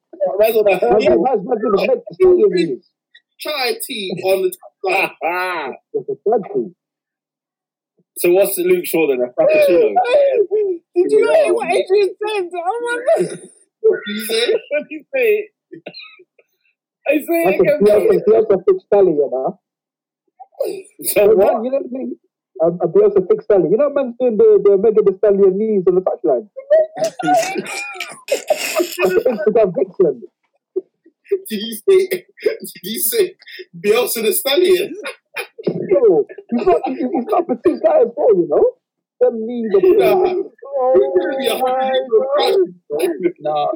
[0.38, 1.22] Man's on a Man's hurdle.
[1.22, 2.90] man's- man's gonna make the stadium knees.
[3.38, 4.50] Chai tea on the
[4.90, 5.74] top line.
[5.94, 6.74] It's a flag thing.
[8.18, 9.20] so what's Luke Shaw then?
[9.20, 9.94] A frappuccino?
[10.94, 12.48] Did you hear what Adrian said?
[12.54, 13.40] Oh my god.
[13.80, 14.52] What do you say?
[14.70, 15.48] what did you say?
[17.08, 18.56] I say That's it a again.
[18.66, 19.60] Fixed belly, you know.
[21.04, 21.62] So what?
[21.64, 22.16] you know what I mean?
[22.64, 23.70] Um, a Bielsa fixed belly.
[23.70, 26.48] You know, man's doing the, the Megan Thee Stallion knees on the touchline.
[29.28, 30.22] Instagram vixen.
[31.48, 32.08] Did you say?
[32.08, 33.34] Did you say
[33.78, 34.94] Bielsa the Stallion?
[35.66, 38.64] Yo, he's not, he's, he's not a petite guy as well, you know?
[39.20, 40.14] Them knees are Yeah.
[40.80, 41.90] Oh my
[42.40, 43.14] god.
[43.40, 43.72] No,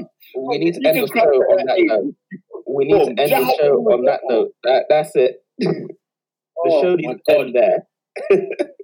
[0.49, 2.15] we need to end the crack show that on that note.
[2.69, 4.53] We need Oh, to end the show on that note.
[4.65, 5.45] That, that's it.
[6.65, 7.87] The Oh show my needs to end there.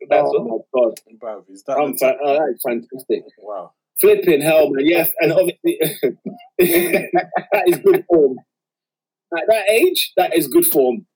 [0.08, 0.62] That's Oh what.
[0.74, 0.94] my god.
[1.20, 3.22] Bruv, is that I'm fa- oh, that's fantastic.
[3.38, 3.72] Wow.
[4.00, 4.86] Flipping hell, man.
[4.86, 5.78] Yes, and obviously
[6.58, 8.36] that is good form.
[9.36, 11.06] At that age, that is good form.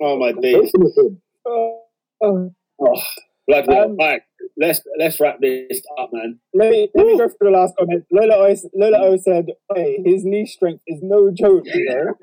[0.00, 0.70] Oh my days.
[0.74, 2.48] Listen, Uh,
[2.80, 3.02] Oh,
[3.46, 3.84] blood hell.
[3.86, 4.22] Um, Right,
[4.56, 6.38] let's let's wrap this up, man.
[6.54, 8.04] let me let me go through the last comment.
[8.12, 12.14] Lola O, Lola o said, "Hey, his knee strength is no joke, you know."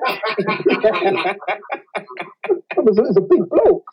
[2.88, 3.86] It's a, it's a big bloke.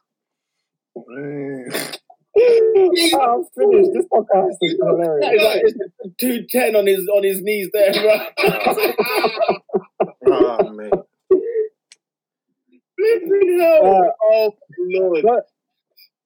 [2.35, 3.91] I'm finished.
[3.93, 5.27] This podcast is hilarious.
[5.27, 8.19] That is like two ten on his on his knees there, bro.
[10.33, 10.91] Ah, man.
[12.99, 13.85] Flipping hell.
[13.85, 15.23] Uh, oh lord.
[15.25, 15.47] But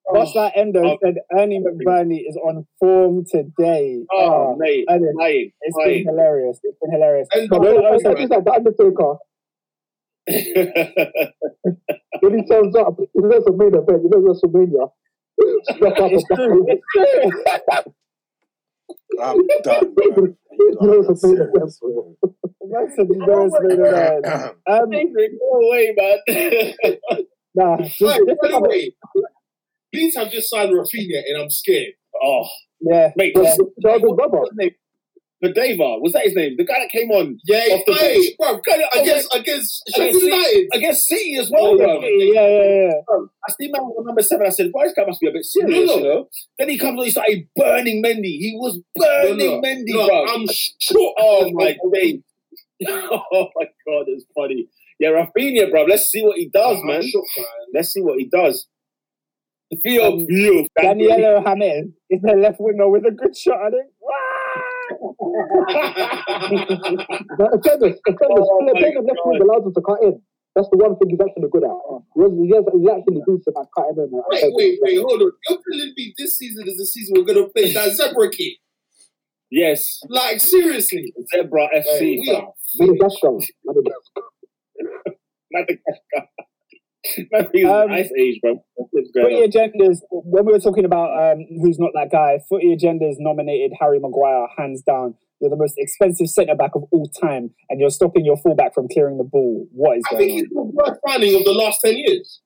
[0.04, 0.98] what's that Endo Oh.
[1.02, 1.16] said?
[1.36, 4.04] Ernie McBurney is on form today.
[4.12, 4.84] Oh, Oh, mate.
[4.88, 5.52] Ernest, Lying.
[5.62, 6.60] it's been hilarious.
[6.62, 7.28] It's been hilarious.
[7.32, 9.16] And But Lola O It's like, it's the Undertaker.
[12.20, 14.90] When he turns up, he knows a main event, he knows WrestleMania.
[15.64, 16.66] Step up it's true.
[16.68, 17.42] It's true.
[19.22, 20.36] I'm done, bruv.
[20.58, 22.16] You You know are it's a main event, serious, bro.
[22.62, 24.24] Man said he knows main event.
[24.24, 24.54] bruv.
[24.68, 26.18] Um, no way, man.
[27.54, 28.94] nah, just, By, just by the way,
[29.94, 31.94] Leeds have just signed Raphinha, and I'm scared.
[32.22, 32.46] oh,
[32.80, 33.12] yeah.
[33.16, 33.32] mate.
[33.36, 33.54] Yeah.
[33.82, 34.44] Jordan brother.
[35.44, 36.54] Badeva, was that his name?
[36.56, 38.26] The guy that came on Yeah, off the hey, bench.
[38.38, 40.68] bro, against against Sheffield Against United.
[40.72, 42.00] against City as well, bro.
[42.00, 42.08] Yeah,
[42.48, 42.92] yeah, yeah.
[43.46, 44.46] I see man number seven.
[44.46, 45.96] I said, "Boy, this guy must be a bit serious, No, no.
[45.98, 48.38] you know." Then he comes on, he started burning Mendy.
[48.40, 49.60] He was burning No.
[49.60, 50.24] Mendy, bro.
[50.26, 50.46] I'm
[50.80, 51.14] sure.
[51.18, 52.20] oh my days!
[52.88, 54.68] oh my god, it's funny.
[54.98, 55.84] Yeah, Raphinha, bro.
[55.84, 57.00] Let's see what he does, man.
[57.00, 57.12] man.
[57.74, 58.66] Let's see what he does.
[59.82, 63.58] Theo, Um, Theo, Daniela Hamed is the left winger with a good shot.
[63.66, 63.90] I think.
[67.38, 68.48] Now, Attendance, attendance.
[68.50, 70.20] Oh my Playing left wing allows him to cut in.
[70.54, 71.76] That's the one thing he's actually good at.
[72.16, 74.08] He has, he has, he's actually decent at cutting in.
[74.08, 74.56] and Wait, attendance.
[74.56, 75.32] wait, wait, hold on.
[75.48, 78.56] You're telling me this season is the season we're gonna play that zebra kid?
[79.50, 81.12] yes, Like seriously?
[81.34, 82.00] Zebra FC.
[82.20, 82.52] we are.
[82.80, 83.36] Madagascar.
[83.64, 84.24] Madagascar.
[85.52, 86.22] Madagascar.
[87.32, 88.54] Man, Um, ice age, bro.
[88.76, 89.98] That's what's going Footy agendas.
[90.10, 94.46] When we were talking about um, who's not that guy, Footy agendas nominated Harry Maguire
[94.56, 95.14] hands down.
[95.40, 98.88] You're the most expensive centre back of all time, and you're stopping your fullback from
[98.88, 99.66] clearing the ball.
[99.72, 102.40] What is I think going he's the worst signing of the last ten years.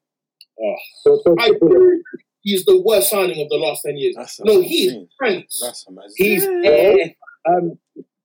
[1.02, 2.02] So, so, I agree.
[2.42, 4.14] He's the worst signing of the last ten years.
[4.16, 5.08] That's No, he is amazing.
[5.18, 5.60] Prince.
[5.62, 6.14] That's amazing.
[6.16, 7.14] He's air,
[7.48, 7.78] Um,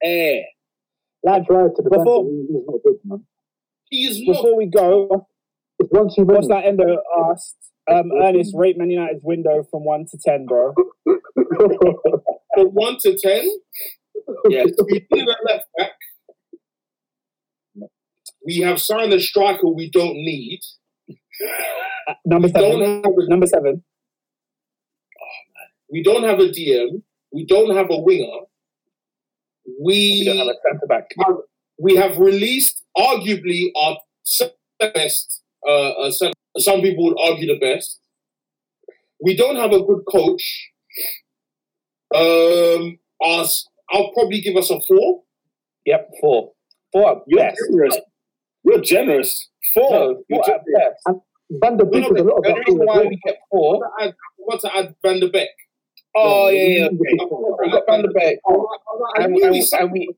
[0.03, 0.41] air.
[1.23, 3.25] lad, prior to the Before- bench, he's not good, man.
[3.89, 4.33] He is not.
[4.33, 5.27] before we go,
[5.79, 6.97] It's one too what's that Endo
[7.31, 7.55] asked?
[7.91, 10.73] Um, Ernest, rate Man United's window from one to ten, bro.
[11.05, 13.47] From one to ten,
[14.49, 14.71] Yes.
[14.85, 15.91] we need a left back.
[18.45, 20.59] We have signed a striker we don't need.
[22.07, 23.03] Uh, number We don't seven.
[23.03, 23.83] have a, Number seven.
[25.91, 27.01] we don't have a DM.
[27.31, 28.45] We don't have a winger.
[29.81, 31.09] We, We don't have a centre back.
[31.25, 31.35] have,
[31.79, 33.97] we have released arguably our
[34.79, 35.41] best.
[35.67, 37.99] Uh, uh, some, some people would argue the best.
[39.21, 40.69] We don't have a good coach.
[42.13, 45.23] Um, us, I'll probably give us a four.
[45.85, 46.51] Yep, four.
[46.91, 47.57] Four at You're best.
[47.69, 47.97] generous.
[48.63, 49.49] You're generous.
[49.73, 49.89] Four.
[49.91, 50.95] No, You're four at generous.
[51.05, 51.17] best.
[51.61, 52.57] Van de Beek no, is a lot of The that.
[52.67, 55.49] reason why we kept four, want to add, I want to add Van de Beek.
[56.15, 56.85] Oh yeah, yeah.
[56.85, 56.95] Okay.
[56.97, 58.39] we got Van de Beek,
[59.17, 60.09] and, knew and, we we- and we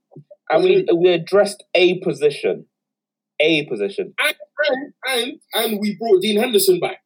[0.49, 2.65] and we we addressed a position,
[3.39, 4.13] a position.
[4.19, 4.35] and,
[5.07, 6.97] and and we brought Dean Henderson back.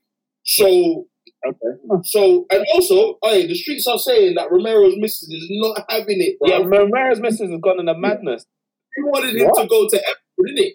[0.43, 1.07] So
[1.45, 2.01] Okay.
[2.03, 6.37] so and also, hey, the streets are saying that Romero's missus is not having it.
[6.39, 6.49] Bro.
[6.49, 8.45] Yeah, Romero's missus has gone in a madness.
[8.97, 9.61] we wanted him What?
[9.63, 10.73] to go to Everton, didn't it?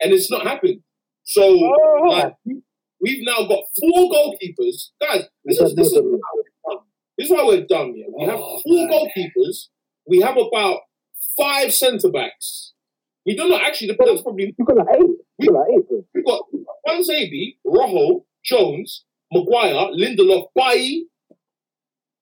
[0.00, 0.80] And it's not happened.
[1.24, 2.04] So Oh.
[2.08, 2.62] like, we-
[3.00, 5.24] we've now got four goalkeepers, guys.
[5.44, 6.84] This is this is why we're done.
[7.16, 7.94] This is why we're done.
[7.96, 9.68] Yeah, we have four goalkeepers.
[10.06, 10.80] We have about
[11.36, 12.72] five centre backs.
[13.28, 13.60] We don't know.
[13.60, 15.10] Actually, the that's probably You got like eight.
[15.38, 16.02] You got like eight, bro.
[16.14, 16.44] we've got
[17.66, 21.08] Rojo, Jones, Maguire, Lindelof, Bailly.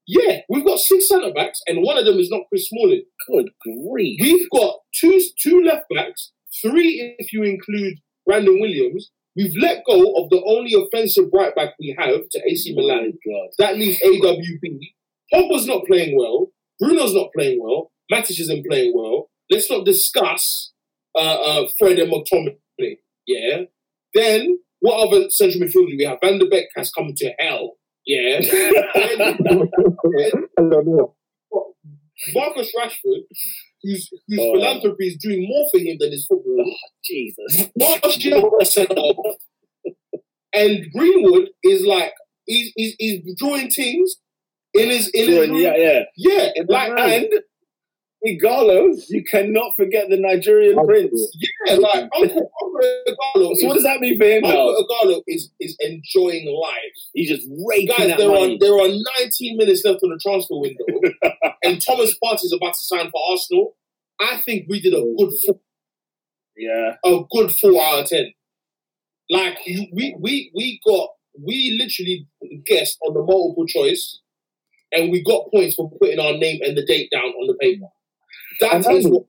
[0.09, 3.05] Yeah, we've got six centre backs, and one of them is not Chris Smalling.
[3.29, 4.19] Good grief.
[4.21, 9.13] We've got two two left backs, three if you include Brandon Williams.
[9.37, 13.13] We've let go of the only offensive right back we have to AC Milan.
[13.25, 13.49] God.
[13.59, 14.81] That leaves AWB.
[15.33, 16.49] Pogba's not playing well.
[16.81, 17.93] Bruno's not playing well.
[18.13, 19.31] Matic isn't playing well.
[19.49, 20.73] Let's not discuss
[21.17, 21.21] uh,
[21.65, 22.99] uh, Fred and McTominay.
[23.27, 23.63] Yeah.
[24.15, 26.19] Then what other central midfielder do we have?
[26.23, 27.77] Van de Beek has come to hell.
[28.07, 28.41] Yeah.
[30.05, 31.15] Then- know.
[32.33, 33.23] Marcus Rashford,
[33.83, 34.55] whose whose Oh.
[34.55, 36.65] philanthropy is doing more for him than his football.
[37.05, 37.69] Jesus.
[38.73, 39.37] Sent off.
[40.55, 42.13] And Greenwood is like
[42.47, 44.17] he's he's, he's drawing things
[44.73, 45.57] in his in his room.
[45.57, 46.01] yeah, yeah.
[46.17, 47.29] Yeah, Like, like and
[48.27, 51.37] Ighalo, you cannot forget the Nigerian prince.
[51.67, 53.57] yeah, like Uncle Uncle Ighalo.
[53.57, 54.45] So what does that mean for him?
[54.45, 56.97] Uncle Ighalo is is enjoying life.
[57.15, 58.57] He's just raking Guys, that there money.
[58.57, 58.89] are there are
[59.21, 60.85] 19 minutes left on the transfer window,
[61.65, 63.77] and Thomas Partey is about to sign for Arsenal.
[64.21, 65.61] I think we did a good four,
[66.57, 66.95] yeah.
[67.05, 68.33] a good four out of ten.
[69.29, 71.11] Like we we we got
[71.45, 72.27] we literally
[72.65, 74.21] guessed on the multiple choice,
[74.93, 77.87] and we got points for putting our name and the date down on the paper.
[78.61, 79.25] That And is what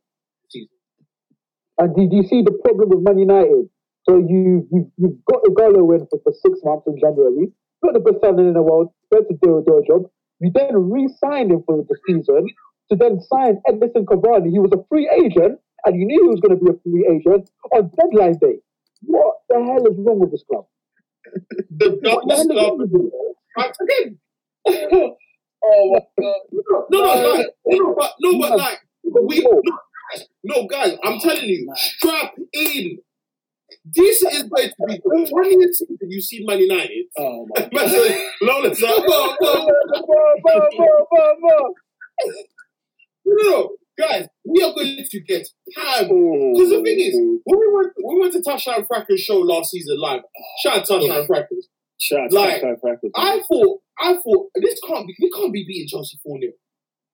[1.80, 3.70] And did you see the problem with Man United?
[4.10, 7.52] So you you you've got a Ighalo in for, for six months in January.
[7.84, 8.92] got the best signing in the world.
[9.12, 10.10] Better do, do a job.
[10.40, 12.48] You then re-signed him for the season
[12.92, 14.52] to then sign Edinson Cavani.
[14.52, 17.08] He was a free agent, and you knew he was going to be a free
[17.12, 18.60] agent on deadline day.
[19.04, 20.66] What the hell is wrong with this club?
[21.72, 23.12] the What the dumbest hell is club wrong with this?
[23.58, 24.20] Right, again.
[25.64, 26.36] Oh my god.
[26.90, 28.80] No, no, like, no, but no, but like
[29.28, 29.50] we No.
[29.50, 29.62] no,
[30.12, 33.00] guys, no guys, I'm telling you, strap in.
[33.84, 37.06] This is going to be the funniest season you see Man United.
[37.18, 39.68] Oh my Man said, Lawless, like, whoa, whoa,
[43.26, 46.04] no, guys, we are going to get time.
[46.08, 50.00] Because the thing is, when we went, we went to Touchdown Frackers show last season
[50.00, 50.22] live.
[50.64, 51.68] Shout out Touchdown Frackers.
[52.00, 52.64] Shout out Like,
[53.16, 56.52] I thought, I thought this can't be, we can't be beating Chelsea 4 0.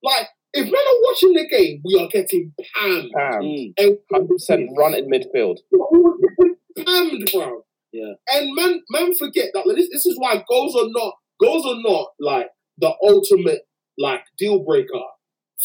[0.04, 3.12] Like, if men are watching the game, we are getting pammed.
[3.12, 3.42] Pam.
[3.42, 3.74] Mm.
[3.78, 5.58] And Hundred percent run in midfield.
[5.72, 7.64] we pammed, bro.
[7.92, 8.14] Yeah.
[8.30, 9.68] And man, man, forget that.
[9.68, 13.68] Like, this, this is why goals are not goals are not like the ultimate
[13.98, 15.02] like deal breaker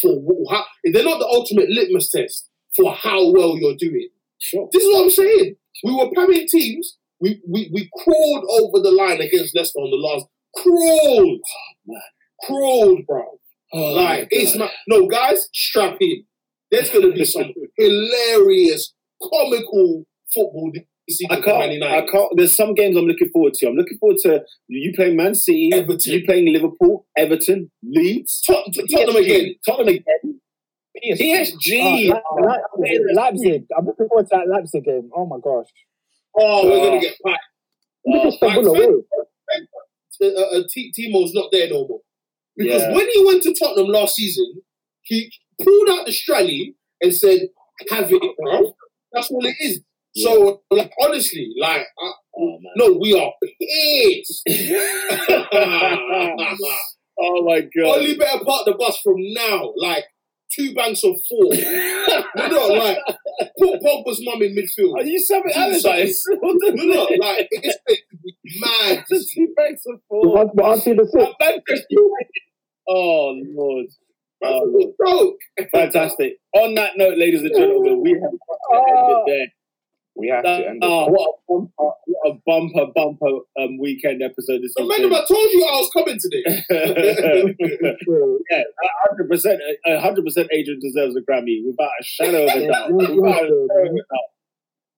[0.00, 4.08] for wh- how they're not the ultimate litmus test for how well you're doing.
[4.38, 4.68] Sure.
[4.72, 5.56] This is what I'm saying.
[5.84, 6.98] We were pamming teams.
[7.20, 10.26] We we we crawled over the line against Leicester on the last.
[10.56, 11.40] Crawled,
[12.42, 13.38] crawled, bro.
[13.72, 14.70] Oh, like my it's not.
[14.86, 16.24] No, guys, strap in.
[16.70, 20.72] There's gonna be some hilarious, comical football.
[21.30, 21.82] I can't.
[21.82, 22.32] I can't.
[22.36, 23.66] There's some games I'm looking forward to.
[23.68, 26.12] I'm looking forward to you playing Man City, Everton.
[26.12, 29.54] you playing Liverpool, Everton, Leeds, Tot- Tottenham again.
[29.66, 30.40] Tottenham again,
[31.18, 32.12] PSG.
[32.12, 33.64] Oh, Le- Le- Leipzig.
[33.76, 35.10] I'm looking forward to that Leipzig game.
[35.16, 35.66] Oh my gosh.
[36.38, 36.84] Oh, we're Oh.
[36.90, 37.44] gonna get packed.
[38.26, 39.02] Istanbul like, away.
[40.20, 40.26] Uh,
[40.58, 42.00] uh, T- Timo's not there no more
[42.58, 42.94] because Yeah.
[42.94, 44.62] when he went to Tottenham last season,
[45.02, 47.48] he pulled out the strally and said,
[47.90, 48.74] "Have it, bro."
[49.12, 49.80] That's all it is.
[50.16, 54.42] So, like, honestly, like, uh, Oh no, we are pissed.
[57.20, 57.98] oh my god.
[57.98, 60.04] Only better part the bus from now, like
[60.52, 61.52] two banks of four.
[61.52, 62.98] no, no, like
[63.58, 64.94] put Pogba's mum in midfield.
[64.94, 65.84] Are you Sammy Jesus.
[65.84, 66.24] Allardyce?
[66.42, 66.52] No,
[66.84, 69.04] no, like it's going to mad.
[69.08, 70.32] The two banks of four.
[70.34, 71.06] ones but until the
[71.66, 71.82] six.
[72.88, 73.86] Oh lord.
[74.40, 75.34] Bro,
[75.72, 76.34] Fantastic.
[76.54, 79.46] On that note, ladies and gentlemen, we have to end it there.
[80.14, 81.10] We have to end Oh, it.
[81.12, 85.24] what a bumper, what a bumper, bumper um, weekend episode this remember weekend.
[85.24, 86.64] I told you I was coming today.
[88.50, 88.62] yeah,
[89.08, 90.48] hundred percent, hundred percent.
[90.52, 92.92] Adrian deserves a Grammy without a shadow of a doubt.
[92.92, 94.28] Without a shadow of a doubt.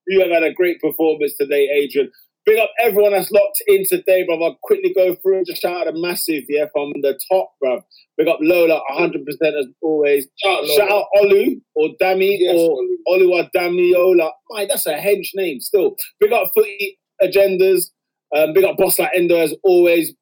[0.07, 2.10] You have had a great performance today, Adrian.
[2.47, 4.43] Big up everyone that's locked in today, bruv.
[4.43, 7.83] I'll quickly go through and just shout out a massive, yeah, from the top, bruv.
[8.17, 9.19] Big up Lola, 100%
[9.59, 10.27] as always.
[10.43, 12.78] Shout out, Shout out Olu or Dami Yes, or
[13.09, 13.20] Olu.
[13.20, 14.31] Oluwa Damiola.
[14.49, 15.97] My, that's a hench name still.
[16.19, 17.91] Big up footy agendas.
[18.35, 20.15] Um, big up Boss Like Endo as always.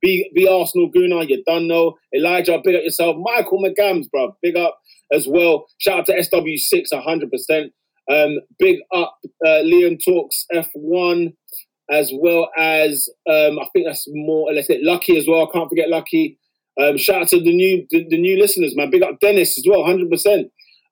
[0.00, 1.94] Be, be Arsenal Guna, you done know.
[2.14, 3.16] Elijah, big up yourself.
[3.18, 4.78] Michael McGams, bro, big up
[5.12, 5.66] as well.
[5.78, 7.70] Shout out to SW6, 100%.
[8.10, 11.34] Um, big up uh, Liam Talks F1,
[11.90, 15.48] as well as, um, I think that's more, let's say Lucky as well.
[15.48, 16.38] I can't forget Lucky.
[16.80, 18.90] Um, shout out to the new the, the new listeners, man.
[18.90, 20.50] Big up Dennis as well, 100%.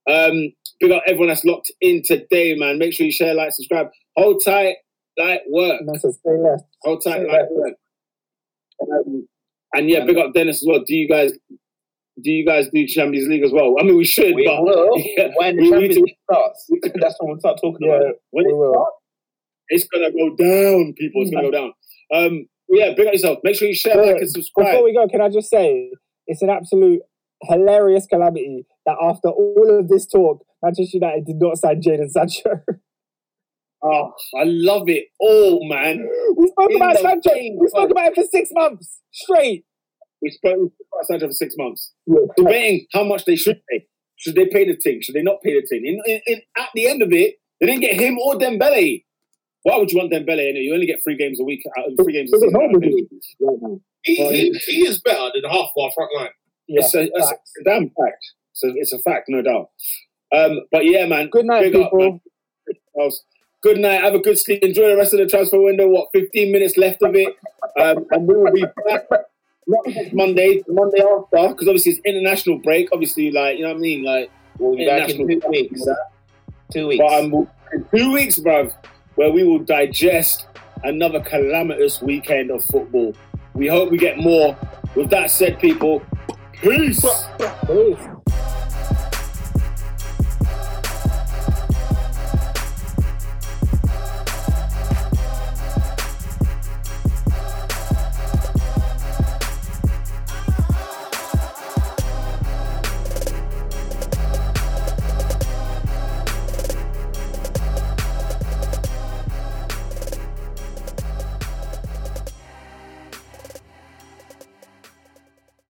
[0.08, 2.76] Um, Big up everyone that's locked in today, man.
[2.76, 3.86] Make sure you share, like, subscribe.
[4.16, 4.76] Hold tight,
[5.16, 5.78] like work.
[5.78, 6.64] And that's a stay left.
[6.82, 7.74] Hold tight, like work.
[8.90, 9.28] Um,
[9.74, 10.82] and yeah, big up Dennis as well.
[10.84, 11.32] Do you guys
[12.20, 13.74] do you guys do Champions League as well?
[13.80, 16.66] I mean, we should, We but will yeah, when the we Champions to- League starts.
[17.00, 18.16] That's when we'll start talking about Yeah, it.
[18.30, 18.72] when it will.
[18.72, 18.96] starts,
[19.68, 21.22] it's gonna go down, people.
[21.22, 21.72] It's gonna go down.
[22.14, 23.38] Um, yeah, big up yourself.
[23.44, 24.72] Make sure you share, like, and subscribe.
[24.72, 25.90] Before we go, can I just say
[26.26, 27.00] it's an absolute
[27.44, 32.60] hilarious calamity that after all of this talk, Manchester United did not sign Jadon Sancho.
[33.84, 36.08] Oh, I love it all, man.
[36.36, 37.34] we spoke In about Sancho.
[37.34, 39.64] game, We spoke about it for six months straight.
[40.22, 40.72] We spoke
[41.04, 42.20] Sancho for six months, Yeah.
[42.36, 43.86] debating how much they should pay.
[44.16, 45.00] Should they pay the thing?
[45.02, 45.84] Should they not pay the thing?
[45.84, 49.04] In, in, in, at the end of it, they didn't get him or Dembele.
[49.64, 50.54] Why would you want Dembele?
[50.62, 52.54] You only get three games a week, out three games a season.
[52.56, 53.08] out of nobody him.
[53.40, 53.80] right now.
[54.04, 56.28] He, he, he is better than half of our front line.
[56.68, 58.24] Yeah, It's a, it's a damn fact.
[58.52, 59.70] So it's a fact, no doubt.
[60.34, 61.28] Um, but yeah, man.
[61.30, 62.20] Good night, big up, people.
[62.96, 63.10] man.
[63.62, 64.00] Good night.
[64.02, 64.62] Have a good sleep.
[64.62, 65.88] Enjoy the rest of the transfer window.
[65.88, 67.28] What, 15 minutes left of it.
[67.80, 69.08] Um, and we will be back
[69.66, 72.88] not next Monday, Monday after, because obviously it's international break.
[72.92, 74.04] Obviously, like, you know what I mean?
[74.04, 75.82] Like, We'll be back in two weeks.
[76.72, 77.02] Two weeks.
[77.02, 77.48] But um,
[77.94, 78.72] two weeks, bruv,
[79.14, 80.46] where we will digest
[80.84, 83.14] another calamitous weekend of football.
[83.54, 84.56] We hope we get more.
[84.94, 86.02] With that said, people,
[86.52, 87.04] peace.
[87.66, 87.98] Peace.